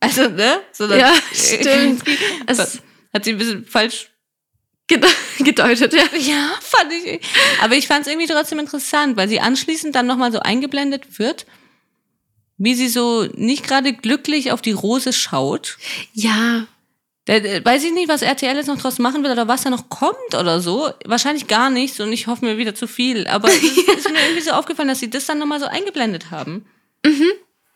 Also, 0.00 0.28
ne? 0.28 0.60
Sondern 0.72 0.98
Ja, 0.98 1.12
stimmt. 1.32 2.02
Es 2.46 2.82
hat 3.12 3.24
sie 3.24 3.32
ein 3.32 3.38
bisschen 3.38 3.64
falsch 3.66 4.11
gedeutet, 5.38 5.92
ja. 5.94 6.04
Ja, 6.18 6.50
fand 6.60 6.92
ich. 6.92 7.20
Aber 7.62 7.74
ich 7.74 7.86
fand 7.86 8.02
es 8.06 8.12
irgendwie 8.12 8.26
trotzdem 8.32 8.58
interessant, 8.58 9.16
weil 9.16 9.28
sie 9.28 9.40
anschließend 9.40 9.94
dann 9.94 10.06
nochmal 10.06 10.32
so 10.32 10.40
eingeblendet 10.40 11.18
wird, 11.18 11.46
wie 12.58 12.74
sie 12.74 12.88
so 12.88 13.24
nicht 13.34 13.66
gerade 13.66 13.92
glücklich 13.92 14.52
auf 14.52 14.60
die 14.62 14.72
Rose 14.72 15.12
schaut. 15.12 15.78
Ja. 16.12 16.66
Der, 17.28 17.40
der, 17.40 17.64
weiß 17.64 17.84
ich 17.84 17.92
nicht, 17.92 18.08
was 18.08 18.22
RTL 18.22 18.56
jetzt 18.56 18.66
noch 18.66 18.80
draus 18.80 18.98
machen 18.98 19.22
will 19.22 19.30
oder 19.30 19.46
was 19.48 19.62
da 19.62 19.70
noch 19.70 19.88
kommt 19.88 20.34
oder 20.38 20.60
so. 20.60 20.90
Wahrscheinlich 21.04 21.46
gar 21.46 21.70
nichts 21.70 22.00
und 22.00 22.12
ich 22.12 22.26
hoffe 22.26 22.44
mir 22.44 22.58
wieder 22.58 22.74
zu 22.74 22.86
viel. 22.88 23.26
Aber 23.28 23.48
es 23.48 23.62
ist 23.62 24.10
mir 24.10 24.20
irgendwie 24.20 24.40
so 24.42 24.50
aufgefallen, 24.52 24.88
dass 24.88 24.98
sie 25.00 25.08
das 25.10 25.26
dann 25.26 25.38
nochmal 25.38 25.60
so 25.60 25.66
eingeblendet 25.66 26.30
haben. 26.30 26.66
Mhm. 27.06 27.30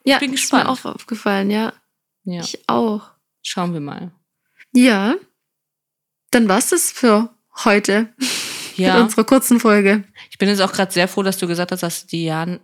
Ja, 0.05 0.17
Ich 0.17 0.21
bin 0.21 0.35
ist 0.35 0.43
gespannt. 0.43 0.65
mir 0.65 0.71
auch 0.71 0.85
aufgefallen, 0.85 1.51
ja. 1.51 1.73
Ja, 2.25 2.41
Ich 2.43 2.69
auch. 2.69 3.03
schauen 3.43 3.73
wir 3.73 3.81
mal. 3.81 4.11
Ja. 4.73 5.15
Dann 6.37 6.49
war's 6.49 6.69
das 6.69 6.93
für 6.93 7.31
heute 7.65 8.09
mit 8.19 8.29
Ja, 8.77 9.01
unserer 9.03 9.25
kurzen 9.25 9.59
Folge. 9.59 10.05
ich 10.31 10.37
bin 10.37 10.51
jetzt 10.51 10.61
auch 10.61 10.71
gerade 10.73 10.93
sehr 10.93 11.09
froh, 11.09 11.23
dass 11.23 11.39
du 11.39 11.47
gesagt 11.47 11.73
hast, 11.73 11.83
dass 11.83 12.07
Dian, 12.07 12.61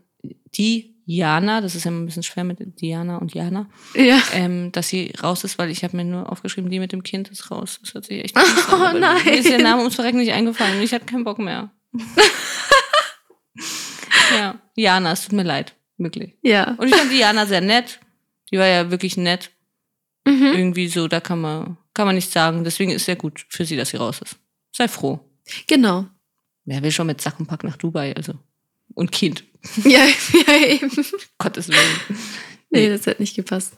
Diana, 0.54 1.62
das 1.62 1.74
ist 1.74 1.84
ja 1.84 1.90
ein 1.90 2.04
bisschen 2.04 2.22
schwer 2.22 2.44
mit 2.44 2.58
Diana 2.82 3.16
und 3.16 3.32
Jana, 3.32 3.70
Ja. 3.94 4.20
ähm, 4.34 4.72
dass 4.72 4.88
sie 4.88 5.10
raus 5.22 5.42
ist, 5.44 5.56
weil 5.58 5.70
ich 5.70 5.84
habe 5.84 5.96
mir 5.96 6.04
nur 6.04 6.30
aufgeschrieben, 6.30 6.70
die 6.70 6.80
mit 6.80 6.92
dem 6.92 7.02
Kind 7.02 7.30
ist 7.30 7.50
raus. 7.50 7.78
Das 7.82 7.94
hört 7.94 8.04
sich 8.04 8.22
echt 8.24 8.36
Oh, 8.70 8.74
an, 8.76 9.00
nein. 9.00 9.24
Mir 9.24 9.38
ist 9.38 9.48
der 9.48 9.62
Name 9.62 9.78
ums 9.80 9.94
Verrecken 9.94 10.18
nicht 10.18 10.32
eingefallen 10.32 10.76
und 10.76 10.82
ich 10.82 10.92
hatte 10.92 11.06
keinen 11.06 11.24
Bock 11.24 11.38
mehr. 11.38 11.70
ja, 14.36 14.56
Jana, 14.76 15.12
es 15.12 15.22
tut 15.22 15.32
mir 15.32 15.44
leid, 15.44 15.74
wirklich. 15.96 16.34
Ja. 16.42 16.74
Und 16.78 16.88
ich 16.88 16.94
fand 16.94 17.10
Diana 17.10 17.46
sehr 17.46 17.62
nett. 17.62 18.00
Die 18.50 18.58
war 18.58 18.66
ja 18.66 18.90
wirklich 18.90 19.16
nett. 19.16 19.50
Mhm. 20.26 20.52
Irgendwie 20.54 20.88
so, 20.88 21.08
da 21.08 21.20
kann 21.20 21.40
man, 21.40 21.78
kann 21.94 22.06
man 22.06 22.14
nichts 22.14 22.32
sagen. 22.32 22.64
Deswegen 22.64 22.92
ist 22.92 23.04
sehr 23.04 23.16
gut 23.16 23.44
für 23.48 23.64
sie, 23.64 23.76
dass 23.76 23.90
sie 23.90 23.96
raus 23.96 24.20
ist. 24.22 24.36
Sei 24.74 24.88
froh. 24.88 25.20
Genau. 25.66 26.06
Wer 26.64 26.82
will 26.82 26.92
schon 26.92 27.06
mit 27.06 27.20
Sack 27.20 27.40
und 27.40 27.46
Pack 27.46 27.64
nach 27.64 27.76
Dubai, 27.76 28.14
also. 28.14 28.34
Und 28.94 29.12
Kind. 29.12 29.44
Ja, 29.84 30.04
ja 30.46 30.66
eben. 30.66 30.90
Gottes 31.38 31.68
Willen. 31.68 32.18
Nee, 32.70 32.88
das 32.88 33.06
hat 33.06 33.20
nicht 33.20 33.36
gepasst. 33.36 33.74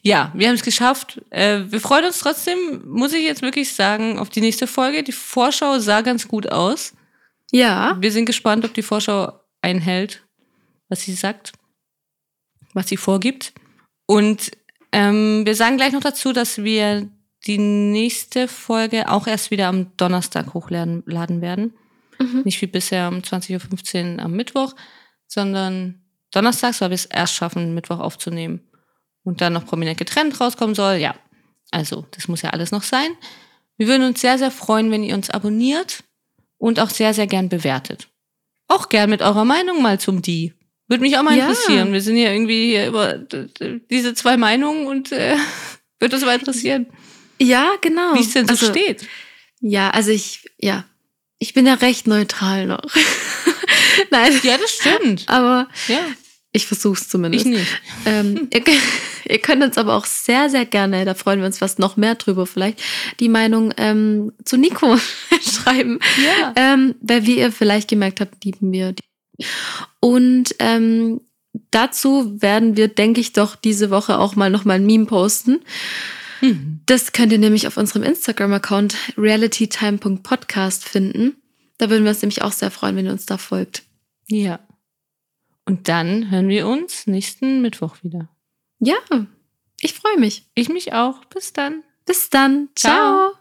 Ja, 0.00 0.32
wir 0.34 0.48
haben 0.48 0.54
es 0.54 0.62
geschafft. 0.62 1.20
Äh, 1.30 1.64
wir 1.68 1.80
freuen 1.80 2.06
uns 2.06 2.20
trotzdem, 2.20 2.82
muss 2.86 3.12
ich 3.12 3.24
jetzt 3.24 3.42
wirklich 3.42 3.74
sagen, 3.74 4.18
auf 4.18 4.30
die 4.30 4.40
nächste 4.40 4.66
Folge. 4.66 5.02
Die 5.02 5.12
Vorschau 5.12 5.78
sah 5.78 6.00
ganz 6.00 6.26
gut 6.26 6.50
aus. 6.50 6.94
Ja. 7.52 7.96
Wir 8.00 8.12
sind 8.12 8.24
gespannt, 8.24 8.64
ob 8.64 8.72
die 8.72 8.82
Vorschau 8.82 9.38
einhält, 9.60 10.24
was 10.88 11.02
sie 11.02 11.12
sagt, 11.12 11.52
was 12.72 12.88
sie 12.88 12.96
vorgibt. 12.96 13.52
Und 14.06 14.52
ähm, 14.92 15.44
wir 15.44 15.54
sagen 15.54 15.76
gleich 15.76 15.92
noch 15.92 16.00
dazu, 16.00 16.32
dass 16.32 16.62
wir 16.64 17.08
die 17.46 17.58
nächste 17.58 18.48
Folge 18.48 19.10
auch 19.10 19.26
erst 19.26 19.50
wieder 19.50 19.68
am 19.68 19.96
Donnerstag 19.96 20.54
hochladen 20.54 21.02
laden 21.06 21.40
werden. 21.40 21.74
Mhm. 22.18 22.42
Nicht 22.44 22.60
wie 22.62 22.66
bisher 22.66 23.08
um 23.08 23.18
20.15 23.18 24.16
Uhr 24.16 24.22
am 24.24 24.32
Mittwoch, 24.32 24.74
sondern 25.26 26.00
donnerstags, 26.32 26.80
weil 26.80 26.90
wir 26.90 26.94
es 26.94 27.06
erst 27.06 27.34
schaffen, 27.34 27.74
Mittwoch 27.74 28.00
aufzunehmen. 28.00 28.60
Und 29.22 29.40
dann 29.40 29.52
noch 29.54 29.66
prominent 29.66 29.98
getrennt 29.98 30.40
rauskommen 30.40 30.74
soll. 30.74 30.96
Ja, 30.96 31.14
also 31.72 32.06
das 32.12 32.28
muss 32.28 32.42
ja 32.42 32.50
alles 32.50 32.70
noch 32.70 32.84
sein. 32.84 33.10
Wir 33.76 33.88
würden 33.88 34.04
uns 34.06 34.20
sehr, 34.20 34.38
sehr 34.38 34.50
freuen, 34.52 34.90
wenn 34.90 35.02
ihr 35.02 35.14
uns 35.14 35.30
abonniert 35.30 36.04
und 36.58 36.78
auch 36.80 36.90
sehr, 36.90 37.12
sehr 37.12 37.26
gern 37.26 37.48
bewertet. 37.48 38.08
Auch 38.68 38.88
gern 38.88 39.10
mit 39.10 39.22
eurer 39.22 39.44
Meinung 39.44 39.82
mal 39.82 39.98
zum 40.00 40.22
Die. 40.22 40.54
Würde 40.88 41.02
mich 41.02 41.18
auch 41.18 41.22
mal 41.24 41.36
Ja. 41.36 41.48
interessieren. 41.48 41.92
Wir 41.92 42.00
sind 42.00 42.16
ja 42.16 42.32
irgendwie 42.32 42.66
hier 42.70 42.86
über 42.86 43.18
diese 43.90 44.14
zwei 44.14 44.36
Meinungen 44.36 44.86
und 44.86 45.10
äh, 45.12 45.36
würde 46.00 46.14
uns 46.16 46.24
mal 46.24 46.38
interessieren, 46.38 46.86
Ja, 47.40 47.72
genau. 47.80 48.14
wie 48.14 48.20
es 48.20 48.32
denn 48.32 48.46
so 48.46 48.52
also, 48.52 48.66
steht. 48.70 49.06
Ja, 49.60 49.90
also 49.90 50.10
ich, 50.10 50.44
ja. 50.58 50.84
Ich 51.38 51.52
bin 51.54 51.66
ja 51.66 51.74
recht 51.74 52.06
neutral 52.06 52.66
noch. 52.66 52.82
Nein. 54.10 54.38
Ja, 54.42 54.56
das 54.58 54.70
stimmt. 54.72 55.24
Aber 55.28 55.68
Ja, 55.88 55.98
ich 56.52 56.66
versuch's 56.66 57.02
ich 57.02 57.08
zumindest. 57.08 57.46
nicht. 57.46 57.66
Ähm, 58.06 58.48
ihr, 58.52 58.60
könnt- 58.62 58.80
ihr 59.28 59.38
könnt 59.38 59.62
uns 59.62 59.76
aber 59.76 59.94
auch 59.96 60.06
sehr, 60.06 60.48
sehr 60.48 60.64
gerne, 60.64 61.04
da 61.04 61.14
freuen 61.14 61.40
wir 61.40 61.46
uns 61.46 61.58
fast 61.58 61.78
noch 61.78 61.96
mehr 61.98 62.14
drüber 62.14 62.46
vielleicht, 62.46 62.80
die 63.20 63.28
Meinung 63.28 63.74
ähm, 63.76 64.32
zu 64.44 64.56
Nico 64.56 64.96
schreiben. 65.42 65.98
Ja. 66.24 66.52
Ähm, 66.56 66.94
weil 67.02 67.26
wie 67.26 67.38
ihr 67.38 67.52
vielleicht 67.52 67.88
gemerkt 67.88 68.20
habt, 68.20 68.42
lieben 68.44 68.72
wir 68.72 68.92
die. 68.92 69.44
Und 70.00 70.54
ähm, 70.60 71.20
dazu 71.70 72.40
werden 72.40 72.76
wir, 72.78 72.88
denke 72.88 73.20
ich, 73.20 73.34
doch 73.34 73.56
diese 73.56 73.90
Woche 73.90 74.18
auch 74.18 74.36
mal 74.36 74.48
nochmal 74.48 74.76
ein 74.76 74.86
Meme 74.86 75.04
posten. 75.06 75.60
Mhm. 76.40 76.80
Das 76.86 77.12
könnt 77.12 77.32
ihr 77.32 77.38
nämlich 77.38 77.66
auf 77.66 77.76
unserem 77.76 78.02
Instagram-Account 78.02 78.96
realitytime.podcast 79.16 80.84
finden. 80.84 81.36
Da 81.78 81.90
würden 81.90 82.04
wir 82.04 82.10
uns 82.10 82.22
nämlich 82.22 82.42
auch 82.42 82.52
sehr 82.52 82.70
freuen, 82.70 82.96
wenn 82.96 83.06
ihr 83.06 83.12
uns 83.12 83.26
da 83.26 83.38
folgt. 83.38 83.82
Ja. 84.28 84.60
Und 85.64 85.88
dann 85.88 86.30
hören 86.30 86.48
wir 86.48 86.66
uns 86.66 87.06
nächsten 87.06 87.60
Mittwoch 87.60 87.96
wieder. 88.02 88.28
Ja, 88.78 88.96
ich 89.80 89.94
freue 89.94 90.18
mich. 90.18 90.46
Ich 90.54 90.68
mich 90.68 90.92
auch. 90.92 91.24
Bis 91.26 91.52
dann. 91.52 91.82
Bis 92.04 92.30
dann. 92.30 92.68
Ciao. 92.74 93.30
Ciao. 93.30 93.35